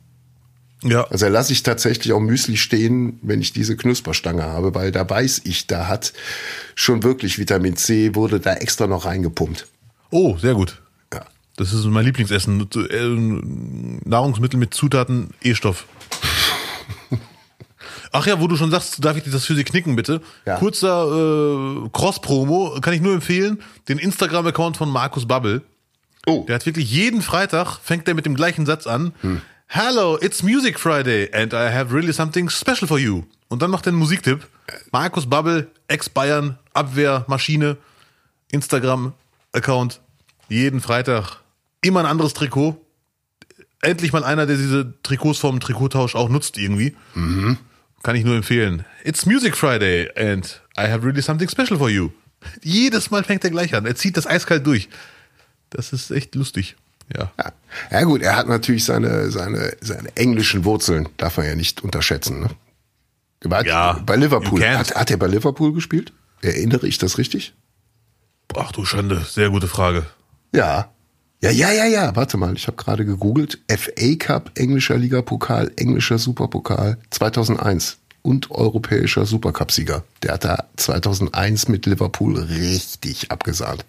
Ja. 0.83 1.05
Also 1.05 1.25
da 1.25 1.31
lasse 1.31 1.53
ich 1.53 1.63
tatsächlich 1.63 2.13
auch 2.13 2.19
Müsli 2.19 2.57
stehen, 2.57 3.19
wenn 3.21 3.41
ich 3.41 3.53
diese 3.53 3.75
Knusperstange 3.75 4.43
habe, 4.43 4.75
weil 4.75 4.91
da 4.91 5.09
weiß 5.09 5.41
ich, 5.45 5.67
da 5.67 5.87
hat 5.87 6.13
schon 6.75 7.03
wirklich 7.03 7.39
Vitamin 7.39 7.75
C, 7.75 8.13
wurde 8.13 8.39
da 8.39 8.53
extra 8.55 8.85
noch 8.85 9.05
reingepumpt. 9.05 9.67
Oh, 10.11 10.37
sehr 10.37 10.53
gut. 10.53 10.81
Ja. 11.13 11.25
Das 11.55 11.73
ist 11.73 11.85
mein 11.85 12.05
Lieblingsessen. 12.05 12.67
Äh, 12.89 14.07
Nahrungsmittel 14.07 14.59
mit 14.59 14.73
Zutaten 14.73 15.31
E-Stoff. 15.41 15.85
Ach 18.17 18.25
ja, 18.25 18.39
wo 18.39 18.47
du 18.47 18.55
schon 18.55 18.71
sagst, 18.71 19.03
darf 19.03 19.17
ich 19.17 19.23
das 19.29 19.43
für 19.45 19.55
Sie 19.55 19.65
knicken, 19.65 19.97
bitte? 19.97 20.21
Ja. 20.45 20.55
Kurzer 20.57 21.05
äh, 21.85 21.89
Cross-Promo, 21.91 22.79
kann 22.81 22.93
ich 22.93 23.01
nur 23.01 23.13
empfehlen, 23.13 23.61
den 23.89 23.97
Instagram-Account 23.97 24.77
von 24.77 24.89
Markus 24.89 25.27
Babbel. 25.27 25.63
Oh, 26.25 26.45
Der 26.47 26.55
hat 26.55 26.65
wirklich 26.65 26.89
jeden 26.89 27.21
Freitag, 27.21 27.77
fängt 27.83 28.07
er 28.07 28.13
mit 28.13 28.25
dem 28.25 28.35
gleichen 28.35 28.65
Satz 28.65 28.87
an. 28.87 29.11
Hello, 29.67 30.17
it's 30.21 30.43
Music 30.43 30.79
Friday 30.79 31.29
and 31.33 31.51
I 31.53 31.71
have 31.73 31.93
really 31.93 32.13
something 32.13 32.49
special 32.49 32.87
for 32.87 32.97
you. 32.97 33.23
Und 33.49 33.61
dann 33.61 33.69
macht 33.69 33.85
er 33.85 33.89
einen 33.89 33.99
Musiktipp. 33.99 34.47
Markus 34.91 35.29
Babbel, 35.29 35.69
Ex-Bayern, 35.89 36.57
Abwehrmaschine, 36.73 37.75
Instagram-Account. 38.49 39.99
Jeden 40.47 40.79
Freitag 40.79 41.41
immer 41.81 41.99
ein 41.99 42.05
anderes 42.05 42.33
Trikot. 42.33 42.77
Endlich 43.81 44.13
mal 44.13 44.23
einer, 44.23 44.45
der 44.45 44.55
diese 44.57 44.93
Trikots 45.03 45.39
vom 45.39 45.59
Trikottausch 45.59 46.15
auch 46.15 46.29
nutzt 46.29 46.57
irgendwie. 46.57 46.95
Kann 48.05 48.15
ich 48.15 48.23
nur 48.23 48.35
empfehlen. 48.35 48.85
It's 49.03 49.25
Music 49.25 49.57
Friday 49.57 50.11
and 50.15 50.61
I 50.77 50.81
have 50.81 51.03
really 51.03 51.23
something 51.23 51.49
special 51.49 51.79
for 51.79 51.89
you. 51.89 52.11
Jedes 52.61 53.09
Mal 53.09 53.23
fängt 53.23 53.43
er 53.43 53.49
gleich 53.49 53.73
an. 53.73 53.87
Er 53.87 53.95
zieht 53.95 54.15
das 54.15 54.27
eiskalt 54.27 54.63
durch. 54.67 54.89
Das 55.71 55.91
ist 55.91 56.11
echt 56.11 56.35
lustig. 56.35 56.75
Ja. 57.17 57.31
ja. 57.39 57.51
ja 57.89 58.03
gut, 58.03 58.21
er 58.21 58.35
hat 58.35 58.47
natürlich 58.47 58.85
seine, 58.85 59.31
seine, 59.31 59.75
seine 59.81 60.15
englischen 60.15 60.65
Wurzeln, 60.65 61.09
darf 61.17 61.37
man 61.37 61.47
ja 61.47 61.55
nicht 61.55 61.83
unterschätzen. 61.83 62.41
Ne? 62.41 62.49
Hat 63.49 63.65
Ja, 63.65 63.93
bei 64.05 64.17
Liverpool. 64.17 64.63
Hat, 64.63 64.93
hat 64.93 65.09
er 65.09 65.17
bei 65.17 65.25
Liverpool 65.25 65.73
gespielt? 65.73 66.13
Erinnere 66.43 66.85
ich 66.85 66.99
das 66.99 67.17
richtig? 67.17 67.55
Ach 68.55 68.71
du 68.71 68.85
Schande, 68.85 69.25
sehr 69.27 69.49
gute 69.49 69.67
Frage. 69.67 70.05
Ja. 70.53 70.93
Ja, 71.41 71.51
ja, 71.51 71.71
ja, 71.71 71.85
ja. 71.85 72.15
Warte 72.15 72.37
mal, 72.37 72.55
ich 72.55 72.67
habe 72.67 72.77
gerade 72.77 73.05
gegoogelt. 73.05 73.59
FA 73.69 74.15
Cup, 74.17 74.51
englischer 74.55 74.97
Ligapokal, 74.97 75.71
englischer 75.75 76.17
Superpokal 76.17 76.97
2001 77.11 77.97
und 78.21 78.49
europäischer 78.51 79.25
Supercup-Sieger. 79.25 80.03
Der 80.23 80.33
hat 80.33 80.45
da 80.45 80.65
2001 80.77 81.67
mit 81.67 81.85
Liverpool 81.85 82.39
richtig 82.39 83.31
abgesahnt. 83.31 83.85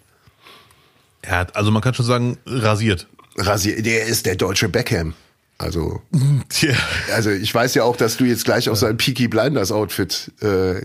Er 1.23 1.39
hat, 1.39 1.55
also 1.55 1.71
man 1.71 1.81
kann 1.81 1.93
schon 1.93 2.05
sagen, 2.05 2.37
rasiert. 2.45 3.07
Rasier, 3.35 3.81
der 3.81 4.05
ist 4.05 4.25
der 4.25 4.35
deutsche 4.35 4.69
Beckham. 4.69 5.13
Also, 5.57 6.01
Tja. 6.49 6.75
also 7.13 7.31
ich 7.31 7.53
weiß 7.53 7.73
ja 7.73 7.83
auch, 7.83 7.97
dass 7.97 8.17
du 8.17 8.25
jetzt 8.25 8.45
gleich 8.45 8.69
auf 8.69 8.77
sein 8.77 8.97
Peaky 8.97 9.27
Blinders 9.27 9.71
Outfit 9.71 10.31
äh, 10.41 10.81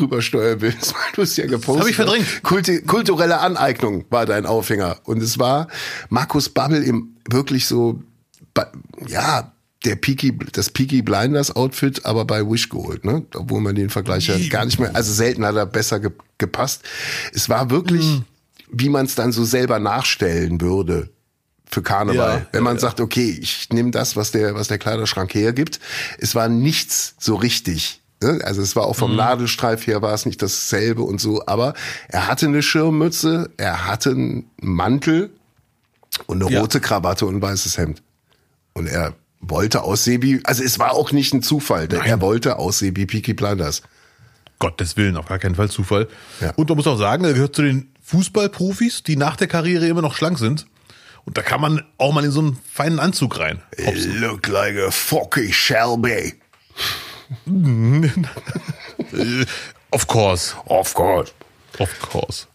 rübersteuern 0.00 0.60
willst, 0.60 0.94
weil 0.94 1.12
du 1.14 1.22
es 1.22 1.36
ja 1.36 1.46
gepostet 1.46 1.82
hab 1.82 1.90
ich 1.90 1.96
verdrängt. 1.96 2.42
Kulti 2.42 2.82
kulturelle 2.82 3.40
Aneignung 3.40 4.04
war 4.10 4.26
dein 4.26 4.46
Aufhänger. 4.46 4.98
Und 5.04 5.22
es 5.22 5.38
war 5.38 5.68
Markus 6.08 6.48
Babbel 6.48 6.82
im 6.82 7.16
wirklich 7.28 7.66
so, 7.66 8.02
ja, 9.08 9.52
der 9.84 9.96
Peaky, 9.96 10.36
das 10.52 10.70
Peaky 10.70 11.02
Blinders 11.02 11.54
Outfit, 11.54 12.04
aber 12.06 12.24
bei 12.24 12.48
Wish 12.48 12.68
geholt, 12.68 13.04
ne? 13.04 13.24
Obwohl 13.34 13.60
man 13.60 13.74
den 13.74 13.90
Vergleich 13.90 14.26
ja 14.26 14.36
gar 14.48 14.64
nicht 14.64 14.80
mehr, 14.80 14.94
also 14.96 15.12
selten 15.12 15.44
hat 15.44 15.54
er 15.56 15.66
besser 15.66 16.00
ge 16.00 16.10
gepasst. 16.38 16.82
Es 17.32 17.48
war 17.48 17.70
wirklich, 17.70 18.04
Mhm. 18.04 18.24
wie 18.70 18.88
man 18.88 19.06
es 19.06 19.14
dann 19.14 19.32
so 19.32 19.44
selber 19.44 19.78
nachstellen 19.78 20.60
würde 20.60 21.10
für 21.70 21.82
Karneval. 21.82 22.38
Ja, 22.40 22.46
Wenn 22.52 22.62
man 22.62 22.76
ja, 22.76 22.80
sagt, 22.80 23.00
okay, 23.00 23.38
ich 23.40 23.68
nehme 23.72 23.90
das, 23.90 24.16
was 24.16 24.32
der, 24.32 24.54
was 24.54 24.68
der 24.68 24.78
Kleiderschrank 24.78 25.34
hergibt. 25.34 25.80
Es 26.18 26.34
war 26.34 26.48
nichts 26.48 27.14
so 27.18 27.36
richtig. 27.36 28.02
Ne? 28.22 28.40
Also 28.44 28.62
es 28.62 28.76
war 28.76 28.84
auch 28.84 28.94
Mhm. 28.96 29.00
vom 29.00 29.16
Nadelstreif 29.16 29.86
her 29.86 30.02
war 30.02 30.14
es 30.14 30.26
nicht 30.26 30.40
dasselbe 30.42 31.02
und 31.02 31.20
so, 31.20 31.42
aber 31.46 31.74
er 32.08 32.26
hatte 32.26 32.46
eine 32.46 32.62
Schirmmütze, 32.62 33.50
er 33.56 33.86
hatte 33.86 34.10
einen 34.10 34.50
Mantel 34.60 35.30
und 36.26 36.42
eine 36.42 36.52
Ja. 36.52 36.60
rote 36.60 36.80
Krawatte 36.80 37.26
und 37.26 37.36
ein 37.36 37.42
weißes 37.42 37.78
Hemd. 37.78 38.02
Und 38.74 38.86
er 38.88 39.14
wollte 39.40 39.82
aussehen 39.82 40.22
wie, 40.22 40.40
also 40.44 40.62
es 40.62 40.78
war 40.78 40.92
auch 40.92 41.12
nicht 41.12 41.32
ein 41.34 41.42
Zufall, 41.42 41.88
denn 41.88 42.00
er 42.02 42.20
wollte 42.20 42.56
aussehen 42.58 42.96
wie 42.96 43.06
Peaky 43.06 43.34
Blinders. 43.34 43.82
Gottes 44.58 44.96
Willen, 44.96 45.16
auf 45.18 45.26
gar 45.26 45.38
keinen 45.38 45.54
Fall 45.54 45.70
Zufall. 45.70 46.08
Ja. 46.40 46.52
Und 46.56 46.68
man 46.68 46.76
muss 46.78 46.86
auch 46.86 46.96
sagen, 46.98 47.24
er 47.24 47.34
gehört 47.34 47.54
zu 47.54 47.62
den 47.62 47.90
Fußballprofis, 48.02 49.02
die 49.02 49.16
nach 49.16 49.36
der 49.36 49.46
Karriere 49.48 49.86
immer 49.86 50.00
noch 50.02 50.14
schlank 50.14 50.38
sind. 50.38 50.66
Und 51.26 51.36
da 51.36 51.42
kann 51.42 51.60
man 51.60 51.84
auch 51.98 52.12
mal 52.14 52.24
in 52.24 52.30
so 52.30 52.40
einen 52.40 52.58
feinen 52.72 52.98
Anzug 53.00 53.38
rein. 53.38 53.60
Look 54.20 54.46
like 54.46 54.76
a 54.78 54.90
fucking 54.90 55.52
Shelby. 55.52 56.34
Of 59.90 60.06
course. 60.06 60.54
Of 60.66 60.94
course. 60.94 61.32
Of 61.78 62.00
course. 62.00 62.46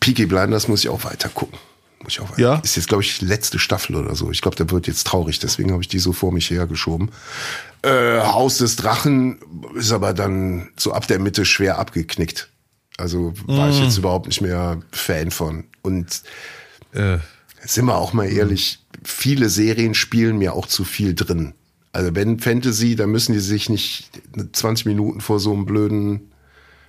Peaky 0.00 0.26
Blinders 0.26 0.68
muss 0.68 0.80
ich 0.80 0.88
auch 0.88 1.04
weiter 1.04 1.28
gucken. 1.28 1.58
Muss 2.02 2.12
ich 2.12 2.20
auch 2.20 2.30
weiter. 2.30 2.40
Ja? 2.40 2.54
Ist 2.56 2.76
jetzt, 2.76 2.88
glaube 2.88 3.02
ich, 3.02 3.20
letzte 3.20 3.58
Staffel 3.58 3.96
oder 3.96 4.14
so. 4.14 4.30
Ich 4.30 4.40
glaube, 4.40 4.56
der 4.56 4.70
wird 4.70 4.86
jetzt 4.86 5.06
traurig, 5.06 5.38
deswegen 5.38 5.72
habe 5.72 5.82
ich 5.82 5.88
die 5.88 5.98
so 5.98 6.12
vor 6.12 6.32
mich 6.32 6.50
hergeschoben. 6.50 7.10
Äh, 7.82 8.20
Haus 8.20 8.58
des 8.58 8.76
Drachen 8.76 9.38
ist 9.74 9.92
aber 9.92 10.12
dann 10.14 10.70
so 10.76 10.92
ab 10.92 11.06
der 11.06 11.18
Mitte 11.18 11.44
schwer 11.44 11.78
abgeknickt. 11.78 12.48
Also 12.96 13.32
war 13.46 13.70
ich 13.70 13.80
jetzt 13.80 13.96
überhaupt 13.98 14.26
nicht 14.26 14.40
mehr 14.40 14.80
Fan 14.92 15.30
von. 15.30 15.64
Und 15.82 16.22
Äh, 16.92 17.18
sind 17.64 17.84
wir 17.84 17.96
auch 17.96 18.12
mal 18.12 18.26
ehrlich, 18.28 18.78
viele 19.04 19.48
Serien 19.50 19.94
spielen 19.94 20.38
mir 20.38 20.54
auch 20.54 20.66
zu 20.66 20.84
viel 20.84 21.14
drin. 21.14 21.54
Also 21.98 22.14
wenn 22.14 22.38
Fantasy, 22.38 22.94
dann 22.94 23.10
müssen 23.10 23.32
die 23.32 23.40
sich 23.40 23.68
nicht 23.68 24.08
20 24.52 24.86
Minuten 24.86 25.20
vor 25.20 25.40
so 25.40 25.52
einem 25.52 25.66
blöden 25.66 26.30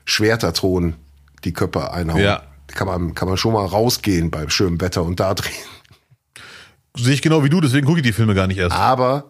Schwerterthron 0.05 0.97
die 1.43 1.51
Köpfe 1.51 1.91
einhauen. 1.91 2.21
Ja. 2.21 2.43
Kann 2.67 2.85
man, 2.85 3.15
kann 3.15 3.27
man 3.27 3.35
schon 3.35 3.53
mal 3.53 3.65
rausgehen 3.65 4.29
bei 4.29 4.47
schönem 4.49 4.79
Wetter 4.79 5.01
und 5.01 5.19
da 5.19 5.33
drehen. 5.33 5.51
sehe 6.95 7.15
ich 7.15 7.23
genau 7.23 7.43
wie 7.43 7.49
du, 7.49 7.59
deswegen 7.59 7.87
gucke 7.87 8.01
ich 8.01 8.05
die 8.05 8.13
Filme 8.13 8.35
gar 8.35 8.45
nicht 8.45 8.59
erst. 8.59 8.75
Aber 8.75 9.29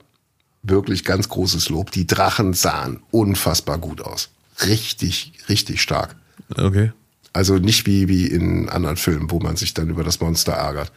wirklich 0.63 1.05
ganz 1.05 1.29
großes 1.29 1.69
Lob. 1.69 1.91
Die 1.91 2.05
Drachen 2.05 2.53
sahen 2.53 3.01
unfassbar 3.11 3.77
gut 3.77 4.01
aus. 4.01 4.31
Richtig, 4.65 5.31
richtig 5.47 5.81
stark. 5.81 6.17
Okay. 6.57 6.91
Also 7.31 7.55
nicht 7.55 7.85
wie, 7.85 8.09
wie 8.09 8.27
in 8.27 8.67
anderen 8.67 8.97
Filmen, 8.97 9.31
wo 9.31 9.39
man 9.39 9.55
sich 9.55 9.73
dann 9.73 9.89
über 9.89 10.03
das 10.03 10.19
Monster 10.19 10.51
ärgert. 10.51 10.91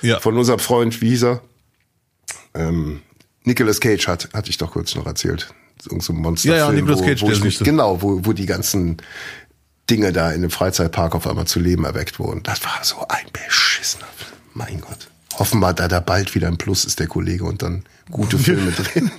Ja. 0.00 0.18
Von 0.18 0.38
unserem 0.38 0.60
Freund, 0.60 0.98
wie 1.02 1.10
hieß 1.10 1.24
er? 1.24 1.42
Ähm, 2.54 3.02
Nicolas 3.48 3.80
Cage 3.80 4.06
hat, 4.06 4.28
hatte 4.34 4.50
ich 4.50 4.58
doch 4.58 4.72
kurz 4.72 4.94
noch 4.94 5.06
erzählt. 5.06 5.52
Irgend 5.86 6.02
so 6.02 6.12
ein 6.12 6.18
Monsterfilm. 6.20 6.58
Ja, 6.58 6.66
ja, 6.66 6.72
Nicolas 6.72 7.00
wo, 7.00 7.04
Cage, 7.04 7.22
wo 7.22 7.30
ich 7.30 7.42
mich. 7.42 7.58
Genau, 7.58 8.02
wo, 8.02 8.20
wo 8.24 8.32
die 8.32 8.46
ganzen 8.46 8.98
Dinge 9.88 10.12
da 10.12 10.30
in 10.32 10.42
dem 10.42 10.50
Freizeitpark 10.50 11.14
auf 11.14 11.26
einmal 11.26 11.46
zu 11.46 11.58
Leben 11.58 11.84
erweckt 11.84 12.18
wurden. 12.18 12.42
Das 12.42 12.62
war 12.64 12.78
so 12.82 12.96
ein 13.08 13.26
beschissener 13.32 14.06
Film. 14.16 14.32
Mein 14.54 14.80
Gott. 14.80 15.08
Hoffen 15.38 15.60
wir, 15.60 15.72
da 15.72 15.88
da 15.88 16.00
bald 16.00 16.34
wieder 16.34 16.48
ein 16.48 16.58
Plus 16.58 16.84
ist, 16.84 17.00
der 17.00 17.06
Kollege, 17.06 17.44
und 17.44 17.62
dann 17.62 17.84
gute 18.10 18.38
Filme 18.38 18.70
drehen. 18.72 19.10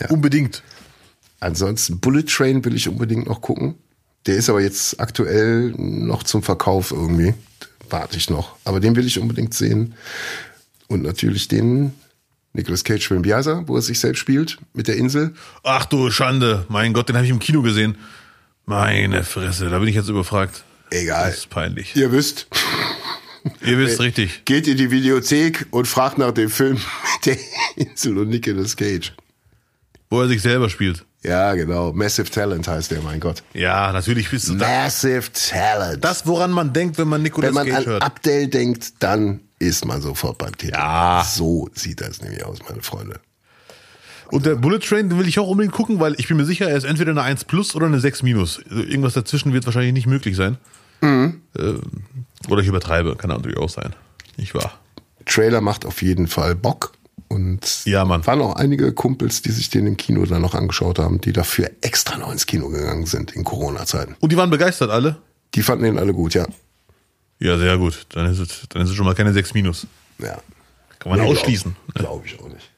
ja, 0.00 0.08
unbedingt. 0.08 0.62
Ansonsten 1.40 1.98
Bullet 1.98 2.22
Train 2.22 2.64
will 2.64 2.74
ich 2.74 2.88
unbedingt 2.88 3.26
noch 3.26 3.40
gucken. 3.40 3.74
Der 4.26 4.36
ist 4.36 4.48
aber 4.48 4.60
jetzt 4.60 5.00
aktuell 5.00 5.74
noch 5.76 6.22
zum 6.22 6.42
Verkauf 6.42 6.92
irgendwie. 6.92 7.34
Warte 7.90 8.16
ich 8.16 8.30
noch. 8.30 8.56
Aber 8.64 8.80
den 8.80 8.96
will 8.96 9.06
ich 9.06 9.18
unbedingt 9.18 9.52
sehen. 9.52 9.94
Und 10.86 11.02
natürlich 11.02 11.48
den 11.48 11.92
Nicolas 12.54 12.84
Cage 12.84 13.06
Film, 13.06 13.24
er, 13.24 13.66
wo 13.66 13.76
er 13.76 13.82
sich 13.82 13.98
selbst 13.98 14.18
spielt, 14.18 14.58
mit 14.74 14.88
der 14.88 14.96
Insel. 14.96 15.32
Ach 15.62 15.86
du 15.86 16.10
Schande, 16.10 16.66
mein 16.68 16.92
Gott, 16.92 17.08
den 17.08 17.16
habe 17.16 17.24
ich 17.24 17.30
im 17.32 17.38
Kino 17.38 17.62
gesehen. 17.62 17.96
Meine 18.66 19.24
Fresse, 19.24 19.70
da 19.70 19.78
bin 19.78 19.88
ich 19.88 19.94
jetzt 19.94 20.08
überfragt. 20.08 20.64
Egal. 20.90 21.30
Das 21.30 21.38
ist 21.38 21.50
peinlich. 21.50 21.96
Ihr 21.96 22.12
wisst, 22.12 22.46
Ihr 23.64 23.78
wisst 23.78 24.00
richtig. 24.00 24.44
geht 24.44 24.68
in 24.68 24.76
die 24.76 24.90
Videothek 24.90 25.66
und 25.70 25.88
fragt 25.88 26.18
nach 26.18 26.32
dem 26.32 26.50
Film 26.50 26.74
mit 26.74 27.26
der 27.26 27.36
Insel 27.76 28.18
und 28.18 28.28
Nicolas 28.28 28.76
Cage. 28.76 29.12
Wo 30.10 30.20
er 30.20 30.28
sich 30.28 30.42
selber 30.42 30.68
spielt. 30.68 31.04
Ja, 31.22 31.54
genau. 31.54 31.92
Massive 31.92 32.30
Talent 32.30 32.68
heißt 32.68 32.90
der, 32.90 33.00
mein 33.00 33.20
Gott. 33.20 33.42
Ja, 33.54 33.92
natürlich 33.92 34.28
bist 34.30 34.48
du 34.48 34.56
da. 34.56 34.66
Massive 34.66 35.30
Talent. 35.32 36.04
Das, 36.04 36.26
woran 36.26 36.50
man 36.50 36.72
denkt, 36.72 36.98
wenn 36.98 37.08
man 37.08 37.22
Nicolas 37.22 37.48
Wenn 37.48 37.54
man 37.54 37.66
Cage 37.66 37.78
an 37.78 37.86
hört. 37.86 38.02
Abdel 38.02 38.48
denkt, 38.48 38.94
dann 38.98 39.40
ist 39.62 39.84
man 39.84 40.00
sofort 40.02 40.38
beim 40.38 40.56
Thema. 40.56 40.76
Ja. 40.78 41.24
So 41.26 41.68
sieht 41.74 42.00
das 42.00 42.20
nämlich 42.22 42.44
aus, 42.44 42.58
meine 42.68 42.82
Freunde. 42.82 43.20
Und 44.30 44.46
der 44.46 44.54
Bullet 44.54 44.78
Train, 44.78 45.08
den 45.10 45.18
will 45.18 45.28
ich 45.28 45.38
auch 45.38 45.46
unbedingt 45.48 45.74
gucken, 45.74 46.00
weil 46.00 46.14
ich 46.18 46.26
bin 46.28 46.36
mir 46.38 46.44
sicher, 46.46 46.68
er 46.68 46.76
ist 46.76 46.84
entweder 46.84 47.10
eine 47.10 47.22
1 47.22 47.44
plus 47.44 47.74
oder 47.74 47.86
eine 47.86 48.00
6 48.00 48.22
minus. 48.22 48.60
Also 48.70 48.82
Irgendwas 48.82 49.12
dazwischen 49.14 49.52
wird 49.52 49.66
wahrscheinlich 49.66 49.92
nicht 49.92 50.06
möglich 50.06 50.36
sein. 50.36 50.56
Mhm. 51.02 51.42
Ähm, 51.58 51.80
oder 52.48 52.62
ich 52.62 52.68
übertreibe, 52.68 53.16
kann 53.16 53.28
natürlich 53.30 53.58
auch 53.58 53.68
sein. 53.68 53.94
Nicht 54.38 54.54
wahr? 54.54 54.72
Trailer 55.26 55.60
macht 55.60 55.84
auf 55.84 56.00
jeden 56.02 56.28
Fall 56.28 56.54
Bock. 56.54 56.92
Und 57.28 57.84
Ja, 57.84 58.04
Mann. 58.04 58.26
waren 58.26 58.40
auch 58.40 58.56
einige 58.56 58.92
Kumpels, 58.92 59.42
die 59.42 59.50
sich 59.50 59.68
den 59.70 59.86
im 59.86 59.96
Kino 59.96 60.24
dann 60.24 60.42
noch 60.42 60.54
angeschaut 60.54 60.98
haben, 60.98 61.20
die 61.20 61.32
dafür 61.32 61.70
extra 61.82 62.16
noch 62.18 62.32
ins 62.32 62.46
Kino 62.46 62.68
gegangen 62.68 63.06
sind 63.06 63.32
in 63.32 63.44
Corona-Zeiten. 63.44 64.16
Und 64.20 64.32
die 64.32 64.36
waren 64.36 64.50
begeistert 64.50 64.90
alle? 64.90 65.16
Die 65.54 65.62
fanden 65.62 65.84
den 65.84 65.98
alle 65.98 66.14
gut, 66.14 66.34
ja. 66.34 66.46
Ja, 67.42 67.58
sehr 67.58 67.76
gut. 67.76 68.06
Dann 68.10 68.26
ist 68.26 68.38
es, 68.38 68.68
dann 68.68 68.82
ist 68.82 68.90
es 68.90 68.94
schon 68.96 69.04
mal 69.04 69.14
keine 69.16 69.32
6 69.32 69.52
minus. 69.54 69.86
Ja. 70.18 70.40
Kann 71.00 71.10
man 71.10 71.20
ausschließen. 71.20 71.74
Glaube 71.94 72.24
ich 72.26 72.38
auch 72.38 72.48
nicht. 72.48 72.70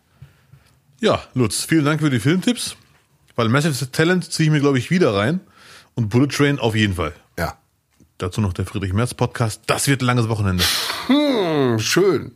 Ja, 1.01 1.23
Lutz, 1.35 1.65
vielen 1.65 1.85
Dank 1.85 2.01
für 2.01 2.09
die 2.09 2.19
Filmtipps. 2.21 2.77
Weil 3.37 3.49
Massive 3.51 3.91
Talent 3.93 4.33
ziehe 4.33 4.47
ich 4.47 4.53
mir, 4.53 4.61
glaube 4.61 4.79
ich, 4.79 4.91
wieder 4.91 5.15
rein. 5.15 5.41
Und 5.95 6.09
Bullet 6.09 6.29
Train 6.29 6.59
auf 6.59 6.75
jeden 6.75 6.95
Fall. 6.95 7.12
Ja. 7.39 7.59
Dazu 8.17 8.41
noch 8.41 8.55
der 8.55 8.65
Friedrich 8.65 8.95
Merz 8.95 9.12
Podcast. 9.12 9.61
Das 9.67 9.87
wird 9.87 10.01
ein 10.03 10.07
langes 10.07 10.29
Wochenende. 10.29 10.65
Hm, 11.09 11.79
schön. 11.79 12.33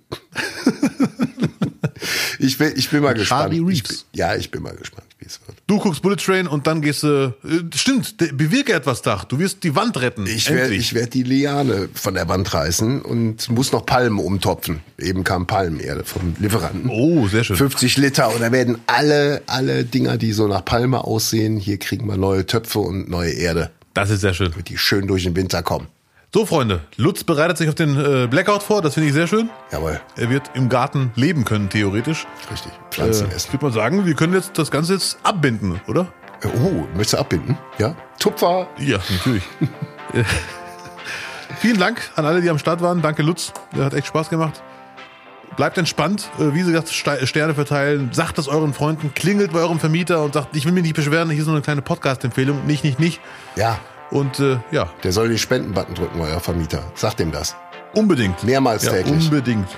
ich, 2.38 2.58
bin, 2.58 2.72
ich 2.76 2.90
bin 2.90 3.02
mal 3.02 3.14
gespannt. 3.14 3.52
Charlie 3.52 3.72
Ich 3.72 3.84
Reeves. 3.84 4.02
bin, 4.04 4.18
ja, 4.18 4.34
ich 4.34 4.50
bin 4.50 4.62
mal 4.62 4.76
gespannt, 4.76 5.07
es 5.28 5.40
wird. 5.46 5.58
Du 5.66 5.78
guckst 5.78 6.02
Bullet 6.02 6.16
Train 6.16 6.46
und 6.46 6.66
dann 6.66 6.82
gehst 6.82 7.02
du. 7.02 7.34
Äh, 7.44 7.76
stimmt, 7.76 8.16
bewirke 8.36 8.72
etwas, 8.72 9.02
Dach. 9.02 9.24
Du 9.24 9.38
wirst 9.38 9.62
die 9.64 9.74
Wand 9.74 10.00
retten. 10.00 10.26
Ich 10.26 10.50
werde 10.50 10.74
werd 10.94 11.14
die 11.14 11.22
Liane 11.22 11.88
von 11.94 12.14
der 12.14 12.28
Wand 12.28 12.52
reißen 12.52 13.02
und 13.02 13.48
muss 13.50 13.72
noch 13.72 13.86
Palmen 13.86 14.18
umtopfen. 14.18 14.80
Eben 14.98 15.24
kam 15.24 15.46
Palmenerde 15.46 16.04
vom 16.04 16.34
Lieferanten. 16.38 16.90
Oh, 16.90 17.28
sehr 17.28 17.44
schön. 17.44 17.56
50 17.56 17.96
Liter 17.98 18.34
und 18.34 18.40
da 18.40 18.52
werden 18.52 18.78
alle, 18.86 19.42
alle 19.46 19.84
Dinger, 19.84 20.16
die 20.16 20.32
so 20.32 20.48
nach 20.48 20.64
Palme 20.64 21.04
aussehen, 21.04 21.58
hier 21.58 21.78
kriegen 21.78 22.06
wir 22.06 22.16
neue 22.16 22.46
Töpfe 22.46 22.78
und 22.80 23.08
neue 23.08 23.32
Erde, 23.32 23.70
Das 23.94 24.10
ist 24.10 24.20
sehr 24.20 24.34
schön. 24.34 24.52
die 24.66 24.78
schön 24.78 25.06
durch 25.06 25.24
den 25.24 25.36
Winter 25.36 25.62
kommen. 25.62 25.86
So, 26.38 26.46
Freunde, 26.46 26.82
Lutz 26.96 27.24
bereitet 27.24 27.58
sich 27.58 27.68
auf 27.68 27.74
den 27.74 27.98
äh, 27.98 28.28
Blackout 28.28 28.62
vor. 28.62 28.80
Das 28.80 28.94
finde 28.94 29.08
ich 29.08 29.12
sehr 29.12 29.26
schön. 29.26 29.50
Jawohl, 29.72 30.00
Er 30.14 30.30
wird 30.30 30.52
im 30.54 30.68
Garten 30.68 31.10
leben 31.16 31.44
können, 31.44 31.68
theoretisch. 31.68 32.28
richtig. 32.48 32.70
Äh, 32.70 32.94
Pflanzen 32.94 33.26
ich 33.26 33.34
essen. 33.34 33.52
würde 33.54 33.64
mal 33.66 33.72
sagen, 33.72 34.06
wir 34.06 34.14
können 34.14 34.34
jetzt 34.34 34.56
das 34.56 34.70
Ganze 34.70 34.92
jetzt 34.92 35.18
abbinden, 35.24 35.80
oder? 35.88 36.06
Oh, 36.44 36.86
möchtest 36.94 37.14
du 37.14 37.18
abbinden? 37.18 37.58
Ja? 37.78 37.96
Tupfer. 38.20 38.68
Ja, 38.78 38.98
natürlich. 39.10 39.42
Äh, 40.14 40.22
Vielen 41.58 41.80
Dank 41.80 42.08
an 42.14 42.24
alle, 42.24 42.40
die 42.40 42.48
am 42.50 42.58
Start 42.60 42.80
waren. 42.82 43.02
Danke, 43.02 43.22
Lutz. 43.24 43.52
Der 43.76 43.84
hat 43.86 43.94
echt 43.94 44.06
Spaß 44.06 44.30
gemacht. 44.30 44.62
Bleibt 45.56 45.76
entspannt. 45.76 46.30
Äh, 46.38 46.54
Wie 46.54 46.62
gesagt, 46.62 46.88
Ste- 46.88 47.26
Sterne 47.26 47.54
verteilen. 47.54 48.10
Sagt 48.12 48.38
das 48.38 48.46
euren 48.46 48.74
Freunden. 48.74 49.12
Klingelt 49.12 49.52
bei 49.52 49.58
eurem 49.58 49.80
Vermieter 49.80 50.22
und 50.22 50.34
sagt, 50.34 50.54
ich 50.54 50.64
will 50.66 50.72
mich 50.72 50.84
nicht 50.84 50.94
beschweren. 50.94 51.30
Hier 51.30 51.40
ist 51.40 51.46
nur 51.46 51.56
eine 51.56 51.62
kleine 51.64 51.82
Podcast-Empfehlung. 51.82 52.64
Nicht, 52.64 52.84
nicht, 52.84 53.00
nicht. 53.00 53.20
Ja, 53.56 53.80
Und 54.10 54.40
äh, 54.40 54.58
ja, 54.70 54.88
der 55.02 55.12
soll 55.12 55.28
den 55.28 55.38
Spendenbutton 55.38 55.94
drücken, 55.94 56.20
euer 56.20 56.40
Vermieter. 56.40 56.82
Sagt 56.94 57.20
dem 57.20 57.30
das. 57.32 57.56
unbedingt. 57.94 58.42
Mehrmals 58.44 58.84
ja, 58.84 58.92
täglich. 58.92 59.24
Unbedingt. 59.24 59.68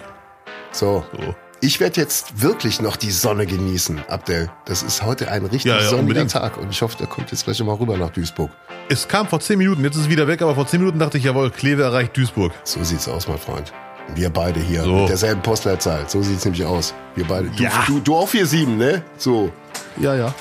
So. 0.72 1.05
So. 1.12 1.35
Ich 1.62 1.78
werde 1.78 2.01
jetzt 2.01 2.41
wirklich 2.41 2.81
noch 2.81 2.97
die 2.97 3.11
Sonne 3.11 3.45
genießen, 3.45 4.01
Abdel. 4.09 4.51
Das 4.64 4.83
ist 4.83 5.03
heute 5.03 5.31
ein 5.31 5.43
richtig 5.43 5.64
Ja, 5.64 5.74
ja, 5.76 5.81
sonniger 5.83 6.01
unbedingt. 6.01 6.31
Tag 6.33 6.57
und 6.57 6.70
ich 6.70 6.81
hoffe, 6.81 6.97
der 6.97 7.07
kommt 7.07 7.31
jetzt 7.33 7.45
gleich 7.45 7.62
mal 7.62 7.74
rüber 7.74 7.97
nach 7.99 8.11
Duisburg. 8.11 8.51
Es 8.89 9.07
kam 9.07 9.26
vor 9.28 9.41
10 9.41 9.59
Minuten, 9.59 9.85
jetzt 9.85 9.97
ist 9.97 10.03
es 10.05 10.09
wieder 10.09 10.26
weg, 10.26 10.41
aber 10.43 10.55
vor 10.55 10.66
10 10.66 10.81
Minuten 10.81 10.99
dachte 10.99 11.18
ich, 11.18 11.24
jawohl, 11.24 11.51
Kleve 11.51 11.83
erreicht 11.83 12.16
Duisburg. 12.16 12.53
So 12.64 12.83
sieht's 12.83 13.09
aus, 13.09 13.28
mein 13.28 13.37
Freund. 13.39 13.72
Wir 14.14 14.31
beide 14.31 14.59
hier 14.59 14.83
So. 14.85 15.01
mit 15.01 15.09
derselben 15.11 15.43
Postleitzahl. 15.43 16.05
So 16.09 16.22
sieht's 16.22 16.45
nämlich 16.47 16.64
aus. 16.64 16.95
Wir 17.14 17.24
beide. 17.26 17.49
Du, 17.51 17.62
Ja. 17.62 17.70
du, 17.87 18.01
du 18.01 18.16
auch 18.16 18.28
4-7, 18.28 18.66
ne? 18.76 19.03
So, 19.18 19.53
Ja, 19.99 20.14
ja. 20.14 20.33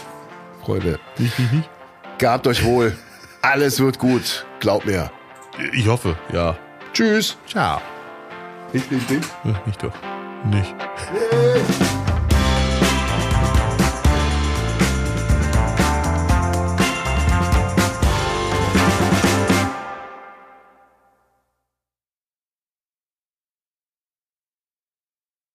Freunde. 0.63 0.99
Nicht, 1.17 1.37
nicht, 1.37 1.51
nicht. 1.53 1.69
Gehabt 2.17 2.47
euch 2.47 2.63
wohl. 2.63 2.95
Alles 3.41 3.79
wird 3.79 3.99
gut. 3.99 4.45
Glaub 4.59 4.85
mir. 4.85 5.11
Ich 5.73 5.87
hoffe, 5.87 6.17
ja. 6.33 6.57
Tschüss. 6.93 7.37
Ciao. 7.47 7.81
Nicht, 8.73 8.91
nicht, 8.91 9.09
nicht. 9.09 9.29
Äh, 9.45 9.53
Nicht 9.65 9.83
doch. 9.83 9.93
Nicht. 10.45 10.75